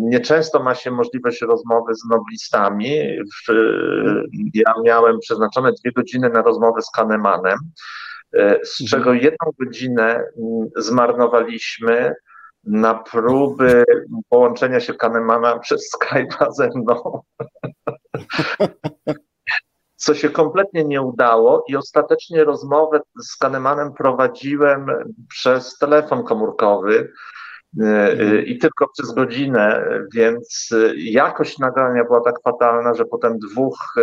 nieczęsto 0.00 0.62
ma 0.62 0.74
się 0.74 0.90
możliwość 0.90 1.40
rozmowy 1.40 1.94
z 1.94 2.04
noblistami. 2.10 2.96
Ja 4.54 4.74
miałem 4.84 5.18
przeznaczone 5.18 5.72
dwie 5.72 5.92
godziny 5.92 6.28
na 6.28 6.42
rozmowę 6.42 6.82
z 6.82 6.90
Kahnemanem, 6.90 7.58
E, 8.21 8.21
z 8.64 8.80
mhm. 8.80 8.88
czego 8.90 9.12
jedną 9.12 9.50
godzinę 9.60 10.04
mm, 10.14 10.68
zmarnowaliśmy 10.76 12.14
na 12.64 12.94
próby 12.94 13.84
połączenia 14.28 14.80
się 14.80 14.94
Kahnemana 14.94 15.58
przez 15.64 15.90
Skype'a 15.96 16.52
ze 16.52 16.68
mną. 16.74 17.20
Co 19.96 20.14
się 20.14 20.30
kompletnie 20.30 20.84
nie 20.84 21.02
udało 21.02 21.64
i 21.68 21.76
ostatecznie 21.76 22.44
rozmowę 22.44 23.00
z 23.22 23.36
Kahnemanem 23.36 23.92
prowadziłem 23.92 24.86
przez 25.28 25.78
telefon 25.78 26.24
komórkowy 26.24 27.12
E, 27.12 27.51
e, 27.51 27.51
i 28.46 28.58
tylko 28.58 28.86
przez 28.88 29.14
godzinę, 29.14 29.84
więc 30.14 30.68
e, 30.72 30.94
jakość 30.96 31.58
nagrania 31.58 32.04
była 32.04 32.20
tak 32.20 32.34
fatalna, 32.44 32.94
że 32.94 33.04
potem 33.04 33.38
dwóch, 33.38 33.94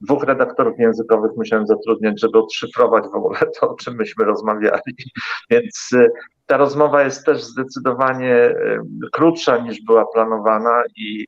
dwóch 0.00 0.22
redaktorów 0.22 0.78
językowych 0.78 1.30
musiałem 1.36 1.66
zatrudniać, 1.66 2.20
żeby 2.20 2.38
odszyfrować 2.38 3.04
w 3.04 3.14
ogóle 3.14 3.38
to, 3.60 3.70
o 3.70 3.74
czym 3.74 3.94
myśmy 3.94 4.24
rozmawiali. 4.24 4.96
Więc 5.50 5.90
ta 6.46 6.56
rozmowa 6.56 7.02
jest 7.02 7.26
też 7.26 7.42
zdecydowanie 7.42 8.54
krótsza 9.12 9.58
niż 9.58 9.82
była 9.82 10.06
planowana 10.06 10.82
i 10.96 11.26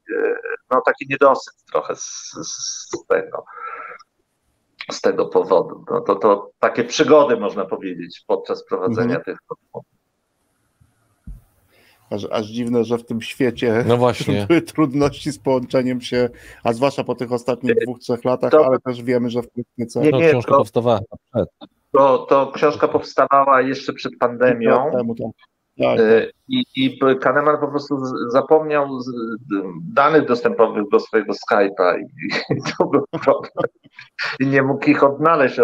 no, 0.71 0.81
taki 0.87 1.07
niedosyt 1.11 1.55
trochę 1.73 1.97
z, 1.97 2.33
z 2.43 3.07
tego 3.09 3.45
z 4.91 5.01
tego 5.01 5.27
powodu. 5.27 5.85
No 5.91 6.01
to, 6.01 6.15
to 6.15 6.51
takie 6.59 6.85
przygody, 6.85 7.37
można 7.37 7.65
powiedzieć, 7.65 8.25
podczas 8.27 8.65
prowadzenia 8.65 9.17
mhm. 9.17 9.25
tych 9.25 9.39
rozmów. 9.51 9.96
Aż, 12.11 12.27
aż 12.31 12.47
dziwne, 12.47 12.85
że 12.85 12.99
w 12.99 13.05
tym 13.05 13.23
świecie 13.23 13.85
no 13.87 13.97
właśnie. 13.97 14.47
były 14.49 14.63
trudności 14.63 15.33
z 15.33 15.39
połączeniem 15.39 16.01
się, 16.01 16.29
a 16.65 16.73
zwłaszcza 16.73 17.05
po 17.05 17.15
tych 17.15 17.33
ostatnich 17.33 17.75
dwóch, 17.83 17.99
trzech 17.99 18.25
latach, 18.25 18.51
to, 18.51 18.67
ale 18.67 18.79
też 18.81 19.03
wiemy, 19.03 19.31
że 19.31 19.43
w 19.43 19.49
praktyce... 19.51 20.01
Nie, 20.01 20.11
nie, 20.11 20.29
książka 20.29 20.53
to, 20.53 20.59
powstawała 20.59 21.01
przed. 21.33 21.49
To, 21.93 22.19
to 22.19 22.53
książka 22.55 22.89
powstawała 22.89 23.61
jeszcze 23.61 23.93
przed 23.93 24.19
pandemią. 24.19 24.91
Temu, 24.93 25.15
tak. 25.15 25.27
Tak, 25.79 25.99
tak. 25.99 26.33
I, 26.49 26.65
I 26.77 26.99
Kahneman 27.21 27.59
po 27.61 27.69
prostu 27.69 27.97
zapomniał 28.29 28.89
danych 29.93 30.27
dostępowych 30.27 30.85
do 30.93 31.01
swojego 31.01 31.33
Skype'a 31.33 31.99
i, 31.99 32.27
i 32.55 32.63
to 32.79 32.85
był 32.85 33.05
problem. 33.25 33.65
I 34.41 34.47
nie 34.47 34.63
mógł 34.63 34.91
ich 34.91 35.05
odnaleźć. 35.05 35.61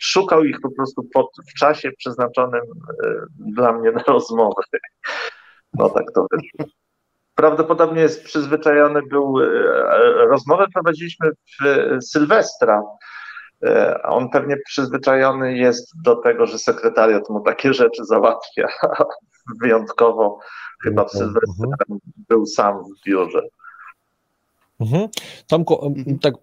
Szukał 0.00 0.44
ich 0.44 0.60
po 0.60 0.70
prostu 0.70 1.02
pod, 1.14 1.26
w 1.50 1.54
czasie 1.58 1.90
przeznaczonym 1.98 2.62
e, 3.04 3.08
dla 3.38 3.72
mnie 3.72 3.92
na 3.92 4.02
rozmowę. 4.02 4.62
No 5.74 5.90
tak 5.90 6.04
to 6.14 6.26
wyszło. 6.30 6.72
Prawdopodobnie 7.34 8.02
jest 8.02 8.24
przyzwyczajony 8.24 9.02
był, 9.02 9.40
e, 9.40 9.46
rozmowę 10.26 10.66
prowadziliśmy 10.74 11.30
w 11.30 11.64
Sylwestra, 12.04 12.82
e, 13.64 14.02
on 14.02 14.30
pewnie 14.30 14.56
przyzwyczajony 14.66 15.56
jest 15.56 15.92
do 16.04 16.16
tego, 16.16 16.46
że 16.46 16.58
sekretariat 16.58 17.28
mu 17.28 17.40
takie 17.40 17.74
rzeczy 17.74 18.04
załatwia. 18.04 18.68
Wyjątkowo 19.62 20.38
chyba 20.82 21.04
w 21.04 21.14
mhm. 21.14 21.24
Sylwestra 21.24 21.68
mhm. 21.80 22.00
był 22.28 22.46
sam 22.46 22.84
w 22.84 23.06
biurze. 23.06 23.42
Mhm. 24.80 25.08
Tomku, 25.46 25.86
mhm. 25.86 26.18
tak, 26.18 26.34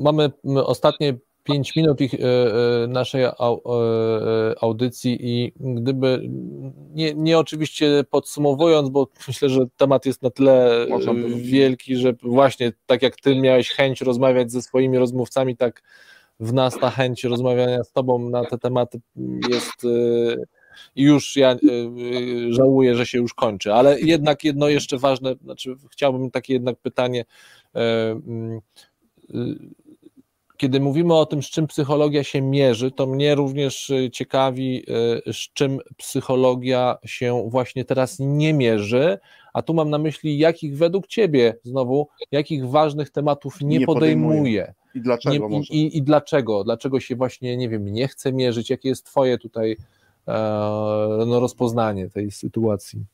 mamy 0.00 0.30
ostatnie 0.64 1.14
5 1.48 1.76
minut 1.76 2.00
ich, 2.00 2.14
e, 2.14 2.18
e, 2.18 2.86
naszej 2.86 3.22
e, 3.22 3.32
audycji 4.60 5.18
i 5.20 5.52
gdyby, 5.60 6.28
nie, 6.94 7.14
nie 7.14 7.38
oczywiście 7.38 8.04
podsumowując, 8.10 8.88
bo 8.88 9.08
myślę, 9.28 9.48
że 9.48 9.60
temat 9.76 10.06
jest 10.06 10.22
na 10.22 10.30
tyle 10.30 10.86
wielki, 11.36 11.96
że 11.96 12.12
właśnie 12.22 12.72
tak 12.86 13.02
jak 13.02 13.16
ty 13.16 13.36
miałeś 13.36 13.70
chęć 13.70 14.00
rozmawiać 14.00 14.52
ze 14.52 14.62
swoimi 14.62 14.98
rozmówcami, 14.98 15.56
tak 15.56 15.82
w 16.40 16.52
nas 16.52 16.78
ta 16.80 16.90
chęć 16.90 17.24
rozmawiania 17.24 17.84
z 17.84 17.92
tobą 17.92 18.18
na 18.28 18.44
te 18.44 18.58
tematy 18.58 19.00
jest 19.50 19.86
i 20.96 21.02
już 21.02 21.36
ja 21.36 21.56
żałuję, 22.50 22.94
że 22.94 23.06
się 23.06 23.18
już 23.18 23.34
kończy, 23.34 23.72
ale 23.72 24.00
jednak 24.00 24.44
jedno 24.44 24.68
jeszcze 24.68 24.98
ważne, 24.98 25.34
znaczy 25.44 25.76
chciałbym 25.90 26.30
takie 26.30 26.52
jednak 26.52 26.76
pytanie 26.76 27.24
kiedy 30.58 30.80
mówimy 30.80 31.14
o 31.14 31.26
tym, 31.26 31.42
z 31.42 31.46
czym 31.46 31.66
psychologia 31.66 32.24
się 32.24 32.42
mierzy, 32.42 32.90
to 32.90 33.06
mnie 33.06 33.34
również 33.34 33.90
y, 33.90 34.10
ciekawi, 34.10 34.84
y, 35.28 35.32
z 35.32 35.36
czym 35.36 35.78
psychologia 35.96 36.98
się 37.04 37.48
właśnie 37.50 37.84
teraz 37.84 38.16
nie 38.20 38.54
mierzy, 38.54 39.18
a 39.52 39.62
tu 39.62 39.74
mam 39.74 39.90
na 39.90 39.98
myśli, 39.98 40.38
jakich 40.38 40.76
według 40.76 41.06
Ciebie 41.06 41.54
znowu, 41.62 42.08
jakich 42.30 42.68
ważnych 42.68 43.10
tematów 43.10 43.60
nie, 43.60 43.78
nie 43.78 43.86
podejmuje. 43.86 44.38
podejmuje. 44.38 44.74
I 44.94 45.00
dlaczego? 45.00 45.48
Nie, 45.48 45.60
i, 45.60 45.96
i, 45.96 46.02
dlaczego? 46.02 46.64
Dlaczego 46.64 47.00
się 47.00 47.16
właśnie, 47.16 47.56
nie 47.56 47.68
wiem, 47.68 47.84
nie 47.84 48.08
chce 48.08 48.32
mierzyć? 48.32 48.70
Jakie 48.70 48.88
jest 48.88 49.06
Twoje 49.06 49.38
tutaj 49.38 49.76
e, 50.28 50.34
no, 51.26 51.40
rozpoznanie 51.40 52.10
tej 52.10 52.30
sytuacji? 52.30 53.04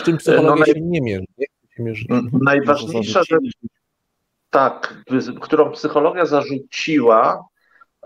Z 0.00 0.02
czym 0.02 0.16
psychologia 0.16 0.50
no, 0.50 0.56
naj... 0.56 0.74
się 0.74 0.80
nie 0.80 1.00
mierzy? 1.00 1.24
Nie? 1.38 1.46
Najważniejsza 2.32 3.22
rzecz, 3.24 3.52
tak, 4.50 4.94
którą 5.40 5.70
psychologia 5.70 6.26
zarzuciła, 6.26 7.44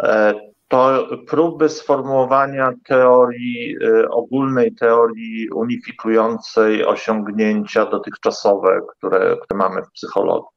e, 0.03 0.35
to 0.69 1.09
próby 1.27 1.69
sformułowania 1.69 2.73
teorii, 2.85 3.77
e, 3.85 4.09
ogólnej 4.09 4.75
teorii 4.75 5.51
unifikującej 5.51 6.85
osiągnięcia 6.85 7.87
dotychczasowe, 7.87 8.81
które, 8.97 9.37
które 9.43 9.59
mamy 9.59 9.83
w 9.83 9.91
psychologii. 9.91 10.49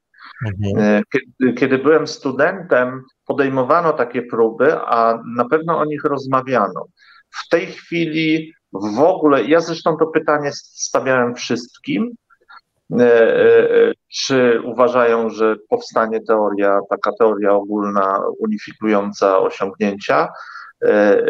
Mhm. 0.46 0.86
E, 0.86 1.02
kiedy, 1.12 1.54
kiedy, 1.54 1.78
byłem 1.78 2.08
studentem, 2.08 3.04
podejmowano 3.26 3.94
takie 3.94 4.22
próby, 4.22 4.74
a 4.74 5.20
na 5.36 5.46
pewno 5.46 5.78
o 5.80 5.86
nich 5.86 6.04
rozmawiano. 6.04 6.86
W 7.30 7.50
tej 7.50 7.66
chwili 7.66 8.54
w 8.74 9.00
ogóle, 9.00 9.44
ja 9.44 9.60
zresztą 9.60 9.98
to 9.98 10.08
pytanie 10.08 10.50
stawiałem 10.54 11.36
wszystkim, 11.36 12.16
czy 14.14 14.62
uważają, 14.64 15.30
że 15.30 15.56
powstanie 15.70 16.22
teoria, 16.22 16.80
taka 16.90 17.12
teoria 17.20 17.52
ogólna, 17.52 18.22
unifikująca 18.40 19.40
osiągnięcia? 19.40 20.28
E, 20.84 21.24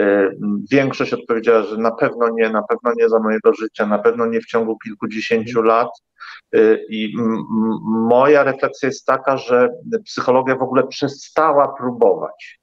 większość 0.72 1.14
odpowiedziała, 1.14 1.64
że 1.64 1.78
na 1.78 1.92
pewno 1.92 2.30
nie, 2.30 2.50
na 2.50 2.64
pewno 2.64 2.92
nie 2.98 3.10
za 3.10 3.20
mojego 3.20 3.54
życia, 3.54 3.86
na 3.86 4.00
pewno 4.00 4.26
nie 4.26 4.42
w 4.42 4.46
ciągu 4.46 4.78
kilkudziesięciu 4.78 5.62
lat. 5.62 5.90
I 6.90 7.14
moja 7.92 8.44
refleksja 8.44 8.88
jest 8.88 9.06
taka, 9.06 9.38
że 9.38 9.70
psychologia 10.06 10.56
w 10.56 10.62
ogóle 10.62 10.88
przestała 10.88 11.68
próbować. 11.78 12.60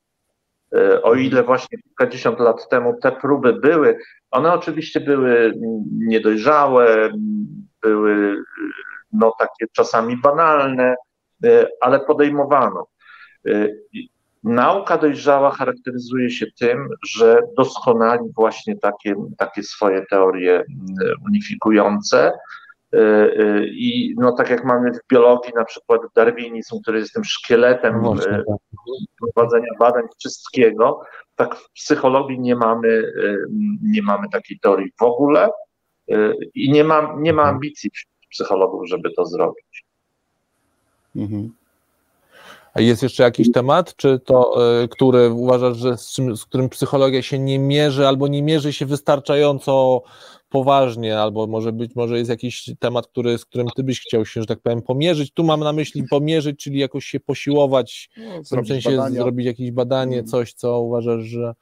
O 1.03 1.15
ile 1.15 1.43
właśnie 1.43 1.79
kilkadziesiąt 1.79 2.41
lat 2.41 2.69
temu 2.69 2.95
te 3.03 3.13
próby 3.13 3.53
były, 3.53 3.99
one 4.31 4.53
oczywiście 4.53 5.01
były 5.01 5.53
niedojrzałe, 5.93 7.13
były 7.83 8.37
no, 9.13 9.35
takie 9.39 9.67
czasami 9.73 10.17
banalne, 10.17 10.95
e, 11.45 11.67
ale 11.81 12.01
podejmowano. 12.01 12.87
E, 13.49 13.69
nauka 14.45 14.99
dojrzała 14.99 15.51
charakteryzuje 15.51 16.31
się 16.31 16.47
tym, 16.61 16.89
że 17.09 17.39
doskonali 17.57 18.23
właśnie 18.37 18.79
takie, 18.79 19.15
takie 19.39 19.63
swoje 19.63 20.07
teorie 20.11 20.65
unifikujące. 21.27 22.33
I 23.71 24.15
no, 24.19 24.33
tak 24.33 24.51
jak 24.51 24.65
mamy 24.65 24.93
w 24.93 25.09
biologii 25.13 25.53
na 25.57 25.65
przykład 25.65 26.01
darwinizm, 26.15 26.81
który 26.83 26.99
jest 26.99 27.13
tym 27.13 27.25
szkieletem 27.25 28.03
no 28.03 28.17
tak. 28.17 28.45
prowadzenia 29.21 29.73
badań 29.81 30.03
wszystkiego, 30.19 31.01
tak 31.37 31.55
w 31.55 31.73
psychologii 31.73 32.41
nie 32.41 32.57
mamy, 32.57 33.13
nie 33.83 34.03
mamy 34.03 34.29
takiej 34.33 34.59
teorii 34.59 34.93
w 35.01 35.03
ogóle 35.03 35.49
i 36.55 36.71
nie 36.71 36.85
ma, 36.85 37.17
nie 37.19 37.33
ma 37.33 37.43
ambicji 37.43 37.91
psychologów, 38.31 38.89
żeby 38.89 39.11
to 39.17 39.27
zrobić. 39.27 39.85
Mhm. 41.17 41.53
A 42.75 42.81
jest 42.81 43.03
jeszcze 43.03 43.23
jakiś 43.23 43.53
temat, 43.53 43.97
czy 43.97 44.19
to, 44.19 44.59
y, 44.83 44.89
który 44.89 45.31
uważasz, 45.31 45.77
że 45.77 45.99
z, 45.99 46.13
czym, 46.13 46.37
z 46.37 46.45
którym 46.45 46.69
psychologia 46.69 47.23
się 47.23 47.39
nie 47.39 47.59
mierzy, 47.59 48.07
albo 48.07 48.29
nie 48.29 48.43
mierzy 48.43 48.73
się 48.73 48.87
wystarczająco 48.87 50.03
poważnie, 50.49 51.19
albo 51.19 51.47
może 51.47 51.73
być, 51.73 51.95
może 51.95 52.19
jest 52.19 52.31
jakiś 52.31 52.71
temat, 52.79 53.07
który, 53.07 53.39
z 53.39 53.45
którym 53.45 53.67
ty 53.77 53.83
byś 53.83 54.01
chciał 54.01 54.27
się, 54.27 54.41
że 54.41 54.47
tak 54.47 54.61
powiem, 54.61 54.83
pomierzyć. 54.83 55.33
Tu 55.33 55.45
mam 55.45 55.61
na 55.61 55.73
myśli 55.73 56.05
pomierzyć, 56.11 56.61
czyli 56.61 56.79
jakoś 56.79 57.05
się 57.05 57.21
posiłować, 57.21 58.11
no, 58.17 58.43
w 58.45 58.49
tym 58.49 58.67
sensie 58.67 58.91
badania. 58.91 59.23
zrobić 59.23 59.47
jakieś 59.47 59.71
badanie, 59.71 60.19
mhm. 60.19 60.27
coś, 60.27 60.53
co 60.53 60.81
uważasz, 60.81 61.23
że 61.23 61.55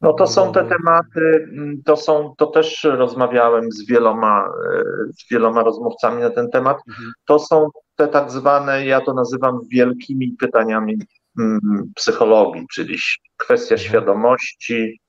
no 0.00 0.12
to 0.12 0.26
są 0.26 0.52
te 0.52 0.64
tematy, 0.64 1.48
mm, 1.52 1.82
to 1.84 1.96
są, 1.96 2.34
to 2.38 2.46
też 2.46 2.84
rozmawiałem 2.84 3.72
z 3.72 3.86
wieloma, 3.86 4.44
e, 4.44 4.82
z 5.12 5.30
wieloma 5.30 5.62
rozmówcami 5.62 6.22
na 6.22 6.30
ten 6.30 6.50
temat. 6.50 6.76
Mhm. 6.88 7.12
To 7.24 7.38
są 7.38 7.68
te 7.96 8.08
tak 8.08 8.30
zwane, 8.30 8.86
ja 8.86 9.00
to 9.00 9.14
nazywam 9.14 9.60
wielkimi 9.70 10.36
pytaniami 10.40 10.98
mm, 11.38 11.60
psychologii, 11.94 12.66
czyli 12.74 12.98
kwestia 13.36 13.74
mhm. 13.74 13.88
świadomości, 13.88 15.00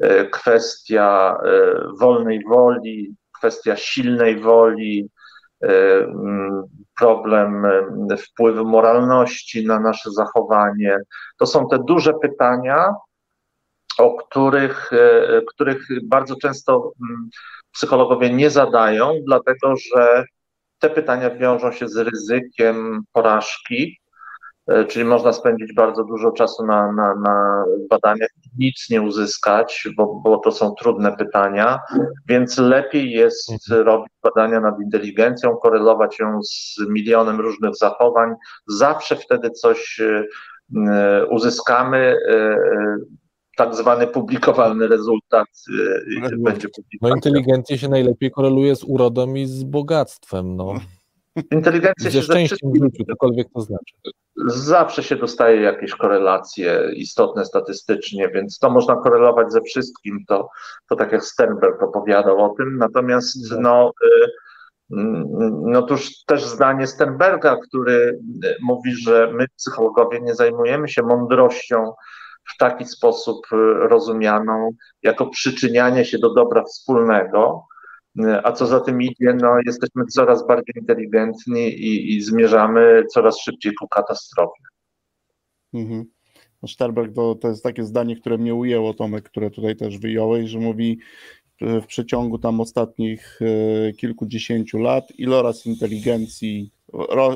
e, 0.00 0.24
kwestia 0.24 1.36
e, 1.44 1.74
wolnej 2.00 2.44
woli, 2.44 3.14
kwestia 3.38 3.76
silnej 3.76 4.40
woli, 4.40 5.08
mm, 5.62 6.62
problem 6.98 7.66
wpływu 8.18 8.64
moralności 8.64 9.66
na 9.66 9.80
nasze 9.80 10.10
zachowanie. 10.10 10.98
To 11.38 11.46
są 11.46 11.68
te 11.68 11.78
duże 11.78 12.12
pytania, 12.22 12.94
o 13.98 14.16
których, 14.16 14.92
e, 14.92 15.42
których 15.46 15.86
bardzo 16.04 16.36
często 16.36 16.92
mm, 17.02 17.28
psychologowie 17.72 18.30
nie 18.30 18.50
zadają, 18.50 19.14
dlatego 19.26 19.74
że 19.76 20.24
te 20.78 20.90
pytania 20.90 21.30
wiążą 21.30 21.72
się 21.72 21.88
z 21.88 21.96
ryzykiem 21.96 23.02
porażki, 23.12 23.98
e, 24.66 24.84
czyli 24.84 25.04
można 25.04 25.32
spędzić 25.32 25.74
bardzo 25.74 26.04
dużo 26.04 26.32
czasu 26.32 26.66
na, 26.66 26.92
na, 26.92 27.14
na 27.14 27.64
badaniach 27.90 28.28
i 28.44 28.64
nic 28.64 28.90
nie 28.90 29.02
uzyskać, 29.02 29.88
bo, 29.96 30.20
bo 30.24 30.38
to 30.38 30.52
są 30.52 30.74
trudne 30.74 31.16
pytania, 31.16 31.80
więc 32.28 32.58
lepiej 32.58 33.10
jest 33.10 33.52
mhm. 33.52 33.86
robić 33.86 34.12
badania 34.22 34.60
nad 34.60 34.80
inteligencją, 34.80 35.56
korelować 35.56 36.18
ją 36.18 36.42
z 36.42 36.76
milionem 36.88 37.40
różnych 37.40 37.76
zachowań. 37.76 38.34
Zawsze 38.66 39.16
wtedy 39.16 39.50
coś 39.50 40.00
e, 40.00 41.26
uzyskamy 41.26 42.16
tak 43.64 43.74
zwany 43.74 44.06
publikowalny 44.06 44.88
rezultat 44.88 45.46
y, 45.68 46.04
no, 46.20 46.28
będzie 46.38 46.68
publikowany. 46.68 47.10
No 47.10 47.14
inteligencja 47.14 47.78
się 47.78 47.88
najlepiej 47.88 48.30
koreluje 48.30 48.76
z 48.76 48.84
urodą 48.84 49.34
i 49.34 49.46
z 49.46 49.64
bogactwem, 49.64 50.56
no. 50.56 50.74
Inteligencja 51.50 52.10
ze 52.10 52.12
się 52.12 52.22
szczęściem 52.22 52.72
w 52.72 52.84
życiu, 52.84 53.04
cokolwiek 53.10 53.48
to 53.54 53.60
znaczy. 53.60 53.94
Zawsze 54.46 55.02
się 55.02 55.16
dostaje 55.16 55.60
jakieś 55.60 55.94
korelacje 55.94 56.90
istotne 56.94 57.44
statystycznie, 57.44 58.28
więc 58.28 58.58
to 58.58 58.70
można 58.70 58.96
korelować 58.96 59.52
ze 59.52 59.60
wszystkim. 59.60 60.24
To, 60.28 60.48
to 60.88 60.96
tak 60.96 61.12
jak 61.12 61.24
Sternberg 61.24 61.82
opowiadał 61.82 62.44
o 62.44 62.54
tym. 62.58 62.78
Natomiast 62.78 63.50
tak. 63.50 63.58
no, 63.60 63.92
y, 64.04 64.26
no 65.66 65.82
tuż 65.82 66.24
też 66.24 66.44
zdanie 66.44 66.86
Sternberga, 66.86 67.56
który 67.56 68.18
mówi, 68.62 68.94
że 68.94 69.32
my 69.34 69.46
psychologowie 69.56 70.20
nie 70.20 70.34
zajmujemy 70.34 70.88
się 70.88 71.02
mądrością 71.02 71.92
w 72.44 72.58
taki 72.58 72.84
sposób 72.84 73.46
y, 73.52 73.56
rozumianą 73.88 74.70
jako 75.02 75.26
przyczynianie 75.26 76.04
się 76.04 76.18
do 76.18 76.34
dobra 76.34 76.64
wspólnego, 76.64 77.66
y, 78.20 78.44
a 78.44 78.52
co 78.52 78.66
za 78.66 78.80
tym 78.80 79.02
idzie, 79.02 79.34
no, 79.40 79.56
jesteśmy 79.66 80.06
coraz 80.06 80.46
bardziej 80.46 80.74
inteligentni 80.76 81.68
i, 81.68 82.16
i 82.16 82.22
zmierzamy 82.22 83.04
coraz 83.14 83.40
szybciej 83.40 83.72
ku 83.80 83.88
katastrofie. 83.88 84.62
Mhm. 85.74 86.04
No 86.62 86.68
Sterberg 86.68 87.14
to, 87.14 87.34
to 87.34 87.48
jest 87.48 87.62
takie 87.62 87.84
zdanie, 87.84 88.16
które 88.16 88.38
mnie 88.38 88.54
ujęło, 88.54 88.94
Tomek, 88.94 89.24
które 89.24 89.50
tutaj 89.50 89.76
też 89.76 89.98
wyjąłeś, 89.98 90.50
że 90.50 90.58
mówi 90.58 90.98
y, 91.62 91.80
w 91.80 91.86
przeciągu 91.86 92.38
tam 92.38 92.60
ostatnich 92.60 93.40
kilkudziesięciu 93.98 94.78
lat 94.78 95.04
iloraz 95.18 95.66
inteligencji 95.66 96.72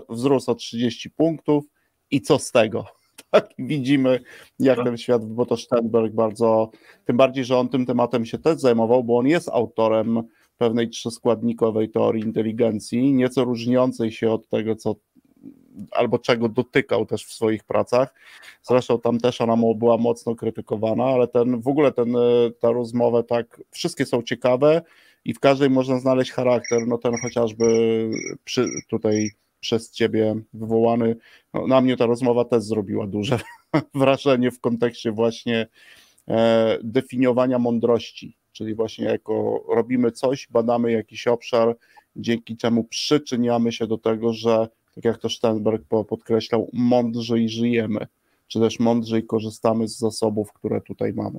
wzrósł 0.08 0.50
o 0.50 0.54
30 0.54 1.10
punktów 1.10 1.64
i 2.10 2.20
co 2.20 2.38
z 2.38 2.52
tego? 2.52 2.84
Tak 3.30 3.48
widzimy, 3.58 4.20
jak 4.58 4.84
ten 4.84 4.96
świat, 4.96 5.24
bo 5.24 5.46
to 5.46 5.56
Steinberg 5.56 6.12
bardzo, 6.14 6.70
tym 7.04 7.16
bardziej, 7.16 7.44
że 7.44 7.58
on 7.58 7.68
tym 7.68 7.86
tematem 7.86 8.26
się 8.26 8.38
też 8.38 8.60
zajmował, 8.60 9.04
bo 9.04 9.18
on 9.18 9.26
jest 9.26 9.48
autorem 9.48 10.22
pewnej 10.58 10.88
trzyskładnikowej 10.88 11.90
teorii 11.90 12.24
inteligencji, 12.24 13.12
nieco 13.12 13.44
różniącej 13.44 14.12
się 14.12 14.30
od 14.30 14.48
tego, 14.48 14.76
co 14.76 14.94
albo 15.90 16.18
czego 16.18 16.48
dotykał 16.48 17.06
też 17.06 17.24
w 17.24 17.32
swoich 17.32 17.64
pracach. 17.64 18.14
Zresztą 18.62 19.00
tam 19.00 19.18
też 19.18 19.40
ona 19.40 19.56
była 19.76 19.96
mocno 19.96 20.34
krytykowana, 20.34 21.04
ale 21.04 21.28
ten 21.28 21.60
w 21.60 21.68
ogóle 21.68 21.92
ten, 21.92 22.16
ta 22.60 22.70
rozmowa 22.70 23.22
tak, 23.22 23.60
wszystkie 23.70 24.06
są 24.06 24.22
ciekawe 24.22 24.82
i 25.24 25.34
w 25.34 25.40
każdej 25.40 25.70
można 25.70 25.98
znaleźć 25.98 26.30
charakter, 26.30 26.86
no 26.86 26.98
ten 26.98 27.12
chociażby 27.22 27.64
przy, 28.44 28.68
tutaj 28.88 29.30
przez 29.60 29.90
ciebie 29.90 30.34
wywołany. 30.52 31.16
No, 31.54 31.66
na 31.66 31.80
mnie 31.80 31.96
ta 31.96 32.06
rozmowa 32.06 32.44
też 32.44 32.62
zrobiła 32.62 33.06
duże 33.06 33.38
wrażenie 33.94 34.50
w 34.50 34.60
kontekście 34.60 35.12
właśnie 35.12 35.66
e, 36.28 36.78
definiowania 36.82 37.58
mądrości, 37.58 38.36
czyli 38.52 38.74
właśnie 38.74 39.04
jako 39.04 39.64
robimy 39.68 40.12
coś, 40.12 40.48
badamy 40.50 40.92
jakiś 40.92 41.26
obszar, 41.26 41.76
dzięki 42.16 42.56
czemu 42.56 42.84
przyczyniamy 42.84 43.72
się 43.72 43.86
do 43.86 43.98
tego, 43.98 44.32
że 44.32 44.68
tak 44.94 45.04
jak 45.04 45.18
to 45.18 45.28
Steinberg 45.28 45.82
podkreślał, 46.08 46.70
mądrzej 46.72 47.48
żyjemy. 47.48 48.06
Czy 48.48 48.60
też 48.60 48.80
mądrzej 48.80 49.26
korzystamy 49.26 49.88
z 49.88 49.98
zasobów, 49.98 50.52
które 50.52 50.80
tutaj 50.80 51.12
mamy. 51.12 51.38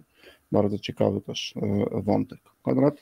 Bardzo 0.51 0.79
ciekawy 0.79 1.21
też 1.21 1.53
e, 1.57 2.01
wątek. 2.01 2.39
Konrad? 2.61 2.93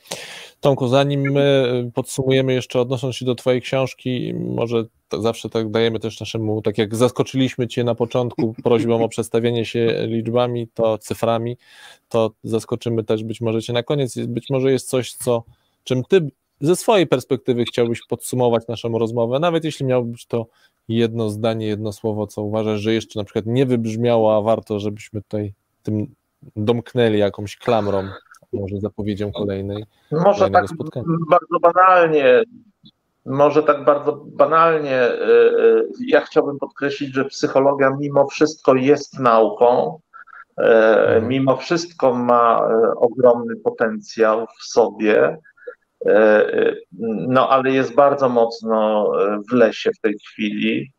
Tomku, 0.60 0.88
zanim 0.88 1.32
my 1.32 1.90
podsumujemy 1.94 2.52
jeszcze 2.52 2.80
odnosząc 2.80 3.16
się 3.16 3.24
do 3.24 3.34
Twojej 3.34 3.62
książki, 3.62 4.34
może 4.34 4.84
zawsze 5.20 5.50
tak 5.50 5.70
dajemy 5.70 6.00
też 6.00 6.20
naszemu, 6.20 6.62
tak 6.62 6.78
jak 6.78 6.96
zaskoczyliśmy 6.96 7.68
Cię 7.68 7.84
na 7.84 7.94
początku 7.94 8.54
prośbą 8.64 9.04
o 9.04 9.08
przedstawienie 9.08 9.64
się 9.64 10.06
liczbami, 10.08 10.68
to 10.74 10.98
cyframi, 10.98 11.56
to 12.08 12.30
zaskoczymy 12.44 13.04
też 13.04 13.24
być 13.24 13.40
może 13.40 13.62
Cię 13.62 13.72
na 13.72 13.82
koniec. 13.82 14.18
Być 14.18 14.50
może 14.50 14.72
jest 14.72 14.88
coś, 14.88 15.12
co, 15.12 15.44
czym 15.84 16.04
Ty 16.04 16.30
ze 16.60 16.76
swojej 16.76 17.06
perspektywy 17.06 17.64
chciałbyś 17.64 18.00
podsumować 18.08 18.66
naszą 18.68 18.98
rozmowę, 18.98 19.38
nawet 19.38 19.64
jeśli 19.64 19.86
miałbyś 19.86 20.26
to 20.26 20.46
jedno 20.88 21.30
zdanie, 21.30 21.66
jedno 21.66 21.92
słowo, 21.92 22.26
co 22.26 22.42
uważasz, 22.42 22.80
że 22.80 22.94
jeszcze 22.94 23.20
na 23.20 23.24
przykład 23.24 23.46
nie 23.46 23.66
wybrzmiało, 23.66 24.36
a 24.36 24.40
warto, 24.40 24.80
żebyśmy 24.80 25.22
tutaj 25.22 25.52
tym 25.82 26.06
domknęli 26.56 27.18
jakąś 27.18 27.56
klamrą, 27.56 28.08
może 28.52 28.80
zapowiedzią 28.80 29.32
kolejnej. 29.32 29.84
Może 30.12 30.50
tak 30.50 30.68
spotkania. 30.68 31.06
bardzo 31.30 31.60
banalnie, 31.60 32.42
może 33.26 33.62
tak 33.62 33.84
bardzo 33.84 34.24
banalnie, 34.26 35.04
y, 35.04 35.14
y, 35.14 35.88
ja 36.06 36.20
chciałbym 36.20 36.58
podkreślić, 36.58 37.14
że 37.14 37.24
psychologia 37.24 37.90
mimo 38.00 38.26
wszystko 38.26 38.74
jest 38.74 39.18
nauką, 39.18 39.98
y, 40.58 40.62
mhm. 40.62 41.28
mimo 41.28 41.56
wszystko 41.56 42.14
ma 42.14 42.68
ogromny 42.96 43.56
potencjał 43.56 44.46
w 44.58 44.64
sobie, 44.64 45.38
no 47.28 47.48
ale 47.48 47.70
jest 47.70 47.94
bardzo 47.94 48.28
mocno 48.28 49.12
w 49.50 49.52
lesie 49.52 49.90
w 49.98 50.00
tej 50.00 50.18
chwili 50.18 50.92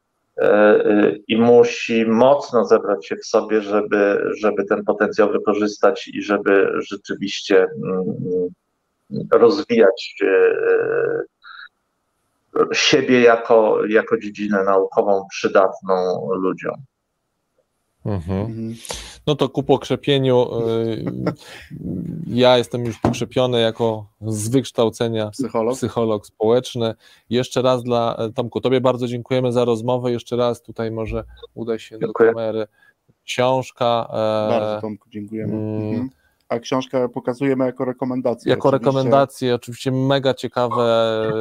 i 1.28 1.38
musi 1.38 2.06
mocno 2.06 2.66
zebrać 2.66 3.08
się 3.08 3.16
w 3.16 3.26
sobie, 3.26 3.62
żeby, 3.62 4.32
żeby 4.38 4.66
ten 4.66 4.84
potencjał 4.84 5.32
wykorzystać 5.32 6.08
i 6.08 6.22
żeby 6.22 6.70
rzeczywiście 6.80 7.68
mm, 7.86 8.48
rozwijać 9.32 10.16
siebie 12.74 13.22
jako, 13.22 13.86
jako 13.86 14.18
dziedzinę 14.18 14.64
naukową 14.64 15.26
przydatną 15.30 16.28
ludziom. 16.36 16.76
Mhm. 18.08 18.42
mhm. 18.42 18.76
No 19.28 19.36
to 19.36 19.50
ku 19.50 19.64
pokrzepieniu. 19.64 20.48
Y, 20.70 21.06
ja 22.28 22.58
jestem 22.58 22.86
już 22.86 23.00
pokrzepiony 23.00 23.62
jako 23.62 24.08
z 24.22 24.50
wykształcenia 24.50 25.30
psycholog, 25.30 25.76
psycholog 25.76 26.26
społeczny. 26.26 26.94
Jeszcze 27.30 27.62
raz 27.62 27.84
dla 27.84 28.18
Tomku, 28.36 28.62
Tobie 28.62 28.82
bardzo 28.82 29.08
dziękujemy 29.08 29.52
za 29.52 29.66
rozmowę. 29.66 30.12
Jeszcze 30.12 30.36
raz 30.36 30.62
tutaj 30.62 30.92
może 30.92 31.24
uda 31.54 31.80
się 31.80 32.00
Dziękuję. 32.00 32.30
do 32.30 32.36
kamery. 32.36 32.68
Książka. 33.24 34.08
E, 34.10 34.50
bardzo 34.50 34.82
Tomku, 34.82 35.10
dziękujemy. 35.10 35.54
Mm, 35.54 35.90
mhm. 35.90 36.10
A 36.50 36.60
książkę 36.60 37.10
pokazujemy 37.10 37.66
jako 37.66 37.86
rekomendację. 37.86 38.50
Jako 38.50 38.70
oczywiście. 38.70 38.88
rekomendację, 38.90 39.56
oczywiście 39.56 39.92
mega 39.92 40.34
ciekawe, 40.34 41.32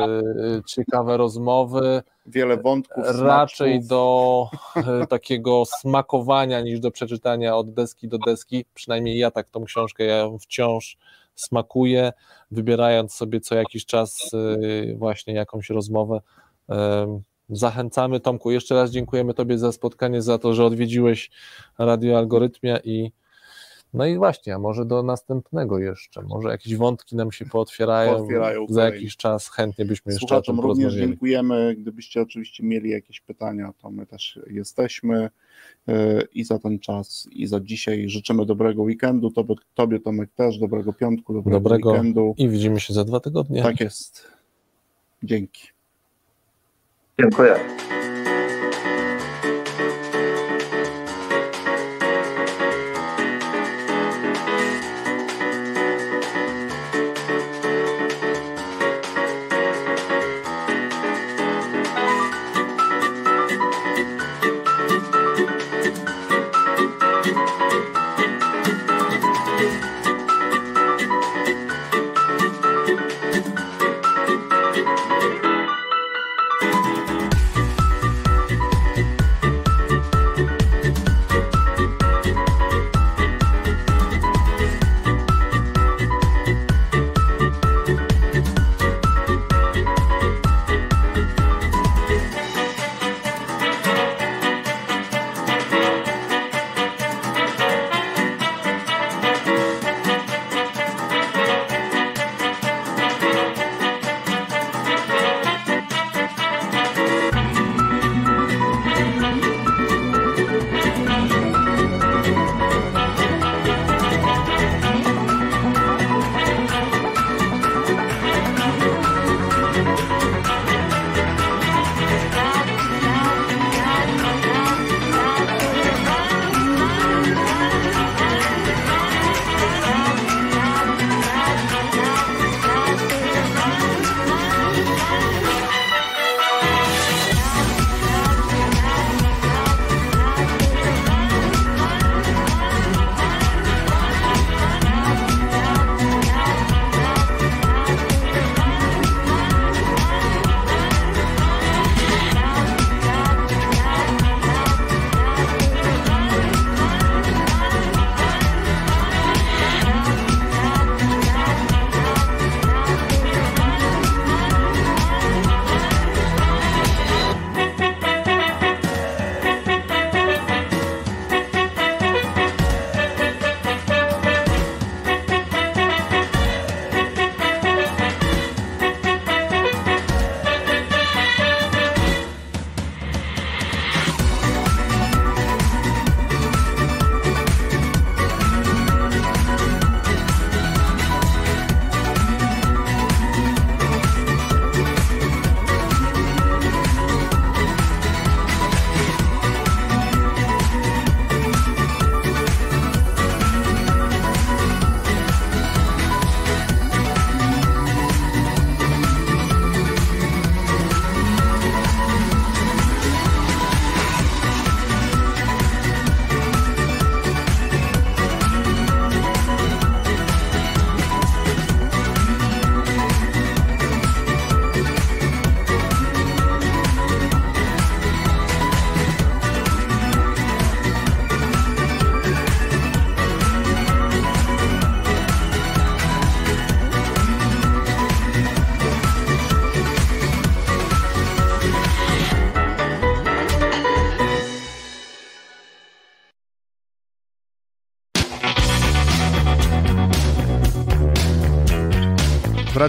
ciekawe 0.67 1.17
rozmowy. 1.17 2.03
Wiele 2.27 2.57
wątków. 2.57 3.05
Raczej 3.07 3.73
smaczków. 3.73 3.89
do 3.89 4.49
e, 4.77 5.07
takiego 5.07 5.65
smakowania 5.65 6.61
niż 6.61 6.81
do 6.81 6.91
przeczytania 6.91 7.57
od 7.57 7.73
deski 7.73 8.09
do 8.09 8.19
deski. 8.19 8.65
Przynajmniej 8.75 9.19
ja 9.19 9.31
tak 9.31 9.51
tą 9.51 9.65
książkę 9.65 10.05
ja 10.05 10.17
ją 10.17 10.39
wciąż 10.39 10.97
smakuję, 11.35 12.13
wybierając 12.51 13.13
sobie 13.13 13.41
co 13.41 13.55
jakiś 13.55 13.87
czas 13.87 14.31
e, 14.35 14.95
właśnie 14.95 15.35
jakąś 15.35 15.71
rozmowę. 15.71 16.21
Zachęcamy 17.49 18.21
Tomku, 18.21 18.51
jeszcze 18.51 18.75
raz 18.75 18.91
dziękujemy 18.91 19.35
Tobie 19.35 19.59
za 19.59 19.73
spotkanie, 19.73 20.23
za 20.23 20.39
to, 20.39 20.55
że 20.55 20.65
odwiedziłeś 20.65 21.31
Radio 21.79 22.19
Algorytmia 22.19 22.79
i 22.85 23.13
no 23.95 24.07
i 24.07 24.17
właśnie, 24.17 24.55
a 24.55 24.59
może 24.59 24.85
do 24.85 25.03
następnego 25.03 25.79
jeszcze, 25.79 26.23
może 26.23 26.49
jakieś 26.49 26.77
wątki 26.77 27.17
nam 27.17 27.33
się 27.33 27.45
pootwierają, 27.47 28.17
pootwierają 28.17 28.67
za 28.69 28.85
jakiś 28.85 29.17
czas, 29.17 29.49
chętnie 29.51 29.85
byśmy 29.85 30.13
jeszcze 30.13 30.27
Słuchaczom 30.27 30.59
o 30.59 30.63
tym 30.63 30.69
również 30.69 30.95
dziękujemy, 30.95 31.75
gdybyście 31.79 32.23
oczywiście 32.23 32.65
mieli 32.65 32.91
jakieś 32.91 33.21
pytania, 33.21 33.73
to 33.79 33.91
my 33.91 34.07
też 34.07 34.41
jesteśmy 34.47 35.31
e, 35.89 36.23
i 36.35 36.45
za 36.45 36.59
ten 36.59 36.79
czas 36.79 37.29
i 37.33 37.47
za 37.47 37.61
dzisiaj 37.61 38.09
życzymy 38.09 38.47
dobrego 38.47 38.83
weekendu, 38.83 39.31
tobie, 39.31 39.55
tobie 39.75 40.01
Tomek 40.01 40.31
też, 40.37 40.59
dobrego 40.59 40.93
piątku, 40.93 41.35
dobrego, 41.35 41.61
dobrego 41.61 41.91
weekendu. 41.91 42.35
I 42.39 42.49
widzimy 42.49 42.81
się 42.81 42.95
za 42.95 43.05
dwa 43.05 43.21
tygodnie. 43.21 43.63
Tak 43.63 43.81
jest. 43.81 44.29
Dzięki. 45.23 45.63
Dziękuję. 47.21 47.57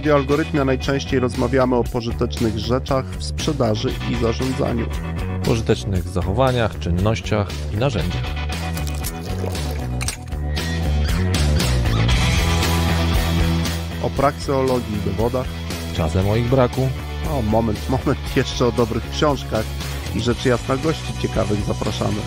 W 0.07 0.09
radioalgorytmie 0.09 0.65
najczęściej 0.65 1.19
rozmawiamy 1.19 1.75
o 1.75 1.83
pożytecznych 1.83 2.57
rzeczach 2.57 3.05
w 3.05 3.23
sprzedaży 3.23 3.89
i 4.11 4.15
zarządzaniu. 4.15 4.85
Pożytecznych 5.43 6.07
zachowaniach, 6.07 6.79
czynnościach 6.79 7.47
i 7.73 7.77
narzędziach. 7.77 8.23
O 14.03 14.09
prakseologii 14.09 14.97
i 14.97 15.09
dowodach. 15.09 15.47
Czasem 15.93 16.29
o 16.29 16.35
ich 16.35 16.49
braku. 16.49 16.89
O, 17.31 17.41
moment, 17.41 17.89
moment, 17.89 18.19
jeszcze 18.35 18.65
o 18.65 18.71
dobrych 18.71 19.09
książkach 19.11 19.65
i 20.15 20.21
rzecz 20.21 20.45
jasna 20.45 20.77
gości 20.77 21.13
ciekawych 21.21 21.59
zapraszamy. 21.63 22.21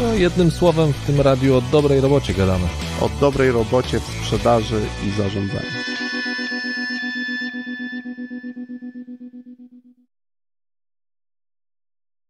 No, 0.00 0.14
jednym 0.14 0.50
słowem 0.50 0.92
w 0.92 1.06
tym 1.06 1.20
radiu 1.20 1.56
o 1.56 1.60
dobrej 1.60 2.00
robocie 2.00 2.34
gadamy. 2.34 2.85
O 3.00 3.08
dobrej 3.20 3.52
robocie 3.52 4.00
w 4.00 4.04
sprzedaży 4.04 4.80
i 5.06 5.10
zarządzaniu. 5.10 5.85